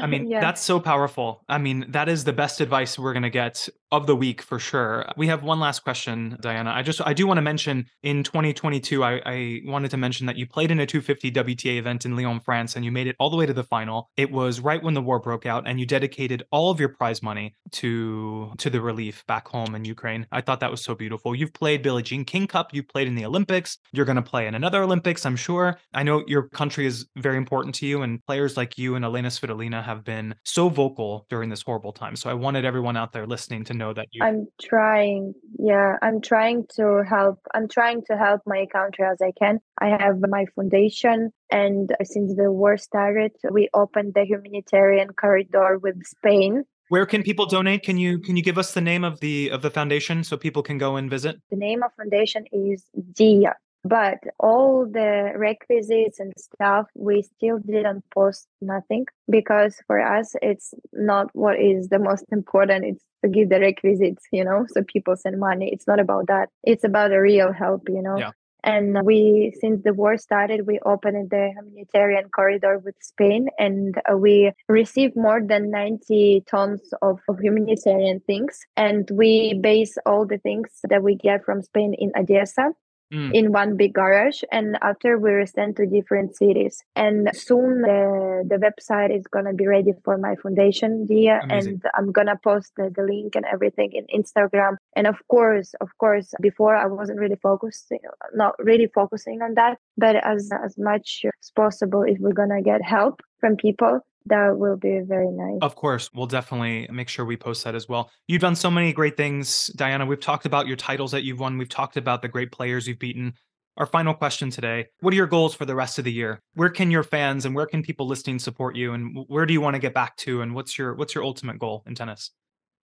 i 0.00 0.06
mean 0.12 0.28
yeah. 0.28 0.40
that's 0.40 0.60
so 0.60 0.80
powerful 0.80 1.44
i 1.48 1.58
mean 1.58 1.84
that 1.88 2.08
is 2.08 2.24
the 2.24 2.32
best 2.32 2.60
advice 2.60 2.98
we're 2.98 3.12
gonna 3.12 3.30
get 3.30 3.68
of 3.90 4.06
the 4.06 4.16
week 4.16 4.42
for 4.42 4.58
sure. 4.58 5.06
We 5.16 5.28
have 5.28 5.42
one 5.42 5.60
last 5.60 5.80
question, 5.80 6.36
Dayana. 6.42 6.74
I 6.74 6.82
just 6.82 7.00
I 7.06 7.14
do 7.14 7.26
want 7.26 7.38
to 7.38 7.42
mention 7.42 7.86
in 8.02 8.22
2022, 8.22 9.02
I, 9.02 9.22
I 9.24 9.60
wanted 9.64 9.90
to 9.92 9.96
mention 9.96 10.26
that 10.26 10.36
you 10.36 10.46
played 10.46 10.70
in 10.70 10.78
a 10.80 10.86
250 10.86 11.32
WTA 11.32 11.78
event 11.78 12.04
in 12.04 12.14
Lyon, 12.14 12.40
France, 12.40 12.76
and 12.76 12.84
you 12.84 12.92
made 12.92 13.06
it 13.06 13.16
all 13.18 13.30
the 13.30 13.36
way 13.36 13.46
to 13.46 13.52
the 13.52 13.64
final. 13.64 14.10
It 14.16 14.30
was 14.30 14.60
right 14.60 14.82
when 14.82 14.94
the 14.94 15.00
war 15.00 15.18
broke 15.18 15.46
out, 15.46 15.66
and 15.66 15.80
you 15.80 15.86
dedicated 15.86 16.42
all 16.50 16.70
of 16.70 16.78
your 16.78 16.90
prize 16.90 17.22
money 17.22 17.56
to 17.72 18.52
to 18.58 18.68
the 18.68 18.80
relief 18.80 19.24
back 19.26 19.48
home 19.48 19.74
in 19.74 19.84
Ukraine. 19.84 20.26
I 20.32 20.42
thought 20.42 20.60
that 20.60 20.70
was 20.70 20.82
so 20.82 20.94
beautiful. 20.94 21.34
You've 21.34 21.54
played 21.54 21.82
Billie 21.82 22.02
Jean 22.02 22.24
King 22.24 22.46
Cup, 22.46 22.74
you 22.74 22.82
played 22.82 23.08
in 23.08 23.14
the 23.14 23.22
Olympics. 23.28 23.78
You're 23.92 24.04
going 24.04 24.16
to 24.16 24.22
play 24.22 24.46
in 24.46 24.54
another 24.54 24.82
Olympics, 24.82 25.24
I'm 25.24 25.36
sure. 25.36 25.78
I 25.94 26.02
know 26.02 26.24
your 26.26 26.48
country 26.48 26.86
is 26.86 27.06
very 27.16 27.36
important 27.36 27.74
to 27.76 27.86
you, 27.86 28.02
and 28.02 28.24
players 28.26 28.56
like 28.56 28.76
you 28.76 28.96
and 28.96 29.04
Elina 29.04 29.28
Svitolina 29.28 29.84
have 29.84 30.04
been 30.04 30.34
so 30.44 30.68
vocal 30.68 31.26
during 31.30 31.50
this 31.50 31.62
horrible 31.62 31.92
time. 31.92 32.16
So 32.16 32.28
I 32.28 32.34
wanted 32.34 32.64
everyone 32.64 32.96
out 32.96 33.12
there 33.12 33.26
listening 33.26 33.64
to 33.64 33.74
know 33.74 33.92
that 33.92 34.08
you 34.12 34.22
i'm 34.22 34.46
trying 34.60 35.34
yeah 35.58 35.96
i'm 36.02 36.20
trying 36.20 36.66
to 36.68 37.02
help 37.08 37.38
i'm 37.54 37.68
trying 37.68 38.02
to 38.04 38.16
help 38.16 38.40
my 38.46 38.66
country 38.66 39.04
as 39.04 39.20
i 39.22 39.32
can 39.38 39.60
i 39.80 39.88
have 39.88 40.18
my 40.20 40.44
foundation 40.54 41.30
and 41.50 41.94
since 42.02 42.34
the 42.36 42.50
war 42.50 42.76
started 42.76 43.32
we 43.50 43.68
opened 43.72 44.12
the 44.14 44.24
humanitarian 44.24 45.08
corridor 45.08 45.78
with 45.78 46.04
spain 46.04 46.64
where 46.88 47.06
can 47.06 47.22
people 47.22 47.46
donate? 47.46 47.82
Can 47.82 47.98
you 47.98 48.18
can 48.18 48.36
you 48.36 48.42
give 48.42 48.58
us 48.58 48.74
the 48.74 48.80
name 48.80 49.04
of 49.04 49.20
the 49.20 49.50
of 49.50 49.62
the 49.62 49.70
foundation 49.70 50.24
so 50.24 50.36
people 50.36 50.62
can 50.62 50.78
go 50.78 50.96
and 50.96 51.10
visit? 51.10 51.40
The 51.50 51.56
name 51.56 51.82
of 51.82 51.92
foundation 51.96 52.44
is 52.52 52.84
dia 53.12 53.54
but 53.84 54.18
all 54.38 54.86
the 54.86 55.32
requisites 55.36 56.18
and 56.18 56.32
stuff 56.36 56.86
we 56.94 57.22
still 57.22 57.58
didn't 57.58 58.04
post 58.12 58.48
nothing 58.60 59.06
because 59.30 59.76
for 59.86 60.00
us 60.00 60.34
it's 60.42 60.74
not 60.92 61.28
what 61.32 61.58
is 61.58 61.88
the 61.88 61.98
most 61.98 62.24
important. 62.32 62.84
It's 62.84 63.04
to 63.24 63.28
give 63.28 63.48
the 63.48 63.60
requisites 63.60 64.24
you 64.32 64.44
know 64.44 64.66
so 64.68 64.82
people 64.82 65.16
send 65.16 65.38
money. 65.38 65.70
It's 65.72 65.86
not 65.86 66.00
about 66.00 66.26
that. 66.28 66.48
It's 66.62 66.84
about 66.84 67.12
a 67.12 67.20
real 67.20 67.52
help 67.52 67.88
you 67.88 68.02
know? 68.02 68.18
Yeah. 68.18 68.32
And 68.64 68.96
we 69.04 69.52
since 69.60 69.82
the 69.84 69.92
war 69.92 70.16
started 70.16 70.66
we 70.66 70.78
opened 70.84 71.30
the 71.30 71.52
humanitarian 71.56 72.28
corridor 72.30 72.78
with 72.78 72.94
spain 73.00 73.48
and 73.58 74.00
uh, 74.10 74.16
we 74.16 74.52
received 74.68 75.16
more 75.16 75.40
than 75.42 75.70
90 75.70 76.44
tons 76.50 76.80
of, 77.02 77.20
of 77.28 77.38
humanitarian 77.40 78.20
things. 78.20 78.60
And 78.76 79.08
we 79.12 79.54
base 79.60 79.96
all 80.06 80.26
the 80.26 80.38
things 80.38 80.70
that 80.88 81.02
we 81.02 81.14
get 81.14 81.44
from 81.44 81.62
spain 81.62 81.94
in 81.94 82.12
odessa 82.16 82.72
Mm. 83.10 83.34
in 83.34 83.52
one 83.52 83.74
big 83.78 83.94
garage 83.94 84.42
and 84.52 84.76
after 84.82 85.16
we 85.16 85.30
were 85.30 85.46
sent 85.46 85.76
to 85.76 85.86
different 85.86 86.36
cities. 86.36 86.84
And 86.94 87.30
soon 87.32 87.80
the, 87.80 88.44
the 88.46 88.56
website 88.56 89.16
is 89.16 89.26
going 89.26 89.46
to 89.46 89.54
be 89.54 89.66
ready 89.66 89.92
for 90.04 90.18
my 90.18 90.34
foundation 90.42 91.06
dia 91.06 91.40
and 91.48 91.82
i'm 91.96 92.12
going 92.12 92.26
to 92.26 92.36
post 92.36 92.72
the, 92.76 92.92
the 92.94 93.02
link 93.02 93.34
and 93.34 93.46
everything 93.46 93.92
in 93.92 94.04
instagram. 94.14 94.76
And 94.94 95.06
of 95.06 95.16
course 95.28 95.72
of 95.80 95.88
course 95.96 96.34
before 96.42 96.76
i 96.76 96.86
wasn't 96.86 97.18
really 97.18 97.40
focusing 97.42 98.00
not 98.34 98.54
really 98.58 98.88
focusing 98.94 99.40
on 99.40 99.54
that 99.54 99.78
but 99.96 100.16
as 100.16 100.50
as 100.64 100.76
much 100.76 101.24
as 101.24 101.50
possible 101.56 102.02
if 102.02 102.18
we're 102.20 102.32
going 102.32 102.54
to 102.54 102.60
get 102.60 102.82
help 102.82 103.22
from 103.40 103.56
people 103.56 104.00
that 104.28 104.58
will 104.58 104.76
be 104.76 105.00
very 105.06 105.30
nice. 105.30 105.58
Of 105.62 105.74
course, 105.76 106.10
we'll 106.14 106.26
definitely 106.26 106.88
make 106.92 107.08
sure 107.08 107.24
we 107.24 107.36
post 107.36 107.64
that 107.64 107.74
as 107.74 107.88
well. 107.88 108.10
You've 108.26 108.40
done 108.40 108.56
so 108.56 108.70
many 108.70 108.92
great 108.92 109.16
things, 109.16 109.70
Dayana. 109.76 110.06
We've 110.06 110.20
talked 110.20 110.46
about 110.46 110.66
your 110.66 110.76
titles 110.76 111.12
that 111.12 111.24
you've 111.24 111.40
won. 111.40 111.58
We've 111.58 111.68
talked 111.68 111.96
about 111.96 112.22
the 112.22 112.28
great 112.28 112.52
players 112.52 112.86
you've 112.86 112.98
beaten. 112.98 113.34
Our 113.76 113.86
final 113.86 114.12
question 114.12 114.50
today 114.50 114.86
What 115.00 115.12
are 115.12 115.16
your 115.16 115.28
goals 115.28 115.54
for 115.54 115.64
the 115.64 115.74
rest 115.74 115.98
of 115.98 116.04
the 116.04 116.12
year? 116.12 116.40
Where 116.54 116.68
can 116.68 116.90
your 116.90 117.04
fans 117.04 117.44
and 117.44 117.54
where 117.54 117.66
can 117.66 117.82
people 117.82 118.06
listening 118.06 118.38
support 118.40 118.74
you? 118.74 118.92
And 118.92 119.24
where 119.28 119.46
do 119.46 119.52
you 119.52 119.60
want 119.60 119.74
to 119.74 119.80
get 119.80 119.94
back 119.94 120.16
to? 120.18 120.42
And 120.42 120.54
what's 120.54 120.76
your 120.76 120.94
what's 120.94 121.14
your 121.14 121.24
ultimate 121.24 121.58
goal 121.58 121.84
in 121.86 121.94
tennis? 121.94 122.32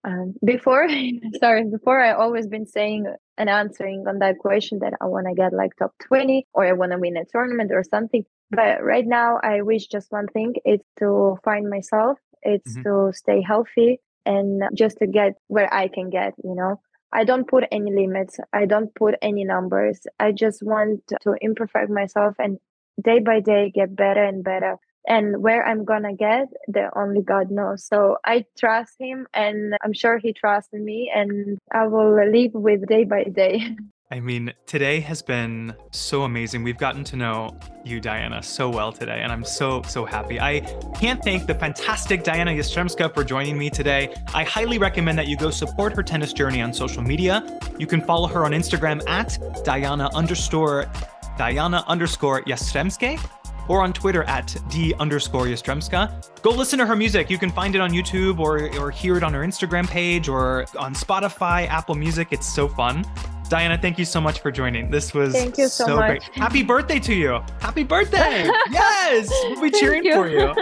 Um, 0.06 0.36
before, 0.46 0.88
sorry, 1.40 1.64
before 1.66 2.00
I 2.00 2.14
always 2.14 2.48
been 2.48 2.66
saying 2.66 3.08
and 3.38 3.50
answering 3.50 4.06
on 4.08 4.20
that 4.20 4.38
question 4.38 4.80
that 4.80 4.94
I 5.02 5.06
want 5.06 5.28
to 5.28 5.34
get 5.34 5.52
like 5.52 5.76
top 5.78 5.94
20 6.08 6.48
or 6.54 6.66
I 6.66 6.74
want 6.74 6.92
to 6.92 6.98
win 6.98 7.18
a 7.18 7.26
tournament 7.26 7.72
or 7.74 7.84
something. 7.84 8.24
But 8.56 8.84
right 8.84 9.06
now, 9.06 9.40
I 9.44 9.62
wish 9.62 9.88
just 9.88 10.12
one 10.12 10.28
thing 10.28 10.56
it's 10.66 10.86
to 11.00 11.38
find 11.44 11.70
myself, 11.70 12.20
it's 12.44 12.78
Mhm. 12.78 12.84
to 12.84 13.14
stay 13.18 13.42
healthy 13.42 14.00
and 14.26 14.64
just 14.74 14.98
to 15.00 15.08
get 15.08 15.34
where 15.48 15.72
I 15.74 15.88
can 15.88 16.10
get, 16.10 16.34
you 16.44 16.56
know. 16.56 16.80
I 17.12 17.24
don't 17.24 17.48
put 17.48 17.64
any 17.72 17.92
limits, 17.94 18.40
I 18.52 18.66
don't 18.66 18.94
put 18.96 19.16
any 19.22 19.44
numbers. 19.46 20.06
I 20.20 20.32
just 20.32 20.64
want 20.64 21.02
to 21.22 21.36
imperfect 21.42 21.90
myself 21.90 22.36
and 22.40 22.60
day 23.02 23.20
by 23.20 23.40
day 23.40 23.72
get 23.72 23.96
better 23.96 24.24
and 24.24 24.44
better 24.44 24.78
and 25.08 25.42
where 25.42 25.66
I'm 25.66 25.86
gonna 25.86 26.14
get, 26.16 26.48
the 26.68 26.90
only 26.98 27.22
God 27.22 27.52
knows. 27.52 27.86
So 27.86 28.18
I 28.26 28.46
trust 28.58 28.96
Him, 29.00 29.28
and 29.34 29.76
I'm 29.84 29.94
sure 29.94 30.18
He 30.18 30.34
trusts 30.34 30.74
me, 30.74 31.12
and 31.14 31.60
I 31.72 31.88
will 31.88 32.16
live 32.32 32.54
with 32.54 32.88
day 32.88 33.04
by 33.04 33.24
day. 33.26 33.76
I 34.16 34.22
mean, 34.22 34.54
today 34.66 35.02
has 35.02 35.22
been 35.22 35.76
so 35.92 36.24
amazing. 36.24 36.64
We've 36.64 36.78
gotten 36.78 37.04
to 37.04 37.18
know 37.18 37.60
you, 37.84 38.00
Dayana, 38.00 38.46
so 38.46 38.70
well 38.70 38.94
today, 38.94 39.20
and 39.22 39.30
I'm 39.30 39.44
so, 39.44 39.82
so 39.82 40.06
happy. 40.06 40.40
I 40.40 40.62
can't 40.98 41.22
thank 41.22 41.48
the 41.48 41.54
fantastic 41.54 42.24
Dayana 42.24 42.56
Yastremska 42.58 43.14
for 43.14 43.26
joining 43.26 43.58
me 43.58 43.70
today. 43.70 44.16
I 44.34 44.46
highly 44.46 44.78
recommend 44.78 45.18
that 45.18 45.28
you 45.28 45.36
go 45.36 45.50
support 45.50 45.94
her 45.98 46.02
tennis 46.02 46.32
journey 46.32 46.62
on 46.62 46.74
social 46.74 47.04
media. 47.04 47.60
You 47.78 47.88
can 47.88 48.00
follow 48.00 48.30
her 48.30 48.46
on 48.46 48.54
Instagram 48.54 49.06
at 49.06 49.38
Diana 49.66 50.10
underscore 50.16 50.90
Diana 51.38 51.84
underscore 51.86 52.42
Yastremska 52.44 53.20
or 53.68 53.82
on 53.82 53.92
Twitter 53.92 54.24
at 54.24 54.56
D 54.70 54.94
underscore 54.98 55.48
Yastremska. 55.48 56.42
Go 56.42 56.52
listen 56.52 56.80
to 56.80 56.86
her 56.86 56.96
music. 56.96 57.30
You 57.30 57.38
can 57.38 57.52
find 57.52 57.76
it 57.76 57.82
on 57.82 57.92
YouTube 57.92 58.40
or, 58.40 58.74
or 58.80 58.92
hear 58.92 59.18
it 59.18 59.24
on 59.24 59.34
her 59.34 59.42
Instagram 59.42 59.90
page 59.90 60.30
or 60.30 60.68
on 60.80 60.94
Spotify, 60.94 61.68
Apple 61.68 61.96
Music. 61.96 62.30
It's 62.32 62.48
so 62.48 62.70
fun. 62.70 63.04
Dayana, 63.50 63.80
thank 63.82 64.00
you 64.00 64.06
so 64.06 64.20
much 64.20 64.40
for 64.40 64.52
joining. 64.52 64.90
This 64.90 65.14
was 65.14 65.34
Thank 65.34 65.58
you 65.58 65.68
so 65.68 65.98
great. 65.98 66.22
much. 66.22 66.30
Happy 66.36 66.64
birthday 66.64 67.00
to 67.00 67.14
you. 67.14 67.40
Happy 67.60 67.84
birthday. 67.84 68.50
yes. 68.72 69.30
We'll 69.44 69.62
be 69.62 69.70
cheering 69.72 70.04
you. 70.04 70.14
for 70.16 70.28
you. 70.28 70.54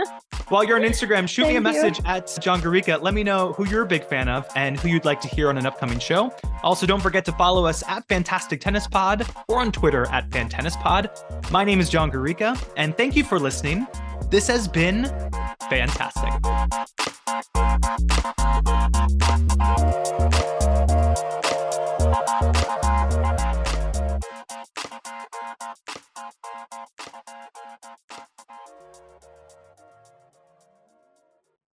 While 0.50 0.66
you're 0.66 0.76
on 0.76 0.84
Instagram, 0.84 1.28
shoot 1.28 1.44
me 1.48 1.56
a 1.56 1.62
Thank 1.62 1.76
you. 1.78 1.82
message 1.84 2.02
at 2.06 2.38
Jon 2.42 2.62
Guerrica. 2.62 3.02
Let 3.02 3.14
me 3.14 3.24
know 3.24 3.54
who 3.54 3.66
you're 3.68 3.84
a 3.84 3.88
big 3.88 4.04
fan 4.06 4.28
of 4.28 4.46
and 4.56 4.78
who 4.80 4.90
you'd 4.90 5.06
like 5.06 5.22
to 5.22 5.28
hear 5.30 5.48
on 5.50 5.58
an 5.58 5.66
upcoming 5.66 6.00
show. 6.00 6.34
Also, 6.62 6.86
don't 6.86 7.02
forget 7.02 7.24
to 7.26 7.32
follow 7.34 7.66
us 7.66 7.84
at 7.88 8.06
Fantastic 8.10 8.60
Tennis 8.60 8.86
Pod 8.88 9.26
or 9.48 9.60
on 9.62 9.72
Twitter 9.72 10.06
at 10.08 10.30
Fantennis 10.30 10.76
Pod. 10.80 11.10
My 11.52 11.64
name 11.64 11.80
is 11.80 11.90
Jon 11.90 12.12
Guerrica, 12.12 12.62
and 12.76 12.96
thank 12.98 13.16
you 13.16 13.24
for 13.24 13.40
listening. 13.40 13.88
This 14.30 14.48
has 14.48 14.68
been 14.68 15.06
fantastic. 15.70 16.34